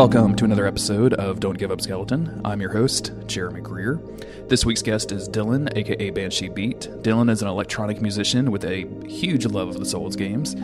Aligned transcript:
Welcome 0.00 0.34
to 0.36 0.46
another 0.46 0.66
episode 0.66 1.12
of 1.12 1.40
Don't 1.40 1.58
Give 1.58 1.70
Up 1.70 1.82
Skeleton. 1.82 2.40
I'm 2.42 2.62
your 2.62 2.72
host, 2.72 3.12
Jeremy 3.26 3.60
Greer. 3.60 4.00
This 4.48 4.64
week's 4.64 4.80
guest 4.80 5.12
is 5.12 5.28
Dylan, 5.28 5.76
aka 5.76 6.08
Banshee 6.08 6.48
Beat. 6.48 6.88
Dylan 7.02 7.28
is 7.28 7.42
an 7.42 7.48
electronic 7.48 8.00
musician 8.00 8.50
with 8.50 8.64
a 8.64 8.84
huge 9.10 9.46
love 9.46 9.68
of 9.68 9.78
the 9.78 9.86
Souls 9.86 10.16
games. 10.16 10.56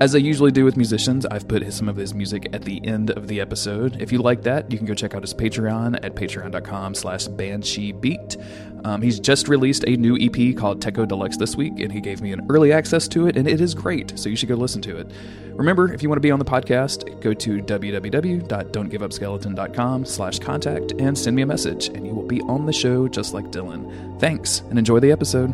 As 0.00 0.14
I 0.16 0.18
usually 0.18 0.50
do 0.50 0.64
with 0.64 0.76
musicians, 0.76 1.24
I've 1.26 1.46
put 1.46 1.72
some 1.72 1.88
of 1.88 1.94
his 1.94 2.12
music 2.12 2.48
at 2.52 2.62
the 2.62 2.84
end 2.84 3.10
of 3.10 3.28
the 3.28 3.40
episode. 3.40 4.02
If 4.02 4.10
you 4.10 4.18
like 4.18 4.42
that, 4.42 4.72
you 4.72 4.76
can 4.76 4.86
go 4.86 4.94
check 4.94 5.14
out 5.14 5.22
his 5.22 5.32
Patreon 5.32 6.04
at 6.04 6.16
patreon.com 6.16 6.96
slash 6.96 7.28
Banshee 7.28 7.92
Beat. 7.92 8.36
Um, 8.84 9.00
he's 9.00 9.20
just 9.20 9.46
released 9.46 9.84
a 9.86 9.96
new 9.96 10.18
EP 10.20 10.56
called 10.56 10.80
Techo 10.80 11.06
Deluxe 11.06 11.36
this 11.36 11.54
week, 11.54 11.78
and 11.78 11.92
he 11.92 12.00
gave 12.00 12.20
me 12.20 12.32
an 12.32 12.44
early 12.50 12.72
access 12.72 13.06
to 13.08 13.28
it, 13.28 13.36
and 13.36 13.46
it 13.46 13.60
is 13.60 13.74
great, 13.74 14.18
so 14.18 14.28
you 14.28 14.34
should 14.34 14.48
go 14.48 14.56
listen 14.56 14.82
to 14.82 14.98
it. 14.98 15.08
Remember, 15.52 15.92
if 15.92 16.02
you 16.02 16.08
want 16.08 16.16
to 16.16 16.22
be 16.22 16.32
on 16.32 16.40
the 16.40 16.44
podcast, 16.44 17.20
go 17.20 17.32
to 17.32 17.62
www.don'tgiveupskeleton.com 17.62 20.04
slash 20.04 20.40
contact 20.40 20.94
and 20.98 21.16
send 21.16 21.36
me 21.36 21.42
a 21.42 21.46
message, 21.46 21.86
and 21.88 22.04
you 22.04 22.12
will 22.12 22.26
be 22.26 22.40
on 22.42 22.66
the 22.66 22.72
show 22.72 23.06
just 23.06 23.34
like 23.34 23.52
Dylan. 23.52 24.18
Thanks, 24.18 24.62
and 24.70 24.78
enjoy 24.78 24.98
the 24.98 25.12
episode. 25.12 25.52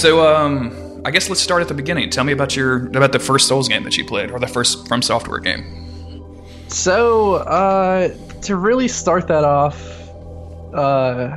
So, 0.00 0.26
um, 0.26 1.02
I 1.04 1.10
guess 1.10 1.28
let's 1.28 1.42
start 1.42 1.60
at 1.60 1.68
the 1.68 1.74
beginning. 1.74 2.08
Tell 2.08 2.24
me 2.24 2.32
about 2.32 2.56
your 2.56 2.86
about 2.86 3.12
the 3.12 3.18
first 3.18 3.46
Souls 3.46 3.68
game 3.68 3.84
that 3.84 3.98
you 3.98 4.04
played, 4.06 4.30
or 4.30 4.38
the 4.38 4.46
first 4.46 4.88
From 4.88 5.02
Software 5.02 5.40
game. 5.40 6.42
So, 6.68 7.34
uh, 7.34 8.08
to 8.40 8.56
really 8.56 8.88
start 8.88 9.28
that 9.28 9.44
off, 9.44 9.78
uh, 10.72 11.36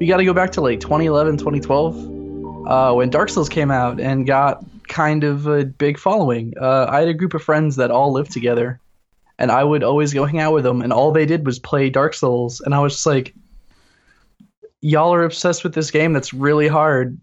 you 0.00 0.06
got 0.06 0.16
to 0.16 0.24
go 0.24 0.32
back 0.32 0.50
to 0.52 0.62
like 0.62 0.80
2011, 0.80 1.36
2012, 1.36 2.66
uh, 2.66 2.94
when 2.94 3.10
Dark 3.10 3.28
Souls 3.28 3.50
came 3.50 3.70
out 3.70 4.00
and 4.00 4.26
got 4.26 4.64
kind 4.88 5.22
of 5.22 5.46
a 5.46 5.66
big 5.66 5.98
following. 5.98 6.54
Uh, 6.58 6.86
I 6.88 7.00
had 7.00 7.08
a 7.08 7.14
group 7.14 7.34
of 7.34 7.42
friends 7.42 7.76
that 7.76 7.90
all 7.90 8.10
lived 8.14 8.30
together, 8.30 8.80
and 9.38 9.52
I 9.52 9.62
would 9.62 9.82
always 9.82 10.14
go 10.14 10.24
hang 10.24 10.40
out 10.40 10.54
with 10.54 10.64
them, 10.64 10.80
and 10.80 10.90
all 10.90 11.12
they 11.12 11.26
did 11.26 11.44
was 11.44 11.58
play 11.58 11.90
Dark 11.90 12.14
Souls, 12.14 12.62
and 12.62 12.74
I 12.74 12.78
was 12.78 12.94
just 12.94 13.04
like, 13.04 13.34
y'all 14.80 15.12
are 15.12 15.24
obsessed 15.24 15.64
with 15.64 15.74
this 15.74 15.90
game 15.90 16.14
that's 16.14 16.32
really 16.32 16.66
hard 16.66 17.18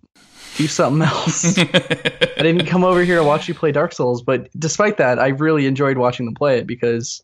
do 0.55 0.67
something 0.67 1.01
else. 1.07 1.57
I 1.57 2.41
didn't 2.41 2.65
come 2.65 2.83
over 2.83 3.03
here 3.03 3.17
to 3.17 3.23
watch 3.23 3.47
you 3.47 3.53
play 3.53 3.71
Dark 3.71 3.93
Souls, 3.93 4.21
but 4.21 4.49
despite 4.57 4.97
that, 4.97 5.19
I 5.19 5.29
really 5.29 5.67
enjoyed 5.67 5.97
watching 5.97 6.25
them 6.25 6.35
play 6.35 6.59
it 6.59 6.67
because, 6.67 7.21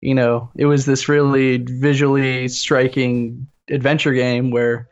you 0.00 0.14
know, 0.14 0.50
it 0.56 0.66
was 0.66 0.86
this 0.86 1.08
really 1.08 1.58
visually 1.58 2.48
striking 2.48 3.46
adventure 3.70 4.12
game 4.12 4.50
where, 4.50 4.88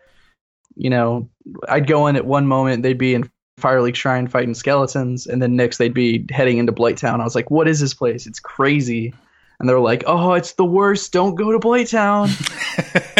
you 0.76 0.90
know, 0.90 1.28
I'd 1.68 1.86
go 1.86 2.06
in 2.06 2.16
at 2.16 2.26
one 2.26 2.46
moment, 2.46 2.82
they'd 2.82 2.98
be 2.98 3.14
in 3.14 3.30
Firelink 3.60 3.96
Shrine 3.96 4.28
fighting 4.28 4.54
skeletons, 4.54 5.26
and 5.26 5.42
then 5.42 5.56
next 5.56 5.78
they'd 5.78 5.92
be 5.92 6.24
heading 6.30 6.58
into 6.58 6.72
Blighttown. 6.72 7.20
I 7.20 7.24
was 7.24 7.34
like, 7.34 7.50
what 7.50 7.68
is 7.68 7.80
this 7.80 7.94
place? 7.94 8.26
It's 8.26 8.40
crazy. 8.40 9.12
And 9.58 9.68
they're 9.68 9.80
like, 9.80 10.04
oh, 10.06 10.32
it's 10.32 10.52
the 10.52 10.64
worst. 10.64 11.12
Don't 11.12 11.34
go 11.34 11.52
to 11.52 11.58
Blighttown. 11.58 12.30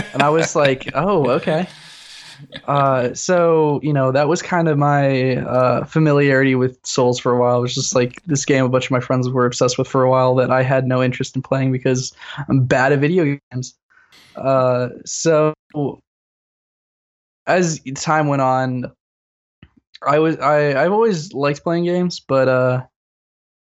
and 0.14 0.22
I 0.22 0.30
was 0.30 0.56
like, 0.56 0.90
oh, 0.94 1.28
okay 1.32 1.68
uh, 2.66 3.14
so 3.14 3.80
you 3.82 3.92
know 3.92 4.12
that 4.12 4.28
was 4.28 4.42
kind 4.42 4.68
of 4.68 4.78
my 4.78 5.36
uh, 5.36 5.84
familiarity 5.84 6.54
with 6.54 6.78
Souls 6.84 7.18
for 7.18 7.32
a 7.32 7.40
while. 7.40 7.58
It 7.58 7.62
was 7.62 7.74
just 7.74 7.94
like 7.94 8.22
this 8.24 8.44
game 8.44 8.64
a 8.64 8.68
bunch 8.68 8.86
of 8.86 8.90
my 8.90 9.00
friends 9.00 9.28
were 9.28 9.46
obsessed 9.46 9.78
with 9.78 9.88
for 9.88 10.02
a 10.02 10.10
while 10.10 10.34
that 10.36 10.50
I 10.50 10.62
had 10.62 10.86
no 10.86 11.02
interest 11.02 11.36
in 11.36 11.42
playing 11.42 11.72
because 11.72 12.12
I'm 12.48 12.64
bad 12.64 12.92
at 12.92 12.98
video 13.00 13.38
games. 13.50 13.74
Uh, 14.36 14.88
so 15.04 15.54
as 17.46 17.80
time 17.94 18.28
went 18.28 18.42
on, 18.42 18.92
I 20.06 20.18
was 20.18 20.38
I 20.38 20.82
I've 20.82 20.92
always 20.92 21.32
liked 21.32 21.62
playing 21.62 21.84
games, 21.84 22.20
but 22.20 22.48
uh, 22.48 22.84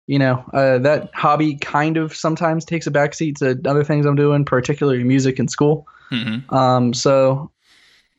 you 0.06 0.18
know 0.18 0.44
uh, 0.52 0.78
that 0.78 1.10
hobby 1.14 1.56
kind 1.56 1.96
of 1.96 2.14
sometimes 2.14 2.64
takes 2.64 2.86
a 2.86 2.90
backseat 2.90 3.36
to 3.38 3.58
other 3.68 3.84
things 3.84 4.06
I'm 4.06 4.16
doing, 4.16 4.44
particularly 4.44 5.04
music 5.04 5.38
and 5.38 5.50
school. 5.50 5.86
Mm-hmm. 6.10 6.54
Um, 6.54 6.94
so 6.94 7.50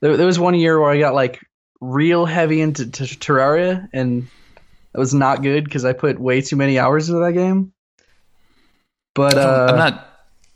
there, 0.01 0.17
there 0.17 0.25
was 0.25 0.39
one 0.39 0.55
year 0.55 0.79
where 0.79 0.89
I 0.89 0.99
got 0.99 1.13
like 1.13 1.39
real 1.81 2.25
heavy 2.25 2.61
into 2.61 2.85
Terraria, 2.85 3.87
and 3.93 4.27
it 4.93 4.97
was 4.97 5.13
not 5.13 5.41
good 5.41 5.63
because 5.63 5.85
I 5.85 5.93
put 5.93 6.19
way 6.19 6.41
too 6.41 6.55
many 6.55 6.79
hours 6.79 7.09
into 7.09 7.21
that 7.21 7.33
game. 7.33 7.73
But 9.13 9.37
uh, 9.37 9.67
I'm 9.69 9.77
not. 9.77 10.05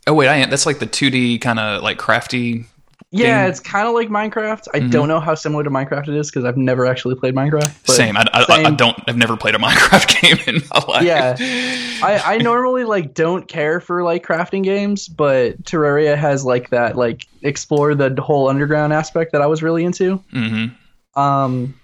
Oh 0.06 0.14
wait, 0.14 0.28
I 0.28 0.36
am. 0.36 0.50
That's 0.50 0.66
like 0.66 0.78
the 0.78 0.86
2D 0.86 1.40
kind 1.40 1.58
of 1.58 1.82
like 1.82 1.98
crafty 1.98 2.66
yeah, 3.14 3.46
it's 3.46 3.60
kind 3.60 3.86
of 3.86 3.92
like 3.92 4.08
Minecraft. 4.08 4.68
I 4.72 4.80
mm-hmm. 4.80 4.88
don't 4.88 5.06
know 5.06 5.20
how 5.20 5.34
similar 5.34 5.62
to 5.62 5.68
Minecraft 5.68 6.08
it 6.08 6.16
is 6.16 6.30
because 6.30 6.46
I've 6.46 6.56
never 6.56 6.86
actually 6.86 7.14
played 7.14 7.34
Minecraft. 7.34 7.86
Same. 7.86 8.16
I, 8.16 8.24
I, 8.32 8.44
same. 8.44 8.66
I, 8.66 8.70
don't. 8.70 8.98
I've 9.06 9.18
never 9.18 9.36
played 9.36 9.54
a 9.54 9.58
Minecraft 9.60 10.20
game 10.22 10.38
in 10.46 10.62
my 10.72 10.84
life. 10.88 11.04
Yeah, 11.04 11.36
I, 12.02 12.22
I 12.24 12.38
normally 12.38 12.84
like 12.84 13.12
don't 13.12 13.46
care 13.46 13.80
for 13.80 14.02
like 14.02 14.24
crafting 14.24 14.64
games, 14.64 15.08
but 15.08 15.62
Terraria 15.62 16.16
has 16.16 16.46
like 16.46 16.70
that 16.70 16.96
like 16.96 17.26
explore 17.42 17.94
the 17.94 18.14
whole 18.22 18.48
underground 18.48 18.94
aspect 18.94 19.32
that 19.32 19.42
I 19.42 19.46
was 19.46 19.62
really 19.62 19.84
into. 19.84 20.18
Mm-hmm. 20.32 21.20
Um, 21.20 21.78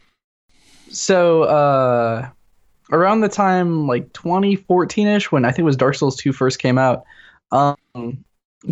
so 0.91 1.43
uh, 1.43 2.27
around 2.91 3.21
the 3.21 3.29
time 3.29 3.87
like 3.87 4.11
2014 4.15 5.07
ish, 5.07 5.31
when 5.31 5.45
I 5.45 5.51
think 5.51 5.61
it 5.61 5.65
was 5.65 5.77
Dark 5.77 5.95
Souls 5.95 6.17
2 6.17 6.33
first 6.33 6.59
came 6.59 6.79
out, 6.79 7.05
um, 7.53 7.77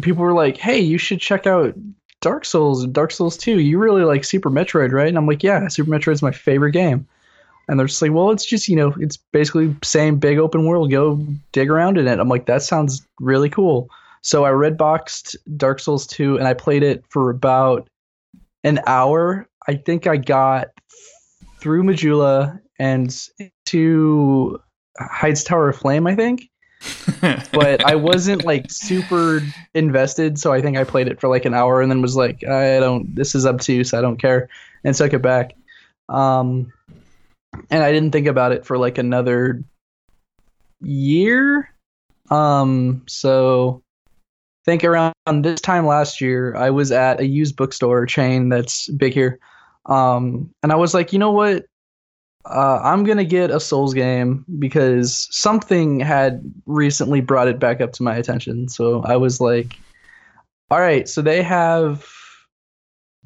people 0.00 0.22
were 0.22 0.32
like, 0.32 0.56
"Hey, 0.56 0.80
you 0.80 0.96
should 0.96 1.20
check 1.20 1.46
out 1.46 1.74
Dark 2.20 2.44
Souls 2.44 2.82
and 2.82 2.92
Dark 2.92 3.10
Souls 3.10 3.36
2, 3.36 3.60
you 3.60 3.78
really 3.78 4.04
like 4.04 4.24
Super 4.24 4.50
Metroid, 4.50 4.92
right? 4.92 5.08
And 5.08 5.18
I'm 5.18 5.26
like, 5.26 5.42
yeah, 5.42 5.68
Super 5.68 5.90
Metroid's 5.90 6.22
my 6.22 6.32
favorite 6.32 6.72
game. 6.72 7.06
And 7.68 7.78
they're 7.78 7.86
just 7.86 8.00
like, 8.00 8.12
well, 8.12 8.30
it's 8.30 8.44
just, 8.44 8.68
you 8.68 8.76
know, 8.76 8.94
it's 8.98 9.16
basically 9.16 9.74
same 9.82 10.18
big 10.18 10.38
open 10.38 10.66
world. 10.66 10.90
Go 10.90 11.24
dig 11.52 11.68
around 11.68 11.98
in 11.98 12.06
it. 12.06 12.18
I'm 12.18 12.28
like, 12.28 12.46
that 12.46 12.62
sounds 12.62 13.06
really 13.20 13.50
cool. 13.50 13.90
So 14.22 14.44
I 14.44 14.50
red 14.50 14.76
boxed 14.76 15.36
Dark 15.56 15.80
Souls 15.80 16.06
2 16.06 16.36
and 16.38 16.46
I 16.46 16.54
played 16.54 16.82
it 16.82 17.04
for 17.08 17.30
about 17.30 17.88
an 18.64 18.80
hour. 18.86 19.48
I 19.68 19.74
think 19.74 20.06
I 20.06 20.16
got 20.16 20.68
through 21.58 21.82
Majula 21.82 22.60
and 22.78 23.28
to 23.66 24.60
Heide's 24.98 25.44
Tower 25.44 25.68
of 25.68 25.76
Flame, 25.76 26.06
I 26.06 26.14
think 26.14 26.48
but 27.52 27.84
I 27.84 27.94
wasn't 27.96 28.44
like 28.44 28.70
super 28.70 29.40
invested, 29.74 30.38
so 30.38 30.52
I 30.52 30.60
think 30.60 30.76
I 30.76 30.84
played 30.84 31.08
it 31.08 31.20
for 31.20 31.28
like 31.28 31.44
an 31.44 31.54
hour 31.54 31.80
and 31.80 31.90
then 31.90 32.02
was 32.02 32.16
like, 32.16 32.44
I 32.44 32.78
don't. 32.80 33.14
This 33.14 33.34
is 33.34 33.46
obtuse. 33.46 33.94
I 33.94 34.00
don't 34.00 34.18
care, 34.18 34.48
and 34.84 34.94
took 34.94 35.12
it 35.12 35.22
back. 35.22 35.54
Um, 36.08 36.72
and 37.70 37.82
I 37.82 37.92
didn't 37.92 38.12
think 38.12 38.26
about 38.26 38.52
it 38.52 38.64
for 38.64 38.78
like 38.78 38.98
another 38.98 39.64
year. 40.80 41.70
Um, 42.30 43.02
so 43.06 43.82
I 44.66 44.70
think 44.70 44.84
around 44.84 45.14
this 45.42 45.60
time 45.60 45.86
last 45.86 46.20
year, 46.20 46.54
I 46.56 46.70
was 46.70 46.92
at 46.92 47.20
a 47.20 47.26
used 47.26 47.56
bookstore 47.56 48.06
chain 48.06 48.48
that's 48.48 48.88
big 48.88 49.14
here. 49.14 49.38
Um, 49.86 50.50
and 50.62 50.72
I 50.72 50.76
was 50.76 50.94
like, 50.94 51.12
you 51.12 51.18
know 51.18 51.32
what? 51.32 51.66
Uh, 52.50 52.80
I'm 52.82 53.04
gonna 53.04 53.24
get 53.24 53.50
a 53.50 53.60
Souls 53.60 53.94
game 53.94 54.44
because 54.58 55.28
something 55.30 56.00
had 56.00 56.42
recently 56.66 57.20
brought 57.20 57.48
it 57.48 57.58
back 57.58 57.80
up 57.80 57.92
to 57.94 58.02
my 58.02 58.16
attention. 58.16 58.68
So 58.68 59.02
I 59.02 59.16
was 59.16 59.40
like, 59.40 59.76
all 60.70 60.80
right, 60.80 61.08
so 61.08 61.22
they 61.22 61.42
have 61.42 62.06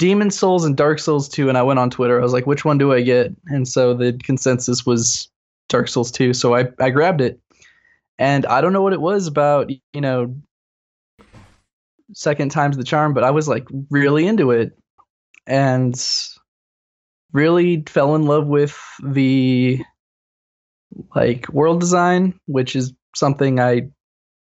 Demon 0.01 0.31
Souls 0.31 0.65
and 0.65 0.77
Dark 0.77 0.99
Souls 0.99 1.29
2, 1.29 1.51
and 1.51 1.59
I 1.59 1.63
went 1.63 1.79
on 1.79 1.91
Twitter. 1.91 2.19
I 2.19 2.23
was 2.23 2.33
like, 2.33 2.47
which 2.47 2.65
one 2.65 2.79
do 2.79 2.93
I 2.93 3.03
get? 3.03 3.35
And 3.47 3.69
so 3.69 3.93
the 3.93 4.15
consensus 4.23 4.87
was 4.87 5.31
Dark 5.69 5.89
Souls 5.89 6.11
2. 6.11 6.33
So 6.33 6.55
I, 6.55 6.69
I 6.79 6.89
grabbed 6.89 7.21
it. 7.21 7.39
And 8.19 8.47
I 8.47 8.61
don't 8.61 8.73
know 8.73 8.83
what 8.83 8.95
it 8.95 9.01
was 9.01 9.27
about, 9.27 9.71
you 9.93 10.01
know, 10.01 10.35
second 12.13 12.51
time's 12.51 12.77
the 12.77 12.85
charm, 12.85 13.15
but 13.15 13.25
I 13.25 13.31
was 13.31 13.49
like 13.49 13.67
really 13.91 14.27
into 14.27 14.51
it. 14.51 14.73
And 15.47 15.95
really 17.33 17.83
fell 17.87 18.15
in 18.15 18.25
love 18.25 18.47
with 18.47 18.79
the 19.03 19.81
like 21.15 21.49
world 21.51 21.81
design, 21.81 22.39
which 22.47 22.75
is 22.75 22.93
something 23.15 23.61
I 23.61 23.89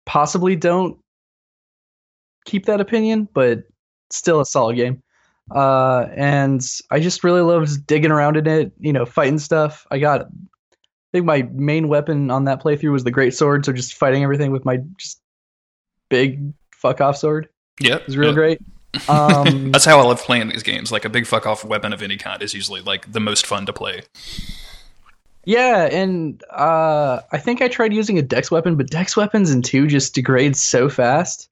possibly 0.06 0.56
don't 0.56 0.98
keep 2.44 2.66
that 2.66 2.81
opinion, 2.81 3.28
but 3.32 3.64
still 4.10 4.40
a 4.40 4.46
solid 4.46 4.76
game. 4.76 5.02
Uh, 5.54 6.06
and 6.14 6.64
I 6.90 7.00
just 7.00 7.25
really 7.25 7.42
loved 7.42 7.86
digging 7.86 8.10
around 8.10 8.36
in 8.36 8.46
it, 8.46 8.72
you 8.78 8.92
know, 8.92 9.04
fighting 9.04 9.38
stuff. 9.38 9.86
I 9.90 9.98
got, 9.98 10.22
I 10.22 10.26
think 11.12 11.26
my 11.26 11.42
main 11.52 11.88
weapon 11.88 12.31
on 12.31 12.44
that 12.44 12.62
playthrough 12.62 12.92
was 12.92 13.04
the 13.04 13.10
great 13.10 13.34
sword, 13.34 13.64
so 13.64 13.72
just 13.72 13.94
fighting 13.94 14.22
everything 14.22 14.52
with 14.52 14.64
my 14.64 14.78
just 14.98 15.20
big 16.08 16.52
fuck 16.72 17.00
off 17.00 17.16
sword. 17.16 17.48
Yeah, 17.81 17.96
it 17.96 18.06
was 18.06 18.16
real 18.16 18.28
yep. 18.28 18.34
great. 18.34 18.60
Um, 19.08 19.70
That's 19.73 19.85
how 19.85 19.99
I 19.99 20.02
love 20.05 20.20
playing 20.23 20.49
these 20.49 20.62
games. 20.62 20.91
Like 20.93 21.05
a 21.05 21.08
big 21.08 21.26
fuck 21.26 21.46
off 21.46 21.64
weapon 21.64 21.93
of 21.93 22.02
any 22.02 22.17
kind 22.17 22.43
is 22.43 22.55
usually 22.55 22.81
like 22.81 23.12
the 23.12 23.20
most 23.20 23.46
fun 23.46 23.67
to 23.67 23.73
play. 23.73 24.02
Yeah, 25.44 25.85
and 25.93 26.43
uh, 26.50 27.20
I 27.32 27.38
think 27.38 27.61
I 27.61 27.69
tried 27.69 27.93
using 27.93 28.19
a 28.19 28.23
dex 28.23 28.50
weapon, 28.50 28.76
but 28.76 28.88
dex 28.88 29.17
weapons 29.17 29.50
in 29.50 29.61
two 29.62 29.87
just 29.87 30.14
degrade 30.14 30.56
so 30.56 30.88
fast. 30.88 31.50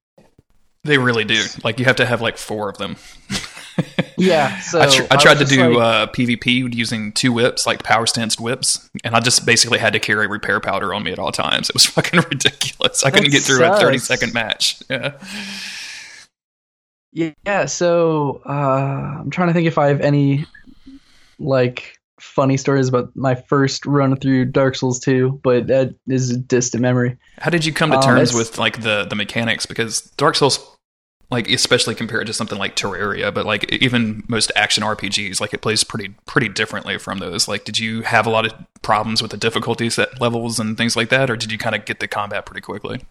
They 0.83 0.97
really 0.97 1.23
do. 1.23 1.43
Like 1.63 1.79
you 1.79 1.85
have 1.85 1.95
to 1.97 2.05
have 2.05 2.21
like 2.21 2.37
four 2.37 2.69
of 2.69 2.77
them. 2.77 2.95
Yeah, 4.15 4.59
so 4.59 4.79
I, 4.79 4.85
tr- 4.87 5.01
I 5.09 5.15
I 5.15 5.17
tried 5.17 5.39
to 5.39 5.45
do 5.45 5.73
like- 5.75 5.83
uh, 5.83 6.11
PvP 6.11 6.73
using 6.75 7.11
two 7.13 7.33
whips, 7.33 7.65
like 7.65 7.81
power 7.81 8.05
stanced 8.05 8.39
whips, 8.39 8.87
and 9.03 9.15
I 9.15 9.19
just 9.19 9.45
basically 9.45 9.79
had 9.79 9.93
to 9.93 9.99
carry 9.99 10.27
repair 10.27 10.59
powder 10.59 10.93
on 10.93 11.03
me 11.03 11.11
at 11.11 11.17
all 11.17 11.31
times. 11.31 11.69
It 11.69 11.73
was 11.75 11.85
fucking 11.87 12.19
ridiculous. 12.19 13.03
I 13.03 13.09
couldn't 13.09 13.31
get 13.31 13.41
through 13.41 13.65
a 13.65 13.75
thirty 13.79 13.97
second 13.97 14.33
match. 14.33 14.81
Yeah. 14.89 15.13
Yeah, 17.13 17.65
so 17.65 18.41
uh, 18.47 19.19
I'm 19.19 19.29
trying 19.29 19.49
to 19.49 19.53
think 19.53 19.67
if 19.67 19.77
I 19.77 19.87
have 19.87 20.01
any 20.01 20.45
like 21.39 21.97
funny 22.19 22.57
stories 22.57 22.87
about 22.87 23.15
my 23.15 23.35
first 23.35 23.85
run 23.85 24.15
through 24.15 24.45
Dark 24.45 24.75
Souls 24.75 24.99
2, 24.99 25.41
but 25.43 25.67
that 25.67 25.93
is 26.07 26.31
a 26.31 26.37
distant 26.37 26.81
memory. 26.81 27.17
How 27.39 27.49
did 27.49 27.65
you 27.65 27.73
come 27.73 27.91
to 27.91 27.97
Um, 27.97 28.03
terms 28.03 28.29
it's- 28.29 28.35
with 28.35 28.57
like 28.57 28.81
the 28.81 29.05
the 29.09 29.15
mechanics? 29.15 29.65
Because 29.65 30.01
Dark 30.17 30.35
Souls, 30.35 30.59
like 31.29 31.49
especially 31.49 31.95
compared 31.95 32.27
to 32.27 32.33
something 32.33 32.57
like 32.57 32.75
Terraria, 32.75 33.33
but 33.33 33.45
like 33.45 33.71
even 33.71 34.23
most 34.27 34.51
action 34.55 34.83
RPGs, 34.83 35.39
like 35.41 35.53
it 35.53 35.61
plays 35.61 35.83
pretty 35.83 36.15
pretty 36.25 36.49
differently 36.49 36.97
from 36.97 37.19
those. 37.19 37.47
Like, 37.47 37.63
did 37.65 37.77
you 37.77 38.01
have 38.03 38.25
a 38.25 38.29
lot 38.29 38.45
of 38.45 38.53
problems 38.81 39.21
with 39.21 39.31
the 39.31 39.37
difficulty 39.37 39.89
set 39.89 40.19
levels 40.21 40.59
and 40.59 40.77
things 40.77 40.95
like 40.95 41.09
that, 41.09 41.29
or 41.29 41.35
did 41.35 41.51
you 41.51 41.57
kind 41.57 41.75
of 41.75 41.85
get 41.85 41.99
the 41.99 42.07
combat 42.07 42.45
pretty 42.45 42.61
quickly? 42.61 43.01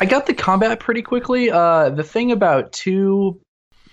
I 0.00 0.06
got 0.06 0.26
the 0.26 0.34
combat 0.34 0.80
pretty 0.80 1.02
quickly. 1.02 1.50
Uh, 1.50 1.90
the 1.90 2.02
thing 2.02 2.32
about 2.32 2.72
two, 2.72 3.38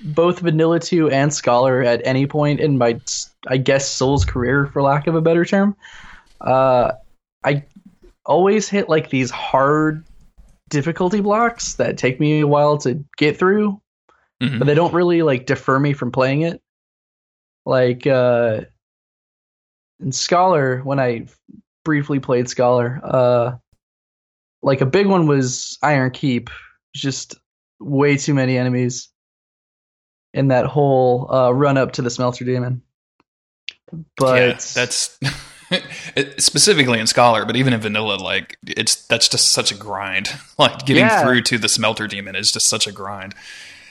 both 0.01 0.39
Vanilla 0.39 0.79
2 0.79 1.09
and 1.09 1.33
Scholar 1.33 1.83
at 1.83 2.01
any 2.05 2.25
point 2.25 2.59
in 2.59 2.77
my, 2.77 2.99
I 3.47 3.57
guess, 3.57 3.89
Souls 3.89 4.23
career, 4.23 4.67
for 4.67 4.81
lack 4.81 5.07
of 5.07 5.15
a 5.15 5.21
better 5.21 5.43
term, 5.43 5.75
uh, 6.41 6.93
I 7.43 7.63
always 8.25 8.69
hit 8.69 8.89
like 8.89 9.09
these 9.09 9.31
hard 9.31 10.05
difficulty 10.69 11.21
blocks 11.21 11.73
that 11.75 11.97
take 11.97 12.19
me 12.19 12.41
a 12.41 12.47
while 12.47 12.77
to 12.79 13.03
get 13.17 13.37
through, 13.37 13.81
Mhm. 14.41 14.59
but 14.59 14.65
they 14.65 14.75
don't 14.75 14.93
really 14.93 15.23
like 15.23 15.45
defer 15.45 15.79
me 15.79 15.93
from 15.93 16.11
playing 16.11 16.41
it. 16.41 16.61
Like 17.65 18.05
uh, 18.07 18.61
in 19.99 20.11
Scholar, 20.11 20.81
when 20.83 20.99
I 20.99 21.27
briefly 21.83 22.19
played 22.19 22.49
Scholar, 22.49 23.01
uh, 23.03 23.55
like 24.67 24.81
a 24.81 24.85
big 24.85 25.07
one 25.07 25.25
was 25.27 25.77
Iron 25.81 26.11
Keep, 26.11 26.49
just 26.93 27.35
way 27.79 28.17
too 28.17 28.33
many 28.33 28.57
enemies 28.57 29.09
in 30.33 30.49
that 30.49 30.65
whole 30.65 31.31
uh, 31.33 31.51
run 31.51 31.77
up 31.77 31.93
to 31.93 32.01
the 32.01 32.09
Smelter 32.09 32.45
Demon. 32.45 32.81
But 34.17 34.35
yeah, 34.41 34.47
that's 34.75 35.17
it- 36.15 36.41
specifically 36.43 36.99
in 36.99 37.07
Scholar, 37.07 37.45
but 37.45 37.55
even 37.55 37.73
in 37.73 37.79
Vanilla, 37.81 38.15
like 38.15 38.57
it's 38.67 39.07
that's 39.07 39.29
just 39.29 39.51
such 39.53 39.71
a 39.71 39.75
grind. 39.75 40.29
Like 40.59 40.85
getting 40.85 41.03
Yeah. 41.05 41.23
through 41.23 41.41
to 41.43 41.57
the 41.57 41.69
Smelter 41.69 42.07
Demon 42.07 42.35
is 42.35 42.51
just 42.51 42.67
such 42.67 42.87
a 42.87 42.91
grind. 42.91 43.33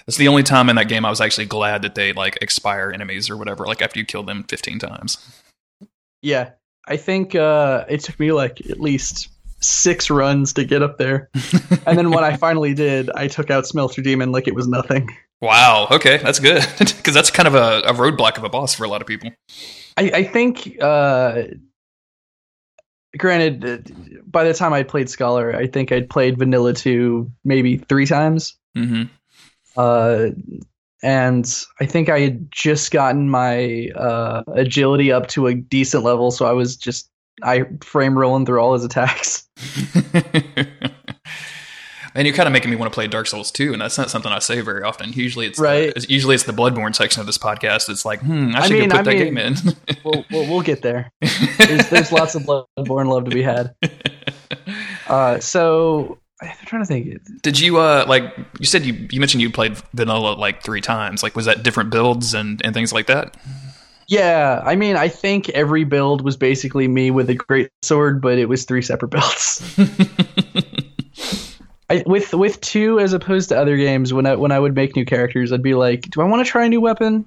It's 0.09 0.17
the 0.19 0.29
only 0.29 0.43
time 0.43 0.69
in 0.69 0.77
that 0.77 0.89
game 0.89 1.05
I 1.05 1.11
was 1.11 1.21
actually 1.21 1.47
glad 1.47 1.83
that 1.83 1.95
they 1.95 2.13
like 2.13 2.39
expire 2.41 2.91
enemies 2.93 3.31
or 3.31 3.37
whatever. 3.37 3.67
Like 3.67 3.81
after 3.83 3.99
you 3.99 4.05
kill 4.05 4.23
them 4.25 4.45
fifteen 4.45 4.79
times. 4.79 5.17
yeah, 6.23 6.51
I 6.87 6.97
think 6.97 7.35
uh, 7.35 7.85
it 7.89 8.01
took 8.01 8.19
me 8.21 8.33
like 8.33 8.61
at 8.69 8.81
least 8.81 9.29
six 9.61 10.11
runs 10.11 10.53
to 10.55 10.65
get 10.65 10.83
up 10.83 10.99
there, 10.99 11.31
and 11.87 11.99
then 11.99 12.11
when 12.11 12.25
I 12.25 12.37
finally 12.39 12.75
did, 12.75 13.11
I 13.11 13.29
took 13.29 13.51
out 13.51 13.67
Smelter 13.67 14.03
Demon 14.03 14.33
like 14.33 14.49
it 14.49 14.55
was 14.55 14.69
nothing. 14.69 15.09
Wow. 15.41 15.89
Okay, 15.91 16.19
that's 16.19 16.39
good 16.39 16.65
because 16.79 17.15
that's 17.15 17.31
kind 17.31 17.47
of 17.47 17.55
a, 17.55 17.81
a 17.81 17.93
roadblock 17.93 18.39
of 18.39 18.45
a 18.45 18.49
boss 18.49 18.75
for 18.75 18.85
a 18.85 18.89
lot 18.89 19.01
of 19.01 19.07
people. 19.07 19.31
I, 19.97 20.11
I 20.15 20.25
think, 20.25 20.77
uh, 20.81 21.43
granted, 23.17 23.65
uh, 23.65 24.23
by 24.27 24.45
the 24.45 24.55
time 24.55 24.73
I 24.73 24.83
played 24.83 25.11
Scholar, 25.11 25.55
I 25.55 25.67
think 25.67 25.93
I'd 25.93 26.09
played 26.09 26.39
Vanilla 26.39 26.73
2 26.73 27.31
maybe 27.45 27.77
three 27.77 28.07
times. 28.07 28.57
hmm 28.75 29.05
Uh, 29.77 30.29
and 31.03 31.65
I 31.79 31.87
think 31.87 32.09
I 32.09 32.21
had 32.21 32.51
just 32.51 32.91
gotten 32.91 33.29
my 33.29 33.91
uh, 33.95 34.43
agility 34.55 35.13
up 35.13 35.29
to 35.29 35.47
a 35.47 35.55
decent 35.55 36.03
level, 36.03 36.31
so 36.31 36.47
I 36.47 36.53
was 36.53 36.77
just 36.77 37.11
I 37.43 37.65
frame 37.83 38.17
rolling 38.19 38.47
through 38.47 38.61
all 38.61 38.75
his 38.75 38.85
attacks. 38.85 39.47
and 42.15 42.27
you're 42.27 42.35
kind 42.35 42.47
of 42.47 42.53
making 42.53 42.71
me 42.71 42.77
want 42.77 42.91
to 42.91 42.95
play 42.95 43.07
Dark 43.07 43.27
Souls 43.27 43.51
2, 43.51 43.73
and 43.73 43.81
that's 43.83 43.99
not 43.99 44.09
something 44.11 44.33
I 44.33 44.39
say 44.39 44.61
very 44.63 44.83
often. 44.83 45.13
Usually, 45.13 45.47
it's 45.47 45.59
Right. 45.59 45.95
The, 45.95 46.07
usually 46.09 46.35
it's 46.35 46.45
the 46.45 46.53
Bloodborne 46.53 46.95
section 46.95 47.21
of 47.21 47.27
this 47.27 47.37
podcast. 47.39 47.89
It's 47.91 48.05
like, 48.05 48.21
hmm, 48.21 48.55
I 48.55 48.61
I 48.61 48.67
should 48.67 48.79
mean- 48.79 48.89
go 48.89 48.97
put 48.99 49.09
I 49.09 49.13
that 49.13 49.15
mean- 49.17 49.35
game 49.35 49.39
in. 49.39 49.55
We'll, 50.05 50.25
we'll, 50.31 50.49
we'll 50.49 50.63
get 50.63 50.83
there. 50.83 51.11
There's, 51.59 51.89
there's 51.91 52.13
lots 52.13 52.35
of 52.35 52.43
Bloodborne 52.45 53.09
love 53.09 53.25
to 53.25 53.31
be 53.31 53.43
had. 53.43 53.75
Uh, 55.09 55.39
so 55.39 56.19
I'm 56.43 56.51
trying 56.67 56.83
to 56.83 56.87
think. 56.87 57.17
Did 57.43 57.61
you 57.61 57.79
uh 57.79 58.05
like 58.09 58.25
you 58.59 58.67
said 58.67 58.85
you 58.85 59.07
you 59.13 59.21
mentioned 59.21 59.41
you 59.41 59.51
played 59.53 59.77
vanilla 59.95 60.33
like 60.35 60.65
three 60.65 60.81
times? 60.81 61.23
Like 61.23 61.37
was 61.37 61.47
that 61.47 61.63
different 61.63 61.91
builds 61.91 62.35
and 62.35 62.61
and 62.65 62.75
things 62.75 62.93
like 62.93 63.07
that? 63.07 63.37
Yeah, 64.09 64.63
I 64.65 64.77
mean, 64.77 64.97
I 64.97 65.09
think 65.09 65.49
every 65.51 65.85
build 65.85 66.23
was 66.23 66.37
basically 66.37 66.87
me 66.87 67.11
with 67.11 67.29
a 67.29 67.35
great 67.35 67.71
sword, 67.83 68.23
but 68.23 68.39
it 68.39 68.49
was 68.49 68.65
three 68.65 68.83
separate 68.83 69.09
builds. 69.09 69.63
I, 71.91 72.03
with 72.07 72.33
with 72.35 72.61
two 72.61 72.99
as 73.01 73.13
opposed 73.13 73.49
to 73.51 73.59
other 73.59 73.77
games, 73.77 74.13
when 74.13 74.27
I 74.27 74.37
when 74.37 74.53
I 74.53 74.59
would 74.59 74.75
make 74.75 74.97
new 74.97 75.05
characters, 75.05 75.53
I'd 75.53 75.63
be 75.63 75.75
like, 75.75 76.03
"Do 76.11 76.21
I 76.21 76.25
want 76.25 76.45
to 76.45 76.51
try 76.51 76.67
a 76.67 76.69
new 76.69 76.81
weapon? 76.81 77.27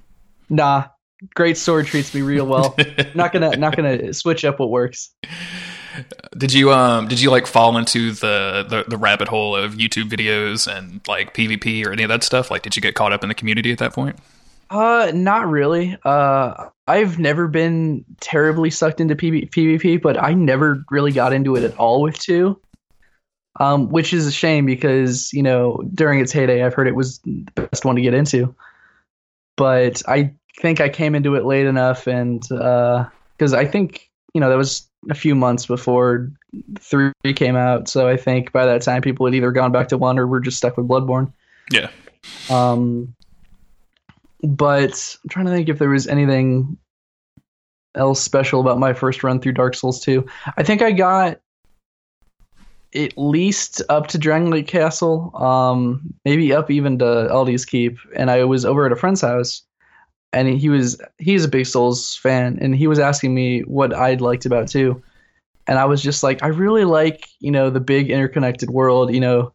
Nah, 0.49 0.85
great 1.33 1.57
sword 1.57 1.85
treats 1.85 2.13
me 2.13 2.21
real 2.21 2.45
well. 2.45 2.75
not 3.15 3.31
gonna 3.31 3.55
not 3.55 3.75
gonna 3.75 4.13
switch 4.13 4.43
up 4.45 4.59
what 4.59 4.69
works." 4.69 5.11
Did 6.37 6.53
you 6.53 6.71
um 6.71 7.07
did 7.07 7.19
you 7.21 7.31
like 7.31 7.47
fall 7.47 7.77
into 7.77 8.11
the, 8.11 8.65
the 8.67 8.85
the 8.87 8.97
rabbit 8.97 9.27
hole 9.27 9.55
of 9.55 9.73
YouTube 9.73 10.09
videos 10.09 10.67
and 10.71 11.01
like 11.07 11.33
PvP 11.33 11.85
or 11.85 11.91
any 11.91 12.03
of 12.03 12.09
that 12.09 12.23
stuff? 12.23 12.51
Like 12.51 12.61
did 12.61 12.75
you 12.75 12.81
get 12.81 12.95
caught 12.95 13.11
up 13.11 13.23
in 13.23 13.29
the 13.29 13.35
community 13.35 13.71
at 13.71 13.79
that 13.79 13.93
point? 13.93 14.17
Uh, 14.69 15.11
not 15.13 15.47
really. 15.47 15.97
Uh, 16.03 16.69
I've 16.87 17.17
never 17.17 17.47
been 17.47 18.05
terribly 18.19 18.69
sucked 18.69 19.01
into 19.01 19.15
PV- 19.15 19.49
PvP, 19.49 20.01
but 20.01 20.21
I 20.21 20.33
never 20.33 20.83
really 20.91 21.11
got 21.11 21.33
into 21.33 21.55
it 21.55 21.63
at 21.63 21.75
all 21.77 22.01
with 22.01 22.19
two. 22.19 22.59
Um, 23.59 23.89
which 23.89 24.13
is 24.13 24.25
a 24.25 24.31
shame 24.31 24.65
because 24.65 25.33
you 25.33 25.43
know 25.43 25.83
during 25.93 26.19
its 26.19 26.31
heyday, 26.31 26.63
I've 26.63 26.73
heard 26.73 26.87
it 26.87 26.95
was 26.95 27.19
the 27.19 27.43
best 27.55 27.83
one 27.83 27.95
to 27.95 28.01
get 28.01 28.13
into. 28.13 28.55
But 29.57 30.01
I 30.07 30.33
think 30.61 30.79
I 30.79 30.87
came 30.87 31.13
into 31.13 31.35
it 31.35 31.43
late 31.43 31.65
enough, 31.65 32.07
and 32.07 32.49
uh, 32.51 33.05
because 33.37 33.53
I 33.53 33.65
think 33.65 34.09
you 34.33 34.39
know 34.39 34.49
that 34.49 34.57
was 34.57 34.87
a 35.09 35.15
few 35.15 35.35
months 35.35 35.65
before 35.65 36.31
three 36.79 37.11
came 37.35 37.55
out, 37.55 37.89
so 37.89 38.07
I 38.07 38.17
think 38.17 38.51
by 38.51 38.65
that 38.65 38.81
time 38.81 39.01
people 39.01 39.25
had 39.25 39.35
either 39.35 39.51
gone 39.51 39.71
back 39.71 39.89
to 39.89 39.97
one 39.97 40.17
or 40.17 40.27
were 40.27 40.39
just 40.39 40.57
stuck 40.57 40.77
with 40.77 40.87
Bloodborne. 40.87 41.33
Yeah. 41.71 41.89
Um, 42.49 43.13
but 44.43 45.17
I'm 45.23 45.29
trying 45.29 45.45
to 45.45 45.51
think 45.51 45.69
if 45.69 45.79
there 45.79 45.89
was 45.89 46.07
anything 46.07 46.77
else 47.95 48.21
special 48.21 48.61
about 48.61 48.79
my 48.79 48.93
first 48.93 49.23
run 49.23 49.39
through 49.39 49.53
Dark 49.53 49.75
Souls 49.75 49.99
2. 50.01 50.25
I 50.57 50.63
think 50.63 50.81
I 50.81 50.91
got 50.91 51.39
at 52.95 53.17
least 53.17 53.81
up 53.89 54.07
to 54.07 54.17
Dragon 54.17 54.63
Castle, 54.63 55.35
um, 55.35 56.13
maybe 56.25 56.53
up 56.53 56.71
even 56.71 56.97
to 56.99 57.05
Aldia's 57.05 57.65
Keep, 57.65 57.97
and 58.15 58.31
I 58.31 58.43
was 58.45 58.65
over 58.65 58.85
at 58.85 58.91
a 58.91 58.95
friend's 58.95 59.21
house, 59.21 59.63
and 60.33 60.47
he 60.47 60.69
was 60.69 60.99
he's 61.17 61.45
a 61.45 61.49
big 61.49 61.65
Souls 61.65 62.15
fan, 62.15 62.57
and 62.61 62.75
he 62.75 62.87
was 62.87 62.99
asking 62.99 63.33
me 63.33 63.61
what 63.61 63.93
I'd 63.93 64.21
liked 64.21 64.45
about 64.45 64.67
two, 64.67 65.01
and 65.67 65.77
I 65.77 65.85
was 65.85 66.01
just 66.01 66.23
like, 66.23 66.41
I 66.41 66.47
really 66.47 66.85
like 66.85 67.27
you 67.39 67.51
know 67.51 67.69
the 67.69 67.79
big 67.79 68.09
interconnected 68.09 68.71
world, 68.71 69.13
you 69.13 69.19
know, 69.19 69.53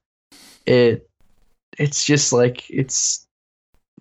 it 0.66 1.08
it's 1.76 2.04
just 2.04 2.32
like 2.32 2.68
it's 2.70 3.23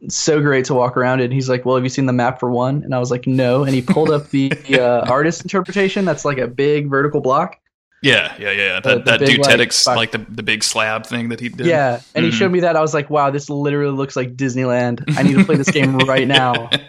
so 0.09 0.41
great 0.41 0.65
to 0.65 0.73
walk 0.73 0.97
around 0.97 1.21
it. 1.21 1.25
And 1.25 1.33
he's 1.33 1.49
like, 1.49 1.65
"Well, 1.65 1.75
have 1.75 1.83
you 1.83 1.89
seen 1.89 2.05
the 2.05 2.13
map 2.13 2.39
for 2.39 2.49
one?" 2.49 2.83
And 2.83 2.93
I 2.93 2.99
was 2.99 3.11
like, 3.11 3.25
"No." 3.27 3.63
And 3.63 3.73
he 3.73 3.81
pulled 3.81 4.09
up 4.09 4.29
the 4.29 4.51
uh, 4.79 5.09
artist 5.11 5.41
interpretation. 5.43 6.05
That's 6.05 6.25
like 6.25 6.37
a 6.37 6.47
big 6.47 6.89
vertical 6.89 7.21
block. 7.21 7.57
Yeah, 8.01 8.35
yeah, 8.37 8.51
yeah. 8.51 8.79
That 8.81 9.05
the 9.05 9.11
that 9.11 9.19
big, 9.21 9.39
like, 9.39 9.87
like 9.87 10.11
the 10.11 10.25
the 10.29 10.43
big 10.43 10.63
slab 10.63 11.05
thing 11.05 11.29
that 11.29 11.39
he 11.39 11.47
did. 11.49 11.67
Yeah, 11.67 12.01
and 12.15 12.25
he 12.25 12.31
Mhm. 12.31 12.35
showed 12.35 12.51
me 12.51 12.59
that. 12.59 12.75
I 12.75 12.81
was 12.81 12.93
like, 12.93 13.09
"Wow, 13.09 13.29
this 13.31 13.49
literally 13.49 13.95
looks 13.95 14.15
like 14.17 14.35
Disneyland. 14.35 15.03
I 15.17 15.23
need 15.23 15.37
to 15.37 15.45
play 15.45 15.55
this 15.55 15.71
game 15.71 15.97
right 15.99 16.27
now." 16.27 16.69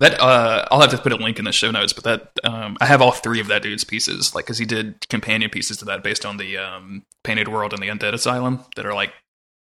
that 0.00 0.20
uh, 0.20 0.66
I'll 0.70 0.80
have 0.80 0.90
to 0.90 0.98
put 0.98 1.12
a 1.12 1.16
link 1.16 1.38
in 1.38 1.44
the 1.44 1.52
show 1.52 1.70
notes, 1.70 1.92
but 1.92 2.04
that 2.04 2.30
um, 2.44 2.76
I 2.80 2.86
have 2.86 3.02
all 3.02 3.10
three 3.12 3.40
of 3.40 3.48
that 3.48 3.62
dude's 3.62 3.84
pieces, 3.84 4.34
like 4.34 4.44
because 4.46 4.58
he 4.58 4.66
did 4.66 5.08
companion 5.08 5.50
pieces 5.50 5.78
to 5.78 5.84
that 5.86 6.02
based 6.02 6.24
on 6.24 6.36
the 6.36 6.56
um, 6.58 7.04
Painted 7.24 7.48
World 7.48 7.72
and 7.72 7.82
the 7.82 7.88
Undead 7.88 8.12
Asylum 8.12 8.60
that 8.76 8.86
are 8.86 8.94
like 8.94 9.12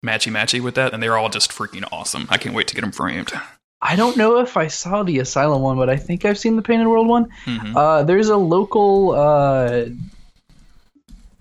matchy 0.05 0.31
matchy 0.31 0.61
with 0.61 0.75
that, 0.75 0.93
and 0.93 1.01
they're 1.01 1.17
all 1.17 1.29
just 1.29 1.51
freaking 1.51 1.87
awesome. 1.91 2.27
I 2.29 2.37
can't 2.37 2.55
wait 2.55 2.67
to 2.69 2.75
get 2.75 2.81
them 2.81 2.91
framed. 2.91 3.31
I 3.81 3.95
don't 3.95 4.17
know 4.17 4.39
if 4.39 4.57
I 4.57 4.67
saw 4.67 5.03
the 5.03 5.19
Asylum 5.19 5.61
one, 5.61 5.77
but 5.77 5.89
I 5.89 5.95
think 5.95 6.25
I've 6.25 6.37
seen 6.37 6.55
the 6.57 6.61
Painted 6.61 6.87
World 6.87 7.07
one. 7.07 7.29
Mhm. 7.45 7.75
Uh, 7.75 8.03
there's 8.03 8.27
a 8.27 8.35
local 8.37 9.11
uh, 9.11 9.85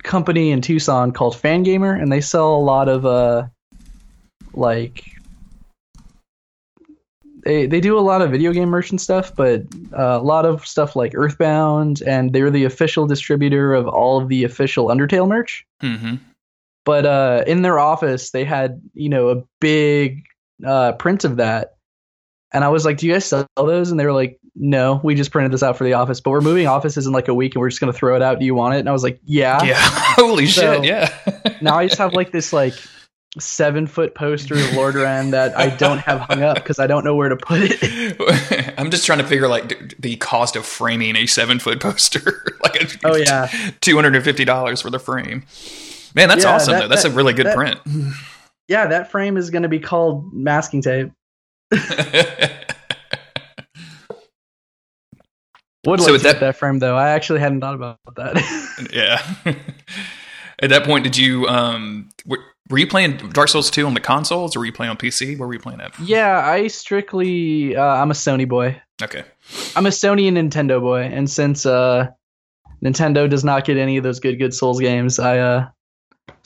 company 0.05 0.51
in 0.53 0.61
Tucson 0.61 1.13
called 1.13 1.35
Fangamer, 1.35 2.01
and 2.01 2.13
they 2.13 2.21
sell 2.21 2.55
a 2.55 2.59
lot 2.63 2.89
of 2.89 3.05
uh, 3.05 3.47
like 4.55 5.05
they 7.45 7.67
they 7.67 7.81
do 7.81 7.99
a 7.99 8.01
lot 8.01 8.23
of 8.23 8.31
video 8.31 8.53
game 8.53 8.69
merchant 8.69 9.01
stuff, 9.01 9.35
but 9.35 9.63
uh, 9.97 10.19
a 10.21 10.23
lot 10.23 10.45
of 10.45 10.67
stuff 10.67 10.95
like 10.95 11.13
Earthbound, 11.15 12.03
and 12.03 12.33
they're 12.33 12.51
the 12.51 12.65
official 12.65 13.07
distributor 13.07 13.75
of 13.75 13.89
all 13.89 14.21
of 14.21 14.29
the 14.29 14.45
official 14.45 14.87
Undertale 14.89 15.29
merch. 15.29 15.67
hmm 15.81 16.17
But 16.89 17.05
uh, 17.05 17.45
in 17.47 17.61
their 17.61 17.79
office, 17.79 18.31
they 18.31 18.45
had 18.45 18.81
you 18.95 19.11
know 19.11 19.29
a 19.29 19.43
big 19.61 20.23
uh, 20.67 20.93
print 20.93 21.25
of 21.25 21.37
that, 21.37 21.75
and 22.51 22.65
I 22.65 22.69
was 22.69 22.87
like, 22.87 22.97
"Do 22.97 23.07
you 23.07 23.13
guys 23.13 23.27
sell 23.27 23.47
those?" 23.57 23.91
And 23.91 24.01
they 24.01 24.07
were 24.07 24.13
like, 24.15 24.41
"No, 24.57 24.99
we 25.05 25.15
just 25.15 25.31
printed 25.31 25.53
this 25.53 25.63
out 25.63 25.77
for 25.77 25.85
the 25.85 25.93
office, 25.93 26.19
but 26.23 26.31
we're 26.31 26.41
moving 26.41 26.67
offices 26.67 27.07
in 27.07 27.13
like 27.13 27.29
a 27.29 27.35
week, 27.35 27.55
and 27.55 27.61
we're 27.61 27.69
just 27.69 27.79
gonna 27.79 27.93
throw 27.93 28.17
it 28.17 28.23
out. 28.23 28.39
Do 28.39 28.47
you 28.47 28.55
want 28.55 28.75
it?" 28.75 28.79
And 28.79 28.89
I 28.89 28.93
was 28.93 29.03
like, 29.03 29.21
"Yeah." 29.27 29.63
Yeah. 29.65 29.75
Holy 30.17 30.47
So- 30.47 30.77
shit. 30.77 30.85
Yeah. 30.87 31.59
now 31.61 31.77
I 31.77 31.87
just 31.89 31.99
have 31.99 32.15
like 32.15 32.33
this 32.33 32.55
like 32.55 32.73
seven 33.39 33.87
foot 33.87 34.15
poster 34.15 34.55
of 34.55 34.61
Lordran 34.71 35.33
that 35.33 35.55
I 35.59 35.69
don't 35.69 35.99
have 35.99 36.21
hung 36.21 36.43
up 36.43 36.55
because 36.57 36.79
I 36.79 36.87
don't 36.87 37.05
know 37.05 37.15
where 37.15 37.29
to 37.29 37.37
put 37.37 37.61
it. 37.63 38.75
I'm 38.79 38.91
just 38.91 39.05
trying 39.05 39.19
to 39.19 39.27
figure 39.27 39.47
like 39.47 39.69
d- 39.69 39.95
the 39.99 40.17
cost 40.17 40.57
of 40.57 40.65
framing 40.65 41.17
a 41.17 41.27
seven 41.27 41.59
foot 41.59 41.81
poster. 41.81 42.57
like 42.63 42.83
a, 42.83 42.87
Oh 43.05 43.15
yeah, 43.17 43.51
two 43.83 43.95
hundred 43.95 44.17
and 44.17 44.25
fifty 44.25 44.47
dollars 44.47 44.81
for 44.81 44.89
the 44.89 44.99
frame. 44.99 45.45
Man, 46.19 46.29
that's 46.29 46.43
Yeah, 46.45 46.55
awesome 46.55 46.73
that- 46.75 46.81
though. 46.81 46.89
That's 46.89 47.05
that- 47.05 47.13
a 47.13 47.15
really 47.15 47.33
good 47.33 47.47
that- 47.47 47.55
print. 47.57 47.79
yeah. 48.69 48.89
That 48.89 49.11
frame 49.11 49.37
is 49.37 49.51
going 49.51 49.63
to 49.63 49.69
be 49.69 49.79
called 49.79 50.33
masking 50.35 50.83
tape. 50.83 51.11
Would 55.87 56.01
So 56.01 56.13
like 56.13 56.23
that- 56.23 56.41
that 56.41 56.57
frame 56.57 56.81
though. 56.81 56.97
I 56.97 57.11
actually 57.11 57.39
hadn't 57.41 57.61
thought 57.61 57.75
about 57.77 57.99
that. 58.17 58.91
yeah. 58.93 59.55
At 60.61 60.71
that 60.71 60.83
point, 60.85 61.05
did 61.05 61.17
you 61.17 61.47
um 61.47 62.09
were, 62.27 62.41
were 62.69 62.79
you 62.79 62.87
playing 62.89 63.17
Dark 63.31 63.49
Souls 63.49 63.71
two 63.71 63.87
on 63.87 63.95
the 63.95 64.01
consoles 64.01 64.57
or 64.57 64.59
were 64.59 64.67
you 64.67 64.73
playing 64.73 64.91
on 64.91 64.97
PC? 64.97 65.39
Where 65.39 65.47
were 65.47 65.55
you 65.55 65.61
playing 65.61 65.81
at? 65.81 65.99
yeah, 66.01 66.41
I 66.45 66.67
strictly 66.67 67.77
uh, 67.77 67.83
I'm 67.83 68.11
a 68.11 68.15
Sony 68.15 68.47
boy. 68.49 68.81
Okay. 69.01 69.23
I'm 69.77 69.87
a 69.87 69.91
Sony 69.91 70.27
and 70.27 70.37
Nintendo 70.37 70.81
boy, 70.81 71.03
and 71.03 71.31
since 71.31 71.65
uh, 71.65 72.09
Nintendo 72.85 73.31
does 73.31 73.45
not 73.45 73.65
get 73.65 73.77
any 73.77 73.97
of 73.97 74.03
those 74.03 74.19
good 74.19 74.37
good 74.41 74.53
Souls 74.53 74.81
games, 74.81 75.21
I 75.21 75.39
uh, 75.39 75.69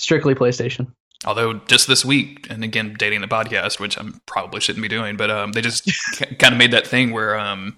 strictly 0.03 0.35
PlayStation. 0.35 0.93
Although 1.25 1.55
just 1.55 1.87
this 1.87 2.05
week, 2.05 2.49
and 2.51 2.65
again 2.65 2.95
dating 2.99 3.21
the 3.21 3.29
podcast, 3.29 3.79
which 3.79 3.97
I 3.97 4.05
probably 4.27 4.61
shouldn't 4.61 4.83
be 4.83 4.89
doing, 4.89 5.17
but 5.17 5.31
um, 5.31 5.53
they 5.53 5.61
just 5.61 5.89
kind 6.39 6.53
of 6.53 6.59
made 6.59 6.73
that 6.73 6.87
thing 6.87 7.13
where 7.13 7.39
um, 7.39 7.77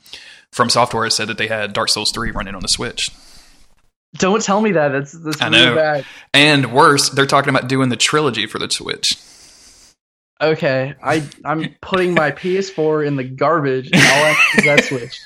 From 0.51 0.71
Software 0.71 1.09
said 1.11 1.29
that 1.29 1.39
they 1.39 1.47
had 1.47 1.73
Dark 1.73 1.91
Souls 1.91 2.11
three 2.11 2.31
running 2.31 2.55
on 2.55 2.63
the 2.63 2.69
Switch. 2.69 3.11
Don't 4.15 4.43
tell 4.43 4.61
me 4.61 4.73
that. 4.73 4.89
That's 4.89 5.13
that's 5.13 5.43
I 5.43 5.49
really 5.49 5.67
know. 5.67 5.75
bad. 5.75 6.07
And 6.33 6.73
worse, 6.73 7.11
they're 7.11 7.27
talking 7.27 7.51
about 7.51 7.69
doing 7.69 7.91
the 7.91 7.97
trilogy 7.97 8.47
for 8.47 8.59
the 8.59 8.71
Switch. 8.71 9.17
Okay, 10.41 10.95
I 11.03 11.29
I'm 11.45 11.75
putting 11.81 12.15
my 12.15 12.31
PS4 12.33 13.07
in 13.07 13.17
the 13.17 13.25
garbage, 13.25 13.91
and 13.93 13.97
all 14.03 14.25
I 14.25 14.31
have 14.31 14.59
is 14.59 14.65
that 14.65 14.85
Switch. 14.85 15.21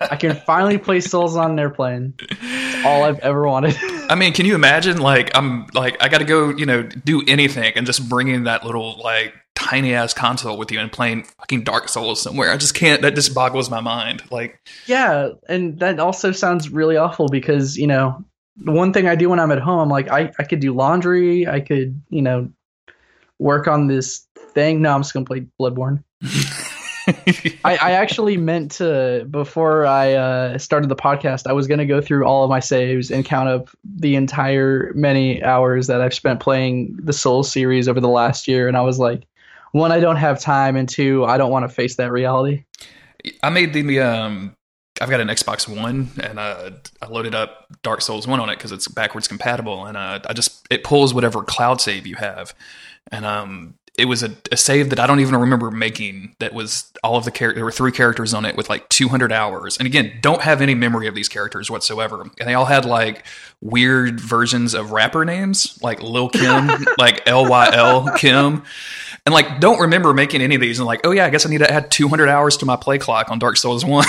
I 0.00 0.16
can 0.16 0.36
finally 0.46 0.78
play 0.78 1.00
Souls 1.00 1.36
on 1.36 1.52
an 1.52 1.58
airplane. 1.58 2.14
It's 2.18 2.84
all 2.84 3.04
I've 3.04 3.20
ever 3.20 3.46
wanted. 3.46 3.76
I 4.08 4.14
mean, 4.14 4.32
can 4.32 4.46
you 4.46 4.54
imagine? 4.54 4.98
Like, 4.98 5.36
I'm 5.36 5.66
like, 5.74 5.96
I 6.02 6.08
got 6.08 6.18
to 6.18 6.24
go, 6.24 6.50
you 6.50 6.66
know, 6.66 6.82
do 6.82 7.22
anything, 7.26 7.72
and 7.76 7.86
just 7.86 8.08
bringing 8.08 8.44
that 8.44 8.64
little 8.64 9.00
like 9.02 9.34
tiny 9.54 9.94
ass 9.94 10.12
console 10.12 10.58
with 10.58 10.70
you 10.70 10.78
and 10.78 10.90
playing 10.90 11.24
fucking 11.38 11.62
Dark 11.64 11.88
Souls 11.88 12.20
somewhere. 12.20 12.50
I 12.50 12.56
just 12.56 12.74
can't. 12.74 13.02
That 13.02 13.14
just 13.14 13.34
boggles 13.34 13.70
my 13.70 13.80
mind. 13.80 14.22
Like, 14.30 14.60
yeah, 14.86 15.30
and 15.48 15.78
that 15.80 15.98
also 16.00 16.32
sounds 16.32 16.70
really 16.70 16.96
awful 16.96 17.28
because 17.28 17.76
you 17.76 17.86
know 17.86 18.24
the 18.56 18.72
one 18.72 18.92
thing 18.92 19.06
I 19.08 19.14
do 19.14 19.28
when 19.30 19.40
I'm 19.40 19.52
at 19.52 19.60
home, 19.60 19.80
I'm 19.80 19.88
like 19.88 20.10
I 20.10 20.32
I 20.38 20.44
could 20.44 20.60
do 20.60 20.74
laundry, 20.74 21.46
I 21.46 21.60
could 21.60 22.00
you 22.10 22.22
know 22.22 22.50
work 23.38 23.68
on 23.68 23.86
this 23.86 24.26
thing. 24.54 24.82
No, 24.82 24.94
I'm 24.94 25.02
just 25.02 25.14
gonna 25.14 25.26
play 25.26 25.46
Bloodborne. 25.60 26.02
I, 27.64 27.76
I 27.76 27.90
actually 27.92 28.36
meant 28.36 28.72
to 28.72 29.26
before 29.30 29.86
I 29.86 30.12
uh, 30.14 30.58
started 30.58 30.88
the 30.88 30.96
podcast. 30.96 31.46
I 31.46 31.52
was 31.52 31.66
going 31.66 31.78
to 31.78 31.86
go 31.86 32.00
through 32.00 32.24
all 32.24 32.44
of 32.44 32.50
my 32.50 32.60
saves 32.60 33.10
and 33.10 33.24
count 33.24 33.48
up 33.48 33.68
the 33.84 34.16
entire 34.16 34.92
many 34.94 35.42
hours 35.42 35.86
that 35.88 36.00
I've 36.00 36.14
spent 36.14 36.40
playing 36.40 36.96
the 37.02 37.12
Souls 37.12 37.50
series 37.50 37.88
over 37.88 38.00
the 38.00 38.08
last 38.08 38.48
year. 38.48 38.68
And 38.68 38.76
I 38.76 38.80
was 38.82 38.98
like, 38.98 39.24
one, 39.72 39.90
I 39.90 39.98
don't 39.98 40.16
have 40.16 40.40
time, 40.40 40.76
and 40.76 40.88
two, 40.88 41.24
I 41.24 41.36
don't 41.36 41.50
want 41.50 41.68
to 41.68 41.74
face 41.74 41.96
that 41.96 42.12
reality. 42.12 42.64
I 43.42 43.50
made 43.50 43.74
the 43.74 44.00
um. 44.00 44.56
I've 45.00 45.10
got 45.10 45.18
an 45.18 45.26
Xbox 45.26 45.66
One, 45.66 46.10
and 46.22 46.38
uh, 46.38 46.70
I 47.02 47.08
loaded 47.08 47.34
up 47.34 47.66
Dark 47.82 48.00
Souls 48.00 48.28
One 48.28 48.38
on 48.38 48.48
it 48.48 48.56
because 48.56 48.70
it's 48.70 48.86
backwards 48.86 49.26
compatible, 49.26 49.84
and 49.84 49.96
uh, 49.96 50.20
I 50.24 50.32
just 50.32 50.64
it 50.70 50.84
pulls 50.84 51.12
whatever 51.12 51.42
cloud 51.42 51.80
save 51.80 52.06
you 52.06 52.14
have, 52.14 52.54
and 53.10 53.24
um, 53.24 53.74
it 53.96 54.06
was 54.06 54.22
a, 54.24 54.34
a 54.50 54.56
save 54.56 54.90
that 54.90 54.98
I 54.98 55.06
don't 55.06 55.20
even 55.20 55.36
remember 55.36 55.70
making. 55.70 56.34
That 56.40 56.52
was 56.52 56.90
all 57.04 57.16
of 57.16 57.24
the 57.24 57.30
characters. 57.30 57.58
There 57.58 57.64
were 57.64 57.70
three 57.70 57.92
characters 57.92 58.34
on 58.34 58.44
it 58.44 58.56
with 58.56 58.68
like 58.68 58.88
200 58.88 59.30
hours, 59.30 59.78
and 59.78 59.86
again, 59.86 60.18
don't 60.20 60.42
have 60.42 60.60
any 60.60 60.74
memory 60.74 61.06
of 61.06 61.14
these 61.14 61.28
characters 61.28 61.70
whatsoever, 61.70 62.22
and 62.22 62.48
they 62.48 62.54
all 62.54 62.64
had 62.64 62.84
like 62.84 63.24
weird 63.60 64.20
versions 64.20 64.74
of 64.74 64.90
rapper 64.90 65.24
names, 65.24 65.78
like 65.82 66.02
Lil 66.02 66.28
Kim, 66.28 66.68
like 66.98 67.22
L 67.26 67.48
Y 67.48 67.70
L 67.72 68.10
Kim. 68.16 68.64
And 69.26 69.32
like, 69.32 69.60
don't 69.60 69.80
remember 69.80 70.12
making 70.12 70.42
any 70.42 70.54
of 70.54 70.60
these. 70.60 70.78
And 70.78 70.86
like, 70.86 71.00
oh 71.04 71.12
yeah, 71.12 71.24
I 71.24 71.30
guess 71.30 71.46
I 71.46 71.48
need 71.48 71.58
to 71.58 71.70
add 71.70 71.90
200 71.90 72.28
hours 72.28 72.58
to 72.58 72.66
my 72.66 72.76
play 72.76 72.98
clock 72.98 73.30
on 73.30 73.38
Dark 73.38 73.56
Souls 73.56 73.84
One. 73.84 74.06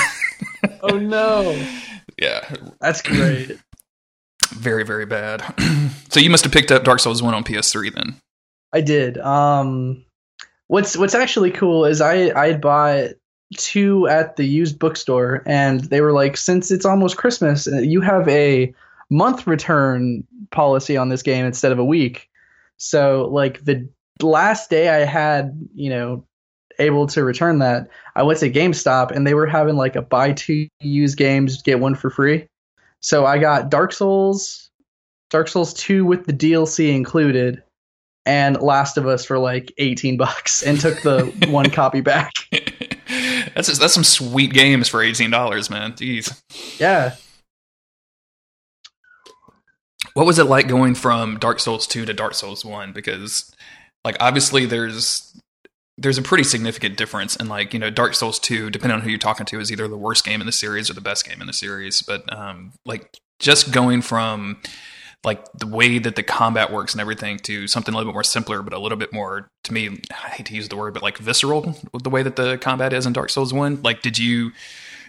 Oh 0.82 0.98
no, 0.98 1.63
yeah, 2.20 2.51
that's 2.82 3.04
great. 3.04 3.58
very 4.50 4.84
very 4.84 5.06
bad. 5.06 5.44
so 6.10 6.20
you 6.20 6.32
must 6.32 6.44
have 6.44 6.54
picked 6.54 6.72
up 6.72 6.84
Dark 6.84 7.00
Souls 7.00 7.22
One 7.22 7.36
on 7.36 7.44
PS3 7.44 7.94
then. 7.94 8.20
I 8.75 8.82
did. 8.82 9.17
Um, 9.20 10.03
what's 10.67 10.98
what's 10.98 11.15
actually 11.15 11.50
cool 11.50 11.86
is 11.86 12.01
I 12.01 12.29
I 12.38 12.58
bought 12.58 13.12
two 13.55 14.05
at 14.10 14.36
the 14.36 14.44
used 14.44 14.79
bookstore, 14.79 15.44
and 15.46 15.79
they 15.86 16.01
were 16.01 16.12
like, 16.12 16.36
since 16.36 16.72
it's 16.72 16.86
almost 16.86 17.15
Christmas, 17.15 17.70
uh, 17.70 17.77
you 17.77 18.01
have 18.01 18.27
a 18.27 18.74
month 19.10 19.48
return 19.48 20.25
policy 20.51 20.98
on 20.98 21.08
this 21.08 21.24
game 21.24 21.46
instead 21.46 21.72
of 21.72 21.79
a 21.79 21.86
week. 21.86 22.29
So 22.75 23.29
like 23.32 23.63
the 23.63 23.88
last 24.22 24.70
day 24.70 24.89
I 24.89 25.05
had, 25.05 25.58
you 25.74 25.89
know, 25.89 26.25
able 26.77 27.08
to 27.08 27.24
return 27.24 27.60
that, 27.60 27.88
I 28.17 28.24
went 28.24 28.39
to 28.39 28.51
GameStop 28.51 29.12
and 29.12 29.25
they 29.25 29.36
were 29.36 29.48
having 29.48 29.77
like 29.77 29.96
a 29.96 30.01
buy 30.01 30.34
two 30.34 30.67
used 30.82 31.17
games 31.17 31.62
get 31.62 31.79
one 31.79 31.96
for 31.96 32.10
free. 32.10 32.50
So 33.00 33.25
I 33.25 33.38
got 33.38 33.70
Dark 33.70 33.94
Souls, 33.94 34.70
Dark 35.29 35.48
Souls 35.48 35.74
2 35.75 36.03
with 36.03 36.25
the 36.25 36.34
DLC 36.34 36.94
included, 36.94 37.63
and 38.25 38.60
Last 38.62 38.98
of 38.98 39.08
Us 39.08 39.24
for 39.25 39.38
like 39.39 39.72
18 39.77 40.17
bucks 40.17 40.63
and 40.63 40.79
took 40.79 41.01
the 41.01 41.25
one 41.50 41.70
copy 41.70 42.01
back. 42.01 42.32
that's 43.53 43.67
just, 43.67 43.79
that's 43.82 43.94
some 43.94 44.03
sweet 44.03 44.51
games 44.53 44.88
for 44.89 45.01
eighteen 45.01 45.29
dollars, 45.32 45.70
man. 45.70 45.94
Jeez, 45.94 46.41
Yeah. 46.79 47.15
what 50.13 50.25
was 50.25 50.39
it 50.39 50.46
like 50.46 50.67
going 50.67 50.96
from 50.96 51.38
Dark 51.39 51.60
Souls 51.60 51.86
Two 51.88 52.05
to 52.05 52.13
Dark 52.13 52.34
Souls 52.34 52.63
One? 52.65 52.94
Because 52.94 53.51
like 54.03 54.17
obviously 54.20 54.65
there's 54.65 55.39
there's 55.98 56.17
a 56.17 56.22
pretty 56.22 56.44
significant 56.44 56.98
difference, 56.98 57.36
and 57.36 57.48
like 57.50 57.74
you 57.74 57.79
know 57.79 57.89
Dark 57.89 58.15
Souls 58.15 58.39
Two, 58.39 58.70
depending 58.70 58.96
on 58.96 59.01
who 59.01 59.10
you're 59.10 59.20
talking 59.20 59.46
to, 59.48 59.60
is 59.60 59.72
either 59.72 59.88
the 59.88 59.98
worst 59.98 60.25
game 60.25 60.41
in 60.41 60.46
the 60.48 60.51
series 60.53 60.89
or 60.89 60.94
the 60.94 61.01
best 61.01 61.27
game 61.27 61.41
in 61.41 61.48
the 61.48 61.53
series. 61.53 62.01
But 62.01 62.32
um, 62.36 62.74
like 62.86 63.10
just 63.39 63.72
going 63.72 64.01
from 64.01 64.62
like 65.25 65.44
the 65.53 65.67
way 65.67 65.98
that 66.00 66.15
the 66.15 66.24
combat 66.24 66.72
works 66.72 66.94
and 66.94 67.01
everything 67.01 67.39
to 67.39 67.67
something 67.67 67.94
a 67.94 67.98
little 67.98 68.12
bit 68.12 68.15
more 68.15 68.24
simpler, 68.24 68.62
but 68.62 68.74
a 68.74 68.79
little 68.79 68.98
bit 68.98 69.12
more 69.12 69.48
to 69.63 69.74
me. 69.74 70.00
I 70.12 70.29
hate 70.29 70.46
to 70.46 70.55
use 70.55 70.70
the 70.70 70.77
word, 70.77 70.94
but 70.94 71.03
like 71.03 71.17
visceral 71.17 71.75
the 72.01 72.10
way 72.10 72.24
that 72.24 72.36
the 72.36 72.58
combat 72.58 72.94
is 72.94 73.05
in 73.05 73.13
Dark 73.13 73.29
Souls 73.32 73.53
One. 73.53 73.82
Like, 73.82 74.01
did 74.01 74.17
you 74.17 74.51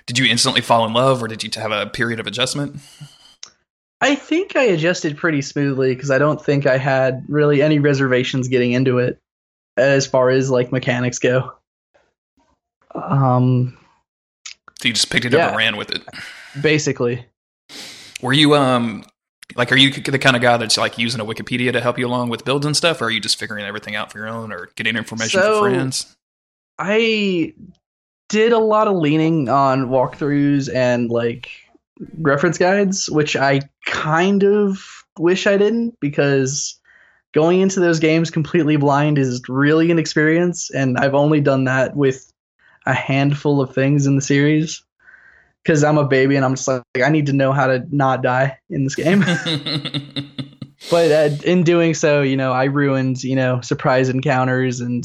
did 0.06 0.18
you 0.18 0.26
instantly 0.26 0.60
fall 0.62 0.86
in 0.86 0.92
love, 0.92 1.22
or 1.22 1.28
did 1.28 1.42
you 1.44 1.50
have 1.60 1.72
a 1.72 1.86
period 1.86 2.18
of 2.18 2.26
adjustment? 2.26 2.76
I 4.00 4.14
think 4.14 4.56
I 4.56 4.62
adjusted 4.64 5.16
pretty 5.16 5.42
smoothly 5.42 5.94
because 5.94 6.10
I 6.10 6.18
don't 6.18 6.42
think 6.42 6.66
I 6.66 6.76
had 6.78 7.24
really 7.28 7.62
any 7.62 7.78
reservations 7.78 8.48
getting 8.48 8.72
into 8.72 8.98
it 8.98 9.18
as 9.76 10.06
far 10.06 10.30
as 10.30 10.50
like 10.50 10.70
mechanics 10.72 11.18
go. 11.18 11.52
Um, 12.94 13.76
So 14.80 14.88
you 14.88 14.94
just 14.94 15.10
picked 15.10 15.24
it 15.26 15.34
up 15.34 15.48
and 15.48 15.56
ran 15.56 15.76
with 15.76 15.90
it. 15.90 16.02
basically. 16.60 17.24
Were 18.22 18.32
you 18.32 18.54
um 18.54 19.04
like 19.54 19.70
are 19.70 19.76
you 19.76 19.92
the 19.92 20.18
kind 20.18 20.34
of 20.34 20.42
guy 20.42 20.56
that's 20.56 20.76
like 20.76 20.98
using 20.98 21.20
a 21.20 21.24
Wikipedia 21.24 21.72
to 21.72 21.80
help 21.80 21.98
you 21.98 22.06
along 22.06 22.28
with 22.30 22.44
builds 22.44 22.66
and 22.66 22.76
stuff, 22.76 23.00
or 23.00 23.04
are 23.04 23.10
you 23.10 23.20
just 23.20 23.38
figuring 23.38 23.64
everything 23.64 23.94
out 23.94 24.10
for 24.10 24.18
your 24.18 24.28
own, 24.28 24.52
or 24.52 24.70
getting 24.76 24.96
information 24.96 25.40
So- 25.40 25.62
from 25.62 25.72
friends? 25.72 26.16
I 26.78 27.54
did 28.28 28.52
a 28.52 28.58
lot 28.58 28.88
of 28.88 28.96
leaning 28.96 29.48
on 29.48 29.86
walkthroughs 29.88 30.72
and 30.74 31.10
like 31.10 31.48
reference 32.18 32.58
guides, 32.58 33.08
which 33.08 33.36
I 33.36 33.62
kind 33.86 34.42
of 34.42 34.84
wish 35.18 35.46
I 35.46 35.56
didn't 35.56 35.98
because 36.00 36.78
going 37.32 37.60
into 37.60 37.80
those 37.80 37.98
games 37.98 38.30
completely 38.30 38.76
blind 38.76 39.16
is 39.18 39.40
really 39.48 39.90
an 39.90 39.98
experience, 39.98 40.70
and 40.70 40.98
I've 40.98 41.14
only 41.14 41.40
done 41.40 41.64
that 41.64 41.96
with 41.96 42.30
a 42.84 42.92
handful 42.94 43.60
of 43.60 43.74
things 43.74 44.06
in 44.06 44.16
the 44.16 44.22
series. 44.22 44.82
Because 45.66 45.82
I'm 45.82 45.98
a 45.98 46.06
baby 46.06 46.36
and 46.36 46.44
I'm 46.44 46.54
just 46.54 46.68
like, 46.68 46.84
I 47.04 47.08
need 47.08 47.26
to 47.26 47.32
know 47.32 47.52
how 47.52 47.66
to 47.66 47.84
not 47.90 48.22
die 48.22 48.56
in 48.70 48.84
this 48.84 48.94
game. 48.94 49.20
but 50.90 51.10
uh, 51.10 51.36
in 51.44 51.64
doing 51.64 51.92
so, 51.92 52.22
you 52.22 52.36
know, 52.36 52.52
I 52.52 52.64
ruined, 52.64 53.24
you 53.24 53.34
know, 53.34 53.60
surprise 53.62 54.08
encounters 54.08 54.78
and 54.78 55.04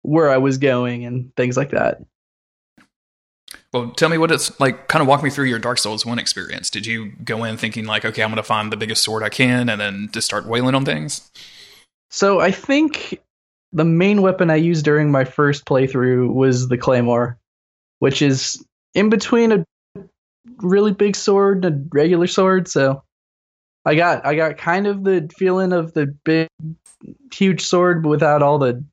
where 0.00 0.30
I 0.30 0.38
was 0.38 0.56
going 0.56 1.04
and 1.04 1.36
things 1.36 1.58
like 1.58 1.72
that. 1.72 1.98
Well, 3.74 3.90
tell 3.90 4.08
me 4.08 4.16
what 4.16 4.30
it's 4.30 4.58
like. 4.58 4.88
Kind 4.88 5.02
of 5.02 5.08
walk 5.08 5.22
me 5.22 5.28
through 5.28 5.46
your 5.46 5.58
Dark 5.58 5.76
Souls 5.76 6.06
one 6.06 6.18
experience. 6.18 6.70
Did 6.70 6.86
you 6.86 7.12
go 7.22 7.44
in 7.44 7.58
thinking 7.58 7.84
like, 7.84 8.06
okay, 8.06 8.22
I'm 8.22 8.30
going 8.30 8.36
to 8.36 8.42
find 8.42 8.72
the 8.72 8.78
biggest 8.78 9.04
sword 9.04 9.22
I 9.22 9.28
can, 9.28 9.68
and 9.68 9.78
then 9.78 10.08
just 10.10 10.26
start 10.26 10.46
wailing 10.46 10.74
on 10.74 10.86
things? 10.86 11.30
So 12.10 12.40
I 12.40 12.50
think 12.50 13.20
the 13.72 13.84
main 13.84 14.22
weapon 14.22 14.48
I 14.48 14.56
used 14.56 14.86
during 14.86 15.10
my 15.10 15.24
first 15.24 15.66
playthrough 15.66 16.32
was 16.32 16.68
the 16.68 16.78
claymore, 16.78 17.38
which 17.98 18.22
is 18.22 18.62
in 18.94 19.10
between 19.10 19.52
a 19.52 19.64
really 20.62 20.92
big 20.92 21.16
sword 21.16 21.64
and 21.64 21.74
a 21.74 21.88
regular 21.92 22.26
sword. 22.26 22.68
So 22.68 23.02
I 23.84 23.94
got 23.94 24.24
I 24.24 24.34
got 24.34 24.56
kind 24.58 24.86
of 24.86 25.04
the 25.04 25.28
feeling 25.36 25.72
of 25.72 25.92
the 25.94 26.06
big, 26.06 26.48
huge 27.32 27.64
sword, 27.64 28.02
but 28.02 28.08
without 28.10 28.42
all 28.42 28.58
the, 28.58 28.84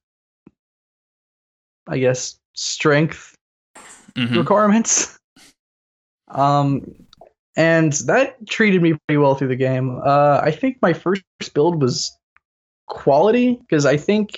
I 1.87 1.99
guess, 1.99 2.39
strength 2.53 3.35
Mhm. 4.15 4.37
requirements. 4.37 5.15
Um, 6.31 6.85
and 7.55 7.91
that 8.05 8.35
treated 8.47 8.83
me 8.83 8.93
pretty 9.07 9.17
well 9.17 9.33
through 9.33 9.47
the 9.47 9.55
game. 9.55 9.99
Uh, 10.05 10.39
I 10.43 10.51
think 10.51 10.77
my 10.79 10.93
first 10.93 11.23
build 11.55 11.81
was 11.81 12.15
quality 12.85 13.55
because 13.55 13.83
I 13.85 13.97
think 13.97 14.37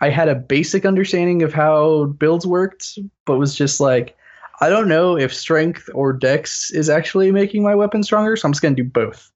I 0.00 0.10
had 0.10 0.28
a 0.28 0.34
basic 0.34 0.84
understanding 0.84 1.44
of 1.44 1.54
how 1.54 2.06
builds 2.06 2.46
worked, 2.46 2.98
but 3.26 3.38
was 3.38 3.54
just 3.54 3.78
like, 3.78 4.16
I 4.60 4.68
don't 4.68 4.88
know 4.88 5.16
if 5.18 5.34
strength 5.34 5.88
or 5.94 6.12
dex 6.12 6.70
is 6.70 6.88
actually 6.88 7.30
making 7.32 7.62
my 7.62 7.74
weapon 7.74 8.02
stronger, 8.02 8.36
so 8.36 8.46
I'm 8.46 8.52
just 8.52 8.62
gonna 8.62 8.74
do 8.74 8.84
both. 8.84 9.30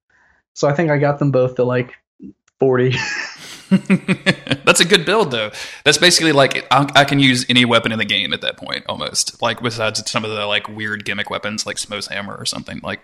So 0.54 0.68
I 0.68 0.72
think 0.74 0.90
I 0.90 0.98
got 0.98 1.18
them 1.18 1.30
both 1.30 1.56
to 1.56 1.64
like 1.64 1.92
40. 2.60 2.94
That's 3.68 4.80
a 4.80 4.84
good 4.84 5.04
build, 5.04 5.30
though. 5.30 5.50
That's 5.84 5.98
basically 5.98 6.32
like 6.32 6.66
I, 6.70 6.88
I 6.94 7.04
can 7.04 7.18
use 7.18 7.44
any 7.50 7.64
weapon 7.66 7.92
in 7.92 7.98
the 7.98 8.04
game 8.04 8.32
at 8.32 8.40
that 8.40 8.56
point, 8.56 8.84
almost. 8.88 9.42
Like 9.42 9.60
besides 9.62 10.10
some 10.10 10.24
of 10.24 10.30
the 10.30 10.46
like 10.46 10.68
weird 10.68 11.04
gimmick 11.04 11.28
weapons, 11.28 11.66
like 11.66 11.76
Smough's 11.76 12.06
hammer 12.06 12.34
or 12.34 12.46
something. 12.46 12.80
Like 12.82 13.00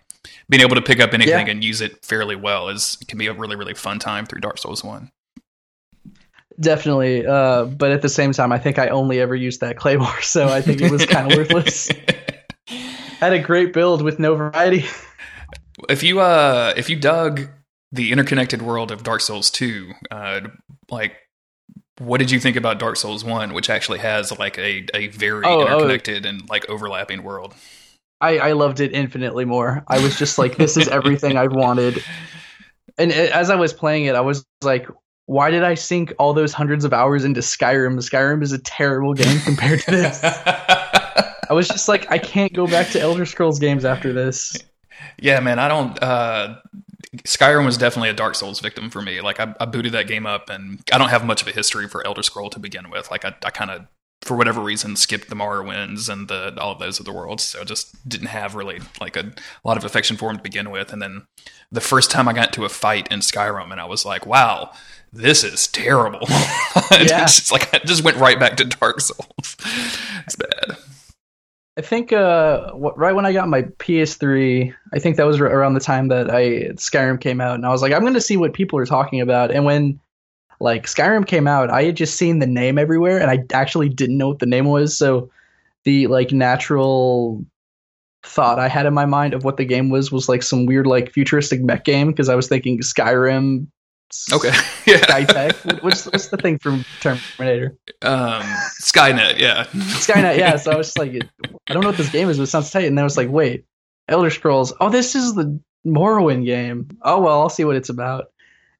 being 0.48 0.62
able 0.62 0.74
to 0.76 0.82
pick 0.82 1.00
up 1.00 1.12
anything 1.12 1.46
Yeah. 1.46 1.52
and 1.52 1.62
use 1.62 1.80
it 1.82 2.04
fairly 2.04 2.34
well 2.36 2.68
is 2.70 2.96
can 3.08 3.18
be 3.18 3.26
a 3.26 3.34
really 3.34 3.56
really 3.56 3.74
fun 3.74 3.98
time 3.98 4.24
through 4.24 4.40
Dark 4.40 4.56
Souls 4.58 4.82
One. 4.82 5.10
Definitely. 6.60 7.26
Uh, 7.26 7.64
but 7.64 7.90
at 7.90 8.02
the 8.02 8.08
same 8.08 8.32
time, 8.32 8.52
I 8.52 8.58
think 8.58 8.78
I 8.78 8.88
only 8.88 9.20
ever 9.20 9.34
used 9.34 9.60
that 9.60 9.76
claymore, 9.76 10.20
so 10.22 10.48
I 10.48 10.60
think 10.60 10.80
it 10.80 10.90
was 10.90 11.04
kind 11.06 11.30
of 11.30 11.36
worthless. 11.38 11.88
Had 13.20 13.32
a 13.32 13.38
great 13.40 13.72
build 13.72 14.02
with 14.02 14.18
no 14.18 14.34
variety. 14.34 14.84
if 15.88 16.02
you 16.02 16.20
uh 16.20 16.72
if 16.76 16.88
you 16.90 16.96
dug 16.96 17.48
the 17.92 18.12
interconnected 18.12 18.62
world 18.62 18.90
of 18.90 19.02
Dark 19.02 19.20
Souls 19.20 19.50
2, 19.50 19.92
uh 20.10 20.40
like 20.90 21.16
what 21.98 22.18
did 22.18 22.30
you 22.30 22.38
think 22.40 22.56
about 22.56 22.78
Dark 22.78 22.96
Souls 22.96 23.24
1 23.24 23.52
which 23.54 23.70
actually 23.70 23.98
has 24.00 24.36
like 24.38 24.58
a 24.58 24.84
a 24.94 25.08
very 25.08 25.44
Oh, 25.44 25.60
oh. 25.60 25.66
interconnected 25.66 26.26
and 26.26 26.48
like 26.48 26.68
overlapping 26.68 27.22
world? 27.22 27.54
I, 28.20 28.38
I 28.38 28.52
loved 28.52 28.80
it 28.80 28.92
infinitely 28.94 29.44
more. 29.44 29.84
I 29.88 30.00
was 30.00 30.16
just 30.18 30.38
like, 30.38 30.56
this 30.56 30.76
is 30.78 30.88
everything 30.88 31.36
I've 31.36 31.52
wanted. 31.52 32.02
And 32.96 33.12
as 33.12 33.50
I 33.50 33.56
was 33.56 33.72
playing 33.74 34.06
it, 34.06 34.14
I 34.14 34.20
was 34.22 34.46
like, 34.62 34.86
why 35.26 35.50
did 35.50 35.64
I 35.64 35.74
sink 35.74 36.12
all 36.18 36.34
those 36.34 36.52
hundreds 36.52 36.84
of 36.84 36.92
hours 36.92 37.24
into 37.24 37.40
Skyrim? 37.40 37.96
Skyrim 37.96 38.42
is 38.42 38.52
a 38.52 38.58
terrible 38.58 39.14
game 39.14 39.40
compared 39.40 39.80
to 39.80 39.90
this. 39.90 40.20
I 40.24 41.52
was 41.52 41.68
just 41.68 41.88
like, 41.88 42.10
I 42.10 42.18
can't 42.18 42.52
go 42.52 42.66
back 42.66 42.88
to 42.90 43.00
Elder 43.00 43.26
Scrolls 43.26 43.58
games 43.58 43.84
after 43.84 44.12
this. 44.12 44.56
yeah, 45.18 45.40
man, 45.40 45.58
I 45.58 45.68
don't 45.68 46.02
uh 46.02 46.56
Skyrim 47.22 47.64
was 47.64 47.78
definitely 47.78 48.10
a 48.10 48.14
Dark 48.14 48.34
Souls 48.34 48.60
victim 48.60 48.90
for 48.90 49.00
me. 49.00 49.20
Like 49.20 49.40
I, 49.40 49.54
I 49.60 49.66
booted 49.66 49.92
that 49.92 50.06
game 50.06 50.26
up, 50.26 50.50
and 50.50 50.80
I 50.92 50.98
don't 50.98 51.10
have 51.10 51.24
much 51.24 51.42
of 51.42 51.48
a 51.48 51.52
history 51.52 51.88
for 51.88 52.04
Elder 52.06 52.22
Scroll 52.22 52.50
to 52.50 52.58
begin 52.58 52.90
with. 52.90 53.10
Like 53.10 53.24
I, 53.24 53.34
I 53.44 53.50
kind 53.50 53.70
of, 53.70 53.86
for 54.22 54.36
whatever 54.36 54.60
reason, 54.60 54.96
skipped 54.96 55.28
the 55.28 55.36
Morrowinds 55.36 56.08
and 56.08 56.28
the 56.28 56.58
all 56.60 56.72
of 56.72 56.78
those 56.78 57.00
other 57.00 57.12
worlds, 57.12 57.42
so 57.42 57.64
just 57.64 58.08
didn't 58.08 58.28
have 58.28 58.54
really 58.54 58.80
like 59.00 59.16
a, 59.16 59.32
lot 59.64 59.76
of 59.76 59.84
affection 59.84 60.16
for 60.16 60.28
them 60.28 60.38
to 60.38 60.42
begin 60.42 60.70
with. 60.70 60.92
And 60.92 61.02
then 61.02 61.26
the 61.70 61.80
first 61.80 62.10
time 62.10 62.28
I 62.28 62.32
got 62.32 62.48
into 62.48 62.64
a 62.64 62.68
fight 62.68 63.10
in 63.10 63.20
Skyrim, 63.20 63.70
and 63.70 63.80
I 63.80 63.84
was 63.84 64.04
like, 64.04 64.26
wow. 64.26 64.72
This 65.16 65.44
is 65.44 65.68
terrible. 65.68 66.26
Yeah. 66.90 67.22
it's 67.22 67.36
just 67.36 67.52
like 67.52 67.72
I 67.72 67.78
just 67.78 68.04
went 68.04 68.16
right 68.18 68.38
back 68.38 68.56
to 68.56 68.64
Dark 68.64 69.00
Souls. 69.00 69.56
It's 70.26 70.36
bad. 70.36 70.76
I 71.76 71.80
think 71.80 72.12
uh, 72.12 72.70
right 72.74 73.14
when 73.14 73.26
I 73.26 73.32
got 73.32 73.48
my 73.48 73.62
PS3, 73.62 74.72
I 74.92 74.98
think 74.98 75.16
that 75.16 75.26
was 75.26 75.40
around 75.40 75.74
the 75.74 75.80
time 75.80 76.08
that 76.08 76.30
I 76.30 76.70
Skyrim 76.74 77.20
came 77.20 77.40
out, 77.40 77.54
and 77.56 77.66
I 77.66 77.70
was 77.70 77.82
like, 77.82 77.92
I'm 77.92 78.02
going 78.02 78.14
to 78.14 78.20
see 78.20 78.36
what 78.36 78.52
people 78.52 78.78
are 78.78 78.86
talking 78.86 79.20
about. 79.20 79.50
And 79.50 79.64
when 79.64 79.98
like 80.60 80.86
Skyrim 80.86 81.26
came 81.26 81.46
out, 81.46 81.70
I 81.70 81.84
had 81.84 81.96
just 81.96 82.16
seen 82.16 82.38
the 82.38 82.46
name 82.46 82.78
everywhere, 82.78 83.20
and 83.20 83.30
I 83.30 83.44
actually 83.52 83.88
didn't 83.88 84.18
know 84.18 84.28
what 84.28 84.38
the 84.38 84.46
name 84.46 84.66
was. 84.66 84.96
So 84.96 85.30
the 85.84 86.06
like 86.06 86.32
natural 86.32 87.44
thought 88.24 88.58
I 88.58 88.68
had 88.68 88.86
in 88.86 88.94
my 88.94 89.06
mind 89.06 89.34
of 89.34 89.44
what 89.44 89.56
the 89.56 89.64
game 89.64 89.90
was 89.90 90.10
was 90.10 90.28
like 90.28 90.42
some 90.42 90.66
weird 90.66 90.86
like 90.86 91.12
futuristic 91.12 91.60
mech 91.62 91.84
game 91.84 92.08
because 92.08 92.28
I 92.28 92.34
was 92.34 92.48
thinking 92.48 92.80
Skyrim. 92.80 93.68
Okay. 94.32 94.52
Yeah. 94.86 94.98
Skytech. 94.98 95.82
What's 95.82 96.04
what's 96.04 96.28
the 96.28 96.36
thing 96.36 96.58
from 96.58 96.84
Terminator? 97.00 97.74
Um, 98.02 98.42
Skynet. 98.82 99.38
Yeah. 99.38 99.64
Skynet, 99.64 100.36
yeah. 100.36 100.56
So 100.56 100.72
I 100.72 100.76
was 100.76 100.88
just 100.94 100.98
like, 100.98 101.26
I 101.68 101.72
don't 101.72 101.82
know 101.82 101.88
what 101.88 101.96
this 101.96 102.10
game 102.10 102.28
is, 102.28 102.36
but 102.36 102.42
it 102.42 102.48
sounds 102.48 102.70
tight. 102.70 102.84
And 102.84 102.98
then 102.98 103.02
I 103.02 103.06
was 103.06 103.16
like, 103.16 103.30
wait, 103.30 103.64
Elder 104.08 104.28
Scrolls. 104.28 104.74
Oh, 104.78 104.90
this 104.90 105.14
is 105.14 105.34
the 105.34 105.58
Morrowind 105.86 106.44
game. 106.44 106.88
Oh 107.02 107.20
well, 107.22 107.40
I'll 107.40 107.48
see 107.48 107.64
what 107.64 107.76
it's 107.76 107.88
about. 107.88 108.26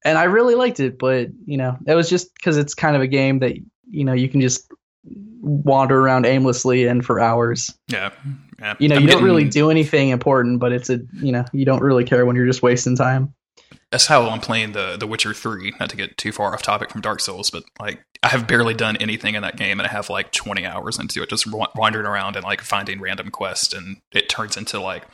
And 0.05 0.19
I 0.19 0.25
really 0.25 0.55
liked 0.55 0.81
it, 0.81 0.99
but 0.99 1.29
you 1.47 1.57
know, 1.57 1.77
it 1.87 1.95
was 1.95 2.11
just 2.11 2.35
because 2.35 2.57
it's 2.57 2.75
kind 2.75 2.95
of 2.95 3.03
a 3.03 3.07
game 3.07 3.39
that 3.39 3.57
you 3.91 4.05
know 4.05 4.13
you 4.13 4.29
can 4.29 4.41
just 4.41 4.71
wander 5.41 6.01
around 6.01 6.27
aimlessly 6.27 6.87
and 6.87 7.05
for 7.05 7.21
hours. 7.21 7.73
Yeah. 7.89 8.11
yeah. 8.59 8.75
You 8.79 8.89
know, 8.89 8.97
I'm 8.97 9.03
you 9.03 9.09
don't 9.09 9.23
really 9.23 9.49
do 9.49 9.71
anything 9.71 10.09
important, 10.11 10.61
but 10.61 10.73
it's 10.73 10.91
a 10.91 11.01
you 11.15 11.33
know 11.33 11.45
you 11.53 11.65
don't 11.65 11.83
really 11.83 12.05
care 12.05 12.27
when 12.27 12.37
you're 12.37 12.47
just 12.47 12.63
wasting 12.63 12.97
time. 12.97 13.35
that's 13.91 14.07
how 14.07 14.29
I'm 14.29 14.41
playing 14.41 14.73
the 14.73 14.97
The 14.99 15.07
Witcher 15.07 15.35
Three. 15.35 15.73
Not 15.81 15.91
to 15.91 15.97
get 15.97 16.17
too 16.19 16.33
far 16.33 16.53
off 16.53 16.63
topic 16.63 16.91
from 16.91 17.01
Dark 17.01 17.21
Souls, 17.21 17.51
but 17.51 17.65
like 17.81 18.05
I 18.23 18.29
have 18.29 18.47
barely 18.47 18.75
done 18.75 18.97
anything 18.97 19.35
in 19.35 19.43
that 19.43 19.57
game, 19.57 19.79
and 19.79 19.87
I 19.87 19.91
have 19.91 20.11
like 20.11 20.33
20 20.33 20.65
hours 20.65 20.99
into 20.99 21.23
it, 21.23 21.29
just 21.29 21.47
wandering 21.51 22.07
around 22.07 22.37
and 22.37 22.45
like 22.45 22.61
finding 22.63 23.01
random 23.01 23.31
quests, 23.31 23.73
and 23.73 23.99
it 24.13 24.29
turns 24.29 24.57
into 24.57 24.81
like 24.81 25.05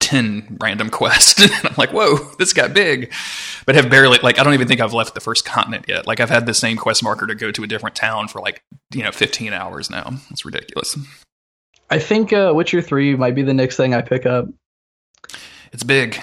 10 0.00 0.58
random 0.60 0.90
quests. 0.90 1.42
and 1.64 1.66
I'm 1.66 1.74
like, 1.76 1.92
whoa, 1.92 2.16
this 2.38 2.52
got 2.52 2.72
big, 2.72 3.12
but 3.64 3.74
have 3.74 3.90
barely 3.90 4.18
like 4.22 4.38
I 4.38 4.44
don't 4.44 4.54
even 4.54 4.68
think 4.68 4.80
I've 4.80 4.92
left 4.92 5.14
the 5.14 5.20
first 5.20 5.44
continent 5.44 5.86
yet. 5.88 6.06
Like 6.06 6.20
I've 6.20 6.30
had 6.30 6.46
the 6.46 6.54
same 6.54 6.76
quest 6.76 7.02
marker 7.02 7.26
to 7.26 7.34
go 7.34 7.50
to 7.50 7.62
a 7.62 7.66
different 7.66 7.96
town 7.96 8.28
for 8.28 8.40
like 8.40 8.62
you 8.94 9.02
know 9.02 9.12
15 9.12 9.52
hours 9.52 9.90
now. 9.90 10.14
It's 10.30 10.44
ridiculous. 10.44 10.96
I 11.90 11.98
think 11.98 12.32
uh, 12.32 12.52
Witcher 12.54 12.82
Three 12.82 13.14
might 13.16 13.34
be 13.34 13.42
the 13.42 13.54
next 13.54 13.76
thing 13.76 13.94
I 13.94 14.02
pick 14.02 14.26
up. 14.26 14.46
It's 15.72 15.82
big. 15.82 16.20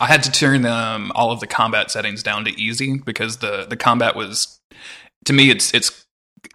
I 0.00 0.06
had 0.06 0.22
to 0.24 0.30
turn 0.30 0.66
um, 0.66 1.12
all 1.14 1.30
of 1.30 1.40
the 1.40 1.46
combat 1.46 1.90
settings 1.90 2.22
down 2.22 2.44
to 2.44 2.50
easy 2.60 2.98
because 2.98 3.38
the 3.38 3.66
the 3.68 3.76
combat 3.76 4.16
was 4.16 4.60
to 5.24 5.32
me 5.32 5.50
it's 5.50 5.72
it's 5.74 6.04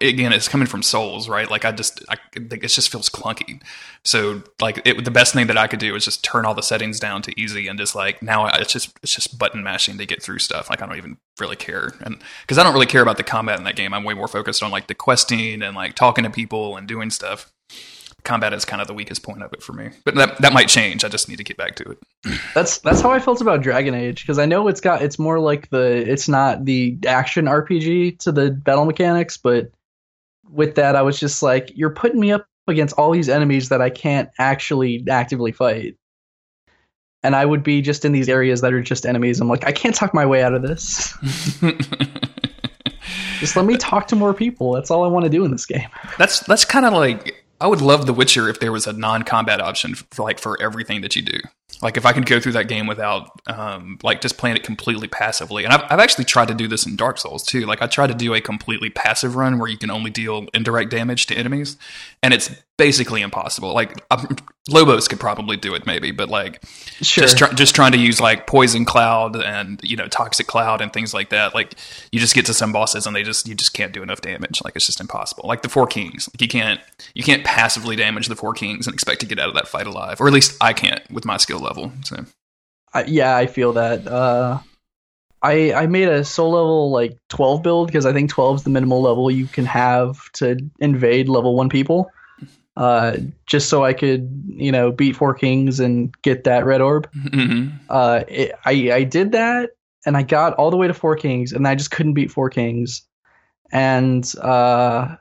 again 0.01 0.31
it's 0.33 0.47
coming 0.47 0.67
from 0.67 0.83
Souls 0.83 1.27
right? 1.29 1.49
Like 1.49 1.65
I 1.65 1.71
just 1.71 2.03
I 2.09 2.15
think 2.33 2.63
it 2.63 2.67
just 2.67 2.91
feels 2.91 3.09
clunky. 3.09 3.61
So 4.03 4.43
like 4.61 4.81
it, 4.85 5.03
the 5.03 5.11
best 5.11 5.33
thing 5.33 5.47
that 5.47 5.57
I 5.57 5.67
could 5.67 5.79
do 5.79 5.95
is 5.95 6.05
just 6.05 6.23
turn 6.23 6.45
all 6.45 6.53
the 6.53 6.61
settings 6.63 6.99
down 6.99 7.21
to 7.23 7.39
easy 7.39 7.67
and 7.67 7.77
just 7.79 7.95
like 7.95 8.21
now 8.21 8.45
I- 8.45 8.57
it's 8.59 8.73
just 8.73 8.97
it's 9.01 9.13
just 9.15 9.37
button 9.39 9.63
mashing 9.63 9.97
to 9.97 10.05
get 10.05 10.21
through 10.21 10.39
stuff. 10.39 10.69
Like 10.69 10.81
I 10.81 10.85
don't 10.85 10.97
even 10.97 11.17
really 11.39 11.55
care. 11.55 11.93
And 12.01 12.17
because 12.41 12.57
I 12.57 12.63
don't 12.63 12.73
really 12.73 12.85
care 12.85 13.01
about 13.01 13.17
the 13.17 13.23
combat 13.23 13.57
in 13.57 13.63
that 13.65 13.75
game. 13.75 13.93
I'm 13.93 14.03
way 14.03 14.13
more 14.13 14.27
focused 14.27 14.61
on 14.63 14.71
like 14.71 14.87
the 14.87 14.95
questing 14.95 15.61
and 15.61 15.75
like 15.75 15.95
talking 15.95 16.23
to 16.23 16.29
people 16.29 16.77
and 16.77 16.87
doing 16.87 17.09
stuff 17.09 17.51
combat 18.23 18.53
is 18.53 18.65
kind 18.65 18.81
of 18.81 18.87
the 18.87 18.93
weakest 18.93 19.23
point 19.23 19.43
of 19.43 19.51
it 19.53 19.61
for 19.61 19.73
me 19.73 19.89
but 20.05 20.15
that 20.15 20.37
that 20.41 20.53
might 20.53 20.67
change 20.67 21.03
I 21.03 21.09
just 21.09 21.27
need 21.27 21.37
to 21.37 21.43
get 21.43 21.57
back 21.57 21.75
to 21.75 21.91
it 21.91 21.97
That's 22.53 22.79
that's 22.79 23.01
how 23.01 23.11
I 23.11 23.19
felt 23.19 23.41
about 23.41 23.61
Dragon 23.61 23.93
Age 23.93 24.21
because 24.21 24.39
I 24.39 24.45
know 24.45 24.67
it's 24.67 24.81
got 24.81 25.01
it's 25.01 25.19
more 25.19 25.39
like 25.39 25.69
the 25.69 26.09
it's 26.09 26.27
not 26.29 26.65
the 26.65 26.97
action 27.05 27.45
RPG 27.45 28.19
to 28.19 28.31
the 28.31 28.51
battle 28.51 28.85
mechanics, 28.85 29.37
but 29.37 29.71
with 30.49 30.75
that 30.75 30.95
I 30.95 31.01
was 31.01 31.19
just 31.19 31.43
like 31.43 31.71
you're 31.75 31.89
putting 31.89 32.19
me 32.19 32.31
up 32.31 32.45
against 32.67 32.95
all 32.97 33.11
these 33.11 33.29
enemies 33.29 33.69
that 33.69 33.81
I 33.81 33.89
can't 33.89 34.29
actually 34.39 35.03
actively 35.09 35.51
fight. 35.51 35.97
And 37.23 37.35
I 37.35 37.45
would 37.45 37.63
be 37.63 37.81
just 37.81 38.03
in 38.05 38.11
these 38.11 38.29
areas 38.29 38.61
that 38.61 38.73
are 38.73 38.81
just 38.81 39.05
enemies. 39.05 39.39
I'm 39.39 39.47
like, 39.47 39.65
I 39.65 39.71
can't 39.71 39.95
talk 39.95 40.13
my 40.13 40.25
way 40.25 40.43
out 40.43 40.53
of 40.53 40.61
this. 40.61 41.17
Just 43.39 43.55
let 43.57 43.65
me 43.65 43.75
talk 43.75 44.07
to 44.07 44.15
more 44.15 44.33
people. 44.33 44.73
That's 44.73 44.91
all 44.91 45.03
I 45.03 45.07
want 45.07 45.23
to 45.23 45.29
do 45.29 45.43
in 45.43 45.51
this 45.51 45.65
game. 45.65 45.87
that's 46.17 46.39
that's 46.41 46.63
kind 46.63 46.85
of 46.85 46.93
like 46.93 47.42
I 47.63 47.67
would 47.67 47.79
love 47.79 48.05
The 48.05 48.13
Witcher 48.13 48.49
if 48.49 48.59
there 48.59 48.73
was 48.73 48.87
a 48.87 48.91
non-combat 48.91 49.61
option 49.61 49.95
for 49.95 50.23
like 50.23 50.37
for 50.37 50.61
everything 50.61 50.99
that 50.99 51.15
you 51.15 51.21
do. 51.21 51.39
Like 51.81 51.95
if 51.95 52.05
I 52.05 52.11
could 52.11 52.25
go 52.25 52.41
through 52.41 52.51
that 52.51 52.67
game 52.67 52.87
without 52.87 53.39
um, 53.47 53.99
like 54.03 54.19
just 54.19 54.37
playing 54.37 54.57
it 54.57 54.63
completely 54.63 55.07
passively. 55.07 55.63
And 55.63 55.73
I've, 55.73 55.83
I've 55.89 55.99
actually 55.99 56.25
tried 56.25 56.49
to 56.49 56.53
do 56.53 56.67
this 56.67 56.85
in 56.85 56.97
Dark 56.97 57.19
Souls 57.19 57.41
too. 57.41 57.61
Like 57.65 57.81
I 57.81 57.87
tried 57.87 58.07
to 58.07 58.15
do 58.15 58.33
a 58.33 58.41
completely 58.41 58.89
passive 58.89 59.37
run 59.37 59.59
where 59.59 59.69
you 59.69 59.77
can 59.77 59.89
only 59.89 60.11
deal 60.11 60.45
indirect 60.53 60.91
damage 60.91 61.25
to 61.27 61.35
enemies, 61.35 61.77
and 62.21 62.33
it's 62.33 62.53
basically 62.77 63.21
impossible. 63.21 63.73
Like 63.73 64.03
um, 64.11 64.35
Lobos 64.69 65.07
could 65.07 65.19
probably 65.19 65.57
do 65.57 65.73
it, 65.75 65.85
maybe, 65.85 66.11
but 66.11 66.29
like 66.29 66.63
Sure. 67.01 67.23
just 67.23 67.37
try, 67.37 67.51
just 67.53 67.75
trying 67.75 67.91
to 67.91 67.97
use 67.97 68.19
like 68.19 68.47
poison 68.47 68.85
cloud 68.85 69.35
and 69.35 69.79
you 69.83 69.95
know 69.95 70.07
toxic 70.07 70.47
cloud 70.47 70.81
and 70.81 70.91
things 70.91 71.13
like 71.13 71.29
that. 71.29 71.53
Like 71.53 71.73
you 72.11 72.19
just 72.19 72.33
get 72.35 72.45
to 72.47 72.53
some 72.53 72.71
bosses 72.71 73.05
and 73.05 73.15
they 73.15 73.23
just 73.23 73.47
you 73.47 73.55
just 73.55 73.73
can't 73.73 73.91
do 73.93 74.01
enough 74.03 74.21
damage. 74.21 74.61
Like 74.63 74.75
it's 74.75 74.85
just 74.85 74.99
impossible. 75.01 75.47
Like 75.47 75.61
the 75.61 75.69
four 75.69 75.87
kings, 75.87 76.29
like 76.33 76.41
you 76.41 76.47
can't 76.47 76.79
you 77.13 77.23
can't 77.23 77.43
passively 77.43 77.95
damage 77.95 78.27
the 78.27 78.35
four 78.35 78.53
kings 78.53 78.87
and 78.87 78.93
expect 78.93 79.19
to 79.21 79.25
get 79.25 79.39
out 79.39 79.49
of 79.49 79.55
that 79.55 79.67
fight 79.67 79.87
alive, 79.87 80.19
or 80.19 80.27
at 80.27 80.33
least 80.33 80.57
I 80.61 80.73
can't 80.73 81.01
with 81.11 81.25
my 81.25 81.37
skill 81.37 81.59
level. 81.59 81.91
So 82.03 82.25
I, 82.93 83.03
yeah, 83.05 83.35
I 83.35 83.47
feel 83.47 83.73
that. 83.73 84.07
Uh, 84.07 84.59
I 85.41 85.73
I 85.73 85.87
made 85.87 86.07
a 86.07 86.23
soul 86.23 86.51
level 86.51 86.89
like 86.91 87.17
12 87.29 87.61
build 87.61 87.87
because 87.87 88.05
I 88.05 88.13
think 88.13 88.29
12 88.29 88.57
is 88.57 88.63
the 88.63 88.69
minimal 88.69 89.01
level 89.01 89.29
you 89.29 89.45
can 89.45 89.65
have 89.65 90.31
to 90.33 90.57
invade 90.79 91.27
level 91.27 91.55
one 91.55 91.69
people. 91.69 92.09
Uh, 92.75 93.17
just 93.45 93.69
so 93.69 93.83
I 93.83 93.93
could 93.93 94.27
you 94.47 94.71
know 94.71 94.91
beat 94.91 95.15
four 95.15 95.33
kings 95.33 95.79
and 95.79 96.13
get 96.23 96.43
that 96.45 96.65
red 96.65 96.81
orb. 96.81 97.11
Mhm. 97.13 97.71
Uh, 97.89 98.23
it, 98.27 98.53
I 98.65 98.91
I 98.91 99.03
did 99.03 99.31
that 99.33 99.71
and 100.05 100.17
I 100.17 100.23
got 100.23 100.53
all 100.55 100.71
the 100.71 100.77
way 100.77 100.87
to 100.87 100.93
four 100.93 101.15
kings 101.15 101.51
and 101.51 101.67
I 101.67 101.75
just 101.75 101.91
couldn't 101.91 102.13
beat 102.13 102.31
four 102.31 102.49
kings. 102.49 103.03
And 103.71 104.31
uh, 104.41 105.15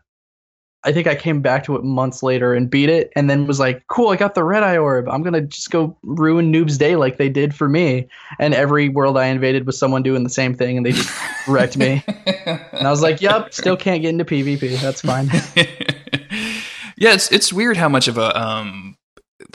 I 0.85 0.93
think 0.93 1.07
I 1.07 1.15
came 1.15 1.41
back 1.41 1.65
to 1.65 1.77
it 1.77 1.85
months 1.85 2.23
later 2.23 2.55
and 2.55 2.69
beat 2.69 2.89
it, 2.89 3.13
and 3.15 3.31
then 3.31 3.47
was 3.47 3.61
like, 3.61 3.85
"Cool, 3.89 4.09
I 4.09 4.17
got 4.17 4.35
the 4.35 4.43
red 4.43 4.63
eye 4.63 4.77
orb. 4.77 5.09
I'm 5.09 5.23
gonna 5.23 5.41
just 5.43 5.71
go 5.71 5.97
ruin 6.03 6.53
Noob's 6.53 6.77
day 6.77 6.97
like 6.97 7.19
they 7.19 7.29
did 7.29 7.55
for 7.55 7.69
me." 7.69 8.09
And 8.41 8.53
every 8.53 8.89
world 8.89 9.17
I 9.17 9.27
invaded 9.27 9.65
was 9.65 9.79
someone 9.79 10.03
doing 10.03 10.25
the 10.25 10.31
same 10.31 10.55
thing, 10.55 10.77
and 10.77 10.85
they 10.85 10.93
just 10.93 11.11
wrecked 11.47 11.77
me. 11.77 12.03
And 12.73 12.89
I 12.89 12.91
was 12.91 13.01
like, 13.03 13.21
"Yep, 13.21 13.55
still 13.55 13.77
can't 13.77 14.03
get 14.03 14.09
into 14.09 14.25
PvP. 14.25 14.81
That's 14.81 15.03
fine." 15.03 15.31
yeah, 17.03 17.15
it's 17.15 17.33
it's 17.33 17.53
weird 17.53 17.77
how 17.77 17.89
much 17.89 18.07
of 18.07 18.17
a 18.17 18.41
um 18.41 18.97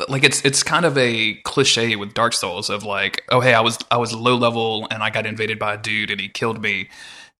like 0.09 0.25
it's 0.25 0.43
it's 0.43 0.63
kind 0.63 0.83
of 0.83 0.97
a 0.97 1.35
cliche 1.45 1.95
with 1.95 2.13
Dark 2.13 2.33
Souls 2.33 2.69
of 2.69 2.83
like, 2.83 3.23
oh 3.29 3.39
hey, 3.39 3.53
I 3.53 3.61
was 3.61 3.79
I 3.89 3.95
was 3.95 4.13
low 4.13 4.35
level 4.35 4.85
and 4.91 5.01
I 5.01 5.09
got 5.09 5.25
invaded 5.25 5.57
by 5.57 5.75
a 5.75 5.77
dude 5.77 6.11
and 6.11 6.19
he 6.19 6.27
killed 6.27 6.61
me. 6.61 6.89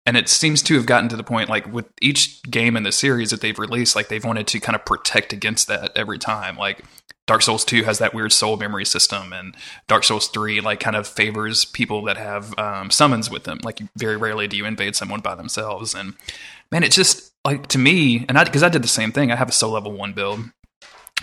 And 0.06 0.16
it 0.16 0.30
seems 0.30 0.62
to 0.64 0.76
have 0.76 0.86
gotten 0.86 1.10
to 1.10 1.18
the 1.18 1.26
point 1.26 1.50
like 1.50 1.70
with 1.74 1.88
each 2.02 2.42
game 2.44 2.78
in 2.78 2.84
the 2.84 2.94
series 2.94 3.32
that 3.32 3.42
they've 3.42 3.60
released, 3.60 3.98
like 3.98 4.08
they've 4.08 4.24
wanted 4.24 4.48
to 4.48 4.62
kind 4.62 4.78
of 4.78 4.86
protect 4.86 5.34
against 5.34 5.68
that 5.68 5.92
every 5.98 6.18
time. 6.18 6.56
Like 6.56 6.86
Dark 7.26 7.42
Souls 7.42 7.66
2 7.66 7.84
has 7.84 8.00
that 8.00 8.14
weird 8.14 8.32
soul 8.32 8.56
memory 8.56 8.86
system, 8.86 9.34
and 9.34 9.54
Dark 9.90 10.06
Souls 10.06 10.30
3 10.30 10.62
like 10.62 10.80
kind 10.80 10.96
of 10.96 11.06
favors 11.06 11.66
people 11.66 12.06
that 12.06 12.16
have 12.16 12.58
um, 12.58 12.92
summons 12.92 13.30
with 13.30 13.44
them. 13.44 13.60
Like 13.62 13.82
very 13.98 14.16
rarely 14.16 14.48
do 14.48 14.56
you 14.56 14.66
invade 14.66 14.96
someone 14.96 15.20
by 15.20 15.36
themselves. 15.36 15.94
And 15.94 16.14
man, 16.72 16.84
it's 16.84 16.96
just 16.96 17.34
like 17.48 17.68
to 17.68 17.78
me, 17.80 18.26
and 18.30 18.38
I 18.38 18.44
because 18.44 18.64
I 18.64 18.70
did 18.70 18.84
the 18.84 18.88
same 18.88 19.12
thing. 19.12 19.32
I 19.32 19.36
have 19.36 19.50
a 19.50 19.54
soul 19.54 19.72
level 19.72 19.92
one 19.92 20.14
build, 20.14 20.40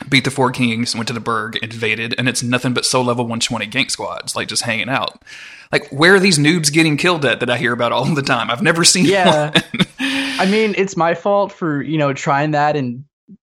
beat 0.08 0.24
the 0.24 0.30
four 0.30 0.50
kings, 0.50 0.94
went 0.94 1.06
to 1.08 1.14
the 1.14 1.20
Burg, 1.20 1.56
invaded, 1.56 2.14
and 2.18 2.28
it's 2.28 2.42
nothing 2.42 2.74
but 2.74 2.84
soul 2.84 3.04
level 3.04 3.24
120 3.24 3.66
gank 3.68 3.90
squads, 3.90 4.34
like 4.34 4.48
just 4.48 4.62
hanging 4.62 4.88
out. 4.88 5.22
Like, 5.70 5.88
where 5.90 6.14
are 6.14 6.20
these 6.20 6.38
noobs 6.38 6.72
getting 6.72 6.96
killed 6.96 7.24
at 7.24 7.40
that 7.40 7.50
I 7.50 7.56
hear 7.56 7.72
about 7.72 7.92
all 7.92 8.04
the 8.06 8.22
time? 8.22 8.50
I've 8.50 8.62
never 8.62 8.84
seen 8.84 9.04
Yeah. 9.06 9.50
one. 9.50 9.62
I 10.00 10.46
mean, 10.50 10.74
it's 10.76 10.96
my 10.96 11.14
fault 11.14 11.52
for 11.52 11.80
you 11.82 11.98
know 11.98 12.12
trying 12.12 12.52
that 12.52 12.74
in 12.76 13.04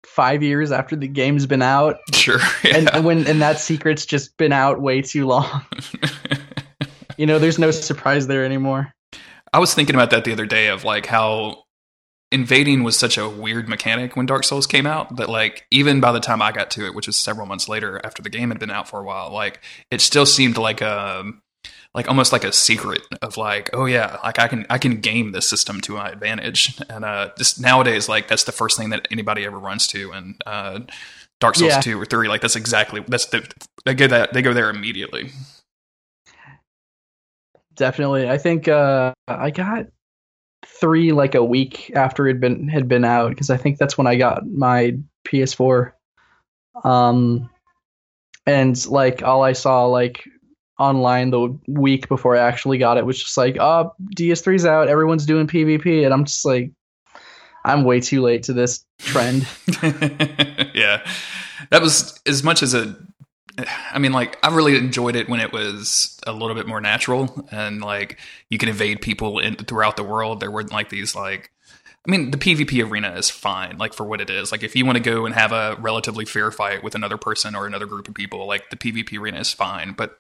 five 0.06 0.44
years 0.44 0.72
after 0.72 0.96
the 0.96 1.08
game's 1.08 1.46
been 1.46 1.62
out, 1.62 1.98
sure. 2.14 2.40
Yeah. 2.64 2.78
and, 2.78 2.94
and 2.94 3.06
when 3.06 3.26
and 3.28 3.42
that 3.42 3.60
secret's 3.60 4.06
just 4.06 4.38
been 4.38 4.54
out 4.54 4.80
way 4.82 5.02
too 5.02 5.26
long. 5.26 5.66
you 7.18 7.26
know, 7.26 7.40
there's 7.40 7.60
no 7.60 7.72
surprise 7.72 8.28
there 8.28 8.46
anymore. 8.46 8.94
I 9.54 9.60
was 9.60 9.74
thinking 9.74 9.96
about 9.96 10.10
that 10.12 10.26
the 10.26 10.34
other 10.34 10.46
day 10.46 10.68
of 10.68 10.84
like 10.84 11.06
how 11.06 11.64
invading 12.36 12.84
was 12.84 12.98
such 12.98 13.18
a 13.18 13.28
weird 13.28 13.68
mechanic 13.68 14.16
when 14.16 14.28
Dark 14.28 14.44
Souls 14.44 14.68
came 14.68 14.86
out 14.86 15.16
that 15.16 15.30
like 15.30 15.66
even 15.72 16.00
by 16.00 16.12
the 16.12 16.20
time 16.20 16.42
I 16.42 16.52
got 16.52 16.70
to 16.72 16.86
it, 16.86 16.94
which 16.94 17.08
was 17.08 17.16
several 17.16 17.48
months 17.48 17.68
later 17.68 18.00
after 18.04 18.22
the 18.22 18.30
game 18.30 18.50
had 18.50 18.60
been 18.60 18.70
out 18.70 18.88
for 18.88 19.00
a 19.00 19.04
while, 19.04 19.32
like 19.32 19.62
it 19.90 20.02
still 20.02 20.26
seemed 20.26 20.58
like 20.58 20.82
a 20.82 21.24
like 21.96 22.08
almost 22.08 22.32
like 22.34 22.44
a 22.44 22.52
secret 22.52 23.02
of 23.22 23.38
like 23.38 23.70
oh 23.74 23.86
yeah 23.86 24.18
like 24.24 24.38
I 24.38 24.48
can 24.48 24.66
I 24.70 24.78
can 24.78 25.00
game 25.02 25.32
this 25.32 25.50
system 25.50 25.82
to 25.82 25.94
my 25.94 26.10
advantage. 26.10 26.80
And 26.90 27.04
uh 27.04 27.30
just 27.38 27.60
nowadays 27.60 28.08
like 28.08 28.28
that's 28.28 28.44
the 28.44 28.52
first 28.52 28.78
thing 28.78 28.92
that 28.92 29.08
anybody 29.10 29.46
ever 29.46 29.58
runs 29.58 29.88
to 29.88 30.12
and 30.12 30.36
uh 30.46 30.82
Dark 31.40 31.56
Souls 31.56 31.72
Yeah. 31.72 31.82
2 31.82 32.00
or 32.00 32.06
3 32.06 32.28
like 32.28 32.42
that's 32.42 32.56
exactly 32.56 33.04
that's 33.08 33.26
the 33.28 33.50
they 33.86 33.94
go 33.94 34.08
that 34.08 34.34
they 34.34 34.42
go 34.42 34.54
there 34.54 34.70
immediately. 34.70 35.32
Definitely, 37.76 38.30
I 38.30 38.38
think 38.38 38.70
uh, 38.70 39.14
I 39.28 39.52
got 39.52 39.88
three 40.80 41.12
like 41.12 41.36
a 41.36 41.44
week 41.44 41.92
after 41.96 42.28
it 42.28 42.40
been 42.40 42.68
had 42.68 42.88
been 42.88 43.06
out 43.06 43.30
because 43.30 43.50
I 43.50 43.58
think 43.58 43.78
that's 43.78 43.98
when 43.98 44.08
I 44.08 44.16
got 44.16 44.48
my 44.48 44.98
PS4. 45.28 45.92
Um, 46.84 47.50
and 48.46 48.86
like 48.88 49.24
all 49.24 49.44
I 49.44 49.54
saw 49.54 49.86
like 49.86 50.24
online 50.78 51.32
the 51.32 51.58
week 51.68 52.08
before 52.08 52.36
I 52.36 52.40
actually 52.40 52.78
got 52.78 52.98
it 52.98 53.06
was 53.06 53.22
just 53.22 53.38
like, 53.38 53.58
oh, 53.60 53.94
DS3's 54.16 54.66
out, 54.66 54.88
everyone's 54.88 55.26
doing 55.26 55.48
PvP, 55.48 56.04
and 56.04 56.14
I'm 56.14 56.26
just 56.26 56.46
like, 56.46 56.72
I'm 57.64 57.84
way 57.84 58.00
too 58.00 58.22
late 58.22 58.44
to 58.44 58.54
this 58.54 58.86
trend. 59.00 59.48
yeah, 59.82 61.06
that 61.72 61.82
was 61.82 62.20
as 62.26 62.44
much 62.44 62.62
as 62.62 62.74
a. 62.74 62.96
I 63.92 64.00
mean, 64.00 64.12
like 64.12 64.38
I 64.44 64.54
really 64.54 64.76
enjoyed 64.78 65.16
it 65.16 65.30
when 65.30 65.40
it 65.40 65.54
was 65.54 66.20
a 66.28 66.34
little 66.34 66.56
bit 66.56 66.68
more 66.68 66.82
natural 66.82 67.48
and 67.52 67.82
like 67.82 68.20
you 68.50 68.58
can 68.58 68.70
evade 68.70 69.02
people 69.02 69.40
in, 69.40 69.56
throughout 69.56 69.98
the 69.98 70.04
world. 70.04 70.40
There 70.40 70.52
weren't 70.52 70.72
like 70.72 70.90
these 70.90 71.16
like. 71.16 71.52
I 72.08 72.12
mean, 72.12 72.30
the 72.30 72.38
PvP 72.38 72.88
arena 72.88 73.16
is 73.16 73.32
fine, 73.32 73.80
like 73.80 73.96
for 73.96 74.06
what 74.06 74.22
it 74.22 74.30
is. 74.30 74.52
Like, 74.52 74.62
if 74.62 74.76
you 74.76 74.86
want 74.86 74.98
to 74.98 75.04
go 75.04 75.26
and 75.26 75.34
have 75.34 75.52
a 75.52 75.76
relatively 75.80 76.24
fair 76.24 76.52
fight 76.52 76.84
with 76.84 76.94
another 76.94 77.18
person 77.18 77.56
or 77.56 77.66
another 77.66 77.88
group 77.88 78.08
of 78.08 78.14
people, 78.14 78.46
like 78.46 78.70
the 78.70 78.76
PvP 78.76 79.20
arena 79.20 79.40
is 79.40 79.52
fine. 79.52 79.94
But 79.94 80.20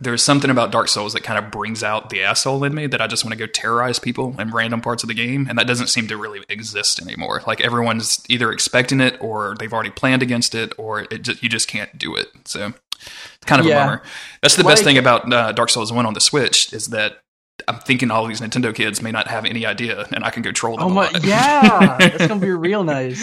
there's 0.00 0.22
something 0.22 0.50
about 0.50 0.70
Dark 0.70 0.88
Souls 0.88 1.12
that 1.12 1.22
kind 1.24 1.44
of 1.44 1.50
brings 1.50 1.82
out 1.82 2.10
the 2.10 2.22
asshole 2.22 2.62
in 2.62 2.72
me 2.74 2.86
that 2.86 3.00
I 3.00 3.06
just 3.08 3.24
want 3.24 3.32
to 3.32 3.38
go 3.38 3.46
terrorize 3.46 3.98
people 3.98 4.34
in 4.40 4.50
random 4.50 4.80
parts 4.80 5.02
of 5.02 5.08
the 5.08 5.14
game, 5.14 5.46
and 5.48 5.58
that 5.58 5.66
doesn't 5.66 5.88
seem 5.88 6.06
to 6.08 6.16
really 6.16 6.40
exist 6.48 7.02
anymore. 7.02 7.42
Like 7.46 7.60
everyone's 7.60 8.24
either 8.28 8.52
expecting 8.52 9.00
it, 9.00 9.16
or 9.20 9.56
they've 9.58 9.72
already 9.72 9.90
planned 9.90 10.22
against 10.22 10.54
it, 10.54 10.72
or 10.78 11.00
it 11.10 11.22
just, 11.22 11.42
you 11.42 11.48
just 11.48 11.66
can't 11.68 11.98
do 11.98 12.14
it. 12.14 12.28
So 12.44 12.74
it's 13.00 13.44
kind 13.46 13.60
of 13.60 13.66
Yeah. 13.66 13.82
a 13.82 13.86
bummer. 13.86 14.02
That's 14.40 14.54
the 14.56 14.64
best 14.64 14.84
thing 14.84 14.98
about 14.98 15.32
uh, 15.32 15.50
Dark 15.52 15.70
Souls 15.70 15.92
One 15.92 16.06
on 16.06 16.14
the 16.14 16.20
Switch 16.20 16.72
is 16.72 16.86
that 16.88 17.18
I'm 17.66 17.78
thinking 17.80 18.12
all 18.12 18.24
these 18.28 18.40
Nintendo 18.40 18.72
kids 18.72 19.02
may 19.02 19.10
not 19.10 19.26
have 19.26 19.44
any 19.44 19.66
idea, 19.66 20.06
and 20.12 20.22
I 20.22 20.30
can 20.30 20.42
go 20.42 20.52
troll 20.52 20.76
them. 20.76 20.86
Oh 20.86 20.90
my, 20.90 21.10
yeah, 21.24 21.96
that's 21.98 22.28
gonna 22.28 22.40
be 22.40 22.50
real 22.52 22.84
nice. 22.84 23.20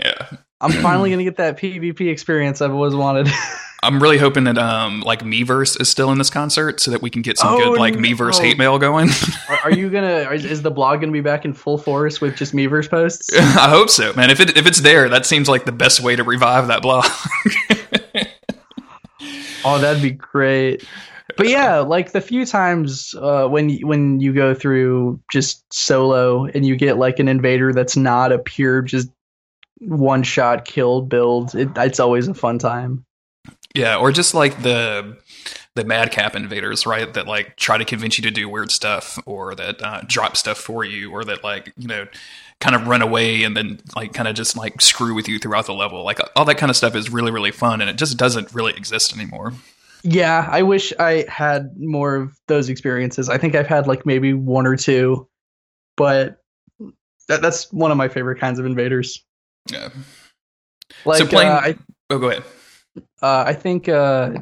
yeah. 0.00 0.28
I'm 0.62 0.72
finally 0.72 1.10
gonna 1.10 1.24
get 1.24 1.36
that 1.36 1.58
PvP 1.58 2.08
experience 2.10 2.62
I've 2.62 2.72
always 2.72 2.94
wanted. 2.94 3.28
I'm 3.84 4.02
really 4.02 4.18
hoping 4.18 4.44
that 4.44 4.58
um 4.58 5.00
like 5.00 5.20
Miiverse 5.22 5.80
is 5.80 5.88
still 5.88 6.10
in 6.10 6.18
this 6.18 6.30
concert 6.30 6.80
so 6.80 6.90
that 6.90 7.02
we 7.02 7.10
can 7.10 7.22
get 7.22 7.38
some 7.38 7.54
Oh, 7.54 7.58
good 7.58 7.78
like 7.78 7.94
no. 7.94 8.00
Miiverse 8.00 8.40
hate 8.40 8.58
mail 8.58 8.78
going. 8.78 9.08
Are, 9.48 9.58
are 9.64 9.70
you 9.72 9.90
gonna? 9.90 10.30
Is, 10.32 10.44
is 10.44 10.62
the 10.62 10.70
blog 10.70 11.00
gonna 11.00 11.12
be 11.12 11.20
back 11.20 11.44
in 11.44 11.52
full 11.52 11.78
force 11.78 12.20
with 12.20 12.36
just 12.36 12.52
Miiverse 12.54 12.90
posts? 12.90 13.30
I 13.38 13.68
hope 13.68 13.90
so, 13.90 14.12
man. 14.14 14.30
If 14.30 14.40
it 14.40 14.56
if 14.56 14.66
it's 14.66 14.80
there, 14.80 15.08
that 15.10 15.26
seems 15.26 15.48
like 15.48 15.64
the 15.64 15.72
best 15.72 16.00
way 16.00 16.16
to 16.16 16.24
revive 16.24 16.68
that 16.68 16.82
blog. 16.82 17.04
Oh, 19.66 19.78
that'd 19.78 20.02
be 20.02 20.10
great. 20.10 20.86
But 21.38 21.48
yeah, 21.48 21.78
like 21.78 22.12
the 22.12 22.20
few 22.20 22.44
times 22.44 23.14
uh, 23.18 23.48
when 23.48 23.70
when 23.80 24.20
you 24.20 24.34
go 24.34 24.52
through 24.54 25.20
just 25.30 25.64
solo 25.72 26.44
and 26.44 26.66
you 26.66 26.76
get 26.76 26.98
like 26.98 27.18
an 27.18 27.28
invader 27.28 27.72
that's 27.72 27.96
not 27.96 28.30
a 28.30 28.38
pure 28.38 28.82
just 28.82 29.08
one 29.80 30.22
shot 30.22 30.66
kill 30.66 31.00
build, 31.00 31.54
it, 31.54 31.70
it's 31.76 31.98
always 31.98 32.28
a 32.28 32.34
fun 32.34 32.58
time. 32.58 33.06
Yeah, 33.74 33.96
or 33.96 34.12
just 34.12 34.34
like 34.34 34.62
the 34.62 35.16
the 35.74 35.84
madcap 35.84 36.36
invaders, 36.36 36.86
right? 36.86 37.12
That 37.14 37.26
like 37.26 37.56
try 37.56 37.76
to 37.78 37.84
convince 37.84 38.16
you 38.18 38.22
to 38.22 38.30
do 38.30 38.48
weird 38.48 38.70
stuff, 38.70 39.18
or 39.26 39.54
that 39.54 39.82
uh, 39.82 40.00
drop 40.06 40.36
stuff 40.36 40.58
for 40.58 40.84
you, 40.84 41.10
or 41.10 41.24
that 41.24 41.42
like 41.44 41.72
you 41.76 41.88
know 41.88 42.06
kind 42.60 42.76
of 42.76 42.86
run 42.86 43.02
away 43.02 43.42
and 43.42 43.56
then 43.56 43.80
like 43.96 44.12
kind 44.14 44.28
of 44.28 44.34
just 44.36 44.56
like 44.56 44.80
screw 44.80 45.14
with 45.14 45.28
you 45.28 45.38
throughout 45.38 45.66
the 45.66 45.74
level. 45.74 46.04
Like 46.04 46.20
all 46.36 46.44
that 46.44 46.56
kind 46.56 46.70
of 46.70 46.76
stuff 46.76 46.94
is 46.94 47.10
really 47.10 47.32
really 47.32 47.50
fun, 47.50 47.80
and 47.80 47.90
it 47.90 47.96
just 47.96 48.16
doesn't 48.16 48.54
really 48.54 48.72
exist 48.74 49.14
anymore. 49.14 49.52
Yeah, 50.04 50.46
I 50.50 50.62
wish 50.62 50.92
I 50.98 51.24
had 51.28 51.70
more 51.78 52.14
of 52.14 52.36
those 52.46 52.68
experiences. 52.68 53.28
I 53.30 53.38
think 53.38 53.54
I've 53.54 53.66
had 53.66 53.86
like 53.86 54.04
maybe 54.04 54.34
one 54.34 54.66
or 54.66 54.76
two, 54.76 55.26
but 55.96 56.42
that, 57.28 57.40
that's 57.40 57.72
one 57.72 57.90
of 57.90 57.96
my 57.96 58.08
favorite 58.08 58.38
kinds 58.38 58.58
of 58.58 58.66
invaders. 58.66 59.24
Yeah. 59.70 59.88
Like 61.06 61.26
playing- 61.30 61.48
uh, 61.48 61.60
I 61.64 61.76
Oh, 62.10 62.18
go 62.18 62.28
ahead. 62.28 62.44
Uh, 63.22 63.44
I 63.46 63.52
think 63.54 63.88
uh, 63.88 64.34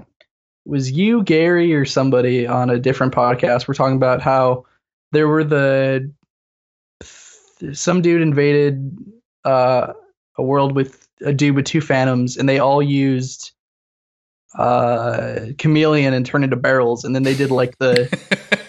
was 0.65 0.91
you 0.91 1.23
Gary 1.23 1.75
or 1.75 1.85
somebody 1.85 2.47
on 2.47 2.71
a 2.71 2.79
different 2.79 3.15
podcast. 3.15 3.67
We're 3.67 3.75
talking 3.75 3.97
about 3.97 4.21
how 4.23 4.65
there 5.13 5.29
were 5.29 5.45
the 5.45 6.13
some 7.73 8.03
dude 8.03 8.23
invaded 8.23 8.97
uh, 9.45 9.93
a 10.37 10.43
world 10.43 10.75
with 10.75 11.07
a 11.21 11.33
dude 11.33 11.57
with 11.57 11.67
two 11.67 11.81
phantoms, 11.81 12.37
and 12.37 12.49
they 12.49 12.59
all 12.59 12.83
used 12.83 13.53
uh, 14.59 15.47
chameleon 15.59 16.15
and 16.15 16.27
turned 16.27 16.45
into 16.45 16.57
barrels, 16.57 17.05
and 17.05 17.15
then 17.15 17.23
they 17.23 17.35
did 17.35 17.51
like 17.51 17.79
the 17.79 18.09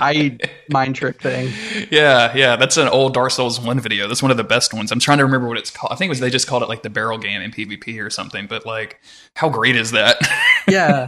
I 0.00 0.38
mind 0.70 0.96
trick 0.96 1.20
thing. 1.20 1.52
Yeah, 1.90 2.34
yeah, 2.36 2.56
that's 2.56 2.76
an 2.76 2.88
old 2.88 3.14
Dark 3.14 3.30
Souls 3.30 3.60
one 3.60 3.80
video. 3.80 4.08
That's 4.08 4.22
one 4.22 4.30
of 4.30 4.36
the 4.36 4.44
best 4.44 4.74
ones. 4.74 4.92
I'm 4.92 4.98
trying 4.98 5.18
to 5.18 5.24
remember 5.24 5.48
what 5.48 5.58
it's 5.58 5.70
called. 5.70 5.92
I 5.92 5.96
think 5.96 6.08
it 6.08 6.10
was 6.10 6.20
they 6.20 6.30
just 6.30 6.46
called 6.46 6.62
it 6.62 6.68
like 6.68 6.82
the 6.82 6.90
barrel 6.90 7.18
game 7.18 7.40
in 7.40 7.50
PvP 7.50 8.04
or 8.04 8.10
something. 8.10 8.46
But 8.46 8.66
like, 8.66 9.00
how 9.34 9.48
great 9.48 9.76
is 9.76 9.92
that? 9.92 10.18
Yeah. 10.68 11.06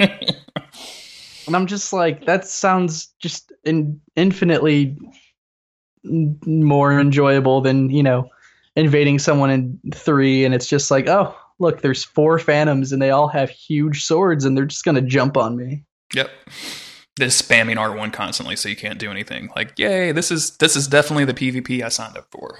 and 1.46 1.54
I'm 1.54 1.66
just 1.66 1.92
like, 1.92 2.24
that 2.24 2.46
sounds 2.46 3.08
just 3.18 3.52
in, 3.62 4.00
infinitely 4.16 4.96
more 6.02 6.98
enjoyable 6.98 7.60
than 7.60 7.90
you 7.90 8.02
know 8.02 8.30
invading 8.76 9.18
someone 9.18 9.50
in 9.50 9.78
three, 9.92 10.46
and 10.46 10.54
it's 10.54 10.66
just 10.66 10.90
like, 10.90 11.08
oh, 11.08 11.36
look, 11.58 11.82
there's 11.82 12.04
four 12.04 12.38
phantoms, 12.38 12.92
and 12.92 13.02
they 13.02 13.10
all 13.10 13.28
have 13.28 13.50
huge 13.50 14.04
swords, 14.04 14.46
and 14.46 14.56
they're 14.56 14.64
just 14.64 14.84
gonna 14.84 15.02
jump 15.02 15.36
on 15.36 15.56
me. 15.56 15.84
Yep. 16.14 16.30
This 17.20 17.40
spamming 17.40 17.76
R 17.76 17.94
one 17.94 18.10
constantly, 18.10 18.56
so 18.56 18.70
you 18.70 18.76
can't 18.76 18.98
do 18.98 19.10
anything. 19.10 19.50
Like, 19.54 19.78
yay! 19.78 20.10
This 20.10 20.30
is 20.30 20.56
this 20.56 20.74
is 20.74 20.88
definitely 20.88 21.26
the 21.26 21.34
PvP 21.34 21.82
I 21.82 21.88
signed 21.90 22.16
up 22.16 22.26
for. 22.30 22.58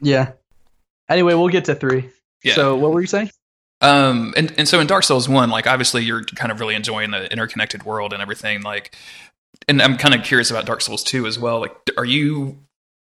Yeah. 0.00 0.32
Anyway, 1.08 1.34
we'll 1.34 1.48
get 1.48 1.64
to 1.64 1.74
three. 1.74 2.08
Yeah. 2.44 2.54
So, 2.54 2.76
what 2.76 2.92
were 2.92 3.00
you 3.00 3.08
saying? 3.08 3.30
Um, 3.80 4.32
and 4.36 4.54
and 4.56 4.68
so 4.68 4.78
in 4.78 4.86
Dark 4.86 5.02
Souls 5.02 5.28
one, 5.28 5.50
like 5.50 5.66
obviously 5.66 6.04
you're 6.04 6.22
kind 6.22 6.52
of 6.52 6.60
really 6.60 6.76
enjoying 6.76 7.10
the 7.10 7.30
interconnected 7.32 7.82
world 7.82 8.12
and 8.12 8.22
everything. 8.22 8.62
Like, 8.62 8.94
and 9.66 9.82
I'm 9.82 9.98
kind 9.98 10.14
of 10.14 10.22
curious 10.22 10.52
about 10.52 10.66
Dark 10.66 10.82
Souls 10.82 11.02
two 11.02 11.26
as 11.26 11.36
well. 11.36 11.58
Like, 11.58 11.76
are 11.96 12.04
you? 12.04 12.58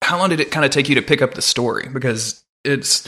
How 0.02 0.18
long 0.18 0.30
did 0.30 0.42
it 0.42 0.52
kind 0.52 0.66
of 0.66 0.72
take 0.72 0.90
you 0.90 0.96
to 0.96 1.02
pick 1.02 1.22
up 1.22 1.34
the 1.34 1.42
story? 1.42 1.88
Because 1.92 2.44
it's 2.66 3.08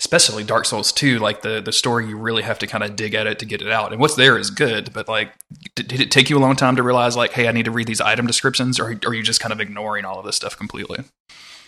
especially 0.00 0.44
Dark 0.44 0.66
Souls 0.66 0.92
2, 0.92 1.18
like 1.18 1.42
the 1.42 1.60
the 1.60 1.72
story 1.72 2.06
you 2.06 2.16
really 2.16 2.42
have 2.42 2.58
to 2.60 2.66
kind 2.66 2.84
of 2.84 2.96
dig 2.96 3.14
at 3.14 3.26
it 3.26 3.38
to 3.38 3.46
get 3.46 3.62
it 3.62 3.70
out. 3.70 3.92
And 3.92 4.00
what's 4.00 4.16
there 4.16 4.38
is 4.38 4.50
good, 4.50 4.92
but 4.92 5.08
like 5.08 5.32
did, 5.74 5.88
did, 5.88 6.00
it 6.00 6.10
take 6.10 6.28
you 6.30 6.38
a 6.38 6.40
long 6.40 6.56
time 6.56 6.76
to 6.76 6.82
realize 6.82 7.16
like, 7.16 7.32
hey, 7.32 7.48
I 7.48 7.52
need 7.52 7.64
to 7.64 7.70
read 7.70 7.86
these 7.86 8.00
item 8.00 8.26
descriptions, 8.26 8.78
or, 8.78 8.92
or 8.92 9.10
are 9.10 9.14
you 9.14 9.22
just 9.22 9.40
kind 9.40 9.52
of 9.52 9.60
ignoring 9.60 10.04
all 10.04 10.18
of 10.18 10.26
this 10.26 10.36
stuff 10.36 10.56
completely? 10.56 11.04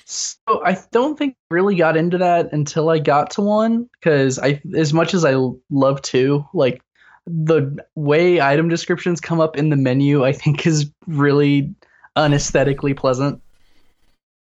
So 0.04 0.64
I 0.64 0.78
don't 0.90 1.18
think 1.18 1.34
I 1.50 1.54
really 1.54 1.76
got 1.76 1.96
into 1.96 2.16
that 2.18 2.52
until 2.52 2.88
I 2.88 2.98
got 2.98 3.30
to 3.32 3.42
one 3.42 3.90
because 4.00 4.38
I, 4.38 4.60
as 4.74 4.94
much 4.94 5.12
as 5.12 5.22
I 5.22 5.34
love 5.68 6.00
two, 6.00 6.46
like 6.54 6.80
the 7.26 7.76
way 7.94 8.40
item 8.40 8.70
descriptions 8.70 9.20
come 9.20 9.38
up 9.38 9.58
in 9.58 9.68
the 9.68 9.76
menu, 9.76 10.24
I 10.24 10.32
think 10.32 10.66
is 10.66 10.90
really 11.06 11.74
unesthetically 12.16 12.94
pleasant. 12.94 13.42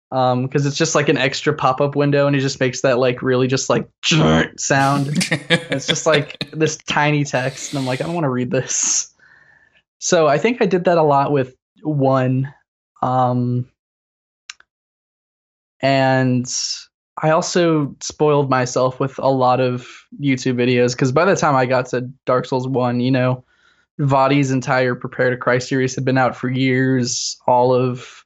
Um, 0.09 0.43
because 0.43 0.65
it's 0.65 0.77
just 0.77 0.95
like 0.95 1.09
an 1.09 1.17
extra 1.17 1.53
pop 1.53 1.81
up 1.81 1.95
window, 1.95 2.27
and 2.27 2.35
it 2.35 2.39
just 2.39 2.59
makes 2.59 2.81
that 2.81 2.97
like 2.97 3.21
really 3.21 3.47
just 3.47 3.69
like 3.69 3.89
sound. 4.57 5.07
it's 5.31 5.87
just 5.87 6.05
like 6.05 6.49
this 6.51 6.77
tiny 6.87 7.25
text, 7.25 7.71
and 7.71 7.79
I'm 7.79 7.85
like, 7.85 8.01
I 8.01 8.05
don't 8.05 8.13
want 8.13 8.23
to 8.23 8.29
read 8.29 8.51
this. 8.51 9.13
So 9.99 10.27
I 10.27 10.37
think 10.37 10.61
I 10.61 10.65
did 10.65 10.85
that 10.85 10.97
a 10.97 11.03
lot 11.03 11.31
with 11.31 11.55
one. 11.81 12.53
Um, 13.01 13.69
and 15.81 16.51
I 17.21 17.31
also 17.31 17.95
spoiled 18.01 18.49
myself 18.49 18.99
with 18.99 19.17
a 19.19 19.29
lot 19.29 19.59
of 19.59 19.87
YouTube 20.21 20.55
videos 20.55 20.91
because 20.91 21.11
by 21.11 21.25
the 21.25 21.35
time 21.35 21.55
I 21.55 21.65
got 21.65 21.87
to 21.87 22.01
Dark 22.25 22.45
Souls 22.45 22.67
1, 22.67 22.99
you 22.99 23.11
know, 23.11 23.43
Vaati's 23.99 24.51
entire 24.51 24.93
Prepare 24.93 25.31
to 25.31 25.37
Cry 25.37 25.57
series 25.57 25.95
had 25.95 26.05
been 26.05 26.17
out 26.17 26.35
for 26.35 26.49
years. 26.49 27.37
All 27.47 27.73
of, 27.73 28.16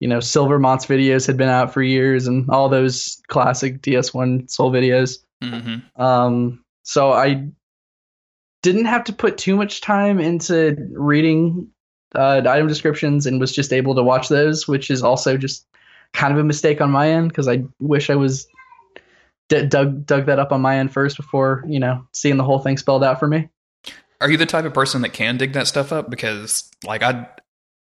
you 0.00 0.08
know, 0.08 0.18
Silver 0.18 0.54
Silvermont's 0.54 0.86
videos 0.86 1.26
had 1.26 1.36
been 1.36 1.48
out 1.48 1.72
for 1.72 1.82
years 1.82 2.26
and 2.26 2.48
all 2.50 2.68
those 2.68 3.20
classic 3.28 3.82
DS1 3.82 4.50
Soul 4.50 4.72
videos. 4.72 5.18
Mm-hmm. 5.42 6.00
Um, 6.00 6.64
so 6.82 7.12
I 7.12 7.48
didn't 8.62 8.86
have 8.86 9.04
to 9.04 9.12
put 9.12 9.38
too 9.38 9.56
much 9.56 9.80
time 9.80 10.18
into 10.18 10.76
reading 10.92 11.68
uh, 12.14 12.42
item 12.46 12.66
descriptions 12.66 13.26
and 13.26 13.38
was 13.40 13.52
just 13.52 13.72
able 13.72 13.94
to 13.94 14.02
watch 14.02 14.28
those, 14.28 14.66
which 14.66 14.90
is 14.90 15.02
also 15.02 15.36
just 15.36 15.66
kind 16.12 16.32
of 16.32 16.38
a 16.38 16.44
mistake 16.44 16.80
on 16.80 16.90
my 16.90 17.10
end 17.10 17.28
because 17.28 17.46
I 17.46 17.62
wish 17.78 18.10
I 18.10 18.16
was 18.16 18.48
d- 19.48 19.66
dug 19.66 20.06
dug 20.06 20.26
that 20.26 20.38
up 20.38 20.50
on 20.50 20.60
my 20.60 20.78
end 20.78 20.92
first 20.92 21.16
before 21.16 21.62
you 21.68 21.78
know 21.78 22.04
seeing 22.12 22.36
the 22.36 22.42
whole 22.42 22.58
thing 22.58 22.76
spelled 22.76 23.04
out 23.04 23.20
for 23.20 23.28
me. 23.28 23.48
Are 24.20 24.30
you 24.30 24.36
the 24.36 24.46
type 24.46 24.64
of 24.64 24.74
person 24.74 25.02
that 25.02 25.10
can 25.10 25.36
dig 25.36 25.52
that 25.54 25.66
stuff 25.66 25.92
up? 25.92 26.10
Because 26.10 26.70
like 26.84 27.02
I, 27.02 27.26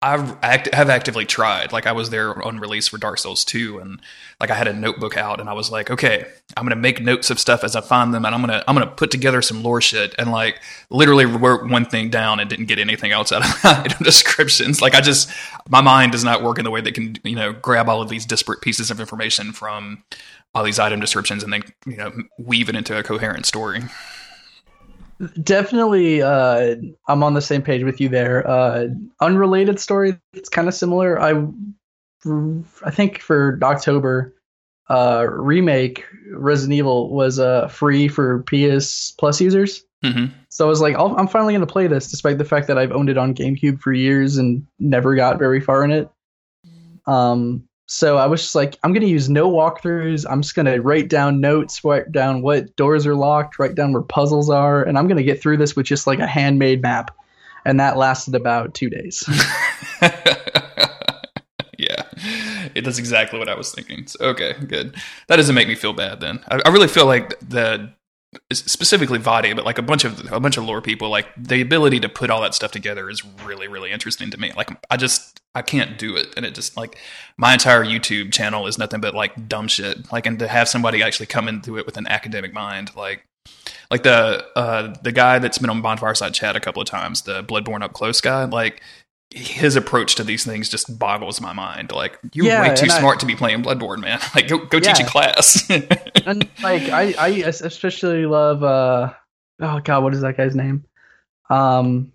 I've 0.01 0.37
act- 0.45 0.73
have 0.73 0.91
actively 0.91 1.25
tried. 1.25 1.73
Like 1.73 1.87
I 1.87 1.93
was 1.93 2.11
there 2.11 2.41
on 2.45 2.61
release 2.61 2.87
for 2.87 2.99
Dark 2.99 3.19
Souls 3.19 3.45
2 3.45 3.81
and 3.81 4.01
like 4.39 4.49
I 4.49 4.55
had 4.55 4.69
a 4.69 4.73
notebook 4.73 5.17
out 5.17 5.41
and 5.41 5.49
I 5.49 5.55
was 5.55 5.73
like, 5.73 5.91
okay, 5.91 6.25
I'm 6.57 6.65
going 6.65 6.77
to 6.77 6.81
make 6.81 7.03
notes 7.03 7.31
of 7.31 7.41
stuff 7.41 7.65
as 7.65 7.75
I 7.75 7.81
find 7.81 8.15
them 8.15 8.25
and 8.25 8.33
I'm 8.33 8.41
going 8.41 8.61
to 8.61 8.65
I'm 8.69 8.77
going 8.77 8.89
to 8.89 8.95
put 8.95 9.11
together 9.11 9.43
some 9.43 9.65
lore 9.65 9.81
shit 9.81 10.15
and 10.17 10.31
like 10.31 10.61
literally 10.89 11.27
wrote 11.27 11.69
one 11.69 11.85
thing 11.85 12.11
down 12.11 12.39
and 12.39 12.49
didn't 12.49 12.67
get 12.67 12.79
anything 12.79 13.11
else 13.11 13.33
out 13.33 13.45
of 13.45 13.65
item 13.65 14.05
descriptions. 14.05 14.81
Like 14.81 14.95
I 14.95 15.01
just 15.01 15.31
my 15.69 15.81
mind 15.81 16.13
does 16.13 16.23
not 16.23 16.45
work 16.45 16.59
in 16.59 16.65
the 16.65 16.71
way 16.71 16.81
that 16.81 16.95
can, 16.95 17.17
you 17.25 17.35
know, 17.35 17.53
grab 17.53 17.89
all 17.89 18.01
of 18.01 18.09
these 18.09 18.25
disparate 18.25 18.61
pieces 18.61 18.93
of 18.93 19.01
information 19.01 19.53
from 19.53 20.05
all 20.55 20.63
these 20.63 20.79
item 20.79 21.01
descriptions 21.01 21.43
and 21.43 21.53
then, 21.53 21.65
you 21.87 21.97
know, 21.97 22.13
weave 22.39 22.69
it 22.69 22.77
into 22.77 22.97
a 22.97 23.03
coherent 23.03 23.47
story. 23.47 23.83
Definitely, 25.43 26.23
uh, 26.23 26.77
I'm 27.09 27.23
on 27.23 27.35
the 27.35 27.41
same 27.41 27.63
page 27.63 27.83
with 27.83 28.01
you 28.01 28.09
there. 28.09 28.49
Uh, 28.49 28.87
unrelated 29.21 29.81
story 29.81 30.17
It's 30.33 30.49
kind 30.49 30.69
of 30.69 30.75
similar. 30.75 31.21
I, 31.21 31.45
I 32.85 32.91
think 32.91 33.21
for 33.21 33.59
October, 33.63 34.35
uh, 34.89 35.27
remake 35.29 36.05
Resident 36.31 36.75
Evil 36.75 37.11
was 37.11 37.39
uh, 37.39 37.69
free 37.69 38.07
for 38.09 38.45
PS 38.45 39.13
Plus 39.19 39.41
users. 39.41 39.85
Mm-hmm. 40.05 40.33
So 40.49 40.65
I 40.65 40.69
was 40.69 40.81
like, 40.81 40.95
i 40.95 41.03
am 41.03 41.27
finally 41.27 41.53
going 41.53 41.67
to 41.67 41.73
play 41.73 41.89
this, 41.89 42.09
despite 42.09 42.39
the 42.39 42.45
fact 42.45 42.69
that 42.69 42.79
I've 42.79 42.93
owned 42.93 43.11
it 43.11 43.19
on 43.19 43.35
GameCube 43.35 43.81
for 43.81 43.93
years 43.93 44.37
and 44.39 44.67
never 44.79 45.17
got 45.17 45.39
very 45.39 45.61
far 45.61 45.85
in 45.85 45.91
it. 45.91 46.09
Um, 47.07 47.68
so 47.91 48.19
I 48.19 48.27
was 48.27 48.43
just 48.43 48.55
like, 48.55 48.79
I'm 48.83 48.93
going 48.93 49.03
to 49.03 49.09
use 49.09 49.31
no 49.31 49.51
walkthroughs. 49.51 50.27
I'm 50.29 50.43
just 50.43 50.55
going 50.55 50.67
to 50.67 50.79
write 50.81 51.09
down 51.09 51.41
notes, 51.41 51.83
write 51.83 52.13
down 52.13 52.43
what 52.43 52.77
doors 52.77 53.07
are 53.07 53.15
locked, 53.15 53.59
write 53.59 53.75
down 53.75 53.95
where 53.95 54.03
puzzles 54.03 54.51
are, 54.51 54.83
and 54.83 54.99
I'm 54.99 55.07
going 55.07 55.17
to 55.17 55.23
get 55.23 55.41
through 55.41 55.57
this 55.57 55.75
with 55.75 55.87
just 55.87 56.07
like 56.07 56.19
a 56.19 56.27
handmade 56.27 56.83
map. 56.83 57.17
And 57.65 57.81
that 57.81 57.97
lasted 57.97 58.35
about 58.35 58.75
two 58.75 58.91
days. 58.91 59.25
yeah, 61.79 62.05
it 62.75 62.85
does 62.85 62.99
exactly 62.99 63.39
what 63.39 63.49
I 63.49 63.55
was 63.55 63.73
thinking. 63.73 64.07
So, 64.07 64.23
okay, 64.27 64.55
good. 64.67 64.95
That 65.29 65.37
doesn't 65.37 65.55
make 65.55 65.67
me 65.67 65.75
feel 65.75 65.95
bad 65.95 66.21
then. 66.21 66.45
I, 66.49 66.61
I 66.67 66.69
really 66.69 66.89
feel 66.89 67.07
like 67.07 67.41
the 67.41 67.91
specifically 68.53 69.19
Vaati, 69.19 69.55
but 69.57 69.65
like 69.65 69.79
a 69.79 69.83
bunch 69.83 70.05
of 70.05 70.31
a 70.33 70.41
bunch 70.41 70.57
of 70.57 70.65
lore 70.65 70.83
people, 70.83 71.09
like 71.09 71.29
the 71.37 71.61
ability 71.61 72.01
to 72.01 72.09
put 72.09 72.31
all 72.31 72.43
that 72.43 72.55
stuff 72.55 72.71
together 72.71 73.09
is 73.09 73.25
really 73.45 73.69
really 73.69 73.91
interesting 73.91 74.31
to 74.31 74.39
me. 74.39 74.53
Like 74.57 74.71
I 74.91 74.97
just 74.97 75.41
I 75.55 75.63
can't 75.63 75.99
do 75.99 76.17
it, 76.17 76.35
and 76.37 76.45
it 76.45 76.55
just 76.55 76.77
like 76.77 76.99
my 77.37 77.55
entire 77.55 77.85
YouTube 77.85 78.33
channel 78.33 78.67
is 78.67 78.79
nothing 78.79 79.01
but 79.01 79.15
like 79.15 79.49
dumb 79.49 79.69
shit. 79.69 80.13
Like 80.13 80.27
and 80.27 80.39
to 80.41 80.49
have 80.49 80.69
somebody 80.69 81.03
actually 81.03 81.27
come 81.27 81.49
into 81.49 81.79
it 81.79 81.87
with 81.87 81.97
an 81.97 82.07
academic 82.07 82.53
mind, 82.53 82.95
like 82.95 83.25
like 83.91 84.03
the 84.03 84.47
uh 84.57 84.95
the 85.03 85.13
guy 85.13 85.39
that's 85.39 85.59
been 85.59 85.71
on 85.71 85.83
Bonfireside 85.83 86.35
Chat 86.35 86.55
a 86.55 86.61
couple 86.61 86.83
of 86.83 86.89
times, 86.89 87.23
the 87.23 87.43
Bloodborne 87.43 87.83
up 87.83 87.95
close 87.95 88.21
guy, 88.21 88.45
like 88.45 88.83
his 89.31 89.77
approach 89.77 90.15
to 90.15 90.25
these 90.25 90.45
things 90.45 90.69
just 90.69 90.99
boggles 90.99 91.41
my 91.41 91.53
mind. 91.53 91.93
Like 91.93 92.19
you're 92.33 92.47
yeah, 92.47 92.69
way 92.69 92.75
too 92.75 92.89
smart 92.89 93.19
I, 93.19 93.21
to 93.21 93.27
be 93.27 93.37
playing 93.37 93.63
Bloodborne, 93.63 94.01
man. 94.01 94.21
Like 94.35 94.49
go 94.49 94.59
go 94.59 94.79
yeah. 94.79 94.93
teach 94.93 95.07
a 95.07 95.09
class. 95.09 95.71
and 96.27 96.49
like 96.63 96.89
I 96.89 97.15
I 97.19 97.29
especially 97.47 98.27
love 98.27 98.63
uh 98.63 99.13
oh 99.61 99.81
god, 99.81 100.03
what 100.03 100.15
is 100.15 100.23
that 100.23 100.37
guy's 100.37 100.57
name? 100.57 100.85
Um 101.51 102.13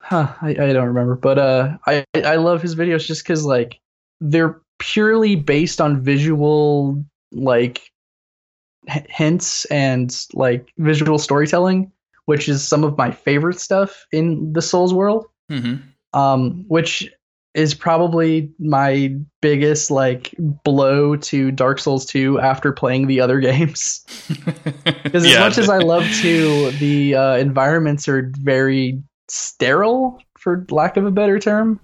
Huh, 0.00 0.34
I, 0.40 0.50
I 0.50 0.72
don't 0.72 0.86
remember, 0.86 1.16
but 1.16 1.38
uh 1.38 1.78
I 1.86 2.04
I 2.14 2.36
love 2.36 2.62
his 2.62 2.76
videos 2.76 3.06
just 3.06 3.24
cuz 3.24 3.44
like 3.44 3.80
they're 4.20 4.60
purely 4.78 5.34
based 5.34 5.80
on 5.80 6.02
visual 6.02 7.04
like 7.32 7.90
hints 8.86 9.64
and 9.66 10.26
like 10.32 10.72
visual 10.78 11.18
storytelling 11.18 11.92
which 12.28 12.46
is 12.46 12.62
some 12.62 12.84
of 12.84 12.98
my 12.98 13.10
favorite 13.10 13.58
stuff 13.58 14.06
in 14.12 14.52
the 14.52 14.60
Souls 14.60 14.92
world. 14.92 15.24
Mm-hmm. 15.50 15.76
Um, 16.12 16.66
which 16.68 17.10
is 17.54 17.72
probably 17.72 18.52
my 18.58 19.16
biggest 19.40 19.90
like 19.90 20.34
blow 20.38 21.16
to 21.16 21.50
Dark 21.50 21.78
Souls 21.78 22.04
2 22.04 22.38
after 22.38 22.70
playing 22.70 23.06
the 23.06 23.18
other 23.18 23.40
games. 23.50 24.04
Because 25.04 25.24
as 25.24 25.32
yeah. 25.32 25.40
much 25.40 25.56
as 25.56 25.70
I 25.70 25.78
love 25.78 26.04
to, 26.20 26.70
the 26.72 27.14
uh, 27.14 27.36
environments 27.36 28.06
are 28.08 28.30
very 28.40 29.02
sterile, 29.28 30.18
for 30.38 30.66
lack 30.70 30.98
of 30.98 31.06
a 31.06 31.10
better 31.10 31.38
term. 31.38 31.80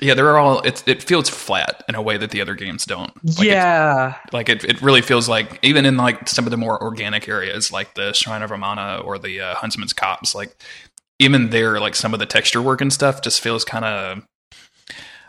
Yeah, 0.00 0.14
they're 0.14 0.38
all. 0.38 0.60
It 0.60 0.82
it 0.86 1.02
feels 1.02 1.28
flat 1.28 1.84
in 1.88 1.94
a 1.94 2.02
way 2.02 2.16
that 2.16 2.30
the 2.30 2.40
other 2.40 2.54
games 2.54 2.84
don't. 2.84 3.12
Like 3.24 3.46
yeah, 3.46 4.16
it, 4.26 4.32
like 4.32 4.48
it, 4.48 4.64
it 4.64 4.80
really 4.80 5.02
feels 5.02 5.28
like 5.28 5.58
even 5.62 5.84
in 5.84 5.96
like 5.96 6.28
some 6.28 6.46
of 6.46 6.50
the 6.50 6.56
more 6.56 6.82
organic 6.82 7.28
areas, 7.28 7.70
like 7.70 7.94
the 7.94 8.12
Shrine 8.12 8.42
of 8.42 8.50
Amana 8.50 8.98
or 9.04 9.18
the 9.18 9.40
uh, 9.40 9.54
Huntsman's 9.56 9.92
Copse, 9.92 10.34
like 10.34 10.56
even 11.18 11.50
there, 11.50 11.78
like 11.78 11.94
some 11.94 12.14
of 12.14 12.20
the 12.20 12.26
texture 12.26 12.62
work 12.62 12.80
and 12.80 12.92
stuff 12.92 13.22
just 13.22 13.40
feels 13.40 13.64
kind 13.64 13.84
of. 13.84 14.26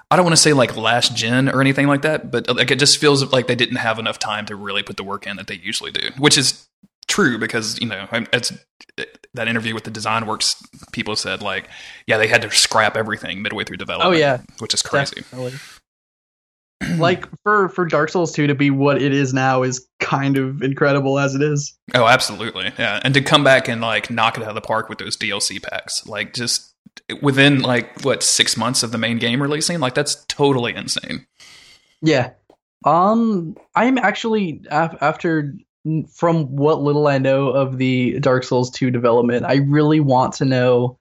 I 0.09 0.17
don't 0.17 0.25
want 0.25 0.35
to 0.35 0.41
say 0.41 0.51
like 0.51 0.75
last 0.75 1.15
gen 1.15 1.47
or 1.47 1.61
anything 1.61 1.87
like 1.87 2.01
that, 2.01 2.31
but 2.31 2.53
like 2.53 2.71
it 2.71 2.79
just 2.79 2.97
feels 2.97 3.31
like 3.31 3.47
they 3.47 3.55
didn't 3.55 3.77
have 3.77 3.97
enough 3.97 4.19
time 4.19 4.45
to 4.47 4.55
really 4.55 4.83
put 4.83 4.97
the 4.97 5.03
work 5.03 5.25
in 5.25 5.37
that 5.37 5.47
they 5.47 5.55
usually 5.55 5.91
do, 5.91 6.09
which 6.17 6.37
is 6.37 6.67
true 7.11 7.37
because 7.37 7.79
you 7.79 7.87
know 7.87 8.07
it's 8.33 8.51
that 9.33 9.47
interview 9.47 9.73
with 9.73 9.83
the 9.83 9.91
design 9.91 10.25
works 10.25 10.61
people 10.91 11.15
said 11.15 11.41
like 11.41 11.69
yeah 12.07 12.17
they 12.17 12.27
had 12.27 12.41
to 12.41 12.49
scrap 12.51 12.95
everything 12.97 13.41
midway 13.41 13.63
through 13.63 13.77
development 13.77 14.15
Oh 14.15 14.17
yeah, 14.17 14.41
which 14.59 14.73
is 14.73 14.81
crazy 14.81 15.15
definitely. 15.17 15.53
like 16.97 17.25
for 17.43 17.69
for 17.69 17.85
Dark 17.85 18.09
Souls 18.09 18.31
2 18.33 18.47
to 18.47 18.55
be 18.55 18.71
what 18.71 19.01
it 19.01 19.13
is 19.13 19.33
now 19.33 19.61
is 19.61 19.87
kind 19.99 20.37
of 20.37 20.61
incredible 20.63 21.19
as 21.19 21.35
it 21.35 21.41
is. 21.41 21.77
oh 21.93 22.07
absolutely 22.07 22.71
yeah 22.79 22.99
and 23.03 23.13
to 23.13 23.21
come 23.21 23.43
back 23.43 23.67
and 23.67 23.81
like 23.81 24.09
knock 24.09 24.37
it 24.37 24.43
out 24.43 24.49
of 24.49 24.55
the 24.55 24.61
park 24.61 24.89
with 24.89 24.97
those 24.97 25.15
dlc 25.17 25.61
packs 25.63 26.05
like 26.07 26.33
just 26.33 26.73
within 27.21 27.61
like 27.61 28.01
what 28.03 28.23
six 28.23 28.57
months 28.57 28.81
of 28.83 28.91
the 28.91 28.97
main 28.97 29.17
game 29.19 29.41
releasing 29.41 29.79
like 29.79 29.93
that's 29.93 30.25
totally 30.25 30.73
insane 30.75 31.25
Yeah. 32.01 32.31
Um, 32.83 33.55
I'm 33.75 33.99
actually 33.99 34.61
af- 34.71 34.97
after 35.01 35.53
from 36.13 36.45
what 36.55 36.81
little 36.81 37.07
I 37.07 37.17
know 37.17 37.49
of 37.49 37.77
the 37.77 38.19
Dark 38.19 38.43
Souls 38.43 38.69
2 38.71 38.91
development, 38.91 39.45
I 39.45 39.55
really 39.55 39.99
want 39.99 40.33
to 40.35 40.45
know 40.45 40.97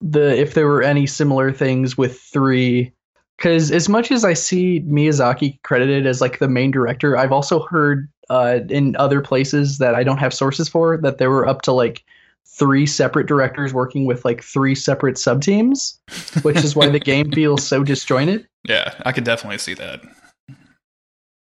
the 0.00 0.36
if 0.38 0.54
there 0.54 0.66
were 0.66 0.82
any 0.82 1.06
similar 1.06 1.52
things 1.52 1.96
with 1.96 2.20
3 2.20 2.92
cuz 3.38 3.70
as 3.70 3.88
much 3.88 4.10
as 4.10 4.24
I 4.24 4.34
see 4.34 4.80
Miyazaki 4.80 5.58
credited 5.62 6.06
as 6.06 6.20
like 6.20 6.38
the 6.38 6.48
main 6.48 6.70
director, 6.70 7.16
I've 7.16 7.32
also 7.32 7.60
heard 7.60 8.08
uh 8.28 8.60
in 8.68 8.96
other 8.96 9.20
places 9.20 9.78
that 9.78 9.94
I 9.94 10.02
don't 10.02 10.18
have 10.18 10.34
sources 10.34 10.68
for 10.68 10.98
that 10.98 11.18
there 11.18 11.30
were 11.30 11.46
up 11.46 11.62
to 11.62 11.72
like 11.72 12.02
three 12.46 12.86
separate 12.86 13.26
directors 13.26 13.72
working 13.74 14.06
with 14.06 14.24
like 14.24 14.42
three 14.42 14.74
separate 14.74 15.18
sub 15.18 15.42
teams, 15.42 16.00
which 16.42 16.56
is 16.58 16.74
why 16.74 16.88
the 16.88 16.98
game 17.12 17.30
feels 17.30 17.66
so 17.66 17.82
disjointed. 17.84 18.46
yeah 18.68 18.94
i 19.04 19.12
could 19.12 19.24
definitely 19.24 19.58
see 19.58 19.74
that 19.74 20.00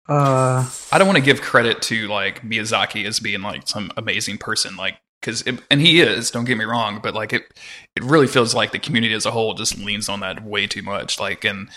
Uh 0.08 0.68
I 0.90 0.98
don't 0.98 1.06
want 1.06 1.18
to 1.18 1.24
give 1.24 1.40
credit 1.40 1.80
to 1.82 2.08
like 2.08 2.42
Miyazaki 2.42 3.04
as 3.06 3.20
being 3.20 3.42
like 3.42 3.68
some 3.68 3.92
amazing 3.96 4.38
person, 4.38 4.76
like 4.76 4.98
because 5.20 5.44
and 5.70 5.80
he 5.80 6.00
is. 6.00 6.30
Don't 6.30 6.44
get 6.44 6.58
me 6.58 6.64
wrong, 6.64 7.00
but 7.02 7.14
like 7.14 7.32
it, 7.32 7.44
it 7.94 8.02
really 8.02 8.26
feels 8.26 8.54
like 8.54 8.72
the 8.72 8.78
community 8.78 9.14
as 9.14 9.24
a 9.24 9.30
whole 9.30 9.54
just 9.54 9.78
leans 9.78 10.08
on 10.08 10.20
that 10.20 10.44
way 10.44 10.66
too 10.66 10.82
much. 10.82 11.20
Like 11.20 11.44
and 11.44 11.68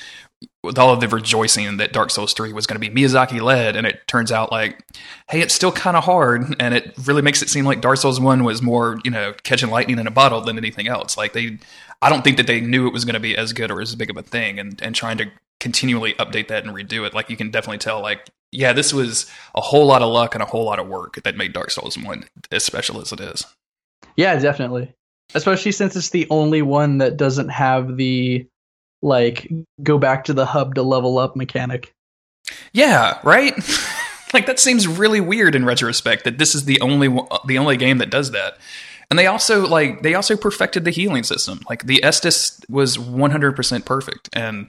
with 0.64 0.78
all 0.78 0.92
of 0.92 1.00
the 1.00 1.08
rejoicing 1.08 1.78
that 1.78 1.94
Dark 1.94 2.10
Souls 2.10 2.34
three 2.34 2.52
was 2.52 2.66
going 2.68 2.80
to 2.80 2.90
be 2.90 2.94
Miyazaki 2.94 3.40
led, 3.42 3.76
and 3.76 3.86
it 3.86 4.08
turns 4.08 4.32
out 4.32 4.52
like, 4.52 4.84
hey, 5.30 5.42
it's 5.42 5.54
still 5.54 5.72
kind 5.72 5.96
of 5.96 6.04
hard, 6.04 6.56
and 6.60 6.74
it 6.74 6.94
really 7.06 7.22
makes 7.22 7.42
it 7.42 7.50
seem 7.50 7.66
like 7.66 7.82
Dark 7.82 7.98
Souls 7.98 8.20
one 8.20 8.44
was 8.44 8.62
more 8.62 9.00
you 9.04 9.12
know 9.12 9.34
catching 9.44 9.70
lightning 9.70 10.00
in 10.00 10.08
a 10.08 10.12
bottle 10.12 10.42
than 10.42 10.58
anything 10.58 10.88
else. 10.88 11.18
Like 11.18 11.34
they, 11.34 11.60
I 12.02 12.10
don't 12.10 12.24
think 12.24 12.38
that 12.38 12.48
they 12.48 12.62
knew 12.62 12.88
it 12.88 12.94
was 12.94 13.06
going 13.06 13.14
to 13.14 13.20
be 13.20 13.38
as 13.38 13.54
good 13.54 13.72
or 13.72 13.82
as 13.82 13.96
big 13.96 14.10
of 14.10 14.18
a 14.18 14.24
thing, 14.24 14.60
and 14.60 14.82
and 14.82 14.96
trying 14.96 15.18
to 15.20 15.32
continually 15.60 16.14
update 16.16 16.48
that 16.50 16.66
and 16.66 16.76
redo 16.76 17.06
it. 17.06 17.14
Like 17.14 17.30
you 17.30 17.38
can 17.38 17.52
definitely 17.52 17.80
tell, 17.80 18.02
like, 18.02 18.30
yeah, 18.52 18.74
this 18.74 18.94
was 18.94 19.30
a 19.54 19.62
whole 19.62 19.86
lot 19.86 20.02
of 20.02 20.12
luck 20.12 20.36
and 20.36 20.42
a 20.42 20.46
whole 20.46 20.64
lot 20.64 20.80
of 20.80 20.88
work 20.88 21.22
that 21.24 21.36
made 21.36 21.54
Dark 21.54 21.72
Souls 21.72 21.98
1 21.98 22.26
as 22.52 22.64
special 22.64 23.02
as 23.02 23.12
it 23.12 23.20
is. 23.20 23.46
Yeah, 24.16 24.38
definitely. 24.40 24.94
Especially 25.34 25.72
since 25.72 25.96
it's 25.96 26.12
the 26.12 26.28
only 26.30 26.62
one 26.62 27.00
that 27.00 27.18
doesn't 27.18 27.50
have 27.50 27.98
the 27.98 28.48
like 29.02 29.52
go 29.84 29.98
back 29.98 30.26
to 30.26 30.34
the 30.34 30.46
hub 30.46 30.76
to 30.76 30.84
level 30.84 31.18
up 31.18 31.36
mechanic. 31.36 31.94
Yeah, 32.74 33.20
right? 33.24 33.54
like 34.34 34.46
that 34.46 34.60
seems 34.60 34.88
really 34.88 35.22
weird 35.22 35.56
in 35.56 35.66
retrospect 35.66 36.24
that 36.24 36.38
this 36.38 36.56
is 36.56 36.66
the 36.66 36.80
only 36.82 37.08
uh, 37.08 37.40
the 37.46 37.58
only 37.58 37.78
game 37.78 37.98
that 37.98 38.10
does 38.10 38.32
that. 38.32 38.58
And 39.10 39.20
they 39.20 39.28
also 39.28 39.68
like 39.68 40.02
they 40.02 40.16
also 40.16 40.36
perfected 40.36 40.86
the 40.86 40.92
healing 40.92 41.24
system. 41.24 41.62
Like 41.70 41.86
the 41.86 42.02
Estus 42.04 42.68
was 42.70 42.98
100% 42.98 43.86
perfect 43.86 44.30
and 44.34 44.68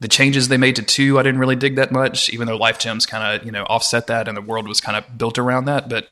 the 0.00 0.08
changes 0.08 0.48
they 0.48 0.56
made 0.56 0.76
to 0.76 0.82
2 0.82 1.18
I 1.18 1.22
didn't 1.22 1.40
really 1.40 1.56
dig 1.56 1.76
that 1.76 1.92
much 1.92 2.30
even 2.30 2.46
though 2.46 2.56
life 2.56 2.78
gems 2.78 3.06
kind 3.06 3.40
of, 3.40 3.46
you 3.46 3.52
know, 3.52 3.64
offset 3.64 4.06
that 4.08 4.28
and 4.28 4.36
the 4.36 4.42
world 4.42 4.66
was 4.66 4.80
kind 4.80 4.96
of 4.96 5.18
built 5.18 5.38
around 5.38 5.66
that, 5.66 5.88
but 5.88 6.08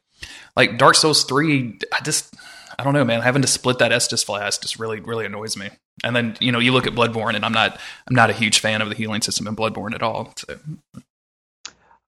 like 0.57 0.79
Dark 0.79 0.95
Souls 0.95 1.25
3 1.25 1.79
I 1.93 2.01
just 2.03 2.35
I 2.79 2.85
don't 2.85 2.95
know, 2.95 3.05
man. 3.05 3.23
Having 3.23 3.43
to 3.43 3.49
split 3.49 3.81
that 3.81 3.91
Estus 3.91 4.25
flask 4.25 4.63
just 4.63 4.79
really, 4.79 5.01
really 5.01 5.27
annoys 5.27 5.57
me. 5.57 5.71
And 6.05 6.15
then 6.15 6.37
you 6.39 6.53
know 6.53 6.61
you 6.61 6.73
look 6.73 6.87
at 6.87 6.95
Bloodborne, 6.95 7.35
and 7.35 7.45
I'm 7.45 7.53
not, 7.53 7.79
I'm 8.07 8.15
not 8.15 8.31
a 8.31 8.33
huge 8.33 8.61
fan 8.61 8.81
of 8.81 8.89
the 8.89 8.95
healing 8.95 9.21
system 9.21 9.49
in 9.49 9.57
Bloodborne 9.57 9.95
at 9.95 10.03
all. 10.03 10.33
So 10.37 10.59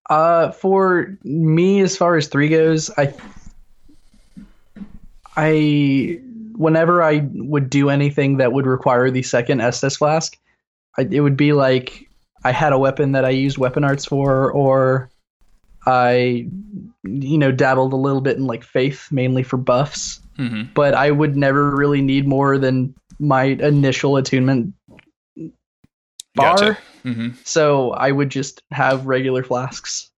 Uh 0.09 0.53
for 0.53 1.17
me 1.25 1.81
as 1.81 1.97
far 1.97 2.17
as 2.17 2.29
3 2.29 2.49
goes, 2.49 2.91
I 2.97 3.15
I 5.37 6.21
whenever 6.57 7.03
I 7.03 7.29
would 7.33 7.71
do 7.71 7.89
anything 7.91 8.37
that 8.37 8.53
would 8.53 8.67
require 8.67 9.11
the 9.11 9.23
second 9.23 9.61
Estus 9.61 9.99
flask, 9.99 10.37
it 11.11 11.21
would 11.21 11.37
be 11.37 11.53
like 11.53 12.09
I 12.45 12.53
had 12.53 12.73
a 12.73 12.79
weapon 12.79 13.13
that 13.13 13.25
I 13.25 13.31
used 13.31 13.59
weapon 13.59 13.85
arts 13.85 14.05
for 14.05 14.51
or 14.53 15.11
I 15.87 16.47
you 17.05 17.39
know 17.39 17.53
dabbled 17.53 17.93
a 17.93 17.97
little 17.97 18.21
bit 18.21 18.37
in 18.37 18.47
like 18.47 18.63
faith 18.65 19.09
mainly 19.11 19.43
for 19.43 19.57
buffs. 19.57 20.21
hmm 20.37 20.63
but 20.75 20.95
I 20.95 21.11
would 21.11 21.37
never 21.37 21.75
really 21.75 22.03
need 22.03 22.27
more 22.27 22.59
than 22.59 22.95
my 23.19 23.45
initial 23.45 24.17
attunement 24.17 24.75
bar. 26.35 26.57
gotcha. 26.57 26.79
hmm 27.03 27.29
So 27.45 27.91
I 27.93 28.11
would 28.11 28.31
just 28.31 28.63
have 28.71 29.07
regular 29.07 29.43
flasks. 29.43 30.11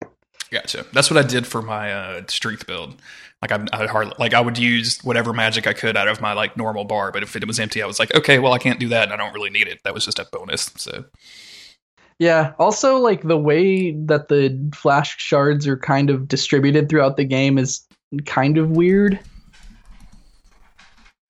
Gotcha. 0.51 0.85
That's 0.91 1.09
what 1.09 1.23
I 1.23 1.25
did 1.25 1.47
for 1.47 1.61
my 1.61 1.93
uh, 1.93 2.23
strength 2.27 2.67
build. 2.67 3.01
Like 3.41 3.51
I, 3.53 3.65
I 3.71 3.87
hardly 3.87 4.13
like 4.19 4.33
I 4.33 4.41
would 4.41 4.57
use 4.57 4.99
whatever 5.03 5.33
magic 5.33 5.65
I 5.65 5.73
could 5.73 5.95
out 5.95 6.07
of 6.07 6.19
my 6.21 6.33
like 6.33 6.57
normal 6.57 6.83
bar, 6.83 7.11
but 7.11 7.23
if 7.23 7.35
it 7.35 7.47
was 7.47 7.59
empty, 7.59 7.81
I 7.81 7.85
was 7.85 7.99
like, 7.99 8.13
okay, 8.13 8.37
well 8.37 8.53
I 8.53 8.57
can't 8.59 8.79
do 8.79 8.89
that, 8.89 9.03
and 9.03 9.13
I 9.13 9.17
don't 9.17 9.33
really 9.33 9.49
need 9.49 9.67
it. 9.67 9.79
That 9.83 9.93
was 9.93 10.05
just 10.05 10.19
a 10.19 10.27
bonus. 10.31 10.69
So 10.75 11.05
Yeah. 12.19 12.53
Also, 12.59 12.97
like 12.97 13.23
the 13.23 13.37
way 13.37 13.91
that 13.91 14.27
the 14.27 14.71
flash 14.75 15.17
shards 15.17 15.67
are 15.67 15.77
kind 15.77 16.09
of 16.09 16.27
distributed 16.27 16.89
throughout 16.89 17.17
the 17.17 17.25
game 17.25 17.57
is 17.57 17.87
kind 18.25 18.57
of 18.57 18.69
weird. 18.71 19.19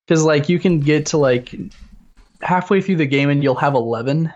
Because 0.06 0.24
like 0.24 0.48
you 0.48 0.58
can 0.58 0.80
get 0.80 1.06
to 1.06 1.16
like 1.16 1.54
halfway 2.42 2.80
through 2.80 2.96
the 2.96 3.06
game 3.06 3.30
and 3.30 3.42
you'll 3.42 3.54
have 3.54 3.74
eleven, 3.74 4.32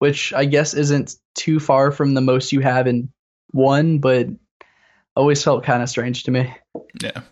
which 0.00 0.32
I 0.34 0.44
guess 0.44 0.74
isn't 0.74 1.16
too 1.36 1.60
far 1.60 1.92
from 1.92 2.14
the 2.14 2.20
most 2.20 2.52
you 2.52 2.60
have 2.60 2.86
in 2.88 3.08
one, 3.50 3.98
but 3.98 4.28
always 5.14 5.42
felt 5.42 5.64
kind 5.64 5.82
of 5.82 5.88
strange 5.88 6.24
to 6.24 6.30
me. 6.30 6.54
yeah. 7.02 7.22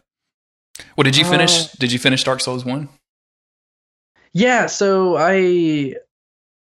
Well, 0.96 1.04
did 1.04 1.16
you 1.16 1.24
finish? 1.24 1.66
Uh, 1.66 1.68
did 1.78 1.92
you 1.92 1.98
finish 1.98 2.24
Dark 2.24 2.40
Souls 2.40 2.64
one? 2.64 2.88
Yeah, 4.32 4.66
so 4.66 5.16
I 5.16 5.94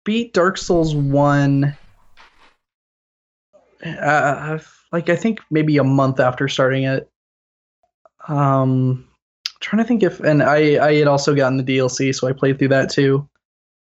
beat 0.05 0.35
Dark 0.35 0.59
Souls 0.59 0.95
1 0.95 1.77
uh, 3.85 4.59
like 4.93 5.09
I 5.09 5.17
think 5.17 5.41
maybe 5.51 5.77
a 5.77 5.85
month 5.85 6.21
after 6.21 6.49
starting 6.49 6.85
it. 6.85 7.09
Um 8.29 9.09
trying 9.61 9.83
to 9.83 9.87
think 9.87 10.03
if 10.03 10.21
and 10.21 10.43
I 10.43 10.85
I 10.85 10.95
had 10.95 11.09
also 11.09 11.35
gotten 11.35 11.57
the 11.57 11.65
DLC 11.79 12.15
so 12.15 12.29
I 12.29 12.33
played 12.33 12.59
through 12.59 12.69
that 12.69 12.91
too. 12.91 13.29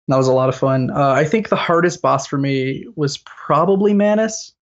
That 0.09 0.17
was 0.17 0.29
a 0.29 0.33
lot 0.33 0.49
of 0.49 0.57
fun. 0.57 0.91
Uh, 0.91 1.11
I 1.11 1.25
think 1.25 1.49
the 1.51 1.57
hardest 1.57 2.01
boss 2.01 2.27
for 2.27 2.39
me 2.39 2.87
was 2.97 3.19
probably 3.19 3.93
Manus. 3.93 4.55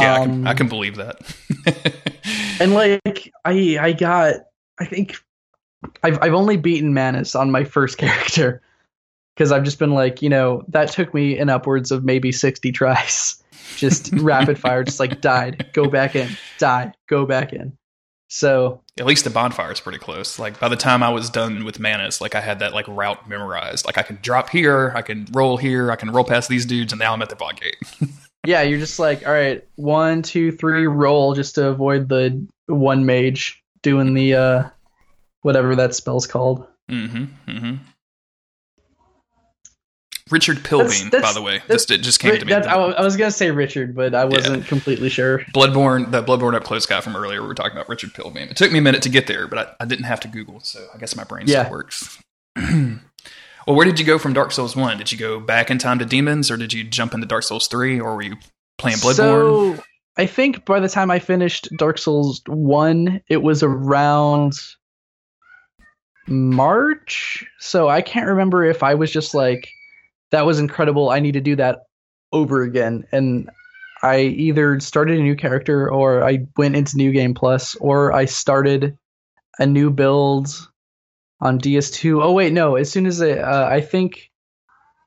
Yeah, 0.00 0.14
I, 0.14 0.24
can, 0.24 0.46
I 0.46 0.50
Um, 0.50 0.56
can 0.56 0.68
believe 0.68 0.96
that. 0.96 1.18
and 2.60 2.74
like 2.74 3.32
I 3.44 3.78
I 3.80 3.92
got 3.92 4.34
I 4.78 4.84
think 4.86 5.16
I've 6.02 6.18
I've 6.22 6.34
only 6.34 6.56
beaten 6.56 6.94
Manus 6.94 7.34
on 7.34 7.50
my 7.50 7.64
first 7.64 7.98
character 7.98 8.62
because 9.34 9.52
I've 9.52 9.64
just 9.64 9.78
been 9.78 9.92
like 9.92 10.22
you 10.22 10.28
know 10.28 10.64
that 10.68 10.90
took 10.90 11.12
me 11.14 11.38
in 11.38 11.48
upwards 11.48 11.90
of 11.90 12.04
maybe 12.04 12.32
sixty 12.32 12.72
tries, 12.72 13.42
just 13.76 14.12
rapid 14.14 14.58
fire, 14.58 14.84
just 14.84 15.00
like 15.00 15.20
died, 15.20 15.70
go 15.72 15.88
back 15.88 16.16
in, 16.16 16.36
die, 16.58 16.92
go 17.08 17.26
back 17.26 17.52
in. 17.52 17.76
So 18.28 18.80
At 18.98 19.06
least 19.06 19.22
the 19.22 19.30
bonfire 19.30 19.70
is 19.70 19.78
pretty 19.80 19.98
close. 19.98 20.40
Like 20.40 20.58
by 20.58 20.68
the 20.68 20.76
time 20.76 21.04
I 21.04 21.10
was 21.10 21.30
done 21.30 21.64
with 21.64 21.78
Manus, 21.78 22.20
like 22.20 22.34
I 22.34 22.40
had 22.40 22.58
that 22.60 22.72
like 22.72 22.86
route 22.88 23.28
memorized. 23.28 23.86
Like 23.86 23.96
I 23.96 24.02
can 24.02 24.18
drop 24.22 24.48
here, 24.50 24.92
I 24.96 25.02
can 25.02 25.28
roll 25.32 25.56
here, 25.56 25.92
I 25.92 25.96
can 25.96 26.10
roll 26.10 26.24
past 26.24 26.48
these 26.48 26.66
dudes, 26.66 26.92
and 26.92 26.98
now 26.98 27.12
I'm 27.12 27.22
at 27.22 27.28
the 27.28 27.36
fog 27.36 27.60
gate. 27.60 27.76
Yeah, 28.44 28.62
you're 28.62 28.78
just 28.78 28.98
like 28.98 29.26
all 29.26 29.32
right, 29.32 29.66
one, 29.76 30.22
two, 30.22 30.52
three, 30.52 30.86
roll 30.86 31.34
just 31.34 31.54
to 31.56 31.68
avoid 31.68 32.08
the 32.08 32.46
one 32.66 33.04
mage 33.06 33.62
doing 33.82 34.14
the 34.14 34.34
uh 34.34 34.68
whatever 35.42 35.76
that 35.76 35.94
spell's 35.94 36.26
called. 36.26 36.66
mm-hmm. 36.90 37.24
Mm-hmm. 37.50 37.74
Richard 40.30 40.64
Pilbeam, 40.64 41.10
by 41.10 41.18
that's- 41.18 41.34
the 41.34 41.42
way, 41.42 41.58
that's- 41.58 41.84
just 41.84 41.90
it 41.90 41.98
just 42.00 42.18
came 42.18 42.38
to 42.38 42.44
me. 42.46 42.50
That, 42.52 42.66
I, 42.66 42.76
I 42.76 43.02
was 43.02 43.16
gonna 43.16 43.30
say 43.30 43.50
Richard, 43.50 43.94
but 43.94 44.14
I 44.14 44.24
wasn't 44.24 44.66
completely 44.66 45.10
sure. 45.10 45.40
Bloodborne, 45.54 46.10
the 46.10 46.22
Bloodborne 46.22 46.54
up 46.54 46.64
close 46.64 46.86
guy 46.86 47.02
from 47.02 47.14
earlier, 47.14 47.42
we 47.42 47.46
were 47.48 47.54
talking 47.54 47.72
about 47.76 47.90
Richard 47.90 48.14
Pilbeam. 48.14 48.48
It 48.48 48.56
took 48.56 48.72
me 48.72 48.78
a 48.78 48.82
minute 48.82 49.02
to 49.02 49.10
get 49.10 49.26
there, 49.26 49.46
but 49.46 49.58
I, 49.58 49.66
I 49.80 49.84
didn't 49.84 50.06
have 50.06 50.20
to 50.20 50.28
Google, 50.28 50.60
so 50.60 50.86
I 50.94 50.98
guess 50.98 51.14
my 51.14 51.24
brain 51.24 51.44
Yeah. 51.46 51.64
still 51.64 51.72
works. 51.72 52.18
well, 53.66 53.76
where 53.76 53.84
did 53.84 53.98
you 53.98 54.04
go 54.04 54.18
from 54.18 54.32
Dark 54.32 54.52
Souls 54.52 54.76
One? 54.76 54.98
Did 54.98 55.12
you 55.12 55.18
go 55.18 55.40
back 55.40 55.70
in 55.70 55.78
time 55.78 55.98
to 55.98 56.04
demons, 56.04 56.50
or 56.50 56.56
did 56.56 56.72
you 56.72 56.84
jump 56.84 57.14
into 57.14 57.26
Dark 57.26 57.44
Souls 57.44 57.66
Three, 57.66 58.00
or 58.00 58.16
were 58.16 58.22
you 58.22 58.36
playing 58.78 58.98
Bloodborne? 58.98 59.76
So 59.76 59.82
I 60.16 60.26
think 60.26 60.64
by 60.64 60.80
the 60.80 60.88
time 60.88 61.10
I 61.10 61.18
finished 61.18 61.68
Dark 61.76 61.98
Souls 61.98 62.42
one, 62.46 63.20
it 63.28 63.42
was 63.42 63.62
around 63.62 64.52
March. 66.26 67.44
So 67.58 67.88
I 67.88 68.02
can't 68.02 68.28
remember 68.28 68.64
if 68.64 68.82
I 68.82 68.94
was 68.94 69.10
just 69.10 69.34
like, 69.34 69.68
that 70.30 70.46
was 70.46 70.58
incredible. 70.58 71.10
I 71.10 71.20
need 71.20 71.32
to 71.32 71.40
do 71.40 71.56
that 71.56 71.80
over 72.32 72.62
again. 72.62 73.04
And 73.12 73.50
I 74.02 74.20
either 74.20 74.78
started 74.80 75.18
a 75.18 75.22
new 75.22 75.34
character 75.34 75.90
or 75.90 76.24
I 76.24 76.46
went 76.56 76.76
into 76.76 76.96
New 76.96 77.12
Game 77.12 77.34
Plus 77.34 77.74
or 77.76 78.12
I 78.12 78.26
started 78.26 78.98
a 79.58 79.66
new 79.66 79.90
build 79.90 80.48
on 81.44 81.60
DS2. 81.60 82.22
Oh 82.22 82.32
wait, 82.32 82.52
no. 82.52 82.74
As 82.74 82.90
soon 82.90 83.06
as 83.06 83.22
I, 83.22 83.32
uh, 83.32 83.68
I 83.70 83.80
think 83.80 84.30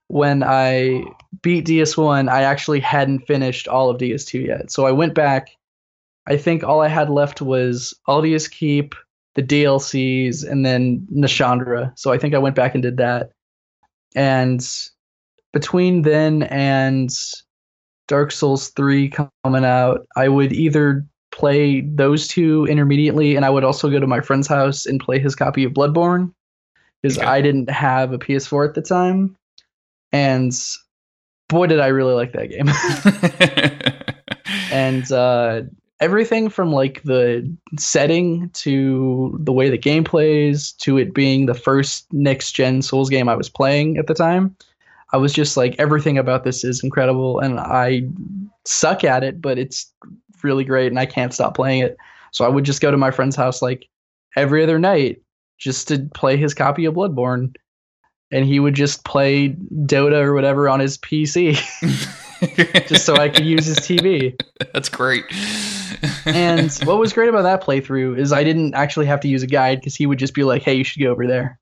when 0.07 0.43
I 0.43 1.03
beat 1.41 1.65
DS1, 1.65 2.29
I 2.29 2.43
actually 2.43 2.79
hadn't 2.79 3.27
finished 3.27 3.67
all 3.67 3.89
of 3.89 3.99
DS2 3.99 4.45
yet. 4.45 4.71
So 4.71 4.85
I 4.85 4.91
went 4.91 5.13
back. 5.15 5.49
I 6.27 6.37
think 6.37 6.63
all 6.63 6.81
I 6.81 6.87
had 6.87 7.09
left 7.09 7.41
was 7.41 7.93
Aldia's 8.07 8.47
Keep, 8.47 8.95
the 9.35 9.43
DLCs, 9.43 10.49
and 10.49 10.65
then 10.65 11.05
Nashandra. 11.13 11.97
So 11.97 12.11
I 12.11 12.17
think 12.17 12.33
I 12.33 12.39
went 12.39 12.55
back 12.55 12.75
and 12.75 12.83
did 12.83 12.97
that. 12.97 13.31
And 14.15 14.65
between 15.53 16.03
then 16.03 16.43
and 16.43 17.09
Dark 18.07 18.31
Souls 18.31 18.69
3 18.69 19.09
coming 19.09 19.65
out, 19.65 20.05
I 20.15 20.29
would 20.29 20.53
either 20.53 21.05
play 21.37 21.81
those 21.81 22.27
two 22.27 22.65
intermediately 22.65 23.35
and 23.35 23.45
I 23.45 23.51
would 23.51 23.63
also 23.63 23.91
go 23.91 23.99
to 23.99 24.07
my 24.07 24.21
friend's 24.21 24.47
house 24.47 24.87
and 24.87 24.99
play 24.99 25.19
his 25.19 25.35
copy 25.35 25.63
of 25.63 25.71
Bloodborne 25.71 26.33
because 27.01 27.19
Okay. 27.19 27.27
I 27.27 27.41
didn't 27.41 27.69
have 27.69 28.11
a 28.11 28.17
PS4 28.17 28.69
at 28.69 28.73
the 28.73 28.81
time. 28.81 29.35
And 30.11 30.51
boy, 31.47 31.67
did 31.67 31.79
I 31.79 31.87
really 31.87 32.15
like 32.15 32.33
that 32.33 32.47
game. 32.49 32.69
and 34.71 35.11
uh, 35.11 35.61
everything 35.99 36.49
from 36.49 36.71
like 36.71 37.03
the 37.03 37.55
setting 37.77 38.49
to 38.53 39.37
the 39.39 39.53
way 39.53 39.69
the 39.69 39.77
game 39.77 40.03
plays 40.03 40.71
to 40.79 40.97
it 40.97 41.13
being 41.13 41.45
the 41.45 41.53
first 41.53 42.11
next 42.11 42.53
gen 42.53 42.81
Souls 42.81 43.11
game 43.11 43.29
I 43.29 43.35
was 43.35 43.49
playing 43.49 43.97
at 43.97 44.07
the 44.07 44.15
time. 44.15 44.55
I 45.13 45.17
was 45.17 45.33
just 45.33 45.55
like 45.55 45.75
everything 45.77 46.17
about 46.17 46.43
this 46.43 46.63
is 46.63 46.83
incredible 46.83 47.39
and 47.39 47.59
I 47.59 48.07
suck 48.65 49.03
at 49.03 49.23
it, 49.23 49.39
but 49.39 49.59
it's 49.59 49.93
really 50.43 50.63
great 50.63 50.87
and 50.87 50.99
I 50.99 51.05
can't 51.05 51.33
stop 51.33 51.55
playing 51.55 51.81
it. 51.81 51.97
So 52.31 52.45
I 52.45 52.49
would 52.49 52.63
just 52.63 52.81
go 52.81 52.91
to 52.91 52.97
my 52.97 53.11
friend's 53.11 53.35
house 53.35 53.61
like 53.61 53.87
every 54.35 54.63
other 54.63 54.79
night 54.79 55.21
just 55.57 55.87
to 55.87 56.07
play 56.13 56.37
his 56.37 56.53
copy 56.53 56.85
of 56.85 56.95
Bloodborne. 56.95 57.55
And 58.29 58.45
he 58.45 58.59
would 58.59 58.73
just 58.73 59.05
play 59.05 59.49
Dota 59.49 60.21
or 60.21 60.33
whatever 60.33 60.67
on 60.67 60.81
his 60.81 60.97
PC 60.97 61.55
just 62.87 63.05
so 63.05 63.15
I 63.15 63.29
could 63.29 63.45
use 63.45 63.65
his 63.65 63.79
TV. 63.79 64.39
That's 64.73 64.89
great. 64.89 65.23
And 66.25 66.71
what 66.83 66.99
was 66.99 67.13
great 67.13 67.29
about 67.29 67.43
that 67.43 67.63
playthrough 67.63 68.17
is 68.17 68.33
I 68.33 68.43
didn't 68.43 68.73
actually 68.73 69.05
have 69.05 69.21
to 69.21 69.27
use 69.27 69.43
a 69.43 69.47
guide 69.47 69.79
because 69.79 69.95
he 69.95 70.05
would 70.05 70.19
just 70.19 70.33
be 70.33 70.43
like, 70.43 70.61
"Hey, 70.61 70.75
you 70.75 70.83
should 70.83 71.01
go 71.01 71.11
over 71.11 71.25
there. 71.25 71.59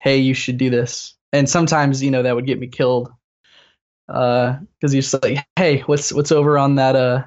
Hey, 0.00 0.18
you 0.18 0.34
should 0.34 0.58
do 0.58 0.70
this." 0.70 1.14
And 1.32 1.48
sometimes, 1.48 2.02
you 2.02 2.10
know, 2.10 2.22
that 2.22 2.34
would 2.34 2.46
get 2.46 2.58
me 2.58 2.66
killed 2.66 3.10
because 4.06 4.92
he's 4.92 5.14
like, 5.14 5.46
"Hey, 5.56 5.80
what's 5.80 6.12
what's 6.12 6.32
over 6.32 6.58
on 6.58 6.76
that? 6.76 6.96
Uh, 6.96 7.24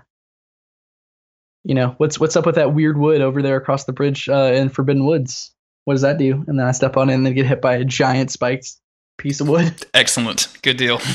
you 1.64 1.76
know, 1.76 1.96
what's 1.98 2.20
what's 2.20 2.36
up 2.36 2.46
with 2.46 2.56
that 2.56 2.74
weird 2.74 2.98
wood 2.98 3.22
over 3.22 3.42
there 3.42 3.56
across 3.58 3.86
the 3.86 3.94
bridge 3.94 4.28
uh, 4.30 4.52
in 4.54 4.70
Forbidden 4.70 5.06
Woods? 5.06 5.52
What 5.86 5.94
does 5.94 6.02
that 6.02 6.18
do?" 6.18 6.44
And 6.48 6.60
then 6.60 6.66
I 6.66 6.72
step 6.72 6.98
on 6.98 7.10
it 7.10 7.14
and 7.14 7.26
then 7.26 7.34
get 7.34 7.46
hit 7.46 7.62
by 7.62 7.76
a 7.76 7.86
giant 7.86 8.32
spiked 8.32 8.74
piece 9.18 9.40
of 9.40 9.48
wood. 9.48 9.74
Excellent. 9.94 10.48
Good 10.62 10.78
deal. 10.78 11.00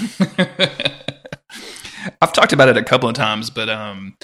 I've 2.23 2.33
talked 2.33 2.53
about 2.53 2.69
it 2.69 2.77
a 2.77 2.83
couple 2.83 3.09
of 3.09 3.15
times, 3.15 3.51
but 3.51 3.69
um, 3.69 4.17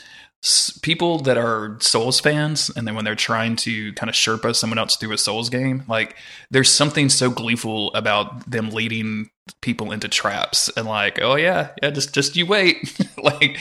people 0.83 1.19
that 1.21 1.37
are 1.37 1.77
Souls 1.81 2.21
fans, 2.21 2.71
and 2.75 2.87
then 2.87 2.95
when 2.95 3.05
they're 3.05 3.15
trying 3.15 3.57
to 3.57 3.93
kind 3.95 4.09
of 4.09 4.15
Sherpa 4.15 4.55
someone 4.55 4.79
else 4.79 4.97
through 4.97 5.13
a 5.13 5.19
Souls 5.19 5.51
game, 5.51 5.85
like 5.89 6.17
there's 6.51 6.71
something 6.71 7.09
so 7.09 7.31
gleeful 7.31 7.93
about 7.95 8.51
them 8.51 8.71
leading 8.71 9.31
people 9.61 9.93
into 9.93 10.09
traps 10.09 10.71
and 10.77 10.87
like, 10.87 11.21
oh 11.21 11.37
yeah, 11.37 11.71
yeah, 11.83 11.91
just 11.91 12.15
just 12.15 12.37
you 12.37 12.47
wait. 12.47 12.99
like 13.23 13.59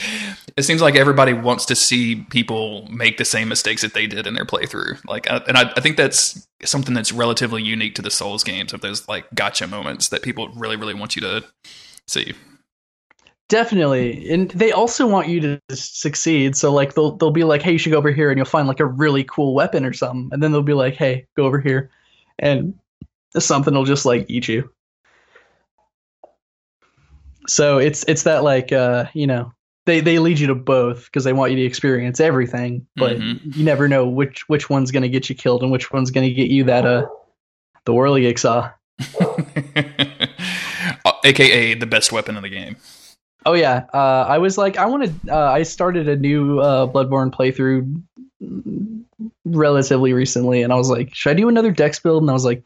it 0.56 0.62
seems 0.62 0.80
like 0.80 0.96
everybody 0.96 1.32
wants 1.32 1.66
to 1.66 1.74
see 1.74 2.16
people 2.30 2.86
make 2.90 3.18
the 3.18 3.24
same 3.24 3.48
mistakes 3.48 3.82
that 3.82 3.94
they 3.94 4.06
did 4.06 4.26
in 4.26 4.34
their 4.34 4.44
playthrough. 4.44 5.04
Like, 5.06 5.26
and 5.28 5.56
I, 5.56 5.72
I 5.76 5.80
think 5.80 5.96
that's 5.96 6.46
something 6.64 6.94
that's 6.94 7.12
relatively 7.12 7.62
unique 7.62 7.94
to 7.96 8.02
the 8.02 8.10
Souls 8.10 8.44
games 8.44 8.72
of 8.72 8.80
those 8.80 9.08
like 9.08 9.26
gotcha 9.34 9.66
moments 9.66 10.08
that 10.08 10.22
people 10.22 10.48
really, 10.50 10.76
really 10.76 10.94
want 10.94 11.16
you 11.16 11.22
to 11.22 11.44
see. 12.06 12.34
Definitely, 13.48 14.30
and 14.30 14.50
they 14.52 14.72
also 14.72 15.06
want 15.06 15.28
you 15.28 15.40
to 15.40 15.60
succeed. 15.70 16.56
So 16.56 16.72
like 16.72 16.94
they'll 16.94 17.16
they'll 17.16 17.30
be 17.30 17.44
like, 17.44 17.60
"Hey, 17.60 17.72
you 17.72 17.78
should 17.78 17.92
go 17.92 17.98
over 17.98 18.10
here," 18.10 18.30
and 18.30 18.38
you'll 18.38 18.46
find 18.46 18.66
like 18.66 18.80
a 18.80 18.86
really 18.86 19.24
cool 19.24 19.54
weapon 19.54 19.84
or 19.84 19.92
something, 19.92 20.30
and 20.32 20.42
then 20.42 20.50
they'll 20.50 20.62
be 20.62 20.72
like, 20.72 20.94
"Hey, 20.94 21.26
go 21.36 21.44
over 21.44 21.60
here," 21.60 21.90
and 22.38 22.74
something 23.38 23.74
will 23.74 23.84
just 23.84 24.06
like 24.06 24.24
eat 24.28 24.48
you. 24.48 24.70
So 27.46 27.78
it's 27.78 28.04
it's 28.08 28.24
that 28.24 28.42
like 28.42 28.72
uh 28.72 29.06
you 29.14 29.26
know 29.26 29.52
they 29.86 30.00
they 30.00 30.18
lead 30.18 30.38
you 30.38 30.48
to 30.48 30.54
both 30.54 31.04
because 31.06 31.24
they 31.24 31.32
want 31.32 31.52
you 31.52 31.58
to 31.58 31.64
experience 31.64 32.20
everything, 32.20 32.86
but 32.96 33.18
Mhm. 33.18 33.56
you 33.56 33.64
never 33.64 33.88
know 33.88 34.06
which 34.08 34.48
which 34.48 34.70
one's 34.70 34.90
gonna 34.90 35.08
get 35.08 35.28
you 35.28 35.34
killed 35.34 35.62
and 35.62 35.70
which 35.70 35.92
one's 35.92 36.10
gonna 36.10 36.30
get 36.30 36.48
you 36.50 36.64
that 36.64 36.86
uh 36.86 37.06
the 37.84 37.92
whirligig 37.92 38.38
AKA 41.24 41.74
the 41.74 41.86
best 41.86 42.12
weapon 42.12 42.36
in 42.36 42.42
the 42.42 42.48
game. 42.48 42.76
Oh 43.46 43.52
yeah, 43.54 43.84
uh, 43.92 44.24
I 44.26 44.38
was 44.38 44.56
like, 44.56 44.78
I 44.78 44.86
wanted. 44.86 45.14
Uh, 45.28 45.50
I 45.50 45.64
started 45.64 46.08
a 46.08 46.16
new 46.16 46.60
uh, 46.60 46.86
Bloodborne 46.86 47.30
playthrough 47.30 48.02
relatively 49.44 50.12
recently, 50.14 50.62
and 50.62 50.72
I 50.72 50.76
was 50.76 50.88
like, 50.88 51.14
should 51.14 51.30
I 51.30 51.34
do 51.34 51.48
another 51.48 51.70
Dex 51.70 51.98
build? 51.98 52.22
And 52.22 52.30
I 52.30 52.32
was 52.32 52.44
like, 52.44 52.62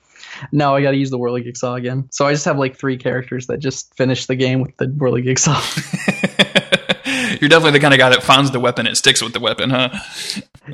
no, 0.53 0.75
I 0.75 0.83
got 0.83 0.93
to 0.93 0.97
use 0.97 1.11
the 1.11 1.19
Whirligig 1.19 1.57
Saw 1.57 1.75
again. 1.75 2.09
So 2.11 2.27
I 2.27 2.33
just 2.33 2.45
have 2.45 2.59
like 2.59 2.77
three 2.77 2.97
characters 2.97 3.47
that 3.47 3.59
just 3.59 3.95
finish 3.97 4.27
the 4.27 4.37
game 4.37 4.61
with 4.61 4.77
the 4.77 4.87
Whirligig 4.87 5.39
Saw. 5.39 5.61
You're 7.41 7.49
definitely 7.49 7.73
the 7.73 7.81
kind 7.81 7.95
of 7.95 7.99
guy 7.99 8.11
that 8.11 8.23
finds 8.23 8.51
the 8.51 8.61
weapon 8.61 8.87
and 8.87 8.97
sticks 8.97 9.23
with 9.23 9.33
the 9.33 9.41
weapon, 9.41 9.71
huh? 9.71 9.91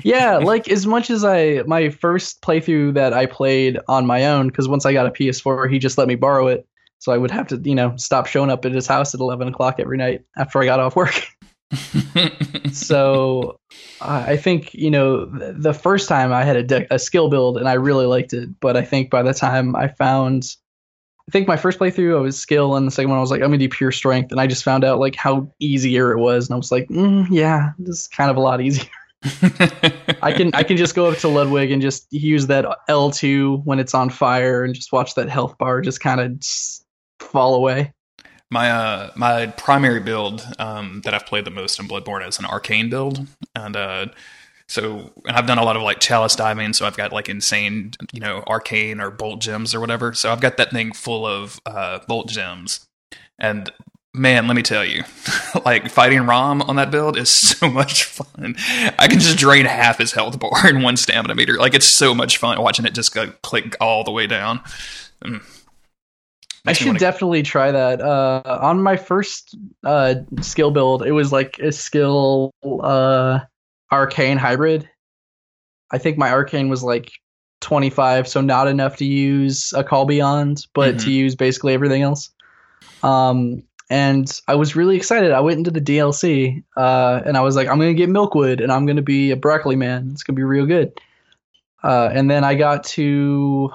yeah, 0.03 0.37
like 0.43 0.69
as 0.69 0.87
much 0.87 1.11
as 1.11 1.25
I 1.25 1.62
my 1.67 1.91
first 1.91 2.43
playthrough 2.43 2.95
that 2.95 3.12
I 3.12 3.27
played 3.27 3.79
on 3.89 4.07
my 4.07 4.27
own, 4.27 4.49
because 4.49 4.69
once 4.69 4.87
I 4.87 4.93
got 4.93 5.07
a 5.07 5.11
PS4, 5.11 5.71
he 5.71 5.79
just 5.79 5.99
let 5.99 6.09
me 6.09 6.15
borrow 6.15 6.49
it. 6.49 6.67
So 6.99 7.12
I 7.12 7.19
would 7.19 7.31
have 7.33 7.49
to, 7.49 7.61
you 7.62 7.75
know, 7.75 7.95
stop 7.97 8.27
showing 8.27 8.51
up 8.51 8.65
at 8.65 8.73
his 8.73 8.87
house 8.87 9.12
at 9.12 9.21
11 9.21 9.49
o'clock 9.49 9.77
every 9.79 9.99
night 9.99 10.23
after 10.39 10.62
I 10.62 10.65
got 10.65 10.81
off 10.81 10.97
work. 10.97 11.23
so 12.72 13.59
I 14.01 14.37
think 14.37 14.75
you 14.75 14.91
know 14.91 15.27
the 15.27 15.75
first 15.75 16.09
time 16.09 16.33
I 16.33 16.45
had 16.45 16.57
a, 16.57 16.62
de- 16.62 16.95
a 16.95 16.99
skill 16.99 17.29
build 17.29 17.59
and 17.59 17.68
I 17.68 17.75
really 17.75 18.07
liked 18.07 18.33
it, 18.33 18.49
but 18.61 18.77
I 18.77 18.83
think 18.83 19.11
by 19.11 19.22
the 19.22 19.35
time 19.35 19.75
I 19.77 19.89
found, 19.89 20.57
I 21.29 21.31
think 21.33 21.49
my 21.49 21.57
first 21.57 21.79
playthrough 21.79 22.16
I 22.16 22.20
was 22.20 22.39
skill, 22.39 22.77
and 22.77 22.87
the 22.87 22.91
second 22.91 23.11
one 23.11 23.18
I 23.18 23.20
was 23.20 23.31
like 23.31 23.41
I'm 23.41 23.49
gonna 23.49 23.59
do 23.59 23.68
pure 23.68 23.93
strength, 23.93 24.31
and 24.31 24.41
I 24.41 24.47
just 24.47 24.64
found 24.64 24.85
out 24.85 24.99
like 24.99 25.16
how 25.16 25.51
easier 25.61 26.12
it 26.12 26.18
was, 26.18 26.49
and 26.49 26.55
I 26.55 26.57
was 26.57 26.72
like, 26.72 26.89
mm, 26.89 27.27
yeah, 27.31 27.70
this 27.79 28.03
is 28.03 28.09
kind 28.09 28.31
of 28.31 28.37
a 28.37 28.41
lot 28.41 28.61
easier. 28.61 28.91
I 30.22 30.33
can 30.37 30.51
I 30.55 30.62
can 30.62 30.77
just 30.77 30.95
go 30.95 31.07
up 31.07 31.18
to 31.18 31.29
Ludwig 31.29 31.70
and 31.70 31.81
just 31.81 32.07
use 32.12 32.47
that 32.49 32.66
L2 32.89 33.64
when 33.64 33.79
it's 33.79 33.95
on 33.95 34.11
fire 34.11 34.64
and 34.64 34.75
just 34.75 34.93
watch 34.93 35.14
that 35.14 35.31
health 35.31 35.57
bar 35.57 35.81
just 35.81 36.01
kind 36.01 36.20
of 36.20 36.43
fall 37.20 37.55
away. 37.55 37.93
My 38.51 38.70
uh 38.70 39.11
my 39.16 39.47
primary 39.47 40.01
build 40.01 40.47
um 40.59 41.01
that 41.05 41.14
I've 41.14 41.26
played 41.26 41.45
the 41.45 41.51
most 41.51 41.80
in 41.80 41.88
Bloodborne 41.88 42.26
is 42.26 42.38
an 42.38 42.45
arcane 42.45 42.90
build. 42.90 43.26
And 43.55 43.76
uh 43.76 44.07
so 44.68 45.12
and 45.26 45.36
I've 45.36 45.47
done 45.47 45.59
a 45.59 45.64
lot 45.64 45.76
of 45.76 45.82
like 45.82 46.01
chalice 46.01 46.36
diving, 46.36 46.72
so 46.72 46.86
I've 46.86 46.97
got 46.97 47.12
like 47.12 47.28
insane, 47.28 47.92
you 48.12 48.20
know, 48.20 48.42
arcane 48.47 49.01
or 49.01 49.11
bolt 49.11 49.40
gems 49.40 49.74
or 49.74 49.80
whatever. 49.80 50.14
So 50.14 50.30
I've 50.30 50.40
got 50.40 50.57
that 50.59 50.70
thing 50.70 50.92
full 50.92 51.26
of 51.26 51.61
uh 51.66 52.01
bolt 52.07 52.28
gems. 52.28 52.86
And 53.38 53.70
man, 54.14 54.47
let 54.47 54.55
me 54.55 54.62
tell 54.62 54.84
you, 54.84 55.03
like 55.64 55.90
fighting 55.90 56.22
Rom 56.22 56.62
on 56.62 56.76
that 56.76 56.90
build 56.90 57.18
is 57.18 57.28
so 57.34 57.68
much 57.68 58.05
fun. 58.05 58.55
I 58.99 59.09
can 59.09 59.18
just 59.18 59.36
drain 59.36 59.66
half 59.66 59.99
his 59.99 60.12
health 60.12 60.38
bar 60.38 60.68
in 60.68 60.82
one 60.82 60.97
stamina 60.97 61.34
meter. 61.34 61.55
Like 61.55 61.74
it's 61.74 61.88
so 61.88 62.14
much 62.14 62.38
fun 62.38 62.61
watching 62.62 62.86
it 62.86 62.95
just 62.95 63.12
go 63.12 63.32
click 63.42 63.76
all 63.80 64.05
the 64.05 64.12
way 64.12 64.26
down. 64.26 64.61
Mm. 65.24 65.42
I 66.67 66.73
should 66.73 66.97
definitely 66.97 67.43
try 67.43 67.71
that. 67.71 68.01
Uh, 68.01 68.59
on 68.62 68.83
my 68.83 68.97
first 68.97 69.55
uh, 69.85 70.15
skill 70.41 70.71
build, 70.71 71.05
it 71.05 71.12
was 71.12 71.31
like 71.31 71.59
a 71.59 71.71
skill 71.71 72.53
uh, 72.65 73.41
arcane 73.93 74.39
hybrid. 74.39 74.89
I 75.91 75.99
think 75.99 76.17
my 76.17 76.31
arcane 76.31 76.69
was 76.69 76.83
like 76.83 77.12
25, 77.61 78.27
so 78.27 78.41
not 78.41 78.67
enough 78.67 78.97
to 78.97 79.05
use 79.05 79.73
a 79.75 79.85
call 79.85 80.07
beyond, 80.07 80.67
but 80.75 80.99
to 81.01 81.11
use 81.11 81.35
basically 81.35 81.75
everything 81.75 82.03
else. 82.03 82.31
Um, 83.03 83.62
and 83.91 84.41
I 84.49 84.55
was 84.55 84.75
really 84.75 84.97
excited. 84.97 85.33
I 85.33 85.41
went 85.41 85.59
into 85.59 85.71
the 85.71 85.81
DLC 85.81 86.65
uh, 86.77 87.21
and 87.27 87.37
I 87.37 87.43
was 87.43 87.57
like, 87.57 87.69
I'm 87.69 87.79
gonna 87.79 87.95
get 87.95 88.09
Milkweed 88.09 88.61
and 88.61 88.73
I'm 88.73 88.87
gonna 88.87 89.03
be 89.03 89.31
a 89.31 89.37
broccoli 89.37 89.77
man. 89.77 90.11
It's 90.12 90.23
gonna 90.23 90.37
be 90.37 90.43
real 90.43 90.67
good. 90.67 90.99
Uh, 91.83 92.09
and 92.12 92.31
then 92.31 92.45
I 92.45 92.55
got 92.55 92.85
to, 92.85 93.71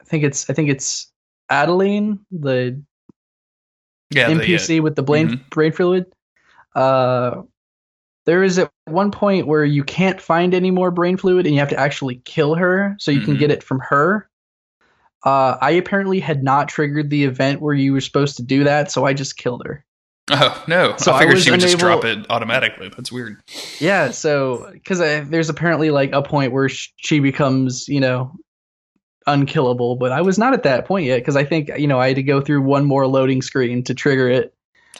I 0.00 0.04
think 0.04 0.24
it's, 0.24 0.50
I 0.50 0.52
think 0.52 0.68
it's 0.68 1.12
Adeline, 1.50 2.20
the 2.30 2.82
yeah, 4.10 4.28
the, 4.28 4.34
NPC 4.34 4.80
with 4.80 4.96
the 4.96 5.02
brain 5.02 5.28
Mhm. 5.28 5.50
brain 5.50 5.72
fluid. 5.72 6.06
Uh, 6.74 7.42
there 8.26 8.42
is 8.42 8.58
at 8.58 8.70
one 8.86 9.10
point 9.10 9.46
where 9.46 9.64
you 9.64 9.82
can't 9.84 10.20
find 10.20 10.54
any 10.54 10.70
more 10.70 10.90
brain 10.90 11.16
fluid, 11.16 11.46
and 11.46 11.54
you 11.54 11.60
have 11.60 11.70
to 11.70 11.78
actually 11.80 12.20
kill 12.24 12.54
her 12.54 12.94
so 12.98 13.10
you 13.10 13.20
can 13.20 13.36
Mhm. 13.36 13.40
get 13.40 13.50
it 13.50 13.62
from 13.62 13.80
her. 13.88 14.28
Uh, 15.24 15.56
I 15.60 15.72
apparently 15.72 16.20
had 16.20 16.42
not 16.44 16.68
triggered 16.68 17.10
the 17.10 17.24
event 17.24 17.60
where 17.60 17.74
you 17.74 17.92
were 17.92 18.00
supposed 18.00 18.36
to 18.36 18.42
do 18.42 18.64
that, 18.64 18.90
so 18.90 19.04
I 19.04 19.12
just 19.14 19.36
killed 19.36 19.62
her. 19.66 19.84
Oh 20.30 20.62
no! 20.68 20.94
So 20.98 21.10
I 21.10 21.16
I 21.16 21.18
figured 21.20 21.34
was 21.36 21.44
she 21.44 21.50
would 21.50 21.60
just 21.60 21.78
drop 21.78 22.04
it 22.04 22.26
automatically. 22.28 22.90
That's 22.94 23.10
weird. 23.10 23.38
Yeah, 23.80 24.10
so 24.10 24.68
because 24.74 24.98
there's 24.98 25.48
apparently 25.48 25.90
like 25.90 26.12
a 26.12 26.20
point 26.22 26.52
where 26.52 26.68
sh- 26.68 26.88
she 26.96 27.18
becomes, 27.20 27.88
you 27.88 27.98
know, 28.00 28.32
unkillable, 29.32 29.96
but 29.96 30.12
I 30.12 30.20
was 30.22 30.38
not 30.38 30.52
at 30.54 30.62
that 30.64 30.84
point 30.86 31.06
yet 31.06 31.18
because 31.18 31.36
I 31.36 31.44
think 31.44 31.70
you 31.78 31.86
know 31.86 32.00
I 32.00 32.08
had 32.08 32.16
to 32.16 32.22
go 32.22 32.40
through 32.40 32.62
one 32.62 32.84
more 32.84 33.06
loading 33.06 33.42
screen 33.42 33.82
to 33.84 33.94
trigger 33.94 34.28
it. 34.28 34.54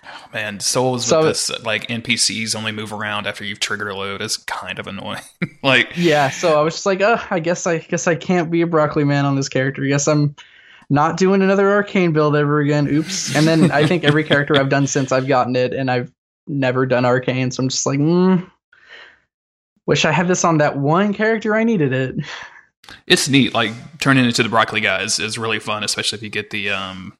Oh, 0.04 0.28
man, 0.32 0.60
Souls 0.60 1.04
So- 1.06 1.18
with 1.20 1.28
this 1.30 1.50
like 1.64 1.88
NPCs 1.88 2.54
only 2.54 2.72
move 2.72 2.92
around 2.92 3.26
after 3.26 3.44
you've 3.44 3.60
triggered 3.60 3.88
a 3.88 3.94
load 3.96 4.22
is 4.22 4.36
kind 4.36 4.78
of 4.78 4.86
annoying. 4.86 5.22
like, 5.62 5.92
Yeah, 5.96 6.30
so 6.30 6.58
I 6.58 6.62
was 6.62 6.74
just 6.74 6.86
like, 6.86 7.00
uh, 7.00 7.18
I 7.30 7.40
guess 7.40 7.66
I 7.66 7.78
guess 7.78 8.06
I 8.06 8.14
can't 8.14 8.50
be 8.50 8.60
a 8.62 8.66
broccoli 8.66 9.04
man 9.04 9.24
on 9.24 9.34
this 9.36 9.48
character. 9.48 9.82
I 9.84 9.88
guess 9.88 10.06
I'm 10.06 10.36
not 10.90 11.16
doing 11.16 11.42
another 11.42 11.68
arcane 11.70 12.12
build 12.12 12.36
ever 12.36 12.60
again. 12.60 12.86
Oops. 12.88 13.34
And 13.36 13.46
then 13.46 13.70
I 13.70 13.86
think 13.86 14.04
every 14.04 14.24
character 14.24 14.56
I've 14.56 14.70
done 14.70 14.86
since 14.86 15.12
I've 15.12 15.26
gotten 15.26 15.54
it, 15.56 15.72
and 15.74 15.90
I've 15.90 16.10
never 16.46 16.86
done 16.86 17.04
arcane, 17.04 17.50
so 17.50 17.62
I'm 17.62 17.68
just 17.68 17.84
like, 17.84 17.98
mm, 17.98 18.48
wish 19.86 20.04
I 20.04 20.12
had 20.12 20.28
this 20.28 20.44
on 20.44 20.58
that 20.58 20.78
one 20.78 21.12
character 21.12 21.54
I 21.54 21.64
needed 21.64 21.92
it. 21.92 22.14
It's 23.06 23.28
neat. 23.28 23.54
Like 23.54 23.72
turning 24.00 24.24
into 24.24 24.42
the 24.42 24.48
broccoli 24.48 24.80
guys 24.80 25.18
is 25.18 25.20
is 25.20 25.38
really 25.38 25.58
fun, 25.58 25.84
especially 25.84 26.16
if 26.16 26.22
you 26.22 26.30
get 26.30 26.50
the 26.50 26.70
um 26.70 27.16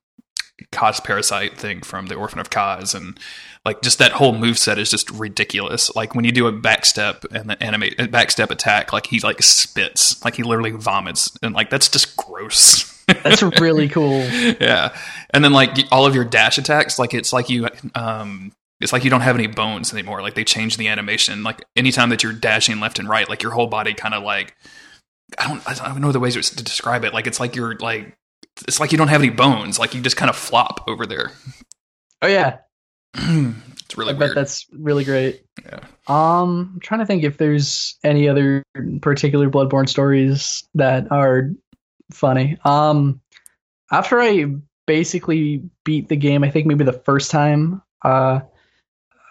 Kos 0.72 1.00
parasite 1.00 1.56
thing 1.56 1.82
from 1.82 2.06
the 2.06 2.16
Orphan 2.16 2.40
of 2.40 2.50
Kos 2.50 2.92
and 2.92 3.18
like 3.64 3.82
just 3.82 3.98
that 3.98 4.12
whole 4.12 4.32
move 4.32 4.58
set 4.58 4.78
is 4.78 4.90
just 4.90 5.10
ridiculous. 5.10 5.94
Like 5.94 6.14
when 6.14 6.24
you 6.24 6.32
do 6.32 6.46
a 6.46 6.52
backstep 6.52 7.24
and 7.32 7.50
the 7.50 7.62
animate 7.62 7.96
backstep 7.98 8.50
attack, 8.50 8.92
like 8.92 9.06
he 9.06 9.20
like 9.20 9.42
spits, 9.42 10.24
like 10.24 10.36
he 10.36 10.42
literally 10.42 10.70
vomits, 10.70 11.36
and 11.42 11.54
like 11.54 11.70
that's 11.70 11.88
just 11.88 12.16
gross. 12.16 12.94
That's 13.24 13.42
really 13.42 13.88
cool. 13.88 14.20
yeah, 14.60 14.94
and 15.30 15.42
then 15.42 15.54
like 15.54 15.78
all 15.90 16.04
of 16.04 16.14
your 16.14 16.26
dash 16.26 16.58
attacks, 16.58 16.98
like 16.98 17.14
it's 17.14 17.32
like 17.32 17.48
you 17.48 17.66
um 17.94 18.52
it's 18.82 18.92
like 18.92 19.02
you 19.02 19.08
don't 19.08 19.22
have 19.22 19.34
any 19.34 19.46
bones 19.46 19.94
anymore. 19.94 20.20
Like 20.20 20.34
they 20.34 20.44
change 20.44 20.76
the 20.76 20.88
animation. 20.88 21.42
Like 21.42 21.64
anytime 21.74 22.10
that 22.10 22.22
you're 22.22 22.34
dashing 22.34 22.80
left 22.80 22.98
and 22.98 23.08
right, 23.08 23.26
like 23.26 23.42
your 23.42 23.52
whole 23.52 23.66
body 23.66 23.94
kind 23.94 24.12
of 24.12 24.22
like 24.22 24.54
I 25.36 25.48
don't 25.48 25.82
I 25.82 25.88
don't 25.88 26.00
know 26.00 26.12
the 26.12 26.20
ways 26.20 26.34
to 26.50 26.64
describe 26.64 27.04
it. 27.04 27.12
Like 27.12 27.26
it's 27.26 27.40
like 27.40 27.54
you're 27.54 27.76
like 27.76 28.16
it's 28.66 28.80
like 28.80 28.92
you 28.92 28.98
don't 28.98 29.08
have 29.08 29.20
any 29.20 29.30
bones. 29.30 29.78
Like 29.78 29.94
you 29.94 30.00
just 30.00 30.16
kind 30.16 30.30
of 30.30 30.36
flop 30.36 30.84
over 30.88 31.06
there. 31.06 31.32
Oh 32.22 32.28
yeah, 32.28 32.58
it's 33.14 33.96
really 33.96 34.14
I 34.14 34.16
bet 34.16 34.34
that's 34.34 34.66
really 34.72 35.04
great. 35.04 35.42
Yeah. 35.64 35.80
Um, 36.06 36.72
I'm 36.74 36.80
trying 36.80 37.00
to 37.00 37.06
think 37.06 37.24
if 37.24 37.36
there's 37.36 37.98
any 38.02 38.28
other 38.28 38.62
particular 39.02 39.50
Bloodborne 39.50 39.88
stories 39.88 40.66
that 40.74 41.10
are 41.12 41.50
funny. 42.12 42.58
Um, 42.64 43.20
after 43.92 44.20
I 44.20 44.46
basically 44.86 45.62
beat 45.84 46.08
the 46.08 46.16
game, 46.16 46.42
I 46.42 46.50
think 46.50 46.66
maybe 46.66 46.84
the 46.84 46.92
first 46.92 47.30
time. 47.30 47.82
Uh, 48.04 48.40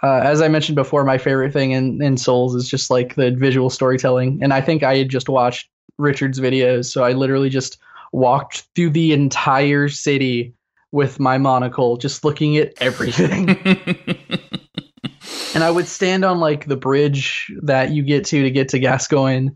uh, 0.03 0.19
as 0.19 0.41
I 0.41 0.47
mentioned 0.47 0.75
before, 0.75 1.03
my 1.03 1.17
favorite 1.17 1.53
thing 1.53 1.71
in, 1.71 2.01
in 2.03 2.17
Souls 2.17 2.53
is 2.53 2.69
just 2.69 2.91
like 2.91 3.15
the 3.15 3.31
visual 3.31 3.71
storytelling, 3.71 4.39
and 4.43 4.53
I 4.53 4.61
think 4.61 4.83
I 4.83 4.97
had 4.97 5.09
just 5.09 5.27
watched 5.27 5.69
Richard's 5.97 6.39
videos, 6.39 6.85
so 6.85 7.03
I 7.03 7.13
literally 7.13 7.49
just 7.49 7.77
walked 8.11 8.67
through 8.75 8.91
the 8.91 9.13
entire 9.13 9.89
city 9.89 10.53
with 10.91 11.19
my 11.19 11.37
monocle, 11.37 11.97
just 11.97 12.23
looking 12.23 12.57
at 12.57 12.73
everything. 12.79 13.49
and 15.53 15.63
I 15.63 15.71
would 15.71 15.87
stand 15.87 16.23
on 16.23 16.39
like 16.39 16.65
the 16.65 16.77
bridge 16.77 17.51
that 17.63 17.91
you 17.91 18.03
get 18.03 18.25
to 18.25 18.43
to 18.43 18.51
get 18.51 18.69
to 18.69 18.79
Gascoigne, 18.79 19.49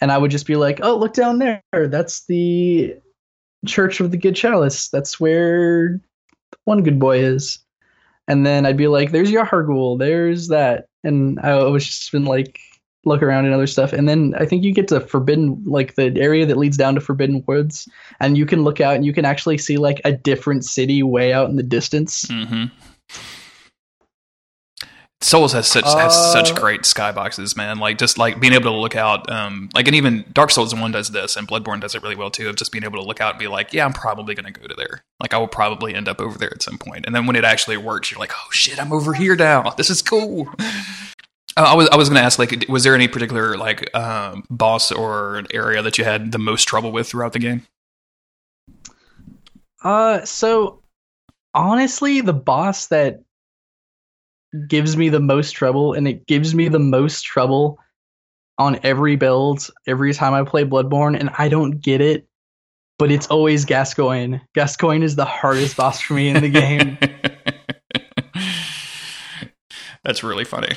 and 0.00 0.12
I 0.12 0.18
would 0.18 0.30
just 0.30 0.46
be 0.46 0.56
like, 0.56 0.80
"Oh, 0.82 0.96
look 0.96 1.14
down 1.14 1.38
there! 1.38 1.62
That's 1.72 2.24
the 2.26 2.96
Church 3.66 4.00
of 4.00 4.10
the 4.10 4.16
Good 4.16 4.36
Chalice. 4.36 4.88
That's 4.88 5.18
where 5.18 6.00
one 6.64 6.82
good 6.82 6.98
boy 6.98 7.18
is." 7.18 7.58
And 8.28 8.46
then 8.46 8.64
I'd 8.64 8.76
be 8.76 8.86
like, 8.86 9.10
"There's 9.10 9.30
Yahar'gul. 9.30 9.98
There's 9.98 10.48
that," 10.48 10.86
and 11.02 11.40
I 11.40 11.64
was 11.64 11.84
just 11.84 12.12
been 12.12 12.24
like 12.24 12.60
look 13.04 13.22
around 13.22 13.46
and 13.46 13.54
other 13.54 13.66
stuff. 13.66 13.92
And 13.92 14.08
then 14.08 14.34
I 14.38 14.44
think 14.44 14.62
you 14.62 14.72
get 14.72 14.88
to 14.88 15.00
Forbidden, 15.00 15.62
like 15.64 15.94
the 15.94 16.14
area 16.16 16.44
that 16.46 16.56
leads 16.56 16.76
down 16.76 16.94
to 16.96 17.00
Forbidden 17.00 17.42
Woods, 17.46 17.88
and 18.20 18.36
you 18.36 18.46
can 18.46 18.62
look 18.62 18.80
out 18.80 18.94
and 18.96 19.04
you 19.04 19.12
can 19.12 19.24
actually 19.24 19.58
see 19.58 19.76
like 19.78 20.00
a 20.04 20.12
different 20.12 20.64
city 20.64 21.02
way 21.02 21.32
out 21.32 21.48
in 21.48 21.56
the 21.56 21.62
distance. 21.62 22.28
hmm 22.28 22.66
Souls 25.22 25.52
has 25.52 25.66
such 25.66 25.84
has 25.84 26.16
Uh, 26.16 26.32
such 26.32 26.54
great 26.54 26.82
skyboxes, 26.82 27.54
man. 27.54 27.78
Like 27.78 27.98
just 27.98 28.16
like 28.16 28.40
being 28.40 28.54
able 28.54 28.72
to 28.72 28.78
look 28.78 28.96
out, 28.96 29.30
um, 29.30 29.68
like 29.74 29.86
and 29.86 29.94
even 29.94 30.24
Dark 30.32 30.50
Souls 30.50 30.74
one 30.74 30.92
does 30.92 31.10
this, 31.10 31.36
and 31.36 31.46
Bloodborne 31.46 31.78
does 31.78 31.94
it 31.94 32.02
really 32.02 32.16
well 32.16 32.30
too. 32.30 32.48
Of 32.48 32.56
just 32.56 32.72
being 32.72 32.84
able 32.84 32.98
to 32.98 33.06
look 33.06 33.20
out 33.20 33.34
and 33.34 33.38
be 33.38 33.46
like, 33.46 33.74
yeah, 33.74 33.84
I'm 33.84 33.92
probably 33.92 34.34
going 34.34 34.50
to 34.50 34.60
go 34.60 34.66
to 34.66 34.74
there. 34.74 35.02
Like 35.20 35.34
I 35.34 35.38
will 35.38 35.46
probably 35.46 35.94
end 35.94 36.08
up 36.08 36.22
over 36.22 36.38
there 36.38 36.50
at 36.54 36.62
some 36.62 36.78
point. 36.78 37.04
And 37.04 37.14
then 37.14 37.26
when 37.26 37.36
it 37.36 37.44
actually 37.44 37.76
works, 37.76 38.10
you're 38.10 38.18
like, 38.18 38.32
oh 38.34 38.48
shit, 38.50 38.80
I'm 38.80 38.94
over 38.94 39.12
here 39.12 39.36
now. 39.36 39.70
This 39.76 39.90
is 39.90 40.00
cool. 40.00 40.48
Uh, 41.56 41.62
I 41.62 41.74
was 41.74 41.88
I 41.88 41.96
was 41.96 42.08
going 42.08 42.20
to 42.20 42.24
ask, 42.24 42.38
like, 42.38 42.66
was 42.68 42.84
there 42.84 42.94
any 42.94 43.08
particular 43.08 43.56
like 43.56 43.94
um, 43.94 44.44
boss 44.50 44.92
or 44.92 45.42
area 45.52 45.82
that 45.82 45.98
you 45.98 46.04
had 46.04 46.32
the 46.32 46.38
most 46.38 46.64
trouble 46.64 46.92
with 46.92 47.08
throughout 47.08 47.32
the 47.32 47.38
game? 47.38 47.66
Uh, 49.82 50.24
so 50.24 50.82
honestly, 51.54 52.20
the 52.20 52.32
boss 52.32 52.86
that 52.88 53.22
gives 54.68 54.96
me 54.96 55.08
the 55.08 55.20
most 55.20 55.52
trouble, 55.52 55.92
and 55.94 56.06
it 56.06 56.26
gives 56.26 56.54
me 56.54 56.68
the 56.68 56.78
most 56.78 57.22
trouble 57.22 57.78
on 58.58 58.78
every 58.82 59.16
build 59.16 59.68
every 59.86 60.12
time 60.12 60.34
I 60.34 60.44
play 60.44 60.64
Bloodborne, 60.64 61.18
and 61.18 61.30
I 61.38 61.48
don't 61.48 61.80
get 61.80 62.00
it, 62.00 62.28
but 62.98 63.10
it's 63.10 63.26
always 63.28 63.64
Gascoigne. 63.64 64.38
Gascoigne 64.54 65.04
is 65.04 65.16
the 65.16 65.24
hardest 65.24 65.76
boss 65.76 66.00
for 66.00 66.14
me 66.14 66.28
in 66.28 66.42
the 66.42 66.48
game. 66.50 66.98
That's 70.04 70.22
really 70.22 70.44
funny. 70.44 70.74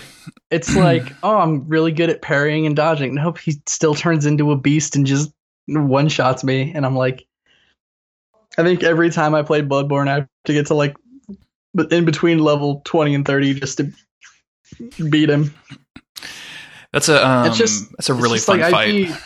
It's 0.52 0.76
like, 0.76 1.14
oh, 1.24 1.38
I'm 1.38 1.68
really 1.68 1.92
good 1.92 2.10
at 2.10 2.22
parrying 2.22 2.66
and 2.66 2.76
dodging. 2.76 3.16
Nope, 3.16 3.38
he 3.38 3.62
still 3.68 3.96
turns 3.96 4.26
into 4.26 4.52
a 4.52 4.58
beast 4.58 4.96
and 4.96 5.06
just 5.06 5.32
one 5.68 6.10
shots 6.10 6.44
me, 6.44 6.74
and 6.76 6.86
I'm 6.86 6.96
like, 6.96 7.26
I 8.58 8.64
think 8.64 8.84
every 8.84 9.10
time 9.10 9.34
I 9.34 9.42
played 9.44 9.70
Bloodborne, 9.70 10.08
I 10.08 10.16
have 10.16 10.28
to 10.46 10.54
get 10.54 10.68
to 10.68 10.74
like, 10.74 10.96
but 11.74 11.92
in 11.92 12.06
between 12.06 12.40
level 12.40 12.82
twenty 12.86 13.16
and 13.16 13.26
thirty 13.26 13.54
just 13.54 13.78
to 13.78 13.92
beat 15.10 15.30
him. 15.30 15.54
That's 16.92 17.10
a 17.10 17.26
um, 17.28 17.48
It's 17.48 17.58
just- 17.58 17.92
that's 17.92 18.10
a 18.10 18.14
really 18.14 18.40
fun 18.40 18.60
like, 18.60 18.72
fight. 18.72 19.20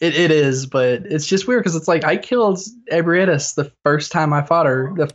It 0.00 0.14
it 0.16 0.30
is, 0.30 0.66
but 0.66 1.02
it's 1.06 1.26
just 1.26 1.48
weird 1.48 1.62
because 1.64 1.74
it's 1.74 1.88
like 1.88 2.04
I 2.04 2.16
killed 2.16 2.60
Ebrietas 2.90 3.56
the 3.56 3.72
first 3.84 4.12
time 4.12 4.32
I 4.32 4.42
fought 4.42 4.66
her, 4.66 4.92
the 4.96 5.12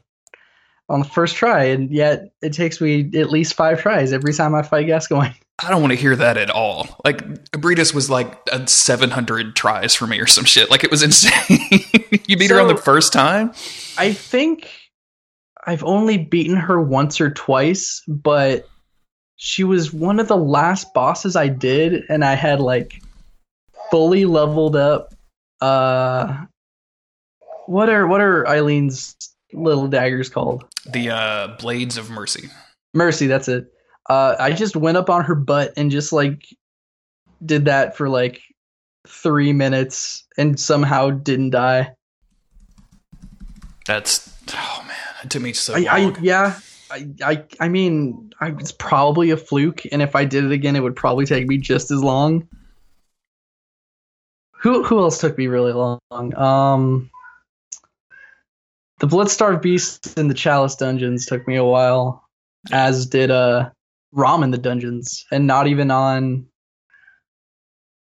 on 0.90 1.00
the 1.00 1.08
first 1.08 1.36
try, 1.36 1.66
and 1.66 1.90
yet 1.92 2.34
it 2.42 2.54
takes 2.54 2.82
me 2.82 3.10
at 3.16 3.30
least 3.30 3.54
five 3.54 3.82
tries 3.82 4.14
every 4.14 4.34
time 4.34 4.54
I 4.54 4.62
fight 4.62 4.88
Gascoigne. 4.88 5.34
I 5.64 5.70
don't 5.70 5.82
want 5.82 5.92
to 5.92 5.98
hear 5.98 6.16
that 6.16 6.38
at 6.38 6.50
all. 6.50 7.00
Like 7.06 7.26
Ebrietas 7.52 7.94
was 7.94 8.10
like 8.10 8.38
a 8.52 8.68
700 8.68 9.56
tries 9.56 9.96
for 9.96 10.08
me 10.08 10.20
or 10.20 10.28
some 10.28 10.46
shit. 10.46 10.70
Like 10.70 10.84
it 10.84 10.92
was 10.92 11.04
insane. 11.04 11.60
you 12.28 12.38
beat 12.38 12.52
her 12.52 12.60
on 12.60 12.68
the 12.68 12.78
first 12.78 13.14
time. 13.14 13.52
I 13.98 14.14
think 14.14 14.70
I've 15.66 15.84
only 15.84 16.18
beaten 16.18 16.58
her 16.58 16.82
once 16.82 17.22
or 17.22 17.30
twice, 17.30 18.04
but 18.08 18.68
she 19.36 19.64
was 19.64 19.94
one 19.94 20.20
of 20.20 20.28
the 20.28 20.38
last 20.38 20.94
bosses 20.94 21.36
I 21.36 21.48
did, 21.48 22.04
and 22.10 22.26
I 22.26 22.34
had 22.34 22.60
like 22.60 23.02
fully 23.92 24.26
leveled 24.26 24.76
up. 24.76 25.14
Uh, 25.62 26.46
what 27.68 27.90
are 27.90 28.08
what 28.08 28.22
are 28.22 28.48
Eileen's 28.48 29.16
little 29.54 29.88
daggers 29.88 30.30
called? 30.30 30.66
The 30.86 31.10
uh, 31.10 31.48
Blades 31.60 31.98
of 31.98 32.10
Mercy. 32.10 32.50
Mercy, 32.94 33.28
that's 33.28 33.48
it. 33.48 33.68
Uh, 34.10 34.36
I 34.40 34.52
just 34.52 34.76
went 34.76 34.98
up 34.98 35.10
on 35.10 35.24
her 35.24 35.36
butt 35.36 35.74
and 35.78 35.90
just 35.90 36.12
like 36.12 36.46
did 37.46 37.66
that 37.66 37.96
for 37.96 38.10
like 38.10 38.42
three 39.08 39.54
minutes 39.54 40.26
and 40.38 40.60
somehow 40.60 41.10
didn't 41.10 41.52
die. 41.52 41.94
That's 43.88 44.34
oh 44.54 44.84
man, 44.88 44.96
it 45.24 45.30
took 45.30 45.42
me 45.42 45.54
so 45.54 45.76
I, 45.76 45.86
I 45.90 46.00
long. 46.04 46.18
yeah. 46.22 46.60
I, 46.92 47.08
I 47.24 47.44
I 47.60 47.70
mean, 47.70 48.34
I, 48.40 48.50
it's 48.50 48.72
probably 48.72 49.32
a 49.32 49.38
fluke, 49.38 49.82
and 49.92 50.02
if 50.02 50.16
I 50.16 50.26
did 50.26 50.44
it 50.44 50.52
again, 50.52 50.76
it 50.76 50.82
would 50.82 50.96
probably 50.96 51.26
take 51.26 51.48
me 51.48 51.58
just 51.58 51.92
as 51.92 52.04
long. 52.04 52.48
Who 54.52 54.84
who 54.84 55.00
else 55.00 55.20
took 55.20 55.38
me 55.38 55.48
really 55.48 55.74
long? 55.74 56.00
Um, 56.12 57.10
the 59.04 59.14
Bloodstarved 59.14 59.62
Beast 59.62 60.18
in 60.18 60.30
the 60.30 60.34
Chalice 60.34 60.78
dungeons 60.78 61.26
took 61.26 61.46
me 61.46 61.58
a 61.58 61.64
while, 61.66 62.26
as 62.72 63.06
did 63.06 63.32
uh 63.32 63.70
Rom 64.14 64.44
in 64.44 64.52
the 64.52 64.58
dungeons, 64.58 65.26
and 65.30 65.46
not 65.46 65.68
even 65.68 65.92
on. 65.92 66.46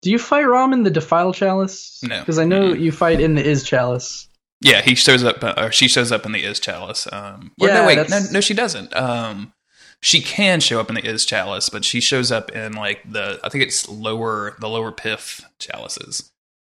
Do 0.03 0.13
you 0.13 0.19
fight 0.21 0.45
Rom 0.45 0.73
in 0.73 0.85
the 0.85 0.91
Defile 0.91 1.33
Chalice? 1.33 1.99
No. 2.05 2.21
because 2.21 2.39
I 2.39 2.45
know 2.45 2.73
you 2.73 2.93
fight 2.93 3.21
in 3.21 3.35
the 3.35 3.43
Isz 3.43 3.67
Chalice. 3.67 4.29
yeah, 4.61 4.81
he 4.81 4.95
shows 4.95 5.25
up, 5.25 5.43
uh, 5.43 5.55
or 5.57 5.73
she 5.73 5.89
shows 5.89 6.13
up 6.13 6.25
in 6.25 6.31
the 6.31 6.45
Isz 6.45 6.61
Chalice. 6.61 7.09
Um, 7.13 7.51
Yeah, 7.57 7.75
no, 7.75 7.87
wait, 7.87 8.09
no, 8.09 8.21
no, 8.31 8.41
she 8.41 8.55
doesn't. 8.55 8.95
Um, 8.95 9.53
she 10.01 10.21
can 10.21 10.61
show 10.61 10.79
up 10.79 10.89
in 10.89 10.95
the 10.95 11.03
Isz 11.03 11.27
Chalice, 11.27 11.69
but 11.69 11.85
she 11.85 12.01
shows 12.01 12.31
up 12.31 12.53
in 12.53 12.75
like 12.75 13.01
the 13.11 13.41
I 13.43 13.49
think 13.49 13.65
it's 13.65 13.89
lower 13.89 14.57
the 14.61 14.69
lower 14.69 14.93
Pith 14.93 15.45
chalices 15.59 16.31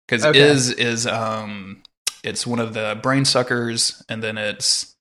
because 0.09 0.25
Okay. 0.25 0.41
Is 0.41 0.71
is 0.71 1.07
um 1.07 1.83
it's 2.25 2.47
one 2.47 2.59
of 2.59 2.75
the 2.75 2.99
brain 3.03 3.25
suckers, 3.25 4.03
and 4.09 4.23
then 4.23 4.39
it's 4.39 4.95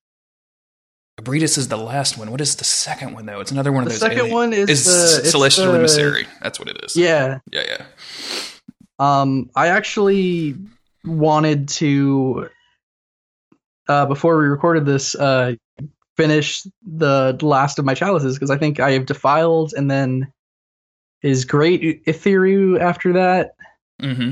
Ebrietas 1.22 1.58
is 1.58 1.68
the 1.68 1.78
last 1.78 2.18
one. 2.18 2.32
What 2.32 2.42
is 2.42 2.56
the 2.56 2.64
second 2.64 3.14
one 3.14 3.26
though? 3.26 3.40
It's 3.40 3.52
another 3.52 3.72
one 3.72 3.84
The 3.86 3.92
of 3.94 4.00
those. 4.00 4.10
second 4.10 4.32
one 4.32 4.52
is 4.54 4.70
is 4.70 4.86
the- 4.86 5.30
Celestial 5.30 5.72
the- 5.72 5.78
Emissary. 5.80 6.26
That's 6.42 6.60
what 6.60 6.68
it 6.70 6.78
is. 6.84 6.96
Yeah. 6.96 7.40
yeah, 7.52 7.62
yeah. 7.68 7.86
Um, 9.00 9.50
I 9.56 9.68
actually 9.68 10.56
wanted 11.06 11.68
to, 11.70 12.50
uh, 13.88 14.06
before 14.08 14.38
we 14.38 14.46
recorded 14.46 14.86
this, 14.86 15.14
uh, 15.16 15.54
finish 16.18 16.64
the 16.86 17.38
last 17.42 17.80
of 17.80 17.86
my 17.86 17.94
chalices 17.94 18.36
because 18.36 18.50
I 18.52 18.58
think 18.58 18.80
I 18.80 18.92
have 18.92 19.06
defiled 19.06 19.74
and 19.74 19.90
then 19.90 20.32
is 21.22 21.46
great 21.46 22.06
Etherew 22.06 22.80
after 22.80 23.14
that. 23.14 23.56
hmm 24.02 24.32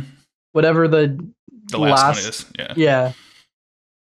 Whatever 0.53 0.87
the 0.87 1.17
The 1.68 1.78
last, 1.80 1.91
Last- 2.01 2.24
one 2.24 2.30
is. 2.30 2.45
Yeah. 2.59 2.74
yeah. 2.76 3.14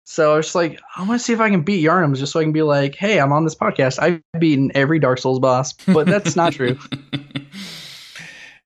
So 0.05 0.33
I 0.33 0.37
was 0.39 0.47
just 0.47 0.55
like, 0.57 0.81
I 0.97 1.03
want 1.07 1.21
to 1.21 1.25
see 1.25 1.33
if 1.33 1.39
I 1.41 1.51
can 1.51 1.63
beat 1.63 1.85
Yarnums 1.85 2.19
just 2.19 2.33
so 2.33 2.41
I 2.41 2.43
can 2.43 2.51
be 2.53 2.63
like, 2.63 2.97
hey, 2.97 3.21
I'm 3.21 3.33
on 3.33 3.45
this 3.45 3.55
podcast. 3.55 4.01
I've 4.03 4.21
beaten 4.41 4.73
every 4.75 4.99
Dark 4.99 5.19
Souls 5.19 5.39
boss, 5.39 5.73
but 5.73 6.07
that's 6.07 6.35
not 6.37 6.53
true. 6.53 6.79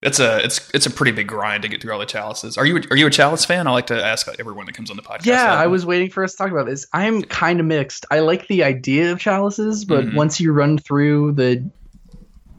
It's 0.03 0.21
a 0.21 0.45
it's 0.45 0.71
it's 0.75 0.85
a 0.85 0.91
pretty 0.91 1.13
big 1.13 1.29
grind 1.29 1.63
to 1.63 1.69
get 1.71 1.81
through 1.81 1.91
all 1.95 1.99
the 1.99 2.05
chalices. 2.05 2.59
Are 2.59 2.67
you 2.67 2.83
are 2.91 2.97
you 2.97 3.07
a 3.07 3.11
chalice 3.11 3.47
fan? 3.47 3.67
I 3.67 3.71
like 3.71 3.87
to 3.87 4.05
ask 4.05 4.29
everyone 4.39 4.67
that 4.67 4.75
comes 4.75 4.91
on 4.91 4.97
the 4.97 5.03
podcast. 5.03 5.25
Yeah. 5.25 5.55
I 5.55 5.67
was 5.67 5.87
waiting 5.87 6.11
for 6.11 6.23
us 6.23 6.33
to 6.33 6.37
talk 6.37 6.51
about 6.51 6.67
this. 6.67 6.87
I'm 6.93 7.23
kind 7.23 7.59
of 7.59 7.65
mixed. 7.65 8.05
I 8.11 8.19
like 8.19 8.47
the 8.49 8.65
idea 8.65 9.13
of 9.13 9.19
chalices, 9.19 9.87
but 9.87 10.05
Mhm. 10.05 10.15
once 10.15 10.39
you 10.41 10.53
run 10.53 10.77
through 10.77 11.33
the 11.33 11.67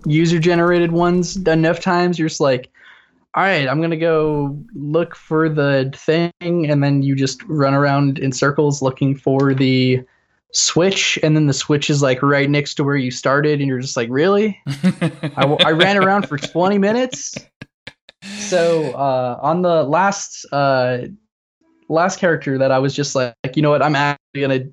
user 0.08 0.40
generated 0.40 0.92
ones 0.92 1.38
enough 1.38 1.82
times, 1.82 2.18
you're 2.18 2.30
just 2.30 2.42
like, 2.42 2.72
all 3.36 3.44
right, 3.44 3.68
I'm 3.68 3.82
to 3.90 3.98
go 3.98 4.58
look 4.74 5.14
for 5.14 5.50
the 5.50 5.92
thing. 5.94 6.32
And 6.40 6.82
then 6.82 7.04
you 7.04 7.16
just 7.16 7.44
run 7.44 7.74
around 7.74 8.18
in 8.18 8.32
circles 8.32 8.82
looking 8.82 9.14
for 9.14 9.54
the 9.54 10.02
switch. 10.54 11.20
And 11.22 11.36
then 11.36 11.48
the 11.48 11.54
switch 11.54 11.90
is 11.90 12.02
like 12.02 12.22
right 12.24 12.50
next 12.50 12.76
to 12.76 12.86
where 12.86 12.96
you 12.96 13.12
started. 13.12 13.60
And 13.60 13.68
you're 13.68 13.82
just 13.82 13.98
like, 13.98 14.08
really? 14.10 14.58
I, 14.66 15.58
I 15.66 15.72
ran 15.72 15.98
around 15.98 16.30
for 16.30 16.38
20 16.38 16.78
minutes. 16.78 17.36
So 18.38 18.92
uh, 18.94 19.38
on 19.42 19.64
the 19.64 19.84
last 19.84 20.46
uh, 20.54 21.00
last 21.90 22.20
character 22.20 22.58
that 22.58 22.72
I 22.72 22.80
was 22.80 22.96
just 22.96 23.16
like, 23.16 23.36
you 23.56 23.62
know 23.62 23.70
what, 23.70 23.84
I'm 23.84 23.96
actually 23.96 24.42
gonna 24.42 24.64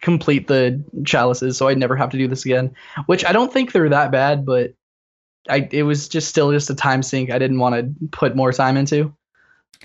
complete 0.00 0.48
the 0.48 0.82
chalices, 1.04 1.56
so 1.56 1.68
I'd 1.68 1.78
never 1.78 1.94
have 1.94 2.10
to 2.10 2.18
do 2.18 2.26
this 2.26 2.44
again. 2.44 2.74
Which 3.06 3.24
I 3.24 3.32
don't 3.32 3.52
think 3.52 3.72
they're 3.72 3.88
that 3.88 4.10
bad, 4.10 4.44
but 4.44 4.72
I 5.48 5.68
it 5.70 5.82
was 5.82 6.08
just 6.08 6.28
still 6.28 6.52
just 6.52 6.70
a 6.70 6.74
time 6.74 7.02
sink. 7.02 7.30
I 7.30 7.38
didn't 7.38 7.58
want 7.58 7.74
to 7.74 8.08
put 8.08 8.36
more 8.36 8.52
time 8.52 8.76
into. 8.76 9.14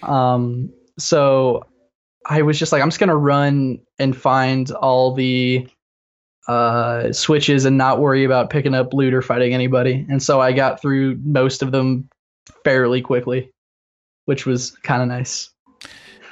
Um, 0.02 0.72
so 0.98 1.66
I 2.26 2.42
was 2.42 2.58
just 2.58 2.72
like, 2.72 2.82
I'm 2.82 2.90
just 2.90 3.00
gonna 3.00 3.16
run 3.16 3.80
and 4.00 4.16
find 4.16 4.70
all 4.72 5.14
the 5.14 5.68
uh 6.48 7.14
switches 7.14 7.64
and 7.64 7.78
not 7.78 8.00
worry 8.00 8.26
about 8.26 8.50
picking 8.50 8.74
up 8.74 8.94
loot 8.94 9.14
or 9.14 9.22
fighting 9.22 9.54
anybody. 9.54 10.06
And 10.10 10.22
so 10.22 10.42
I 10.42 10.52
got 10.52 10.82
through 10.82 11.20
most 11.24 11.62
of 11.62 11.72
them 11.72 12.10
fairly 12.64 13.02
quickly, 13.02 13.52
which 14.26 14.46
was 14.46 14.72
kind 14.72 15.02
of 15.02 15.08
nice. 15.08 15.50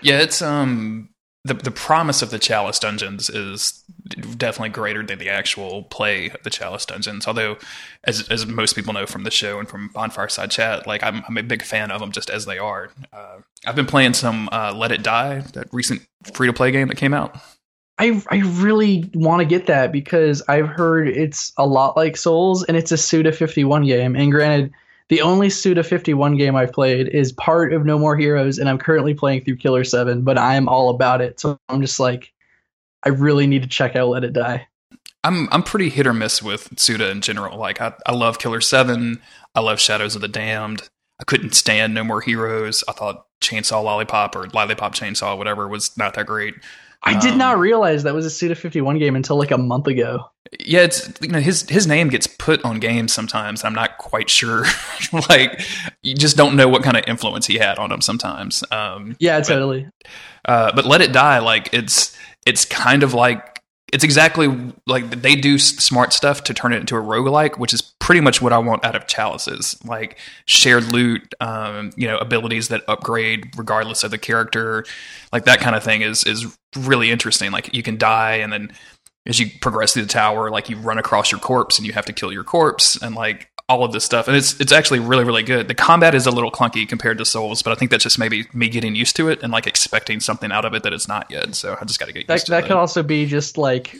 Yeah, 0.02 0.20
it's 0.20 0.42
um 0.42 1.11
the 1.44 1.56
the 1.56 1.72
promise 1.72 2.22
of 2.22 2.30
the 2.30 2.38
Chalice 2.38 2.78
dungeons 2.78 3.30
is 3.30 3.84
definitely 4.38 4.70
greater 4.70 5.04
than 5.04 5.18
the 5.18 5.30
actual 5.30 5.84
play 5.84 6.30
of 6.30 6.44
the 6.44 6.50
Chalice 6.50 6.86
dungeons. 6.86 7.28
Although, 7.28 7.58
as 8.04 8.28
as 8.30 8.46
most 8.46 8.76
people 8.76 8.94
know 8.94 9.08
from 9.08 9.24
the 9.24 9.32
show 9.32 9.60
and 9.60 9.68
from 9.68 9.90
Bonfireside 9.90 10.52
Chat, 10.52 10.86
like 10.86 11.02
I'm 11.04 11.24
I'm 11.28 11.38
a 11.38 11.44
big 11.44 11.64
fan 11.64 11.90
of 11.90 12.00
them 12.00 12.12
just 12.12 12.30
as 12.30 12.46
they 12.46 12.60
are. 12.60 12.92
Uh, 13.12 13.40
I've 13.66 13.76
been 13.76 13.88
playing 13.88 14.14
some 14.14 14.50
uh, 14.52 14.74
Let 14.76 14.92
It 14.92 15.02
Die, 15.02 15.40
that 15.54 15.68
recent 15.72 16.06
free 16.34 16.48
to 16.48 16.54
play 16.54 16.72
game 16.72 16.90
that 16.90 16.98
came 16.98 17.14
out. 17.14 17.36
I 17.98 18.22
I 18.30 18.38
really 18.38 19.10
want 19.16 19.40
to 19.40 19.46
get 19.46 19.66
that 19.66 19.92
because 19.92 20.44
I've 20.48 20.68
heard 20.68 21.08
it's 21.08 21.54
a 21.58 21.66
lot 21.66 21.98
like 21.98 22.18
Souls 22.18 22.64
and 22.64 22.78
it's 22.78 22.92
a 22.92 22.98
Suda 22.98 23.32
51 23.32 23.86
game. 23.86 24.16
And 24.16 24.32
granted, 24.32 24.72
the 25.12 25.22
only 25.22 25.50
Suda 25.50 25.84
51 25.84 26.38
game 26.38 26.56
I've 26.56 26.72
played 26.72 27.10
is 27.10 27.34
part 27.34 27.74
of 27.74 27.86
No 27.86 28.00
More 28.00 28.16
Heroes, 28.16 28.58
and 28.58 28.70
I'm 28.70 28.78
currently 28.78 29.14
playing 29.14 29.44
through 29.44 29.58
Killer 29.58 29.84
7, 29.84 30.22
but 30.22 30.38
I 30.38 30.56
am 30.56 30.70
all 30.70 30.90
about 30.90 31.20
it. 31.20 31.38
So 31.38 31.60
I'm 31.68 31.82
just 31.82 32.00
like, 32.00 32.32
I 33.04 33.10
really 33.10 33.46
need 33.46 33.62
to 33.62 33.68
check 33.68 33.98
out 33.98 34.08
Let 34.08 34.24
It 34.24 34.32
Die. 34.32 34.66
I'm 35.26 35.50
I'm 35.52 35.64
pretty 35.64 35.90
hit 35.90 36.08
or 36.08 36.14
miss 36.14 36.42
with 36.42 36.80
Suda 36.80 37.10
in 37.12 37.20
general. 37.20 37.58
Like 37.58 37.82
I, 37.82 37.94
I 38.06 38.14
love 38.14 38.40
Killer 38.40 38.62
Seven. 38.62 39.22
I 39.54 39.60
love 39.60 39.82
Shadows 39.82 40.16
of 40.16 40.22
the 40.22 40.30
Damned. 40.30 40.88
I 41.20 41.26
couldn't 41.26 41.56
stand 41.56 41.94
No 41.94 42.06
More 42.06 42.22
Heroes. 42.22 42.82
I 42.88 42.94
thought 42.94 43.26
Chainsaw 43.44 43.84
Lollipop 43.84 44.34
or 44.34 44.48
Lollipop 44.48 44.96
Chainsaw, 44.96 45.38
whatever, 45.38 45.68
was 45.68 45.96
not 45.98 46.14
that 46.14 46.26
great. 46.26 46.56
I 47.04 47.20
did 47.20 47.32
Um, 47.34 47.38
not 47.40 47.60
realize 47.60 48.04
that 48.04 48.14
was 48.14 48.26
a 48.26 48.30
Suda 48.30 48.56
51 48.56 49.00
game 49.00 49.16
until 49.16 49.38
like 49.38 49.52
a 49.52 49.58
month 49.58 49.88
ago. 49.88 50.30
Yeah, 50.60 50.82
it's 50.82 51.10
you 51.22 51.30
know 51.30 51.40
his 51.40 51.68
his 51.70 51.88
name 51.88 52.10
gets 52.10 52.28
put 52.28 52.64
on 52.66 52.80
games 52.80 53.14
sometimes. 53.14 53.64
I'm 53.64 53.74
not 53.74 53.98
quite 53.98 54.30
sure. 54.30 54.66
like 55.30 55.62
you 56.04 56.14
just 56.14 56.36
don't 56.36 56.56
know 56.56 56.68
what 56.68 56.84
kind 56.84 56.98
of 56.98 57.04
influence 57.08 57.48
he 57.48 57.58
had 57.58 57.80
on 57.80 57.90
them 57.90 58.02
sometimes. 58.02 58.64
Um, 58.72 59.16
Yeah, 59.20 59.40
totally. 59.40 59.88
uh, 60.46 60.72
but 60.76 60.86
Let 60.86 61.02
It 61.02 61.14
Die, 61.14 61.40
like 61.40 61.70
it's 61.74 62.16
it's 62.46 62.66
kind 62.66 63.02
of 63.04 63.14
like 63.14 63.51
it's 63.92 64.04
exactly 64.04 64.72
like 64.88 65.10
they 65.10 65.36
do 65.36 65.58
smart 65.58 66.14
stuff 66.14 66.44
to 66.46 66.54
turn 66.54 66.72
it 66.72 66.78
into 66.78 66.96
a 66.96 67.02
roguelike, 67.02 67.58
which 67.58 67.74
is 67.74 67.82
pretty 67.82 68.22
much 68.22 68.42
what 68.42 68.54
I 68.54 68.58
want 68.58 68.86
out 68.86 68.96
of 68.96 69.06
chalices. 69.06 69.78
Like 69.84 70.18
shared 70.46 70.86
loot, 70.86 71.34
um, 71.42 71.92
you 71.98 72.08
know, 72.08 72.18
abilities 72.18 72.70
that 72.70 72.84
upgrade 72.88 73.58
regardless 73.58 74.04
of 74.04 74.12
the 74.12 74.18
character, 74.18 74.86
like 75.34 75.46
that 75.46 75.60
kind 75.60 75.76
of 75.76 75.84
thing 75.84 76.02
is 76.02 76.24
is 76.24 76.58
really 76.78 77.12
interesting. 77.12 77.52
Like 77.52 77.74
you 77.74 77.84
can 77.84 77.98
die 77.98 78.36
and 78.36 78.52
then 78.52 78.72
as 79.28 79.40
you 79.40 79.48
progress 79.62 79.94
through 79.94 80.04
the 80.04 80.10
tower, 80.10 80.50
like 80.50 80.70
you 80.70 80.78
run 80.78 80.98
across 80.98 81.32
your 81.32 81.40
corpse 81.40 81.78
and 81.78 81.86
you 81.86 81.94
have 81.94 82.06
to 82.06 82.14
kill 82.14 82.34
your 82.34 82.44
corpse 82.44 83.00
and 83.02 83.14
like 83.14 83.51
all 83.72 83.84
of 83.86 83.92
this 83.94 84.04
stuff. 84.04 84.28
And 84.28 84.36
it's 84.36 84.60
it's 84.60 84.72
actually 84.72 85.00
really, 85.00 85.24
really 85.24 85.44
good. 85.44 85.68
The 85.68 85.76
combat 85.76 86.14
is 86.14 86.26
a 86.26 86.32
little 86.32 86.52
clunky 86.52 86.88
compared 86.88 87.18
to 87.20 87.26
Souls, 87.26 87.62
but 87.62 87.72
I 87.72 87.76
think 87.76 87.90
that's 87.92 88.04
just 88.04 88.20
maybe 88.20 88.46
me 88.54 88.68
getting 88.70 88.96
used 88.96 89.16
to 89.16 89.30
it 89.30 89.42
and 89.42 89.52
like 89.52 89.66
expecting 89.68 90.20
something 90.20 90.52
out 90.52 90.66
of 90.66 90.74
it 90.74 90.84
that 90.84 90.94
it's 90.94 91.08
not 91.08 91.30
yet. 91.32 91.56
So 91.56 91.78
I 91.80 91.86
just 91.86 92.00
gotta 92.00 92.12
get 92.14 92.28
That, 92.28 92.34
used 92.36 92.46
to 92.48 92.52
that 92.52 92.62
that. 92.62 92.68
could 92.68 92.76
also 92.78 93.02
be 93.04 93.26
just 93.26 93.58
like 93.58 93.96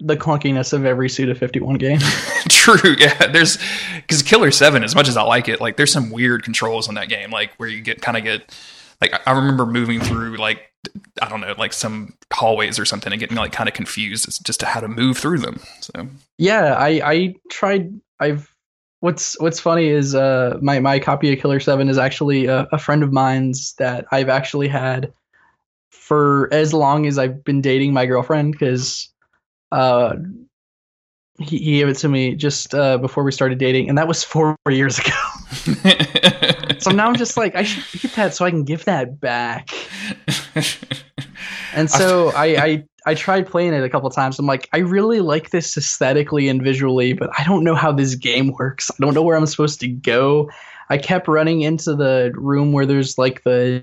the 0.00 0.16
clunkiness 0.16 0.72
of 0.72 0.86
every 0.86 1.10
Suda 1.10 1.34
51 1.34 1.74
game. 1.76 1.98
True, 2.48 2.96
yeah. 2.98 3.26
There's 3.26 3.58
because 3.96 4.22
Killer 4.22 4.50
Seven, 4.50 4.82
as 4.82 4.94
much 4.94 5.08
as 5.08 5.16
I 5.16 5.22
like 5.22 5.48
it, 5.48 5.60
like 5.60 5.76
there's 5.76 5.92
some 5.92 6.10
weird 6.10 6.42
controls 6.42 6.88
in 6.88 6.94
that 6.94 7.08
game, 7.10 7.30
like 7.30 7.52
where 7.58 7.68
you 7.68 7.82
get 7.82 8.00
kind 8.00 8.16
of 8.16 8.24
get 8.24 8.56
like 9.02 9.12
I- 9.14 9.20
I 9.30 9.32
remember 9.38 9.66
moving 9.66 10.00
through 10.00 10.36
like 10.38 10.62
I 11.20 11.28
don't 11.28 11.42
know, 11.42 11.54
like 11.58 11.74
some 11.74 12.14
hallways 12.32 12.78
or 12.78 12.86
something, 12.86 13.12
and 13.12 13.20
getting 13.20 13.36
like 13.36 13.52
kind 13.52 13.68
of 13.68 13.74
confused 13.74 14.26
as 14.26 14.38
just 14.38 14.60
to 14.60 14.66
how 14.66 14.80
to 14.80 14.88
move 14.88 15.18
through 15.18 15.38
them. 15.40 15.60
So 15.80 16.08
Yeah, 16.38 16.74
I 16.78 16.88
I 17.04 17.34
tried. 17.50 18.00
I've 18.18 18.49
what's 19.00 19.38
what's 19.40 19.60
funny 19.60 19.88
is 19.88 20.14
uh 20.14 20.58
my 20.62 20.78
my 20.78 20.98
copy 20.98 21.32
of 21.32 21.38
Killer 21.38 21.60
Seven 21.60 21.88
is 21.88 21.98
actually 21.98 22.46
a, 22.46 22.68
a 22.72 22.78
friend 22.78 23.02
of 23.02 23.12
mine's 23.12 23.74
that 23.74 24.06
I've 24.12 24.28
actually 24.28 24.68
had 24.68 25.12
for 25.90 26.48
as 26.52 26.72
long 26.72 27.06
as 27.06 27.18
I've 27.18 27.42
been 27.44 27.60
dating 27.60 27.92
my 27.92 28.06
girlfriend 28.06 28.52
because 28.52 29.08
uh 29.72 30.16
he, 31.40 31.58
he 31.58 31.78
gave 31.78 31.88
it 31.88 31.96
to 31.98 32.08
me 32.08 32.34
just 32.34 32.74
uh, 32.74 32.98
before 32.98 33.24
we 33.24 33.32
started 33.32 33.58
dating, 33.58 33.88
and 33.88 33.98
that 33.98 34.06
was 34.06 34.22
four 34.22 34.56
years 34.68 34.98
ago. 34.98 35.10
So 36.80 36.90
now 36.90 37.08
I'm 37.08 37.16
just 37.16 37.36
like, 37.36 37.54
I 37.56 37.62
should 37.62 38.00
get 38.00 38.12
that 38.12 38.34
so 38.34 38.46
I 38.46 38.50
can 38.50 38.64
give 38.64 38.86
that 38.86 39.20
back. 39.20 39.68
And 41.74 41.90
so 41.90 42.30
I, 42.30 42.44
I 42.56 42.84
I 43.06 43.14
tried 43.14 43.46
playing 43.46 43.74
it 43.74 43.84
a 43.84 43.88
couple 43.88 44.10
times. 44.10 44.38
I'm 44.38 44.46
like, 44.46 44.68
I 44.72 44.78
really 44.78 45.20
like 45.20 45.50
this 45.50 45.76
aesthetically 45.76 46.48
and 46.48 46.62
visually, 46.62 47.12
but 47.12 47.30
I 47.38 47.44
don't 47.44 47.64
know 47.64 47.74
how 47.74 47.92
this 47.92 48.14
game 48.14 48.52
works. 48.58 48.90
I 48.90 48.94
don't 49.00 49.14
know 49.14 49.22
where 49.22 49.36
I'm 49.36 49.46
supposed 49.46 49.80
to 49.80 49.88
go. 49.88 50.50
I 50.88 50.98
kept 50.98 51.28
running 51.28 51.60
into 51.62 51.94
the 51.94 52.32
room 52.34 52.72
where 52.72 52.86
there's 52.86 53.18
like 53.18 53.44
the 53.44 53.82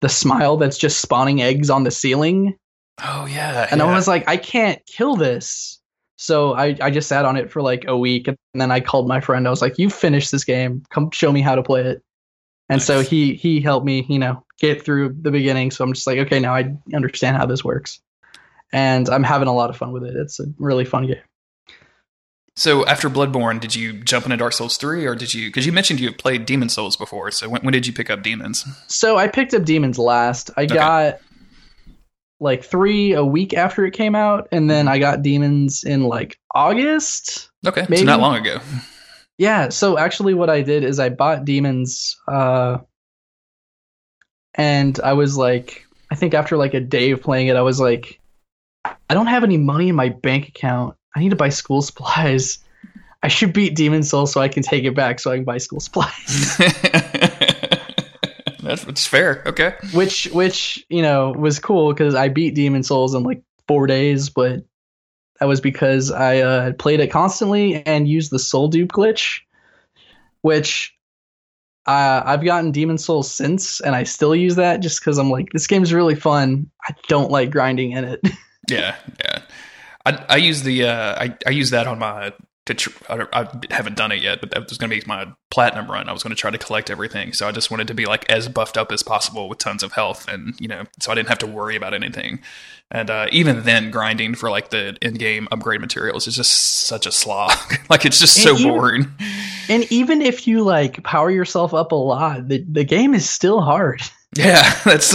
the 0.00 0.08
smile 0.08 0.56
that's 0.56 0.78
just 0.78 1.00
spawning 1.00 1.42
eggs 1.42 1.70
on 1.70 1.84
the 1.84 1.90
ceiling. 1.90 2.56
oh 3.02 3.26
yeah, 3.26 3.66
And 3.70 3.80
yeah. 3.80 3.86
I 3.86 3.94
was 3.94 4.06
like, 4.06 4.28
I 4.28 4.36
can't 4.36 4.80
kill 4.86 5.16
this. 5.16 5.79
So 6.20 6.52
I, 6.52 6.76
I 6.82 6.90
just 6.90 7.08
sat 7.08 7.24
on 7.24 7.38
it 7.38 7.50
for 7.50 7.62
like 7.62 7.86
a 7.88 7.96
week 7.96 8.28
and 8.28 8.36
then 8.52 8.70
I 8.70 8.80
called 8.80 9.08
my 9.08 9.20
friend. 9.20 9.46
I 9.46 9.50
was 9.50 9.62
like, 9.62 9.78
You 9.78 9.88
finished 9.88 10.30
this 10.30 10.44
game. 10.44 10.82
Come 10.90 11.10
show 11.12 11.32
me 11.32 11.40
how 11.40 11.54
to 11.54 11.62
play 11.62 11.80
it. 11.80 12.02
And 12.68 12.82
so 12.82 13.00
he 13.00 13.34
he 13.34 13.60
helped 13.60 13.86
me, 13.86 14.04
you 14.06 14.18
know, 14.18 14.44
get 14.60 14.84
through 14.84 15.16
the 15.22 15.30
beginning. 15.30 15.70
So 15.70 15.82
I'm 15.82 15.94
just 15.94 16.06
like, 16.06 16.18
okay, 16.18 16.38
now 16.38 16.54
I 16.54 16.76
understand 16.94 17.38
how 17.38 17.46
this 17.46 17.64
works. 17.64 18.00
And 18.70 19.08
I'm 19.08 19.24
having 19.24 19.48
a 19.48 19.54
lot 19.54 19.70
of 19.70 19.78
fun 19.78 19.92
with 19.92 20.04
it. 20.04 20.14
It's 20.14 20.38
a 20.38 20.44
really 20.58 20.84
fun 20.84 21.06
game. 21.06 21.16
So 22.54 22.84
after 22.86 23.08
Bloodborne, 23.08 23.58
did 23.58 23.74
you 23.74 23.94
jump 23.94 24.26
into 24.26 24.36
Dark 24.36 24.52
Souls 24.52 24.76
three, 24.76 25.06
or 25.06 25.14
did 25.14 25.32
you? 25.32 25.48
Because 25.48 25.64
you 25.64 25.72
mentioned 25.72 26.00
you 26.00 26.12
played 26.12 26.44
Demon 26.44 26.68
Souls 26.68 26.96
before. 26.98 27.30
So 27.30 27.48
when, 27.48 27.62
when 27.62 27.72
did 27.72 27.86
you 27.86 27.94
pick 27.94 28.10
up 28.10 28.22
Demons? 28.22 28.66
So 28.88 29.16
I 29.16 29.26
picked 29.26 29.54
up 29.54 29.64
Demons 29.64 29.98
last. 29.98 30.50
I 30.58 30.66
got 30.66 31.20
like 32.40 32.64
three 32.64 33.12
a 33.12 33.24
week 33.24 33.54
after 33.54 33.84
it 33.84 33.92
came 33.92 34.14
out, 34.14 34.48
and 34.50 34.68
then 34.68 34.88
I 34.88 34.98
got 34.98 35.22
Demons 35.22 35.84
in 35.84 36.04
like 36.04 36.38
August. 36.54 37.50
Okay, 37.66 37.82
so 37.82 37.86
Maybe. 37.90 38.04
not 38.04 38.20
long 38.20 38.36
ago. 38.36 38.58
Yeah, 39.38 39.68
so 39.68 39.96
actually 39.96 40.34
what 40.34 40.50
I 40.50 40.62
did 40.62 40.84
is 40.84 40.98
I 40.98 41.08
bought 41.08 41.44
Demons 41.44 42.16
uh 42.28 42.78
and 44.54 44.98
I 45.00 45.12
was 45.12 45.36
like 45.36 45.86
I 46.10 46.14
think 46.14 46.34
after 46.34 46.56
like 46.56 46.74
a 46.74 46.80
day 46.80 47.12
of 47.12 47.22
playing 47.22 47.46
it 47.46 47.56
I 47.56 47.62
was 47.62 47.80
like 47.80 48.20
I 48.84 49.14
don't 49.14 49.28
have 49.28 49.44
any 49.44 49.56
money 49.56 49.88
in 49.88 49.94
my 49.94 50.08
bank 50.08 50.48
account. 50.48 50.96
I 51.14 51.20
need 51.20 51.30
to 51.30 51.36
buy 51.36 51.48
school 51.48 51.82
supplies. 51.90 52.58
I 53.22 53.28
should 53.28 53.52
beat 53.52 53.74
Demon 53.76 54.02
Soul 54.02 54.26
so 54.26 54.40
I 54.40 54.48
can 54.48 54.62
take 54.62 54.84
it 54.84 54.94
back 54.94 55.20
so 55.20 55.30
I 55.30 55.36
can 55.36 55.44
buy 55.44 55.58
school 55.58 55.80
supplies. 55.80 56.58
that's, 58.70 58.84
that's 58.84 59.06
fair. 59.06 59.42
Okay. 59.46 59.74
which 59.92 60.26
which 60.26 60.84
you 60.88 61.02
know 61.02 61.32
was 61.32 61.58
cool 61.58 61.92
because 61.92 62.14
I 62.14 62.28
beat 62.28 62.54
Demon 62.54 62.82
Souls 62.82 63.14
in 63.14 63.22
like 63.22 63.42
four 63.68 63.86
days, 63.86 64.30
but 64.30 64.64
that 65.38 65.46
was 65.46 65.60
because 65.60 66.10
I 66.10 66.38
uh, 66.38 66.72
played 66.74 67.00
it 67.00 67.08
constantly 67.08 67.84
and 67.86 68.08
used 68.08 68.30
the 68.30 68.38
Soul 68.38 68.68
Dupe 68.68 68.92
glitch, 68.92 69.40
which 70.42 70.94
uh, 71.86 72.22
I've 72.24 72.44
gotten 72.44 72.72
Demon 72.72 72.98
Souls 72.98 73.32
since, 73.32 73.80
and 73.80 73.96
I 73.96 74.04
still 74.04 74.34
use 74.34 74.56
that 74.56 74.80
just 74.80 75.00
because 75.00 75.18
I'm 75.18 75.30
like, 75.30 75.50
this 75.52 75.66
game's 75.66 75.92
really 75.92 76.14
fun. 76.14 76.70
I 76.86 76.94
don't 77.08 77.30
like 77.30 77.50
grinding 77.50 77.92
in 77.92 78.04
it. 78.04 78.20
Yeah, 78.68 78.94
yeah. 79.24 79.42
I 80.06 80.24
I 80.28 80.36
use 80.36 80.62
the 80.62 80.84
uh, 80.84 81.14
I 81.20 81.36
I 81.44 81.50
use 81.50 81.70
that 81.70 81.88
on 81.88 81.98
my 81.98 82.32
to 82.66 82.74
tr- 82.74 82.90
I, 83.08 83.26
I 83.32 83.48
haven't 83.70 83.96
done 83.96 84.12
it 84.12 84.22
yet, 84.22 84.40
but 84.40 84.50
that 84.50 84.68
was 84.68 84.78
going 84.78 84.90
to 84.90 84.96
be 85.00 85.02
my 85.06 85.32
platinum 85.50 85.90
run. 85.90 86.08
I 86.08 86.12
was 86.12 86.22
going 86.22 86.34
to 86.34 86.40
try 86.40 86.50
to 86.50 86.58
collect 86.58 86.90
everything, 86.90 87.32
so 87.32 87.48
I 87.48 87.52
just 87.52 87.70
wanted 87.70 87.88
to 87.88 87.94
be 87.94 88.06
like 88.06 88.28
as 88.30 88.48
buffed 88.48 88.76
up 88.76 88.92
as 88.92 89.02
possible 89.02 89.48
with 89.48 89.58
tons 89.58 89.82
of 89.82 89.92
health, 89.92 90.28
and 90.28 90.54
you 90.60 90.68
know, 90.68 90.84
so 91.00 91.10
I 91.10 91.14
didn't 91.14 91.28
have 91.28 91.38
to 91.38 91.46
worry 91.46 91.76
about 91.76 91.94
anything. 91.94 92.40
And 92.92 93.08
uh, 93.08 93.26
even 93.30 93.62
then, 93.62 93.90
grinding 93.92 94.34
for 94.34 94.50
like 94.50 94.70
the 94.70 94.96
in-game 95.00 95.46
upgrade 95.52 95.80
materials 95.80 96.26
is 96.26 96.34
just 96.34 96.52
such 96.86 97.06
a 97.06 97.12
slog. 97.12 97.56
like 97.90 98.04
it's 98.04 98.18
just 98.18 98.42
so 98.42 98.54
even- 98.56 98.68
boring. 98.68 99.06
and 99.68 99.90
even 99.92 100.20
if 100.22 100.46
you 100.46 100.62
like 100.62 101.02
power 101.04 101.30
yourself 101.30 101.72
up 101.72 101.92
a 101.92 101.96
lot, 101.96 102.48
the 102.48 102.64
the 102.70 102.84
game 102.84 103.14
is 103.14 103.28
still 103.28 103.60
hard. 103.60 104.02
Yeah, 104.36 104.62
that's 104.84 105.12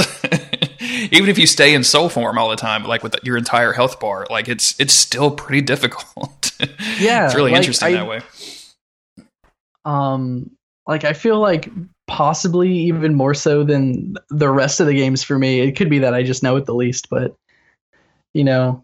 even 0.81 1.29
if 1.29 1.37
you 1.37 1.47
stay 1.47 1.73
in 1.73 1.85
soul 1.85 2.09
form 2.09 2.37
all 2.37 2.49
the 2.49 2.57
time, 2.57 2.83
like 2.83 3.01
with 3.01 3.15
your 3.23 3.37
entire 3.37 3.71
health 3.71 3.97
bar, 4.01 4.27
like 4.29 4.49
it's 4.49 4.77
it's 4.77 4.93
still 4.93 5.31
pretty 5.31 5.61
difficult. 5.61 6.44
Yeah, 6.99 7.25
it's 7.25 7.35
really 7.35 7.51
like, 7.51 7.59
interesting 7.59 7.89
I- 7.89 7.91
that 7.93 8.07
way. 8.07 8.21
um 9.85 10.49
like 10.87 11.03
i 11.03 11.13
feel 11.13 11.39
like 11.39 11.69
possibly 12.07 12.71
even 12.71 13.15
more 13.15 13.33
so 13.33 13.63
than 13.63 14.15
the 14.29 14.49
rest 14.49 14.79
of 14.79 14.85
the 14.87 14.93
games 14.93 15.23
for 15.23 15.39
me. 15.39 15.59
It 15.61 15.75
could 15.75 15.89
be 15.89 15.99
that 15.99 16.13
i 16.13 16.21
just 16.23 16.43
know 16.43 16.55
it 16.55 16.65
the 16.65 16.75
least 16.75 17.09
but 17.09 17.35
you 18.33 18.43
know 18.43 18.83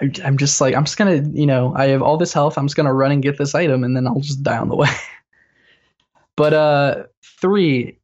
I, 0.00 0.10
i'm 0.24 0.36
just 0.36 0.60
like 0.60 0.74
i'm 0.74 0.84
just 0.84 0.96
gonna 0.98 1.22
you 1.32 1.46
know 1.46 1.72
i 1.76 1.86
have 1.88 2.02
all 2.02 2.16
this 2.16 2.32
health. 2.32 2.58
I'm 2.58 2.66
just 2.66 2.76
gonna 2.76 2.92
run 2.92 3.12
and 3.12 3.22
get 3.22 3.38
this 3.38 3.54
item 3.54 3.84
and 3.84 3.96
then 3.96 4.06
i'll 4.06 4.20
just 4.20 4.42
die 4.42 4.58
on 4.58 4.68
the 4.68 4.76
way. 4.76 4.88
But 6.36 6.52
uh 6.52 7.04
three 7.40 7.98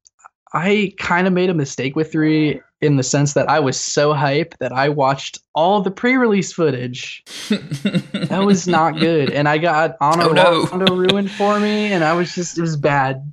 i 0.52 0.92
kind 0.98 1.26
of 1.26 1.32
made 1.32 1.50
a 1.50 1.54
mistake 1.54 1.96
with 1.96 2.12
three 2.12 2.60
in 2.80 2.96
the 2.96 3.02
sense 3.02 3.34
that 3.34 3.48
i 3.48 3.60
was 3.60 3.78
so 3.78 4.12
hype 4.14 4.56
that 4.58 4.72
i 4.72 4.88
watched 4.88 5.38
all 5.54 5.80
the 5.82 5.90
pre-release 5.90 6.52
footage 6.52 7.22
that 7.50 8.42
was 8.44 8.66
not 8.68 8.92
good. 8.98 9.30
And 9.30 9.48
I 9.48 9.58
got 9.58 9.98
Anor 9.98 10.26
Oh, 10.28 10.32
no. 10.32 10.64
Londo 10.66 11.10
ruined 11.10 11.30
for 11.30 11.58
me, 11.58 11.92
and 11.92 12.04
I 12.04 12.12
was 12.14 12.34
just 12.34 12.56
it 12.56 12.62
was 12.62 12.76
bad. 12.76 13.32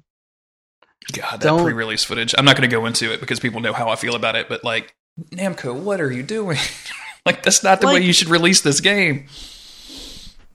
God, 1.14 1.34
that 1.34 1.41
Don't- 1.41 1.64
pre-release 1.64 2.04
footage. 2.04 2.34
I'm 2.38 2.45
not 2.45 2.58
going 2.58 2.68
to 2.70 2.76
go 2.76 2.86
into 2.86 3.14
it 3.14 3.20
because 3.20 3.39
people 3.39 3.62
know 3.62 3.74
how 3.74 3.89
I 3.89 3.95
feel 3.95 4.16
about 4.16 4.36
it. 4.36 4.50
But 4.50 4.64
like, 4.64 4.95
Namco, 5.32 5.74
what 5.80 6.02
are 6.02 6.12
you 6.12 6.24
doing? 6.24 6.58
like, 7.26 7.43
that's 7.43 7.64
not 7.64 7.80
the 7.82 7.88
way 7.88 8.02
you 8.02 8.14
should 8.14 8.30
release 8.30 8.62
this 8.62 8.82
game. 8.82 9.28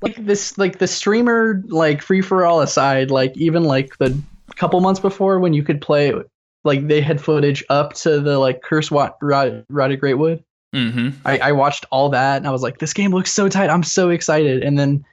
Like 0.00 0.16
this, 0.16 0.58
like 0.58 0.78
the 0.78 0.88
streamer, 0.88 1.62
like 1.68 2.02
free 2.02 2.22
for 2.22 2.44
all 2.44 2.60
aside, 2.60 3.10
like 3.10 3.36
even 3.36 3.62
like 3.62 3.96
the 3.98 4.20
couple 4.56 4.80
months 4.80 5.00
before 5.00 5.38
when 5.38 5.54
you 5.54 5.62
could 5.62 5.80
play, 5.80 6.12
like 6.64 6.86
they 6.86 7.00
had 7.00 7.20
footage 7.20 7.64
up 7.68 7.92
to 7.94 8.20
the 8.20 8.38
like 8.38 8.62
Curse 8.62 8.90
Rotted, 8.90 9.64
Rotted 9.68 10.00
Greatwood. 10.00 10.42
hmm 10.72 11.10
I, 11.24 11.38
I 11.38 11.52
watched 11.52 11.84
all 11.90 12.08
that 12.10 12.38
and 12.38 12.46
I 12.46 12.50
was 12.50 12.62
like, 12.62 12.78
this 12.78 12.92
game 12.92 13.12
looks 13.12 13.32
so 13.32 13.48
tight. 13.48 13.70
I'm 13.70 13.82
so 13.82 14.10
excited. 14.10 14.62
And 14.62 14.78
then 14.78 15.04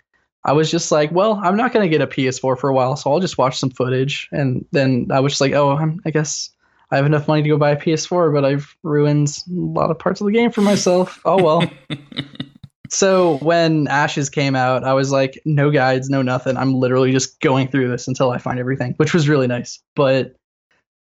I 0.46 0.54
was 0.54 0.72
just 0.72 0.92
like, 0.92 1.12
well, 1.12 1.40
I'm 1.44 1.58
not 1.58 1.74
gonna 1.74 1.90
get 1.90 2.02
a 2.02 2.08
PS4 2.08 2.58
for 2.58 2.70
a 2.70 2.74
while, 2.74 2.96
so 2.96 3.12
I'll 3.12 3.20
just 3.20 3.38
watch 3.38 3.60
some 3.60 3.70
footage. 3.70 4.30
And 4.32 4.66
then 4.72 5.08
I 5.12 5.20
was 5.20 5.34
just 5.34 5.42
like, 5.42 5.54
oh, 5.54 5.72
I'm, 5.72 6.00
I 6.06 6.12
guess 6.12 6.50
I 6.92 6.96
have 6.96 7.06
enough 7.06 7.28
money 7.28 7.44
to 7.44 7.50
go 7.50 7.58
buy 7.58 7.72
a 7.72 7.80
PS4, 7.80 8.34
but 8.34 8.46
I've 8.46 8.76
ruined 8.84 9.44
a 9.48 9.54
lot 9.54 9.92
of 9.92 10.00
parts 10.00 10.22
of 10.22 10.28
the 10.28 10.34
game 10.34 10.52
for 10.52 10.62
myself. 10.62 11.20
Oh 11.26 11.44
well. 11.44 11.70
so 12.90 13.38
when 13.40 13.88
Ashes 13.88 14.30
came 14.30 14.56
out, 14.56 14.84
I 14.84 14.94
was 14.94 15.12
like, 15.12 15.40
no 15.46 15.70
guides, 15.70 16.10
no 16.10 16.22
nothing. 16.22 16.58
I'm 16.58 16.74
literally 16.74 17.12
just 17.12 17.40
going 17.42 17.68
through 17.68 17.90
this 17.90 18.08
until 18.08 18.32
I 18.32 18.38
find 18.40 18.60
everything, 18.60 18.94
which 18.98 19.14
was 19.14 19.30
really 19.30 19.48
nice. 19.48 19.80
But 19.96 20.36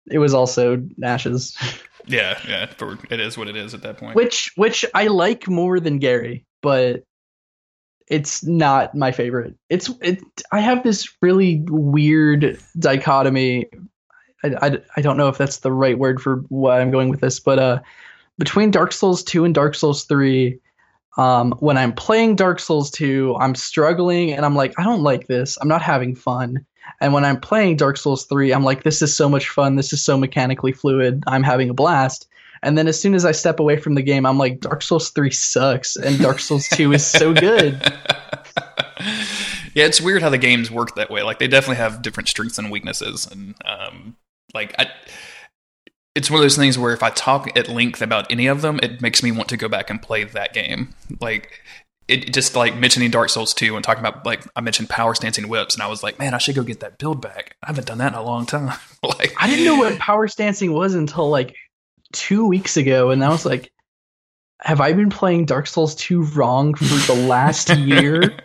it 0.10 0.20
was 0.20 0.34
also 0.34 0.82
Nash's. 0.98 1.58
Yeah, 2.06 2.38
yeah. 2.48 2.66
For, 2.66 2.98
it 3.10 3.20
is 3.20 3.38
what 3.38 3.48
it 3.48 3.56
is 3.56 3.74
at 3.74 3.82
that 3.84 3.98
point. 3.98 4.16
which 4.16 4.52
which 4.56 4.84
I 4.94 5.08
like 5.08 5.48
more 5.48 5.80
than 5.80 6.00
Gary, 6.00 6.46
but 6.62 7.04
it's 8.08 8.44
not 8.44 8.94
my 8.94 9.12
favorite. 9.12 9.56
It's 9.70 9.90
it. 10.02 10.22
I 10.52 10.60
have 10.60 10.84
this 10.84 11.08
really 11.22 11.64
weird 11.70 12.60
dichotomy. 12.78 13.68
I, 14.44 14.56
I, 14.62 14.78
I 14.98 15.02
don't 15.02 15.16
know 15.16 15.30
if 15.30 15.38
that's 15.38 15.60
the 15.60 15.72
right 15.72 15.98
word 15.98 16.22
for 16.22 16.44
why 16.50 16.82
I'm 16.82 16.92
going 16.92 17.10
with 17.10 17.22
this, 17.22 17.40
but 17.40 17.60
uh, 17.60 17.80
between 18.38 18.72
Dark 18.72 18.92
Souls 18.92 19.24
two 19.24 19.46
and 19.46 19.56
Dark 19.56 19.74
Souls 19.74 20.04
three, 20.04 20.60
um, 21.18 21.52
when 21.60 21.78
I'm 21.78 21.94
playing 21.94 22.36
Dark 22.36 22.60
Souls 22.60 22.90
two, 22.90 23.36
I'm 23.40 23.56
struggling 23.56 24.32
and 24.32 24.46
I'm 24.46 24.56
like, 24.56 24.74
I 24.78 24.84
don't 24.84 25.04
like 25.04 25.28
this. 25.28 25.58
I'm 25.62 25.68
not 25.68 25.82
having 25.82 26.16
fun. 26.16 26.66
And 27.02 27.14
when 27.14 27.26
I'm 27.26 27.40
playing 27.40 27.78
Dark 27.78 27.98
Souls 27.98 28.26
3, 28.26 28.54
I'm 28.54 28.64
like, 28.64 28.84
this 28.84 29.02
is 29.02 29.16
so 29.16 29.28
much 29.28 29.50
fun. 29.50 29.76
This 29.76 29.94
is 29.94 30.04
so 30.04 30.18
mechanically 30.18 30.72
fluid. 30.72 31.24
I'm 31.28 31.44
having 31.44 31.70
a 31.70 31.74
blast. 31.74 32.28
And 32.62 32.78
then 32.78 32.88
as 32.88 33.00
soon 33.00 33.14
as 33.14 33.26
I 33.26 33.34
step 33.34 33.60
away 33.60 33.78
from 33.78 33.96
the 33.96 34.02
game, 34.02 34.26
I'm 34.26 34.38
like, 34.38 34.62
Dark 34.62 34.82
Souls 34.82 35.10
3 35.10 35.30
sucks, 35.32 35.98
and 35.98 36.18
Dark 36.20 36.40
Souls 36.40 36.68
2 36.70 36.94
is 36.94 37.06
so 37.06 37.34
good. 37.34 37.74
yeah, 39.74 39.86
it's 39.86 40.00
weird 40.00 40.22
how 40.22 40.30
the 40.30 40.38
games 40.38 40.72
work 40.72 40.96
that 40.96 41.10
way. 41.10 41.24
Like 41.24 41.40
they 41.40 41.48
definitely 41.48 41.78
have 41.78 42.02
different 42.02 42.30
strengths 42.30 42.58
and 42.58 42.72
weaknesses, 42.72 43.28
and 43.30 43.56
um, 43.66 44.16
like 44.54 44.74
I, 44.80 44.88
it's 46.16 46.30
one 46.30 46.40
of 46.40 46.44
those 46.44 46.58
things 46.58 46.78
where 46.78 46.94
if 46.94 47.02
I 47.02 47.10
talk 47.10 47.58
at 47.58 47.68
length 47.68 48.02
about 48.02 48.32
any 48.32 48.48
of 48.48 48.62
them, 48.62 48.80
it 48.84 49.02
makes 49.02 49.24
me 49.24 49.32
want 49.32 49.50
to 49.50 49.58
go 49.58 49.68
back 49.68 49.90
and 49.90 50.02
play 50.02 50.24
that 50.24 50.54
game. 50.54 50.94
Like 51.20 51.62
it 52.08 52.34
just 52.34 52.56
like 52.56 52.76
mentioning 52.76 53.10
Dark 53.10 53.30
Souls 53.30 53.54
2 53.54 53.76
and 53.76 53.84
talking 53.84 54.04
about 54.06 54.26
like 54.26 54.46
I 54.56 54.62
mentioned 54.62 54.90
power 54.90 55.16
stancing 55.16 55.48
whips, 55.48 55.74
and 55.74 55.82
I 55.82 55.88
was 55.88 56.04
like, 56.04 56.20
man, 56.20 56.34
I 56.34 56.38
should 56.38 56.56
go 56.56 56.64
get 56.64 56.82
that 56.82 56.98
build 56.98 57.22
back. 57.22 57.56
I 57.64 57.68
haven't 57.68 57.88
done 57.88 57.98
that 58.00 58.14
in 58.14 58.20
a 58.20 58.24
long 58.24 58.46
time. 58.46 58.78
like 59.04 59.34
I 59.38 59.48
didn't 59.48 59.66
know 59.66 59.78
what 59.78 59.98
power 60.00 60.28
stancing 60.28 60.74
was 60.74 60.94
until 60.94 61.30
like 61.30 61.56
two 62.12 62.46
weeks 62.46 62.78
ago, 62.78 63.10
and 63.10 63.24
I 63.24 63.30
was 63.30 63.46
like, 63.46 63.72
have 64.62 64.82
I 64.82 64.94
been 64.94 65.10
playing 65.10 65.46
Dark 65.46 65.68
Souls 65.68 65.96
2 65.96 66.24
wrong 66.24 66.76
for 66.76 66.84
the 66.84 67.26
last 67.28 67.70
year? 67.78 68.36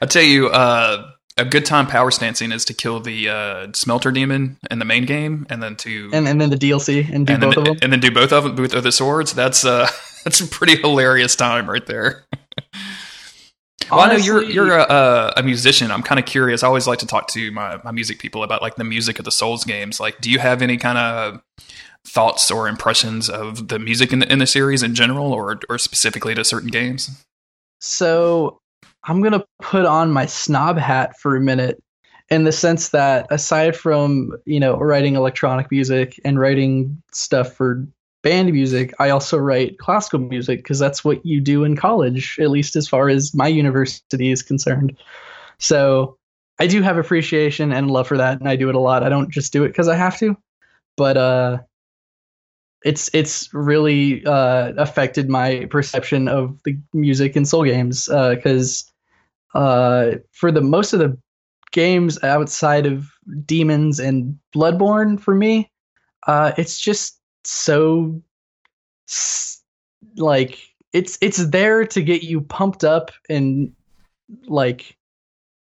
I 0.00 0.06
tell 0.06 0.22
you, 0.22 0.48
uh, 0.48 1.10
a 1.36 1.44
good 1.44 1.64
time 1.64 1.86
power 1.86 2.10
stancing 2.10 2.52
is 2.52 2.64
to 2.66 2.74
kill 2.74 3.00
the 3.00 3.28
uh, 3.28 3.66
smelter 3.72 4.12
demon 4.12 4.56
in 4.70 4.78
the 4.78 4.84
main 4.84 5.04
game, 5.04 5.46
and 5.50 5.62
then 5.62 5.74
to 5.76 6.10
And, 6.12 6.28
and 6.28 6.40
then 6.40 6.50
the 6.50 6.56
DLC, 6.56 7.08
and 7.12 7.26
do 7.26 7.32
and 7.34 7.42
both 7.42 7.54
then, 7.54 7.58
of 7.58 7.64
them? 7.64 7.76
and 7.82 7.92
then 7.92 8.00
do 8.00 8.10
both 8.10 8.32
of 8.32 8.44
them, 8.44 8.54
both 8.54 8.72
of 8.74 8.84
the 8.84 8.92
swords. 8.92 9.32
That's 9.34 9.64
uh, 9.64 9.88
that's 10.24 10.40
a 10.40 10.46
pretty 10.46 10.76
hilarious 10.76 11.34
time 11.34 11.68
right 11.68 11.84
there. 11.86 12.24
well, 13.90 14.00
I 14.00 14.10
know 14.12 14.16
you're 14.16 14.42
you're 14.44 14.78
a, 14.78 14.82
a, 14.82 15.32
a 15.38 15.42
musician. 15.42 15.90
I'm 15.90 16.02
kind 16.02 16.18
of 16.20 16.24
curious. 16.26 16.62
I 16.62 16.68
always 16.68 16.86
like 16.86 17.00
to 17.00 17.06
talk 17.06 17.28
to 17.28 17.50
my, 17.50 17.80
my 17.82 17.90
music 17.90 18.18
people 18.20 18.44
about 18.44 18.62
like 18.62 18.76
the 18.76 18.84
music 18.84 19.18
of 19.18 19.24
the 19.24 19.32
Souls 19.32 19.64
games. 19.64 19.98
Like, 19.98 20.20
do 20.20 20.30
you 20.30 20.38
have 20.38 20.62
any 20.62 20.76
kind 20.76 20.98
of 20.98 21.42
thoughts 22.06 22.50
or 22.50 22.68
impressions 22.68 23.28
of 23.28 23.68
the 23.68 23.78
music 23.78 24.12
in 24.12 24.20
the, 24.20 24.32
in 24.32 24.38
the 24.38 24.46
series 24.46 24.84
in 24.84 24.94
general, 24.94 25.32
or 25.32 25.58
or 25.68 25.78
specifically 25.78 26.34
to 26.36 26.44
certain 26.44 26.70
games? 26.70 27.24
So 27.80 28.60
I'm 29.06 29.22
gonna 29.22 29.44
put 29.60 29.84
on 29.86 30.10
my 30.10 30.26
snob 30.26 30.78
hat 30.78 31.18
for 31.18 31.36
a 31.36 31.40
minute, 31.40 31.82
in 32.30 32.44
the 32.44 32.52
sense 32.52 32.88
that 32.90 33.26
aside 33.30 33.76
from 33.76 34.32
you 34.46 34.60
know 34.60 34.76
writing 34.76 35.14
electronic 35.16 35.70
music 35.70 36.18
and 36.24 36.38
writing 36.38 37.02
stuff 37.12 37.52
for 37.52 37.86
band 38.22 38.50
music, 38.52 38.94
I 38.98 39.10
also 39.10 39.36
write 39.36 39.78
classical 39.78 40.18
music 40.18 40.60
because 40.60 40.78
that's 40.78 41.04
what 41.04 41.24
you 41.26 41.40
do 41.40 41.64
in 41.64 41.76
college, 41.76 42.38
at 42.40 42.50
least 42.50 42.74
as 42.76 42.88
far 42.88 43.08
as 43.10 43.34
my 43.34 43.46
university 43.46 44.30
is 44.30 44.42
concerned. 44.42 44.96
So 45.58 46.16
I 46.58 46.66
do 46.66 46.80
have 46.82 46.96
appreciation 46.96 47.72
and 47.72 47.90
love 47.90 48.08
for 48.08 48.16
that, 48.16 48.40
and 48.40 48.48
I 48.48 48.56
do 48.56 48.68
it 48.70 48.74
a 48.74 48.80
lot. 48.80 49.02
I 49.02 49.10
don't 49.10 49.30
just 49.30 49.52
do 49.52 49.64
it 49.64 49.68
because 49.68 49.88
I 49.88 49.96
have 49.96 50.18
to, 50.18 50.36
but 50.96 51.16
uh, 51.16 51.58
it's 52.84 53.10
it's 53.12 53.52
really 53.52 54.24
uh, 54.24 54.72
affected 54.76 55.28
my 55.28 55.66
perception 55.70 56.28
of 56.28 56.58
the 56.64 56.78
music 56.92 57.36
in 57.36 57.44
Soul 57.44 57.64
games 57.64 58.06
because 58.06 58.84
uh, 58.86 58.93
for 59.54 60.50
the 60.52 60.60
most 60.60 60.92
of 60.92 60.98
the 60.98 61.16
games 61.72 62.22
outside 62.22 62.86
of 62.86 63.10
Demons 63.44 63.98
and 63.98 64.38
Bloodborne, 64.54 65.18
for 65.20 65.34
me, 65.34 65.70
uh, 66.26 66.52
it's 66.56 66.80
just 66.80 67.20
so 67.44 68.20
like 70.16 70.58
it's 70.92 71.18
it's 71.20 71.46
there 71.48 71.84
to 71.84 72.00
get 72.00 72.22
you 72.22 72.40
pumped 72.40 72.84
up 72.84 73.10
and 73.28 73.72
like 74.46 74.96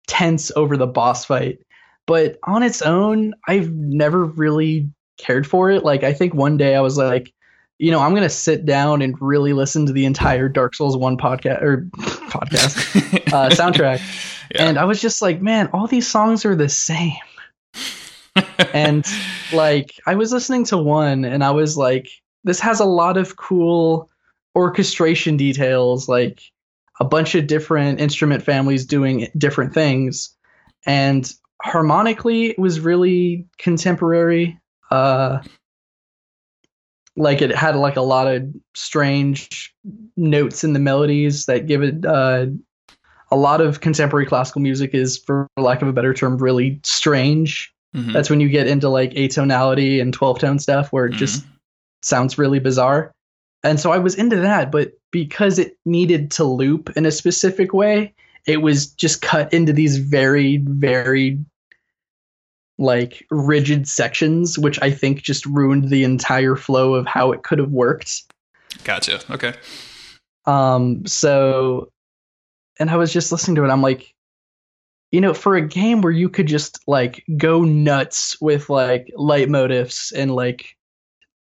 tense 0.07 0.51
over 0.55 0.75
the 0.75 0.87
boss 0.87 1.25
fight. 1.25 1.59
But 2.07 2.39
on 2.43 2.63
its 2.63 2.81
own 2.81 3.33
i've 3.47 3.71
never 3.71 4.25
really 4.25 4.89
cared 5.17 5.47
for 5.47 5.69
it. 5.69 5.83
Like 5.85 6.03
i 6.03 6.13
think 6.13 6.33
one 6.33 6.57
day 6.57 6.75
i 6.75 6.81
was 6.81 6.97
like 6.97 7.31
you 7.81 7.89
know, 7.89 7.99
I'm 7.99 8.13
gonna 8.13 8.29
sit 8.29 8.65
down 8.65 9.01
and 9.01 9.19
really 9.19 9.53
listen 9.53 9.87
to 9.87 9.91
the 9.91 10.05
entire 10.05 10.47
Dark 10.47 10.75
Souls 10.75 10.95
one 10.95 11.17
podcast 11.25 11.61
or 11.61 11.87
podcast 12.29 13.33
uh, 13.33 13.49
soundtrack, 13.49 13.99
Yeah. 14.53 14.67
and 14.67 14.77
I 14.77 14.85
was 14.85 15.01
just 15.01 15.21
like, 15.21 15.41
man, 15.41 15.67
all 15.73 15.87
these 15.87 16.07
songs 16.07 16.45
are 16.45 16.55
the 16.55 16.69
same. 16.69 17.13
and 18.73 19.05
like, 19.51 19.99
I 20.05 20.15
was 20.15 20.31
listening 20.31 20.63
to 20.65 20.77
one, 20.77 21.25
and 21.25 21.43
I 21.43 21.51
was 21.51 21.75
like, 21.75 22.07
this 22.43 22.59
has 22.59 22.79
a 22.79 22.85
lot 22.85 23.17
of 23.17 23.35
cool 23.35 24.09
orchestration 24.55 25.35
details, 25.37 26.07
like 26.07 26.41
a 26.99 27.05
bunch 27.05 27.35
of 27.35 27.47
different 27.47 27.99
instrument 27.99 28.43
families 28.43 28.85
doing 28.85 29.27
different 29.37 29.73
things, 29.73 30.35
and 30.85 31.33
harmonically, 31.63 32.51
it 32.51 32.59
was 32.59 32.79
really 32.79 33.45
contemporary. 33.57 34.59
Uh, 34.91 35.39
like 37.17 37.41
it 37.41 37.53
had 37.55 37.75
like 37.75 37.97
a 37.97 38.01
lot 38.01 38.27
of 38.27 38.43
strange 38.73 39.73
notes 40.15 40.63
in 40.63 40.73
the 40.73 40.79
melodies 40.79 41.45
that 41.45 41.67
give 41.67 41.83
it 41.83 42.05
uh, 42.05 42.45
a 43.31 43.35
lot 43.35 43.61
of 43.61 43.81
contemporary 43.81 44.25
classical 44.25 44.61
music 44.61 44.93
is 44.93 45.17
for 45.17 45.47
lack 45.57 45.81
of 45.81 45.87
a 45.87 45.93
better 45.93 46.13
term 46.13 46.37
really 46.37 46.79
strange. 46.83 47.73
Mhm. 47.95 48.13
that's 48.13 48.29
when 48.29 48.39
you 48.39 48.47
get 48.47 48.67
into 48.67 48.87
like 48.87 49.11
atonality 49.15 49.99
and 50.01 50.13
12 50.13 50.39
tone 50.39 50.59
stuff 50.59 50.93
where 50.93 51.07
it 51.07 51.11
just 51.11 51.45
sounds 52.01 52.37
really 52.37 52.59
bizarre. 52.59 53.11
And 53.63 53.79
so 53.81 53.91
i 53.91 53.97
was 53.97 54.15
into 54.15 54.37
that 54.37 54.71
but 54.71 54.93
because 55.11 55.59
it 55.59 55.77
needed 55.85 56.31
to 56.31 56.45
loop 56.45 56.89
in 56.95 57.05
a 57.05 57.11
specific 57.11 57.73
way 57.73 58.13
it 58.47 58.61
was 58.61 58.87
just 58.87 59.21
cut 59.21 59.53
into 59.53 59.73
these 59.73 59.97
very 59.97 60.57
very 60.63 61.37
like 62.81 63.25
rigid 63.29 63.87
sections 63.87 64.57
which 64.57 64.81
i 64.81 64.89
think 64.89 65.21
just 65.21 65.45
ruined 65.45 65.89
the 65.89 66.03
entire 66.03 66.55
flow 66.55 66.95
of 66.95 67.05
how 67.05 67.31
it 67.31 67.43
could 67.43 67.59
have 67.59 67.71
worked 67.71 68.23
Gotcha. 68.83 69.21
Okay. 69.29 69.53
um 70.45 71.05
so 71.05 71.91
and 72.79 72.89
i 72.89 72.97
was 72.97 73.13
just 73.13 73.31
listening 73.31 73.55
to 73.55 73.63
it 73.63 73.69
i'm 73.69 73.83
like 73.83 74.13
you 75.11 75.21
know 75.21 75.33
for 75.33 75.55
a 75.55 75.61
game 75.61 76.01
where 76.01 76.11
you 76.11 76.27
could 76.27 76.47
just 76.47 76.79
like 76.87 77.23
go 77.37 77.63
nuts 77.63 78.35
with 78.41 78.69
like 78.69 79.11
leitmotifs 79.17 80.11
and 80.13 80.33
like 80.35 80.75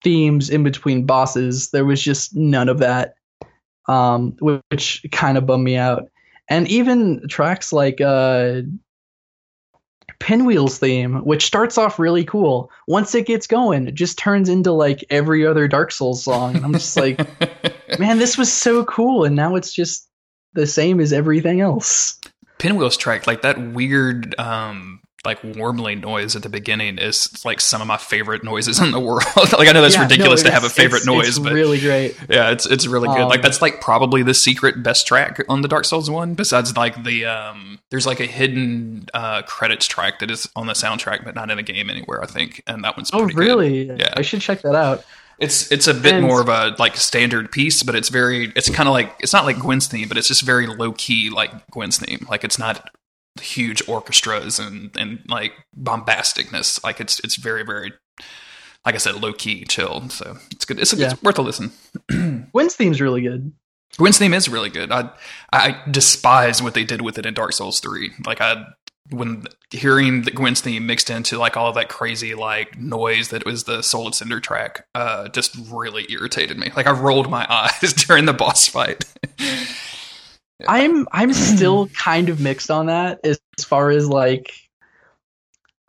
themes 0.04 0.50
in 0.50 0.64
between 0.64 1.06
bosses 1.06 1.72
there 1.72 1.86
was 1.86 2.02
just 2.02 2.36
none 2.36 2.68
of 2.68 2.80
that 2.80 3.14
um 3.88 4.36
which 4.42 5.06
kind 5.12 5.38
of 5.38 5.46
bummed 5.46 5.64
me 5.64 5.78
out 5.78 6.10
and 6.50 6.68
even 6.68 7.26
tracks 7.30 7.72
like 7.72 8.02
uh 8.02 8.62
pinwheel's 10.20 10.78
theme 10.78 11.24
which 11.24 11.46
starts 11.46 11.78
off 11.78 11.98
really 12.00 12.26
cool. 12.26 12.72
Once 12.88 13.16
it 13.16 13.26
gets 13.26 13.48
going 13.48 13.88
it 13.88 13.96
just 13.96 14.18
turns 14.18 14.50
into 14.50 14.72
like 14.72 15.04
every 15.10 15.46
other 15.46 15.68
dark 15.68 15.92
souls 15.92 16.24
song. 16.24 16.56
And 16.56 16.66
i'm 16.66 16.74
just 16.74 16.98
like 16.98 17.20
man, 17.98 18.20
this 18.20 18.38
was 18.38 18.52
so 18.52 18.84
cool, 18.86 19.24
and 19.24 19.36
now 19.36 19.56
it's 19.56 19.74
just 19.74 20.08
the 20.54 20.68
same 20.68 21.00
as 21.00 21.14
everything 21.14 21.62
else. 21.62 22.20
Pinwheel's 22.60 22.98
track, 22.98 23.26
like 23.26 23.42
that 23.42 23.60
weird, 23.60 24.38
um, 24.38 24.99
like 25.26 25.44
warbling 25.44 26.00
noise 26.00 26.36
at 26.36 26.44
the 26.44 26.50
beginning 26.50 26.98
is 26.98 27.44
like 27.44 27.60
some 27.60 27.82
of 27.82 27.88
my 27.88 27.98
favorite 27.98 28.44
noises 28.44 28.80
in 28.80 28.92
the 28.92 29.00
world. 29.10 29.24
like 29.36 29.68
I 29.68 29.72
know 29.74 29.82
that's 29.82 29.96
Yeah, 29.96 30.04
ridiculous 30.04 30.44
no, 30.44 30.50
to 30.50 30.54
have 30.54 30.64
a 30.64 30.70
favorite 30.70 31.02
it's- 31.04 31.06
noise, 31.06 31.28
it's 31.30 31.40
but 31.40 31.52
really 31.54 31.80
great. 31.80 32.16
yeah, 32.30 32.52
it's 32.52 32.66
it's 32.66 32.88
really 32.88 33.08
good. 33.10 33.22
Um, 33.22 33.30
like 33.30 33.42
that's 33.42 33.62
like 33.62 33.82
probably 33.82 34.24
the 34.24 34.34
secret 34.34 34.82
best 34.82 35.06
track 35.08 35.44
on 35.50 35.62
the 35.62 35.68
Dark 35.68 35.86
Souls 35.86 36.10
one. 36.10 36.36
Besides 36.36 36.76
like 36.78 37.04
the 37.04 37.26
um, 37.26 37.80
there's 37.90 38.08
like 38.08 38.20
a 38.20 38.26
hidden 38.26 39.08
uh 39.14 39.42
credits 39.44 39.88
track 39.88 40.20
that 40.20 40.32
is 40.32 40.48
on 40.56 40.68
the 40.68 40.74
soundtrack, 40.74 41.26
but 41.26 41.36
not 41.36 41.50
in 41.50 41.58
the 41.58 41.64
game 41.64 41.90
anywhere. 41.90 42.24
I 42.24 42.26
think, 42.28 42.64
and 42.68 42.84
that 42.84 42.96
one's 42.96 43.10
Oh, 43.14 43.20
pretty 43.20 43.34
good. 43.34 43.40
really? 43.44 43.84
Yeah. 44.00 44.14
I 44.16 44.22
should 44.22 44.42
check 44.42 44.62
that 44.62 44.76
out. 44.76 45.04
It's 45.38 45.72
it's 45.72 45.88
a 45.88 45.94
bit 45.94 46.16
And- 46.16 46.26
more 46.26 46.42
of 46.42 46.50
a 46.50 46.76
like 46.80 46.96
standard 46.98 47.52
piece, 47.52 47.82
but 47.84 47.96
it's 47.96 48.10
very 48.10 48.52
it's 48.56 48.70
kind 48.70 48.88
of 48.90 48.94
like 48.94 49.16
it's 49.20 49.34
not 49.34 49.46
like 49.46 49.58
Gwyn's 49.60 49.88
theme, 49.88 50.08
but 50.08 50.18
it's 50.18 50.28
just 50.28 50.44
very 50.44 50.68
low 50.68 50.92
key 50.94 51.30
like 51.30 51.52
Gwyn's 51.72 51.98
theme. 51.98 52.26
Like 52.30 52.44
it's 52.44 52.60
not 52.60 52.90
huge 53.40 53.88
orchestras 53.88 54.60
and 54.60 54.96
and 54.98 55.20
like 55.28 55.54
bombasticness. 55.78 56.84
Like 56.84 57.00
it's 57.00 57.20
it's 57.22 57.36
very 57.36 57.64
very 57.64 57.94
like 58.86 58.96
I 58.96 58.98
said, 59.00 59.16
low 59.22 59.34
key, 59.34 59.66
chill. 59.66 60.10
So 60.10 60.38
it's 60.52 60.64
good. 60.66 60.80
It's, 60.80 60.94
Yeah. 60.94 61.12
it's 61.12 61.22
worth 61.22 61.38
a 61.38 61.42
listen. 61.42 61.72
Gwyn's 62.54 62.76
theme's 62.76 63.02
really 63.02 63.22
good. 63.22 63.52
Gwyn's 63.98 64.18
theme 64.18 64.34
is 64.34 64.48
really 64.48 64.70
good. 64.70 64.92
I 64.92 65.10
I 65.52 65.82
despise 65.90 66.62
what 66.62 66.74
they 66.74 66.84
did 66.84 67.02
with 67.02 67.18
it 67.18 67.26
in 67.26 67.34
Dark 67.34 67.54
Souls 67.54 67.80
three. 67.80 68.12
Like 68.26 68.40
I 68.42 68.66
when 69.12 69.46
hearing 69.72 70.22
the 70.22 70.30
Gwyn's 70.32 70.62
theme 70.62 70.86
mixed 70.86 71.10
into 71.10 71.40
like 71.40 71.58
all 71.58 71.68
of 71.68 71.76
that 71.76 71.90
crazy 71.90 72.36
like 72.36 72.78
noise 72.78 73.30
that 73.30 73.44
was 73.46 73.64
the 73.64 73.82
Soul 73.82 74.08
of 74.08 74.14
Cinder 74.16 74.40
track, 74.40 74.86
uh, 74.94 75.28
just 75.30 75.58
really 75.72 76.06
irritated 76.12 76.58
me. 76.60 76.72
Like 76.76 76.86
I 76.86 76.92
rolled 76.92 77.28
my 77.30 77.46
eyes 77.50 77.94
during 77.94 78.26
the 78.26 78.34
boss 78.34 78.68
fight. 78.68 79.06
I'm 80.68 81.08
I'm 81.12 81.34
still 81.34 81.88
kind 81.90 82.30
of 82.30 82.40
mixed 82.40 82.70
on 82.72 82.88
that 82.88 83.20
as, 83.24 83.40
as 83.58 83.64
far 83.64 83.90
as 83.92 84.08
like 84.08 84.52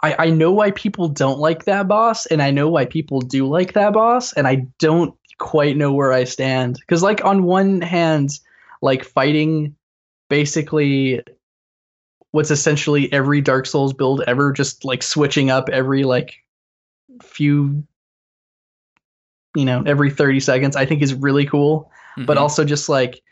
I, 0.02 0.26
I 0.26 0.30
know 0.30 0.52
why 0.52 0.70
people 0.70 1.08
don't 1.08 1.38
like 1.38 1.64
that 1.64 1.88
boss, 1.88 2.26
and 2.26 2.42
I 2.42 2.50
know 2.50 2.68
why 2.70 2.86
people 2.86 3.20
do 3.20 3.46
like 3.46 3.74
that 3.74 3.92
boss, 3.92 4.32
and 4.32 4.46
I 4.46 4.66
don't 4.78 5.14
quite 5.38 5.76
know 5.76 5.92
where 5.92 6.12
I 6.12 6.24
stand. 6.24 6.76
Because 6.80 7.02
like 7.02 7.24
on 7.24 7.42
one 7.44 7.80
hand, 7.82 8.38
like 8.80 9.04
fighting 9.04 9.74
basically 10.28 11.20
what's 12.30 12.50
essentially 12.50 13.12
every 13.12 13.40
Dark 13.40 13.66
Souls 13.66 13.92
build 13.92 14.22
ever, 14.26 14.52
just 14.52 14.84
like 14.84 15.02
switching 15.02 15.50
up 15.50 15.68
every 15.68 16.04
like 16.04 16.34
few 17.22 17.82
you 19.56 19.64
know, 19.64 19.82
every 19.84 20.10
30 20.10 20.38
seconds, 20.40 20.76
I 20.76 20.86
think 20.86 21.02
is 21.02 21.12
really 21.12 21.44
cool 21.44 21.90
but 22.26 22.36
Mhm. 22.36 22.40
also 22.40 22.64
just 22.64 22.88
like 22.88 23.22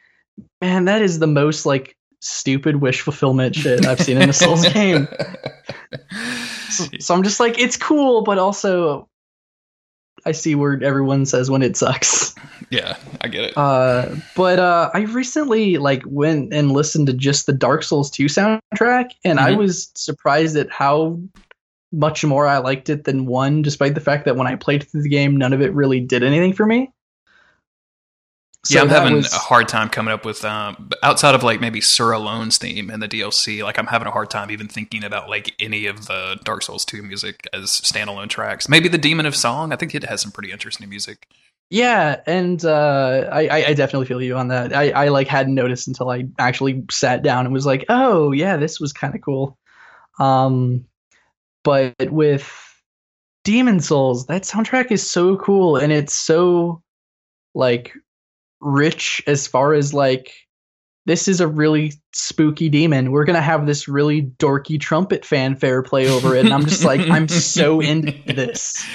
man 0.60 0.84
that 0.86 1.02
is 1.02 1.18
the 1.18 1.26
most 1.26 1.66
like 1.66 1.96
stupid 2.20 2.76
wish 2.76 3.00
fulfillment 3.00 3.54
shit 3.54 3.84
i've 3.86 4.00
seen 4.00 4.16
in 4.18 4.28
a 4.28 4.32
souls 4.32 4.66
game 4.72 5.06
so, 6.70 6.84
so 6.98 7.14
i'm 7.14 7.22
just 7.22 7.38
like 7.40 7.58
it's 7.58 7.76
cool 7.76 8.22
but 8.22 8.38
also 8.38 9.08
i 10.26 10.32
see 10.32 10.54
where 10.54 10.82
everyone 10.82 11.24
says 11.26 11.50
when 11.50 11.62
it 11.62 11.76
sucks 11.76 12.34
yeah, 12.70 12.96
I 13.22 13.28
get 13.28 13.44
it. 13.44 13.56
uh 13.56 14.14
but 14.36 14.58
uh 14.58 14.90
i 14.92 15.00
recently 15.02 15.78
like 15.78 16.02
went 16.04 16.52
and 16.52 16.72
listened 16.72 17.06
to 17.06 17.14
just 17.14 17.46
the 17.46 17.52
dark 17.54 17.82
souls 17.82 18.10
2 18.10 18.26
soundtrack 18.26 19.10
and 19.24 19.40
i 19.40 19.52
Mhm. 19.52 19.58
was 19.58 19.90
surprised 19.94 20.54
at 20.56 20.70
how 20.70 21.18
much 21.92 22.24
more 22.24 22.46
i 22.46 22.58
liked 22.58 22.90
it 22.90 23.04
than 23.04 23.24
one 23.24 23.62
despite 23.62 23.94
the 23.94 24.00
fact 24.02 24.26
that 24.26 24.36
when 24.36 24.46
i 24.46 24.54
played 24.54 24.82
through 24.86 25.02
the 25.02 25.08
game 25.08 25.34
none 25.36 25.54
of 25.54 25.62
it 25.62 25.72
really 25.72 26.00
did 26.00 26.22
anything 26.22 26.52
for 26.52 26.66
me 26.66 26.92
yeah, 28.70 28.82
I'm 28.82 28.88
having 28.88 29.14
was- 29.14 29.32
a 29.32 29.38
hard 29.38 29.68
time 29.68 29.88
coming 29.88 30.12
up 30.12 30.24
with 30.24 30.44
um, 30.44 30.90
outside 31.02 31.34
of 31.34 31.42
like 31.42 31.60
maybe 31.60 31.80
Sir 31.80 32.12
Alonne's 32.12 32.58
theme 32.58 32.90
and 32.90 33.02
the 33.02 33.08
DLC. 33.08 33.62
Like 33.62 33.78
I'm 33.78 33.86
having 33.86 34.08
a 34.08 34.10
hard 34.10 34.30
time 34.30 34.50
even 34.50 34.68
thinking 34.68 35.04
about 35.04 35.28
like 35.28 35.54
any 35.58 35.86
of 35.86 36.06
the 36.06 36.38
Dark 36.44 36.62
Souls 36.62 36.84
2 36.84 37.02
music 37.02 37.46
as 37.52 37.70
standalone 37.70 38.28
tracks. 38.28 38.68
Maybe 38.68 38.88
the 38.88 38.98
Demon 38.98 39.26
of 39.26 39.34
Song. 39.36 39.72
I 39.72 39.76
think 39.76 39.94
it 39.94 40.04
has 40.04 40.20
some 40.20 40.32
pretty 40.32 40.50
interesting 40.52 40.88
music. 40.88 41.28
Yeah, 41.70 42.20
and 42.26 42.64
uh, 42.64 43.28
I, 43.30 43.48
I 43.48 43.64
I 43.68 43.74
definitely 43.74 44.06
feel 44.06 44.22
you 44.22 44.36
on 44.36 44.48
that. 44.48 44.74
I, 44.74 44.90
I 44.90 45.08
like 45.08 45.28
hadn't 45.28 45.54
noticed 45.54 45.86
until 45.86 46.08
I 46.08 46.24
actually 46.38 46.82
sat 46.90 47.22
down 47.22 47.44
and 47.44 47.52
was 47.52 47.66
like, 47.66 47.84
oh 47.90 48.32
yeah, 48.32 48.56
this 48.56 48.80
was 48.80 48.92
kind 48.94 49.14
of 49.14 49.20
cool. 49.20 49.58
Um, 50.18 50.86
but 51.64 51.94
with 52.10 52.50
Demon 53.44 53.80
Souls, 53.80 54.26
that 54.28 54.42
soundtrack 54.44 54.90
is 54.90 55.08
so 55.08 55.36
cool, 55.36 55.76
and 55.76 55.92
it's 55.92 56.14
so 56.14 56.82
like 57.54 57.92
rich 58.60 59.22
as 59.26 59.46
far 59.46 59.74
as 59.74 59.94
like 59.94 60.32
this 61.06 61.26
is 61.26 61.40
a 61.40 61.48
really 61.48 61.94
spooky 62.12 62.68
demon. 62.68 63.12
We're 63.12 63.24
gonna 63.24 63.40
have 63.40 63.66
this 63.66 63.88
really 63.88 64.22
dorky 64.22 64.78
trumpet 64.78 65.24
fanfare 65.24 65.82
play 65.82 66.06
over 66.08 66.36
it, 66.36 66.44
and 66.44 66.52
I'm 66.52 66.66
just 66.66 66.84
like, 66.84 67.00
I'm 67.00 67.28
so 67.28 67.80
into 67.80 68.12
this. 68.34 68.86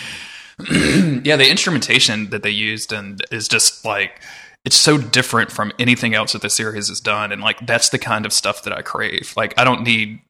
yeah, 0.71 1.35
the 1.35 1.49
instrumentation 1.49 2.29
that 2.29 2.43
they 2.43 2.51
used 2.51 2.93
and 2.93 3.23
is 3.31 3.47
just 3.47 3.83
like 3.83 4.21
it's 4.63 4.75
so 4.75 4.97
different 4.97 5.51
from 5.51 5.73
anything 5.79 6.13
else 6.13 6.33
that 6.33 6.43
the 6.43 6.49
series 6.49 6.89
has 6.89 7.01
done, 7.01 7.31
and 7.31 7.41
like 7.41 7.65
that's 7.65 7.89
the 7.89 7.99
kind 7.99 8.25
of 8.25 8.31
stuff 8.31 8.63
that 8.63 8.73
I 8.73 8.83
crave. 8.83 9.33
Like 9.35 9.53
I 9.57 9.63
don't 9.63 9.83
need 9.83 10.21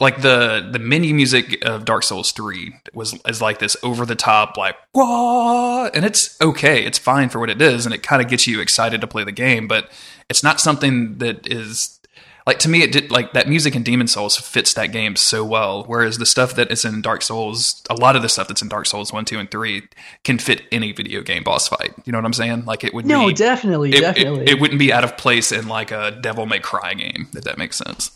like 0.00 0.22
the 0.22 0.68
the 0.72 0.78
menu 0.78 1.14
music 1.14 1.62
of 1.64 1.84
Dark 1.84 2.02
Souls 2.02 2.32
three 2.32 2.74
was 2.94 3.18
is 3.28 3.40
like 3.42 3.58
this 3.58 3.76
over 3.82 4.06
the 4.06 4.14
top 4.16 4.56
like 4.56 4.76
whoa, 4.94 5.86
and 5.94 6.04
it's 6.04 6.40
okay, 6.40 6.84
it's 6.84 6.98
fine 6.98 7.28
for 7.28 7.38
what 7.38 7.50
it 7.50 7.60
is, 7.60 7.84
and 7.86 7.94
it 7.94 8.02
kind 8.02 8.22
of 8.22 8.28
gets 8.28 8.46
you 8.46 8.60
excited 8.60 9.00
to 9.00 9.06
play 9.06 9.24
the 9.24 9.32
game, 9.32 9.68
but 9.68 9.90
it's 10.30 10.42
not 10.42 10.60
something 10.60 11.18
that 11.18 11.46
is 11.46 11.98
like 12.46 12.58
to 12.58 12.68
me 12.68 12.82
it 12.82 12.90
did 12.90 13.10
like 13.10 13.34
that 13.34 13.48
music 13.48 13.76
in 13.76 13.84
demon 13.84 14.08
souls 14.08 14.36
fits 14.36 14.74
that 14.74 14.88
game 14.88 15.14
so 15.14 15.44
well 15.44 15.84
whereas 15.86 16.18
the 16.18 16.26
stuff 16.26 16.56
that 16.56 16.72
is 16.72 16.84
in 16.84 17.00
dark 17.00 17.22
souls 17.22 17.80
a 17.88 17.94
lot 17.94 18.16
of 18.16 18.22
the 18.22 18.28
stuff 18.28 18.48
that's 18.48 18.60
in 18.62 18.66
dark 18.68 18.84
souls 18.84 19.12
1 19.12 19.24
2 19.26 19.38
and 19.38 19.48
3 19.48 19.82
can 20.24 20.38
fit 20.38 20.62
any 20.72 20.90
video 20.90 21.22
game 21.22 21.44
boss 21.44 21.68
fight. 21.68 21.92
You 22.04 22.10
know 22.10 22.18
what 22.18 22.24
i'm 22.24 22.32
saying? 22.32 22.64
Like 22.64 22.82
it 22.82 22.94
would 22.94 23.06
No, 23.06 23.28
be 23.28 23.34
definitely, 23.34 23.90
it, 23.90 23.96
it- 23.96 24.00
definitely. 24.00 24.44
it 24.48 24.60
wouldn't 24.60 24.80
be 24.80 24.92
out 24.92 25.04
of 25.04 25.16
place 25.16 25.52
in 25.52 25.68
like 25.68 25.92
a 25.92 26.10
devil 26.20 26.46
may 26.46 26.58
cry 26.58 26.94
game 26.94 27.28
if 27.32 27.44
that 27.44 27.58
makes 27.58 27.76
sense 27.76 28.10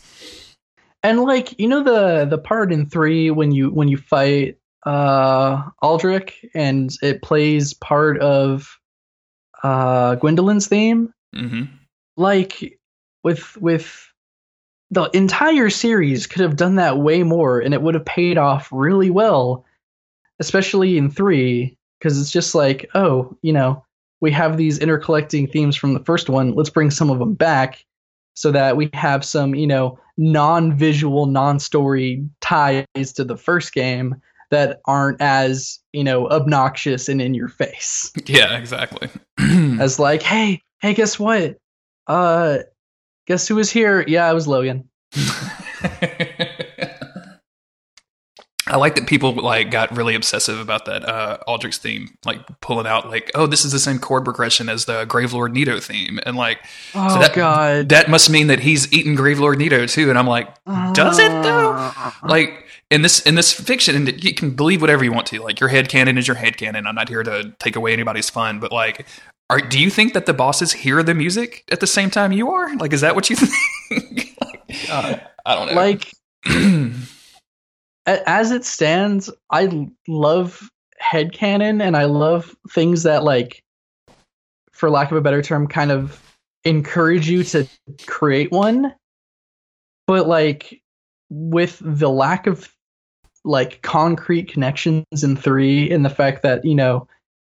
And 1.07 1.21
like 1.21 1.57
you 1.57 1.69
know 1.69 1.83
the 1.83 2.25
the 2.25 2.37
part 2.37 2.73
in 2.73 2.89
three 2.89 3.31
when 3.31 3.51
you 3.53 3.69
when 3.69 3.87
you 3.87 3.95
fight 3.95 4.57
uh 4.85 5.63
Aldrich 5.81 6.43
and 6.53 6.93
it 7.01 7.21
plays 7.21 7.73
part 7.73 8.19
of 8.19 8.77
uh, 9.63 10.15
Gwyndolin's 10.15 10.67
theme. 10.67 11.13
hmm 11.33 11.63
Like 12.17 12.77
with 13.23 13.55
with 13.55 14.11
the 14.91 15.03
entire 15.13 15.69
series 15.69 16.27
could 16.27 16.41
have 16.41 16.57
done 16.57 16.75
that 16.75 16.97
way 16.97 17.23
more, 17.23 17.61
and 17.61 17.73
it 17.73 17.81
would 17.81 17.95
have 17.95 18.05
paid 18.05 18.37
off 18.37 18.67
really 18.73 19.09
well, 19.09 19.63
especially 20.39 20.97
in 20.97 21.09
three, 21.09 21.77
because 21.99 22.19
it's 22.19 22.31
just 22.31 22.53
like, 22.53 22.89
oh, 22.95 23.33
you 23.41 23.53
know, 23.53 23.81
we 24.19 24.31
have 24.31 24.57
these 24.57 24.79
intercollecting 24.79 25.47
themes 25.47 25.77
from 25.77 25.93
the 25.93 26.03
first 26.03 26.29
one. 26.29 26.53
Let's 26.53 26.69
bring 26.69 26.91
some 26.91 27.09
of 27.09 27.19
them 27.19 27.33
back 27.33 27.85
so 28.37 28.51
that 28.51 28.77
we 28.77 28.87
have 28.93 29.25
some, 29.25 29.55
you 29.55 29.65
know, 29.65 29.97
non-visual, 30.15 31.25
non-story 31.25 32.23
ties 32.39 32.85
to 33.15 33.23
the 33.23 33.35
first 33.35 33.73
game 33.73 34.15
that 34.51 34.79
aren't 34.85 35.19
as, 35.19 35.79
you 35.91 36.03
know, 36.03 36.27
obnoxious 36.29 37.09
and 37.09 37.19
in 37.19 37.33
your 37.33 37.47
face. 37.47 38.11
Yeah, 38.27 38.55
exactly. 38.55 39.09
As 39.79 39.97
like, 39.97 40.21
hey, 40.21 40.61
hey, 40.81 40.93
guess 40.93 41.17
what? 41.17 41.57
Uh 42.05 42.59
guess 43.25 43.47
who 43.47 43.55
was 43.55 43.71
here? 43.71 44.05
Yeah, 44.07 44.29
it 44.29 44.35
was 44.35 44.47
Logan. 44.47 44.87
I 48.69 48.77
like 48.77 48.95
that 48.95 49.07
people 49.07 49.33
like 49.33 49.71
got 49.71 49.95
really 49.95 50.15
obsessive 50.15 50.59
about 50.59 50.85
that 50.85 51.07
uh 51.07 51.37
Aldrich 51.47 51.77
theme, 51.77 52.09
like 52.25 52.39
pulling 52.61 52.87
out 52.87 53.09
like, 53.09 53.31
oh, 53.35 53.47
this 53.47 53.63
is 53.65 53.71
the 53.71 53.79
same 53.79 53.99
chord 53.99 54.23
progression 54.25 54.69
as 54.69 54.85
the 54.85 55.05
Gravelord 55.05 55.53
Nito 55.53 55.79
theme, 55.79 56.19
and 56.25 56.35
like 56.35 56.59
Oh 56.95 57.19
that, 57.19 57.33
god. 57.33 57.89
that 57.89 58.09
must 58.09 58.29
mean 58.29 58.47
that 58.47 58.59
he's 58.61 58.91
eating 58.93 59.15
Gravelord 59.15 59.57
Nito 59.57 59.85
too. 59.85 60.09
And 60.09 60.17
I'm 60.19 60.27
like, 60.27 60.49
does 60.93 61.19
it 61.19 61.29
though? 61.43 61.73
Uh, 61.73 62.11
like 62.23 62.65
in 62.89 63.01
this 63.01 63.19
in 63.21 63.35
this 63.35 63.51
fiction, 63.53 63.95
and 63.95 64.23
you 64.23 64.33
can 64.33 64.51
believe 64.51 64.81
whatever 64.81 65.03
you 65.03 65.11
want 65.11 65.27
to. 65.27 65.41
Like 65.41 65.59
your 65.59 65.69
head 65.69 65.89
canon 65.89 66.17
is 66.17 66.27
your 66.27 66.35
head 66.37 66.57
canon. 66.57 66.87
I'm 66.87 66.95
not 66.95 67.09
here 67.09 67.23
to 67.23 67.53
take 67.59 67.75
away 67.75 67.93
anybody's 67.93 68.29
fun, 68.29 68.59
but 68.59 68.71
like, 68.71 69.05
are 69.49 69.59
do 69.59 69.79
you 69.79 69.89
think 69.89 70.13
that 70.13 70.25
the 70.25 70.33
bosses 70.33 70.71
hear 70.73 71.03
the 71.03 71.13
music 71.13 71.63
at 71.71 71.79
the 71.81 71.87
same 71.87 72.09
time 72.09 72.31
you 72.31 72.49
are? 72.51 72.75
Like, 72.77 72.93
is 72.93 73.01
that 73.01 73.15
what 73.15 73.29
you 73.29 73.35
think? 73.89 74.35
Like, 74.41 74.89
Uh, 74.89 75.17
I 75.45 75.55
don't 75.55 75.67
know. 75.67 75.73
like 75.75 76.11
as 78.07 78.51
it 78.51 78.65
stands, 78.65 79.29
I 79.51 79.89
love 80.07 80.69
headcanon 81.01 81.81
and 81.81 81.95
I 81.95 82.05
love 82.05 82.55
things 82.71 83.03
that 83.03 83.23
like 83.23 83.63
for 84.71 84.89
lack 84.89 85.11
of 85.11 85.17
a 85.17 85.21
better 85.21 85.41
term 85.41 85.67
kind 85.67 85.91
of 85.91 86.21
encourage 86.63 87.29
you 87.29 87.43
to 87.43 87.67
create 88.07 88.51
one. 88.51 88.93
But 90.07 90.27
like 90.27 90.81
with 91.29 91.81
the 91.81 92.09
lack 92.09 92.47
of 92.47 92.73
like 93.43 93.81
concrete 93.81 94.51
connections 94.51 95.23
in 95.23 95.35
3 95.35 95.91
and 95.91 96.05
the 96.05 96.09
fact 96.09 96.43
that, 96.43 96.63
you 96.63 96.75
know, 96.75 97.07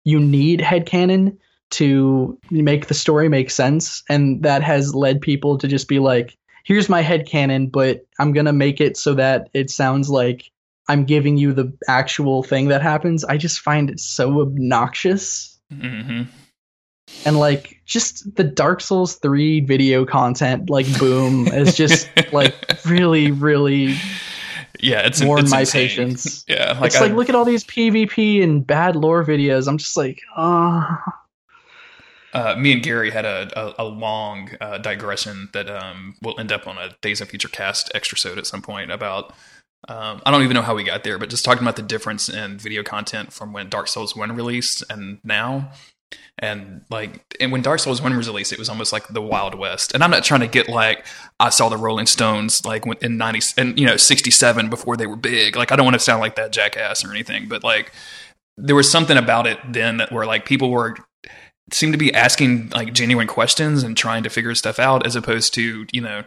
you 0.06 0.20
need 0.20 0.60
headcanon 0.62 1.38
to 1.72 2.38
make 2.52 2.88
the 2.88 2.94
story 2.94 3.28
make 3.28 3.50
sense 3.50 4.04
and 4.10 4.44
that 4.44 4.64
has 4.64 4.96
led 4.96 5.20
people 5.20 5.58
to 5.58 5.68
just 5.68 5.88
be 5.88 6.00
like 6.00 6.38
here's 6.66 6.90
my 6.90 7.02
head 7.02 7.26
headcanon, 7.26 7.72
but 7.72 8.06
I'm 8.20 8.34
gonna 8.34 8.52
make 8.52 8.82
it 8.82 8.98
so 8.98 9.14
that 9.14 9.50
it 9.54 9.70
sounds 9.70 10.10
like 10.10 10.52
I'm 10.90 11.06
giving 11.06 11.38
you 11.38 11.54
the 11.54 11.72
actual 11.88 12.44
thing 12.44 12.68
that 12.68 12.82
happens. 12.82 13.24
I 13.24 13.38
just 13.38 13.62
find 13.62 13.90
it 13.90 14.00
so 14.00 14.42
obnoxious. 14.42 15.58
hmm 15.72 16.24
And 17.24 17.40
like 17.40 17.82
just 17.86 18.36
the 18.36 18.44
Dark 18.44 18.82
Souls 18.82 19.16
3 19.16 19.62
video 19.62 20.06
content, 20.06 20.70
like 20.70 20.86
boom, 21.00 21.48
is 21.48 21.76
just 21.76 22.10
like 22.34 22.54
really, 22.86 23.32
really 23.32 23.96
Yeah, 24.80 25.06
it's 25.06 25.22
it's 25.22 25.52
my 25.52 25.62
insane. 25.62 25.88
patience. 25.88 26.46
Yeah, 26.48 26.78
like, 26.80 26.88
it's 26.88 27.00
like 27.02 27.14
look 27.14 27.30
at 27.30 27.36
all 27.36 27.46
these 27.46 27.64
PvP 27.64 28.44
and 28.44 28.66
bad 28.66 28.96
lore 28.96 29.24
videos. 29.24 29.68
I'm 29.68 29.78
just 29.78 29.96
like, 29.96 30.22
oh 30.36 30.98
uh, 32.36 32.54
me 32.58 32.74
and 32.74 32.84
Gary 32.84 33.12
had 33.12 33.24
a, 33.24 33.50
a, 33.58 33.84
a 33.84 33.86
long 33.86 34.52
uh, 34.60 34.78
digression 34.78 35.50
that 35.54 35.70
um, 35.70 36.16
will 36.22 36.38
end 36.38 36.52
up 36.52 36.68
on 36.68 36.78
a 36.78 36.90
Days 37.02 37.22
of 37.22 37.30
Future 37.30 37.48
Cast 37.48 37.90
extra 37.96 38.18
sode 38.18 38.38
at 38.38 38.46
some 38.46 38.62
point 38.62 38.92
about. 38.92 39.34
Um, 39.88 40.22
I 40.26 40.32
don't 40.32 40.44
even 40.44 40.56
know 40.56 40.62
how 40.62 40.76
we 40.76 40.84
got 40.84 41.04
there, 41.06 41.18
but 41.18 41.30
just 41.30 41.46
talking 41.46 41.62
about 41.62 41.78
the 41.78 41.82
difference 41.82 42.28
in 42.28 42.58
video 42.58 42.84
content 42.84 43.32
from 43.32 43.54
when 43.54 43.70
Dark 43.70 43.88
Souls 43.88 44.18
One 44.18 44.36
released 44.36 44.84
and 44.90 45.20
now, 45.24 45.72
and 46.38 46.82
like, 46.90 47.24
and 47.40 47.54
when 47.54 47.62
Dark 47.62 47.80
Souls 47.80 48.02
One 48.02 48.18
was 48.18 48.28
released, 48.28 48.52
it 48.52 48.60
was 48.60 48.68
almost 48.68 48.92
like 48.92 49.08
the 49.08 49.22
Wild 49.22 49.56
West. 49.56 49.94
And 49.94 50.04
I'm 50.04 50.12
not 50.12 50.26
trying 50.26 50.42
to 50.42 50.48
get 50.48 50.68
like 50.68 51.06
I 51.40 51.50
saw 51.50 51.70
the 51.70 51.78
Rolling 51.78 52.08
Stones 52.08 52.66
like 52.66 52.84
in 53.02 53.18
ninety 53.18 53.42
and 53.58 53.80
you 53.80 53.86
know 53.86 53.96
sixty 53.96 54.32
seven 54.32 54.70
before 54.70 54.98
they 54.98 55.08
were 55.08 55.16
big. 55.16 55.56
Like 55.56 55.72
I 55.72 55.78
don't 55.78 55.86
want 55.86 55.96
to 55.96 56.00
sound 56.00 56.20
like 56.20 56.36
that 56.36 56.52
jackass 56.52 57.06
or 57.06 57.12
anything, 57.12 57.48
but 57.48 57.64
like 57.64 57.94
there 58.58 58.76
was 58.76 58.92
something 58.92 59.16
about 59.16 59.48
it 59.48 59.60
then 59.70 59.98
that 59.98 60.12
where 60.12 60.26
like 60.26 60.46
people 60.46 60.72
were 60.72 60.98
seem 61.72 61.92
to 61.92 61.98
be 61.98 62.14
asking 62.14 62.70
like 62.70 62.94
genuine 62.94 63.28
questions 63.28 63.84
and 63.84 63.98
trying 63.98 64.24
to 64.24 64.30
figure 64.30 64.54
stuff 64.56 64.80
out 64.80 65.06
as 65.06 65.16
opposed 65.16 65.54
to 65.54 65.86
you 65.92 66.02
know 66.02 66.24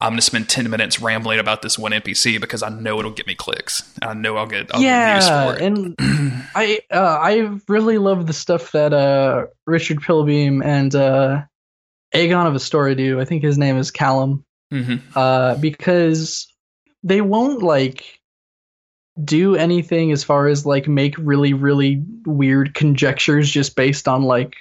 i'm 0.00 0.10
going 0.10 0.18
to 0.18 0.22
spend 0.22 0.48
10 0.48 0.68
minutes 0.68 1.00
rambling 1.00 1.38
about 1.38 1.62
this 1.62 1.78
one 1.78 1.92
npc 1.92 2.40
because 2.40 2.62
i 2.62 2.68
know 2.68 2.98
it'll 2.98 3.12
get 3.12 3.26
me 3.26 3.34
clicks 3.34 3.88
i 4.02 4.12
know 4.12 4.36
i'll 4.36 4.46
get 4.46 4.74
I'll 4.74 4.80
get 4.80 4.86
yeah, 4.86 5.52
for 5.52 5.56
it 5.56 5.62
and 5.62 5.94
I 6.54 6.80
uh, 6.90 7.18
I 7.20 7.58
really 7.68 7.98
love 7.98 8.26
the 8.26 8.32
stuff 8.32 8.72
that 8.72 8.92
uh, 8.92 9.46
Richard 9.66 10.00
pillbeam 10.00 10.64
and 10.64 10.94
uh, 10.94 11.42
Aegon 12.14 12.46
of 12.46 12.54
Astoria 12.54 12.94
do. 12.94 13.20
I 13.20 13.24
think 13.24 13.42
his 13.42 13.58
name 13.58 13.76
is 13.76 13.90
Callum. 13.90 14.44
hmm 14.70 14.96
Uh, 15.14 15.56
because 15.56 16.52
they 17.02 17.20
won't 17.20 17.62
like 17.62 18.20
do 19.22 19.54
anything 19.54 20.12
as 20.12 20.24
far 20.24 20.46
as 20.46 20.64
like 20.64 20.88
make 20.88 21.14
really 21.18 21.52
really 21.52 22.02
weird 22.24 22.74
conjectures 22.74 23.50
just 23.50 23.76
based 23.76 24.08
on 24.08 24.22
like 24.22 24.56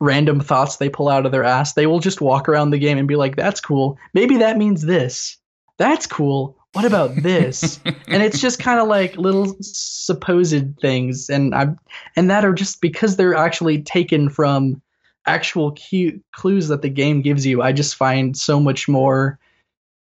random 0.00 0.40
thoughts 0.40 0.76
they 0.76 0.88
pull 0.88 1.08
out 1.08 1.26
of 1.26 1.32
their 1.32 1.44
ass. 1.44 1.74
They 1.74 1.86
will 1.86 2.00
just 2.00 2.20
walk 2.20 2.48
around 2.48 2.70
the 2.70 2.78
game 2.78 2.98
and 2.98 3.06
be 3.06 3.16
like, 3.16 3.36
"That's 3.36 3.60
cool. 3.60 3.98
Maybe 4.14 4.38
that 4.38 4.58
means 4.58 4.82
this. 4.82 5.36
That's 5.78 6.06
cool. 6.06 6.56
What 6.72 6.84
about 6.84 7.14
this?" 7.16 7.80
and 7.84 8.22
it's 8.22 8.40
just 8.40 8.58
kind 8.58 8.80
of 8.80 8.88
like 8.88 9.16
little 9.16 9.56
supposed 9.60 10.78
things 10.80 11.28
and 11.30 11.54
i 11.54 11.68
and 12.16 12.30
that 12.30 12.44
are 12.44 12.52
just 12.52 12.80
because 12.80 13.16
they're 13.16 13.36
actually 13.36 13.80
taken 13.82 14.28
from 14.28 14.80
actual 15.26 15.72
cue, 15.72 16.20
clues 16.32 16.68
that 16.68 16.82
the 16.82 16.88
game 16.88 17.22
gives 17.22 17.46
you 17.46 17.62
i 17.62 17.70
just 17.72 17.94
find 17.94 18.36
so 18.36 18.58
much 18.58 18.88
more 18.88 19.38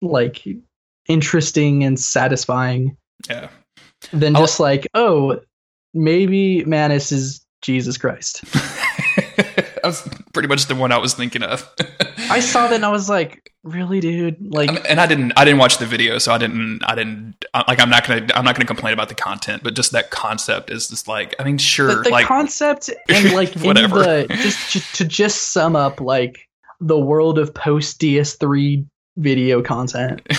like 0.03 0.47
interesting 1.09 1.85
and 1.85 1.99
satisfying 1.99 2.97
yeah 3.29 3.49
than 4.13 4.37
I'll- 4.37 4.43
just 4.43 4.61
like 4.61 4.87
oh 4.95 5.41
maybe 5.95 6.65
Manus 6.65 7.13
is 7.13 7.45
jesus 7.63 7.97
christ 7.97 8.45
that 9.85 9.89
was 9.89 10.09
pretty 10.33 10.49
much 10.49 10.67
the 10.67 10.75
one 10.75 10.91
i 10.91 10.99
was 10.99 11.15
thinking 11.15 11.43
of 11.43 11.71
i 12.31 12.41
saw 12.41 12.67
that 12.67 12.77
and 12.77 12.85
i 12.85 12.89
was 12.89 13.09
like 13.09 13.53
really 13.65 14.01
dude 14.01 14.37
like 14.55 14.71
I 14.71 14.73
mean, 14.75 14.83
and 14.87 15.01
I 15.01 15.07
didn't. 15.07 15.33
I 15.37 15.45
didn't 15.45 15.59
watch 15.59 15.79
the 15.79 15.87
video, 15.87 16.19
so 16.19 16.33
I 16.33 16.39
didn't. 16.39 16.83
I 16.85 16.95
didn't. 16.95 17.45
Uh, 17.55 17.65
like, 17.67 17.81
I'm 17.81 17.89
not 17.91 18.07
gonna. 18.07 18.27
I'm 18.35 18.45
not 18.45 18.55
gonna 18.55 18.67
complain 18.67 18.93
about 18.93 19.09
the 19.09 19.15
content, 19.15 19.63
but 19.63 19.75
just 19.75 19.93
that 19.93 20.11
concept 20.11 20.71
is 20.71 20.89
just 20.89 21.09
like. 21.09 21.35
I 21.39 21.45
mean, 21.45 21.59
sure, 21.59 21.89
the, 21.89 22.03
the 22.03 22.11
like 22.11 22.27
concept 22.27 22.91
and 23.09 23.33
like 23.33 23.55
Whatever. 23.55 24.01
the 24.01 24.27
just 24.29 24.73
to, 24.73 24.93
to 24.99 25.05
just 25.05 25.53
sum 25.53 25.75
up 25.75 26.01
like 26.01 26.49
the 26.81 26.99
world 26.99 27.39
of 27.39 27.55
post 27.55 28.01
DS3 28.01 28.87
video 29.17 29.63
content. 29.63 30.21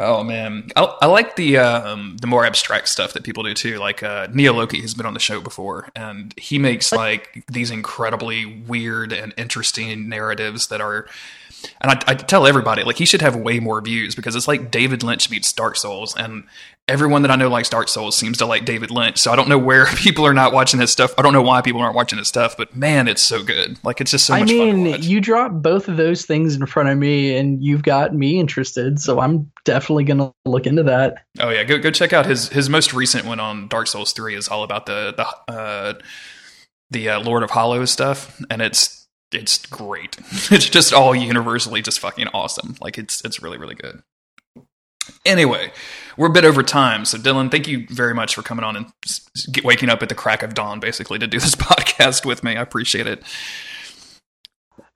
oh 0.00 0.24
man, 0.24 0.70
I, 0.74 0.96
I 1.02 1.06
like 1.06 1.36
the 1.36 1.58
um, 1.58 2.16
the 2.20 2.26
more 2.26 2.44
abstract 2.44 2.88
stuff 2.88 3.12
that 3.12 3.22
people 3.22 3.42
do 3.42 3.54
too. 3.54 3.78
Like 3.78 4.02
uh, 4.02 4.28
Neo 4.32 4.52
Loki 4.52 4.80
has 4.80 4.94
been 4.94 5.06
on 5.06 5.14
the 5.14 5.20
show 5.20 5.40
before, 5.40 5.88
and 5.94 6.34
he 6.36 6.58
makes 6.58 6.92
like 6.92 7.44
these 7.46 7.70
incredibly 7.70 8.46
weird 8.46 9.12
and 9.12 9.32
interesting 9.36 10.08
narratives 10.08 10.68
that 10.68 10.80
are. 10.80 11.06
And 11.80 11.90
I, 11.90 12.00
I 12.06 12.14
tell 12.14 12.46
everybody 12.46 12.82
like 12.84 12.96
he 12.96 13.04
should 13.04 13.22
have 13.22 13.36
way 13.36 13.60
more 13.60 13.80
views 13.80 14.14
because 14.14 14.34
it's 14.36 14.48
like 14.48 14.70
David 14.70 15.02
Lynch 15.02 15.30
meets 15.30 15.52
Dark 15.52 15.76
Souls, 15.76 16.16
and 16.16 16.44
everyone 16.88 17.22
that 17.22 17.30
I 17.30 17.36
know 17.36 17.48
likes 17.48 17.68
Dark 17.68 17.88
Souls 17.88 18.16
seems 18.16 18.38
to 18.38 18.46
like 18.46 18.64
David 18.64 18.90
Lynch. 18.90 19.18
So 19.18 19.30
I 19.32 19.36
don't 19.36 19.48
know 19.48 19.58
where 19.58 19.86
people 19.96 20.26
are 20.26 20.34
not 20.34 20.52
watching 20.52 20.80
his 20.80 20.90
stuff. 20.90 21.14
I 21.16 21.22
don't 21.22 21.32
know 21.32 21.42
why 21.42 21.62
people 21.62 21.80
aren't 21.80 21.94
watching 21.94 22.18
his 22.18 22.28
stuff, 22.28 22.56
but 22.56 22.74
man, 22.76 23.08
it's 23.08 23.22
so 23.22 23.42
good. 23.42 23.78
Like 23.84 24.00
it's 24.00 24.10
just 24.10 24.26
so 24.26 24.34
I 24.34 24.40
much 24.40 24.50
fun 24.50 24.58
to 24.58 24.72
mean, 24.72 24.90
watch. 24.92 25.04
you 25.04 25.20
drop 25.20 25.52
both 25.52 25.88
of 25.88 25.96
those 25.96 26.26
things 26.26 26.54
in 26.54 26.66
front 26.66 26.88
of 26.88 26.98
me, 26.98 27.36
and 27.36 27.62
you've 27.62 27.82
got 27.82 28.14
me 28.14 28.38
interested. 28.38 29.00
So 29.00 29.20
I'm 29.20 29.50
definitely 29.64 30.04
gonna 30.04 30.32
look 30.44 30.66
into 30.66 30.82
that. 30.84 31.24
Oh 31.38 31.50
yeah, 31.50 31.64
go 31.64 31.78
go 31.78 31.90
check 31.90 32.12
out 32.12 32.26
his 32.26 32.48
his 32.48 32.68
most 32.68 32.92
recent 32.92 33.26
one 33.26 33.40
on 33.40 33.68
Dark 33.68 33.86
Souls 33.86 34.12
three 34.12 34.34
is 34.34 34.48
all 34.48 34.64
about 34.64 34.86
the 34.86 35.14
the 35.16 35.52
uh, 35.52 35.94
the 36.90 37.08
uh, 37.10 37.20
Lord 37.20 37.42
of 37.42 37.50
Hollows 37.50 37.90
stuff, 37.90 38.40
and 38.50 38.60
it's 38.60 38.99
it's 39.32 39.64
great. 39.66 40.16
It's 40.50 40.68
just 40.68 40.92
all 40.92 41.14
universally 41.14 41.82
just 41.82 42.00
fucking 42.00 42.28
awesome. 42.28 42.76
Like 42.80 42.98
it's 42.98 43.24
it's 43.24 43.42
really 43.42 43.58
really 43.58 43.74
good. 43.74 44.02
Anyway, 45.24 45.72
we're 46.16 46.28
a 46.28 46.32
bit 46.32 46.44
over 46.44 46.62
time, 46.62 47.04
so 47.04 47.18
Dylan, 47.18 47.50
thank 47.50 47.66
you 47.66 47.86
very 47.88 48.14
much 48.14 48.34
for 48.34 48.42
coming 48.42 48.64
on 48.64 48.76
and 48.76 48.86
s- 49.04 49.28
s- 49.36 49.46
get, 49.46 49.64
waking 49.64 49.88
up 49.88 50.02
at 50.02 50.08
the 50.08 50.14
crack 50.14 50.42
of 50.42 50.54
dawn, 50.54 50.78
basically, 50.78 51.18
to 51.18 51.26
do 51.26 51.40
this 51.40 51.54
podcast 51.56 52.24
with 52.24 52.44
me. 52.44 52.56
I 52.56 52.62
appreciate 52.62 53.06
it. 53.06 53.22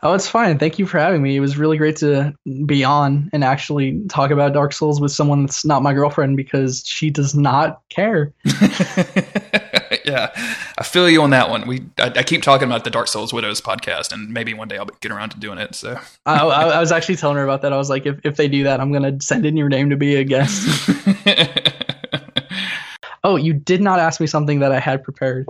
Oh, 0.02 0.12
it's 0.12 0.28
fine. 0.28 0.58
Thank 0.58 0.78
you 0.78 0.86
for 0.86 0.98
having 0.98 1.22
me. 1.22 1.34
It 1.36 1.40
was 1.40 1.56
really 1.56 1.78
great 1.78 1.96
to 1.96 2.34
be 2.66 2.84
on 2.84 3.30
and 3.32 3.42
actually 3.42 4.02
talk 4.08 4.30
about 4.30 4.52
Dark 4.52 4.72
Souls 4.74 5.00
with 5.00 5.12
someone 5.12 5.46
that's 5.46 5.64
not 5.64 5.82
my 5.82 5.94
girlfriend 5.94 6.36
because 6.36 6.82
she 6.86 7.08
does 7.10 7.34
not 7.34 7.80
care. 7.88 8.32
yeah, 10.04 10.30
I 10.78 10.84
feel 10.84 11.08
you 11.08 11.22
on 11.22 11.30
that 11.30 11.50
one. 11.50 11.66
We 11.66 11.84
I, 11.98 12.12
I, 12.16 12.22
keep 12.22 12.42
talking 12.42 12.66
about 12.66 12.84
the 12.84 12.90
Dark 12.90 13.08
Souls 13.08 13.32
Widows 13.32 13.60
podcast, 13.60 14.12
and 14.12 14.30
maybe 14.30 14.54
one 14.54 14.68
day 14.68 14.78
I'll 14.78 14.86
get 14.86 15.10
around 15.10 15.30
to 15.30 15.38
doing 15.38 15.58
it. 15.58 15.74
So 15.74 15.98
I, 16.26 16.40
I, 16.40 16.80
was 16.80 16.92
actually 16.92 17.16
telling 17.16 17.36
her 17.36 17.44
about 17.44 17.62
that. 17.62 17.72
I 17.72 17.76
was 17.76 17.90
like, 17.90 18.06
if 18.06 18.20
if 18.24 18.36
they 18.36 18.48
do 18.48 18.64
that, 18.64 18.80
I'm 18.80 18.92
gonna 18.92 19.20
send 19.20 19.46
in 19.46 19.56
your 19.56 19.68
name 19.68 19.90
to 19.90 19.96
be 19.96 20.16
a 20.16 20.24
guest. 20.24 20.90
oh, 23.24 23.36
you 23.36 23.52
did 23.52 23.80
not 23.80 23.98
ask 23.98 24.20
me 24.20 24.26
something 24.26 24.60
that 24.60 24.72
I 24.72 24.80
had 24.80 25.02
prepared. 25.02 25.48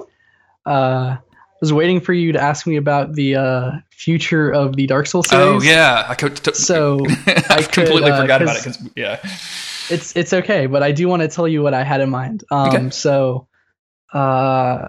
Uh, 0.66 1.16
I 1.18 1.58
was 1.60 1.72
waiting 1.72 2.00
for 2.00 2.12
you 2.12 2.32
to 2.32 2.40
ask 2.40 2.66
me 2.66 2.76
about 2.76 3.14
the 3.14 3.36
uh, 3.36 3.72
future 3.90 4.50
of 4.50 4.76
the 4.76 4.86
Dark 4.86 5.06
Souls 5.06 5.28
series. 5.28 5.46
Oh 5.46 5.60
yeah, 5.62 6.04
I 6.08 6.14
could. 6.14 6.36
T- 6.36 6.54
so 6.54 7.00
I, 7.26 7.62
completely 7.62 8.10
uh, 8.10 8.20
forgot 8.20 8.42
about 8.42 8.66
it. 8.66 8.76
yeah, 8.96 9.18
it's 9.90 10.16
it's 10.16 10.32
okay, 10.32 10.66
but 10.66 10.82
I 10.82 10.92
do 10.92 11.08
want 11.08 11.22
to 11.22 11.28
tell 11.28 11.46
you 11.46 11.62
what 11.62 11.74
I 11.74 11.84
had 11.84 12.00
in 12.00 12.10
mind. 12.10 12.44
Um, 12.50 12.68
okay. 12.68 12.90
So, 12.90 13.46
uh, 14.14 14.88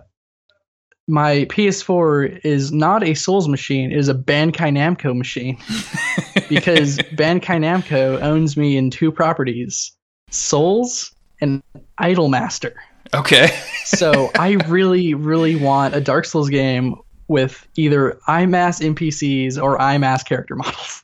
my 1.08 1.46
PS4 1.46 2.44
is 2.44 2.72
not 2.72 3.04
a 3.04 3.14
Souls 3.14 3.48
machine; 3.48 3.92
it 3.92 3.98
is 3.98 4.10
a 4.10 4.14
Bandai 4.14 4.72
Namco 4.72 5.16
machine 5.16 5.58
because 6.50 6.98
Bandai 6.98 7.60
Namco 7.60 8.22
owns 8.22 8.56
me 8.56 8.78
in 8.78 8.90
two 8.90 9.12
properties: 9.12 9.92
Souls 10.30 11.14
and 11.42 11.62
Idolmaster. 12.00 12.74
Okay. 13.14 13.50
so 13.86 14.32
I 14.40 14.54
really, 14.68 15.14
really 15.14 15.56
want 15.56 15.96
a 15.96 16.02
Dark 16.02 16.26
Souls 16.26 16.50
game 16.50 16.96
with 17.28 17.68
either 17.76 18.20
IMAS 18.28 18.82
NPCs 18.82 19.62
or 19.62 19.78
IMAS 19.78 20.26
character 20.26 20.56
models. 20.56 21.04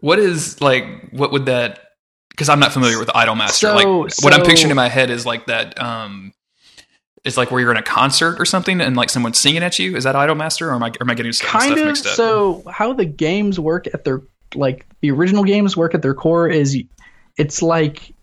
What 0.00 0.18
is 0.18 0.60
like? 0.60 0.84
What 1.12 1.32
would 1.32 1.46
that 1.46 1.80
because 2.34 2.48
I'm 2.48 2.58
not 2.58 2.72
familiar 2.72 2.98
with 2.98 3.08
Idolmaster. 3.08 3.50
So, 3.52 3.74
like 3.74 4.12
so, 4.12 4.24
what 4.24 4.34
I'm 4.34 4.44
picturing 4.44 4.70
in 4.70 4.76
my 4.76 4.88
head 4.88 5.08
is 5.10 5.24
like 5.24 5.46
that. 5.46 5.80
Um, 5.80 6.33
it's 7.24 7.36
like 7.36 7.50
where 7.50 7.60
you're 7.60 7.70
in 7.70 7.76
a 7.76 7.82
concert 7.82 8.38
or 8.38 8.44
something 8.44 8.80
and 8.80 8.96
like 8.96 9.08
someone's 9.08 9.40
singing 9.40 9.62
at 9.62 9.78
you. 9.78 9.96
Is 9.96 10.04
that 10.04 10.14
Idolmaster, 10.14 10.68
or 10.68 10.74
am 10.74 10.82
I, 10.82 10.88
or 10.88 11.02
am 11.02 11.10
I 11.10 11.14
getting 11.14 11.32
kind 11.32 11.64
stuff 11.64 11.78
of, 11.78 11.84
mixed 11.86 12.06
up? 12.06 12.14
So 12.14 12.62
how 12.70 12.92
the 12.92 13.06
games 13.06 13.58
work 13.58 13.86
at 13.94 14.04
their 14.04 14.22
like 14.54 14.86
the 15.00 15.10
original 15.10 15.42
games 15.42 15.76
work 15.76 15.94
at 15.94 16.02
their 16.02 16.14
core 16.14 16.48
is 16.48 16.78
it's 17.36 17.62
like 17.62 18.14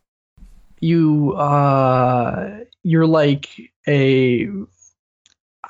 you 0.80 1.34
uh 1.34 2.60
you're 2.84 3.08
like 3.08 3.50
a 3.88 4.50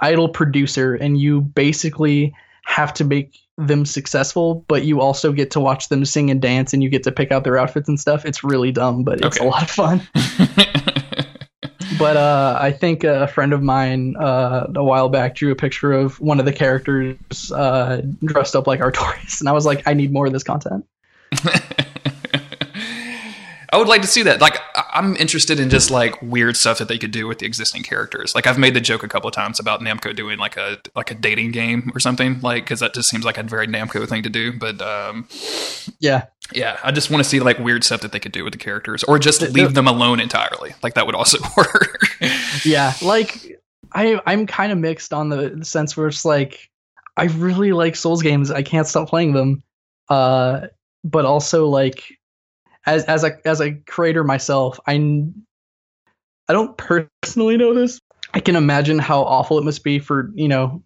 idol 0.02 0.30
producer 0.30 0.96
and 0.96 1.20
you 1.20 1.42
basically 1.42 2.34
have 2.66 2.94
to 2.94 3.04
make 3.04 3.38
them 3.58 3.86
successful, 3.86 4.66
but 4.68 4.84
you 4.86 5.02
also 5.02 5.32
get 5.32 5.52
to 5.52 5.60
watch 5.60 5.90
them 5.90 6.06
sing 6.06 6.30
and 6.30 6.42
dance 6.42 6.74
and 6.74 6.84
you 6.84 6.90
get 6.90 7.04
to 7.04 7.12
pick 7.12 7.32
out 7.32 7.44
their 7.44 7.58
outfits 7.58 7.88
and 7.88 8.00
stuff. 8.00 8.26
It's 8.26 8.44
really 8.44 8.72
dumb, 8.72 9.04
but 9.04 9.24
it's 9.24 9.38
okay. 9.38 9.46
a 9.46 9.50
lot 9.50 9.64
of 9.64 9.70
fun. 9.70 10.02
but 12.02 12.18
uh, 12.18 12.58
I 12.60 12.72
think 12.72 13.04
a 13.04 13.28
friend 13.28 13.54
of 13.54 13.62
mine 13.62 14.16
uh, 14.18 14.68
a 14.76 14.84
while 14.84 15.08
back 15.08 15.36
drew 15.36 15.52
a 15.52 15.56
picture 15.56 15.94
of 15.94 16.20
one 16.20 16.40
of 16.40 16.46
the 16.46 16.54
characters 16.54 17.52
uh, 17.52 18.02
dressed 18.26 18.56
up 18.56 18.66
like 18.66 18.80
Artorias, 18.80 19.40
and 19.40 19.48
I 19.48 19.52
was 19.52 19.66
like, 19.66 19.88
I 19.88 19.94
need 19.94 20.12
more 20.12 20.26
of 20.26 20.34
this 20.34 20.44
content. 20.44 20.86
I 23.74 23.78
would 23.78 23.88
like 23.88 24.02
to 24.02 24.08
see 24.08 24.24
that. 24.24 24.42
Like, 24.42 24.58
I'm 24.76 25.16
interested 25.16 25.58
in 25.58 25.70
just 25.70 25.92
like 25.92 26.22
weird 26.22 26.58
stuff 26.58 26.80
that 26.80 26.90
they 26.90 26.98
could 26.98 27.12
do 27.12 27.26
with 27.26 27.40
the 27.40 27.46
existing 27.46 27.84
characters. 27.84 28.36
Like, 28.36 28.46
I've 28.46 28.58
made 28.58 28.74
the 28.74 28.82
joke 28.82 29.02
a 29.04 29.08
couple 29.08 29.30
of 29.30 29.34
times 29.34 29.62
about 29.62 29.80
Namco 29.80 30.14
doing 30.14 30.40
like 30.40 30.58
a 30.58 30.80
like 30.94 31.10
a 31.10 31.16
dating 31.16 31.52
game 31.52 31.92
or 31.96 32.00
something, 32.02 32.42
like 32.42 32.66
because 32.66 32.82
that 32.82 32.94
just 32.94 33.10
seems 33.10 33.24
like 33.24 33.38
a 33.38 33.44
very 33.44 33.68
Namco 33.68 34.08
thing 34.10 34.24
to 34.24 34.30
do. 34.30 34.52
But 34.52 34.82
um, 34.82 35.28
yeah, 36.00 36.26
yeah, 36.54 36.80
I 36.84 36.92
just 36.92 37.10
want 37.10 37.24
to 37.24 37.30
see 37.30 37.40
like 37.40 37.60
weird 37.60 37.84
stuff 37.84 38.02
that 38.02 38.12
they 38.12 38.20
could 38.20 38.32
do 38.32 38.44
with 38.44 38.54
the 38.54 38.60
characters, 38.60 39.04
or 39.04 39.20
just 39.20 39.42
leave 39.42 39.74
them 39.74 39.88
alone 39.88 40.20
entirely. 40.20 40.74
Like 40.84 40.94
that 40.96 41.06
would 41.06 41.16
also 41.16 41.38
work. 41.58 42.00
yeah, 42.64 42.94
like 43.02 43.60
I 43.94 44.22
I'm 44.26 44.48
kind 44.48 44.72
of 44.72 44.78
mixed 44.78 45.14
on 45.14 45.30
the 45.30 45.64
sense 45.64 45.96
where 45.96 46.08
it's 46.08 46.26
like 46.26 46.70
I 47.18 47.26
really 47.26 47.72
like 47.74 47.96
Souls 47.96 48.22
games. 48.22 48.52
I 48.52 48.62
can't 48.62 48.88
stop 48.88 49.10
playing 49.10 49.34
them. 49.34 49.64
Uh, 50.10 50.68
but 51.04 51.26
also 51.26 51.68
like 51.68 52.18
as 52.86 53.04
as 53.06 53.24
a 53.24 53.38
as 53.46 53.62
a 53.62 53.74
creator 53.74 54.24
myself, 54.24 54.80
I 54.88 54.94
I 56.48 56.54
don't 56.54 56.78
personally 56.78 57.58
know 57.58 57.74
this. 57.74 58.00
I 58.34 58.40
can 58.40 58.56
imagine 58.56 59.00
how 59.00 59.24
awful 59.24 59.58
it 59.58 59.64
must 59.64 59.84
be 59.84 60.00
for 60.00 60.32
you 60.36 60.48
know 60.48 60.84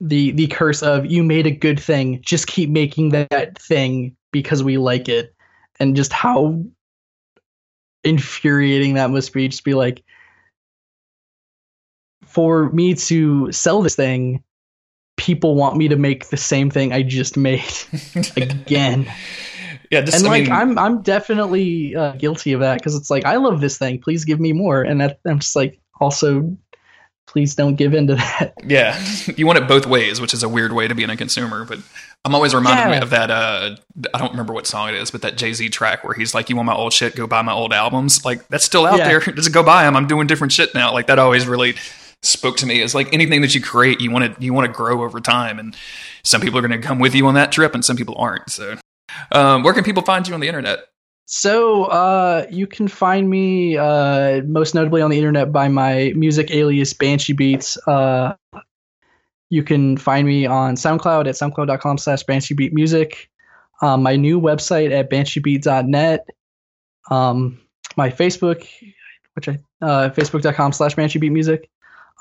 the 0.00 0.32
the 0.32 0.48
curse 0.48 0.82
of 0.82 1.06
you 1.06 1.22
made 1.22 1.46
a 1.46 1.50
good 1.50 1.78
thing, 1.80 2.20
just 2.22 2.46
keep 2.46 2.70
making 2.70 3.10
that 3.10 3.58
thing 3.60 4.16
because 4.32 4.62
we 4.62 4.78
like 4.78 5.08
it, 5.08 5.34
and 5.78 5.96
just 5.96 6.12
how 6.12 6.64
infuriating 8.04 8.94
that 8.94 9.10
must 9.10 9.32
be. 9.32 9.48
Just 9.48 9.64
be 9.64 9.74
like, 9.74 10.02
for 12.24 12.70
me 12.70 12.94
to 12.94 13.52
sell 13.52 13.82
this 13.82 13.94
thing, 13.94 14.42
people 15.16 15.54
want 15.54 15.76
me 15.76 15.88
to 15.88 15.96
make 15.96 16.28
the 16.28 16.36
same 16.36 16.70
thing 16.70 16.92
I 16.92 17.02
just 17.02 17.36
made 17.36 17.62
again 18.36 19.06
yeah, 19.92 20.00
just, 20.00 20.16
and 20.16 20.26
I 20.26 20.30
like 20.30 20.44
mean, 20.44 20.52
I'm 20.52 20.78
I'm 20.78 21.02
definitely 21.02 21.94
uh, 21.94 22.12
guilty 22.12 22.54
of 22.54 22.60
that 22.60 22.78
because 22.78 22.96
it's 22.96 23.10
like 23.10 23.26
I 23.26 23.36
love 23.36 23.60
this 23.60 23.76
thing. 23.76 24.00
Please 24.00 24.24
give 24.24 24.40
me 24.40 24.54
more, 24.54 24.80
and 24.80 25.02
that, 25.02 25.20
I'm 25.26 25.40
just 25.40 25.54
like 25.54 25.78
also 26.00 26.56
please 27.26 27.54
don't 27.54 27.76
give 27.76 27.92
in 27.92 28.06
to 28.06 28.14
that. 28.14 28.54
Yeah, 28.64 28.98
you 29.36 29.46
want 29.46 29.58
it 29.58 29.68
both 29.68 29.84
ways, 29.84 30.18
which 30.18 30.32
is 30.32 30.42
a 30.42 30.48
weird 30.48 30.72
way 30.72 30.88
to 30.88 30.94
be 30.94 31.02
in 31.02 31.10
a 31.10 31.16
consumer. 31.16 31.66
But 31.66 31.80
I'm 32.24 32.34
always 32.34 32.54
reminded 32.54 32.94
yeah. 32.94 33.02
of 33.02 33.10
that. 33.10 33.30
Uh, 33.30 33.76
I 34.14 34.18
don't 34.18 34.30
remember 34.30 34.52
what 34.52 34.66
song 34.66 34.88
it 34.88 34.94
is, 34.94 35.10
but 35.10 35.22
that 35.22 35.36
Jay 35.36 35.52
Z 35.52 35.68
track 35.70 36.04
where 36.04 36.14
he's 36.14 36.34
like, 36.34 36.48
"You 36.48 36.56
want 36.56 36.66
my 36.66 36.74
old 36.74 36.92
shit? 36.92 37.16
Go 37.16 37.26
buy 37.26 37.42
my 37.42 37.52
old 37.52 37.72
albums." 37.72 38.24
Like 38.24 38.46
that's 38.48 38.64
still 38.64 38.86
out 38.86 38.98
yeah. 38.98 39.08
there. 39.08 39.20
Just 39.34 39.52
go 39.52 39.62
buy 39.62 39.84
them. 39.84 39.96
I'm 39.96 40.06
doing 40.06 40.28
different 40.28 40.52
shit 40.52 40.72
now. 40.74 40.92
Like 40.92 41.08
that 41.08 41.18
always 41.18 41.48
really 41.48 41.74
spoke 42.22 42.56
to 42.58 42.66
me. 42.66 42.80
It's 42.80 42.94
like 42.94 43.12
anything 43.12 43.40
that 43.40 43.54
you 43.54 43.60
create, 43.60 44.00
you 44.00 44.10
want 44.12 44.36
to 44.36 44.42
you 44.42 44.54
want 44.54 44.66
to 44.66 44.72
grow 44.72 45.02
over 45.02 45.20
time, 45.20 45.58
and 45.58 45.76
some 46.22 46.40
people 46.40 46.58
are 46.58 46.66
going 46.66 46.80
to 46.80 46.86
come 46.86 47.00
with 47.00 47.14
you 47.14 47.26
on 47.26 47.34
that 47.34 47.50
trip, 47.50 47.74
and 47.74 47.84
some 47.84 47.96
people 47.96 48.14
aren't. 48.16 48.50
So 48.50 48.76
um, 49.32 49.64
where 49.64 49.74
can 49.74 49.82
people 49.82 50.04
find 50.04 50.26
you 50.26 50.34
on 50.34 50.40
the 50.40 50.48
internet? 50.48 50.80
So 51.26 51.84
uh, 51.84 52.46
you 52.50 52.66
can 52.66 52.88
find 52.88 53.28
me 53.28 53.76
uh, 53.76 54.42
most 54.42 54.74
notably 54.74 55.02
on 55.02 55.10
the 55.10 55.16
internet 55.16 55.50
by 55.50 55.68
my 55.68 56.12
music 56.14 56.50
alias 56.50 56.92
Banshee 56.92 57.32
Beats. 57.32 57.78
Uh, 57.86 58.34
you 59.52 59.62
can 59.62 59.98
find 59.98 60.26
me 60.26 60.46
on 60.46 60.76
SoundCloud 60.76 61.26
at 61.28 61.34
soundcloud.com 61.34 61.98
slash 61.98 62.22
Banshee 62.22 62.54
Beat 62.54 62.72
Music. 62.72 63.28
Um, 63.82 64.02
my 64.02 64.16
new 64.16 64.40
website 64.40 64.92
at 64.92 65.10
bansheebeat.net. 65.10 66.26
Um, 67.10 67.60
my 67.94 68.08
Facebook, 68.08 68.66
which 69.34 69.50
I 69.50 69.58
uh, 69.82 70.08
facebook.com 70.08 70.72
slash 70.72 70.94
Banshee 70.94 71.18
Beat 71.18 71.32
Music. 71.32 71.68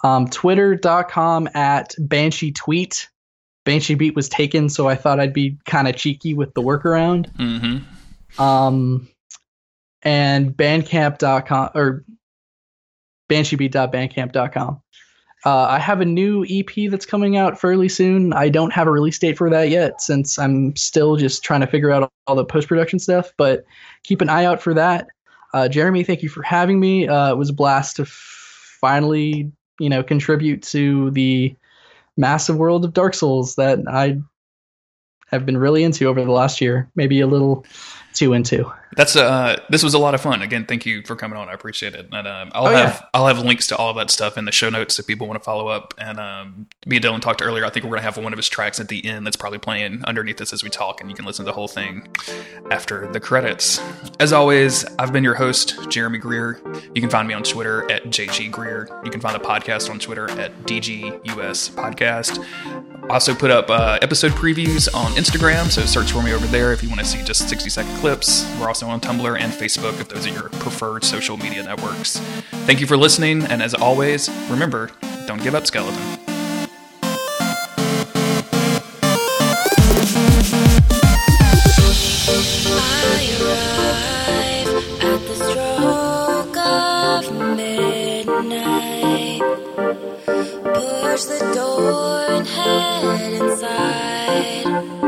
Um, 0.03 0.27
Twitter.com 0.27 1.47
at 1.53 1.95
Banshee 1.99 2.51
Tweet. 2.51 3.07
Banshee 3.63 3.95
Beat 3.95 4.13
was 4.13 4.27
taken, 4.27 4.67
so 4.67 4.89
I 4.89 4.95
thought 4.95 5.21
I'd 5.21 5.32
be 5.32 5.57
kind 5.65 5.88
of 5.88 5.95
cheeky 5.95 6.34
with 6.34 6.53
the 6.53 6.61
workaround. 6.61 7.34
Mm-hmm. 7.38 8.41
Um, 8.43 9.07
and 10.01 10.51
Bandcamp.com 10.51 11.69
or 11.75 12.03
BansheeBeat.bandcamp.com. 13.29 14.82
Uh, 15.46 15.66
I 15.66 15.80
have 15.80 16.02
a 16.02 16.06
new 16.06 16.46
EP 16.50 16.89
that's 16.89 17.06
coming 17.06 17.36
out 17.36 17.60
fairly 17.60 17.89
soon. 17.89 18.32
I 18.34 18.50
don't 18.50 18.72
have 18.74 18.88
a 18.88 18.92
release 18.92 19.18
date 19.18 19.38
for 19.38 19.50
that 19.50 19.70
yet, 19.70 20.02
since 20.02 20.38
I'm 20.38 20.76
still 20.76 21.16
just 21.16 21.43
trying 21.43 21.62
to 21.62 21.68
figure 21.68 21.92
out 21.92 22.12
all 22.28 22.36
the 22.36 22.46
post 22.46 22.68
production 22.68 23.00
stuff. 23.00 23.32
But 23.38 23.66
keep 24.04 24.22
an 24.22 24.30
eye 24.30 24.46
out 24.46 24.62
for 24.62 24.74
that. 24.76 25.08
Uh, 25.54 25.68
Jeremy, 25.68 26.04
thank 26.04 26.22
you 26.22 26.30
for 26.30 26.43
having 26.43 26.80
me. 26.80 27.08
Uh, 27.08 27.32
it 27.32 27.38
was 27.38 27.50
a 27.50 27.54
blast 27.54 27.96
to 27.96 28.04
f- 28.04 28.78
finally, 28.80 29.51
you 29.80 29.89
know, 29.89 30.04
contribute 30.04 30.62
to 30.63 31.12
the 31.12 31.55
massive 32.18 32.58
world 32.58 32.86
of 32.86 32.93
Dark 32.93 33.13
Souls 33.16 33.55
that 33.55 33.80
I 33.88 34.20
have 35.32 35.46
been 35.46 35.58
really 35.58 35.84
into 35.84 36.08
over 36.08 36.24
the 36.24 36.32
last 36.32 36.62
year, 36.62 36.89
maybe 36.96 37.20
a 37.20 37.28
little 37.28 37.66
too 38.13 38.34
into. 38.34 38.72
That's 38.96 39.16
uh, 39.16 39.62
this 39.70 39.84
was 39.84 39.93
a 39.93 40.00
lot 40.00 40.16
of 40.16 40.22
fun. 40.22 40.42
Again, 40.42 40.66
thank 40.66 40.86
you 40.86 41.01
for 41.04 41.16
coming 41.16 41.38
on. 41.38 41.50
I 41.50 41.54
appreciate 41.54 41.96
it. 41.96 42.08
And 42.12 42.28
um, 42.28 42.51
I'll 42.54 42.68
oh, 42.68 42.72
have 42.72 42.96
yeah. 42.96 43.05
I'll 43.13 43.28
have 43.28 43.39
links 43.39 43.68
to 43.68 43.78
all 43.78 43.89
of 43.89 43.96
that 43.97 44.12
stuff 44.12 44.38
in 44.38 44.46
the 44.46 44.51
show 44.51 44.70
notes 44.70 45.00
if 45.00 45.08
people 45.08 45.28
want 45.28 45.39
to 45.39 45.43
follow 45.43 45.68
up. 45.68 45.93
And 45.97 46.20
um, 46.20 46.68
me 46.86 46.97
and 46.97 47.05
Dylan 47.05 47.22
talked 47.22 47.42
earlier. 47.42 47.66
I 47.66 47.70
think 47.70 47.86
we're 47.86 47.92
gonna 47.92 48.01
have 48.01 48.18
one 48.18 48.34
of 48.34 48.38
his 48.38 48.50
tracks 48.50 48.80
at 48.80 48.89
the 48.89 49.05
end 49.05 49.26
that's 49.26 49.38
probably 49.38 49.59
playing 49.59 50.04
underneath 50.05 50.38
this 50.38 50.54
as 50.54 50.63
we 50.63 50.70
talk, 50.70 51.01
and 51.01 51.09
you 51.09 51.16
can 51.16 51.26
listen 51.26 51.46
to 51.46 51.50
the 51.50 51.55
whole 51.55 51.68
thing 51.68 52.08
after 52.70 53.08
the 53.12 53.20
credits. 53.20 53.82
As 54.20 54.34
always, 54.34 54.86
I've 54.97 55.13
been 55.13 55.24
your 55.24 55.36
host, 55.36 55.89
Jeremy 55.89 56.18
Greer. 56.18 56.59
You 56.93 57.01
can 57.01 57.09
find 57.09 57.28
me 57.28 57.34
on 57.34 57.43
Twitter 57.43 57.89
at 57.92 58.05
JG 58.05 58.51
Greer. 58.51 58.89
You 59.04 59.12
can 59.12 59.22
find 59.22 59.36
the 59.36 59.46
podcast 59.46 59.89
on 59.89 60.00
Twitter 60.00 60.30
at 60.32 60.51
DGUS 60.63 61.72
Podcast. 61.72 62.46
I 63.09 63.16
also 63.16 63.34
put 63.34 63.51
up 63.51 63.70
uh, 63.70 64.00
episode 64.01 64.32
previews 64.34 64.93
on 64.93 65.12
Instagram, 65.13 65.70
so 65.70 65.82
search 65.82 66.12
for 66.12 66.22
me 66.22 66.34
over 66.34 66.46
there 66.47 66.72
if 66.72 66.84
you 66.84 66.89
want 66.89 67.01
to 67.01 67.05
see 67.05 67.22
just 67.24 67.50
60 67.50 67.70
second 67.70 67.96
clips. 67.97 68.46
We're 68.59 68.68
also 68.68 68.80
on 68.89 68.99
Tumblr 69.01 69.39
and 69.39 69.51
Facebook 69.51 69.99
if 69.99 70.09
those 70.09 70.28
are 70.28 70.32
your 70.32 70.49
preferred 70.49 71.03
social 71.03 71.37
media 71.37 71.63
networks. 71.63 72.20
Thank 72.66 72.79
you 72.79 72.87
for 72.87 72.97
listening, 72.97 73.43
and 73.43 73.62
as 73.62 73.74
always, 73.74 74.29
remember 74.49 74.91
don't 75.25 75.41
give 75.41 75.55
up, 75.55 75.66
Skeleton. 75.67 76.20
midnight 87.55 89.41
door 91.53 92.25
and 92.29 92.47
head 92.47 93.33
inside. 93.33 95.00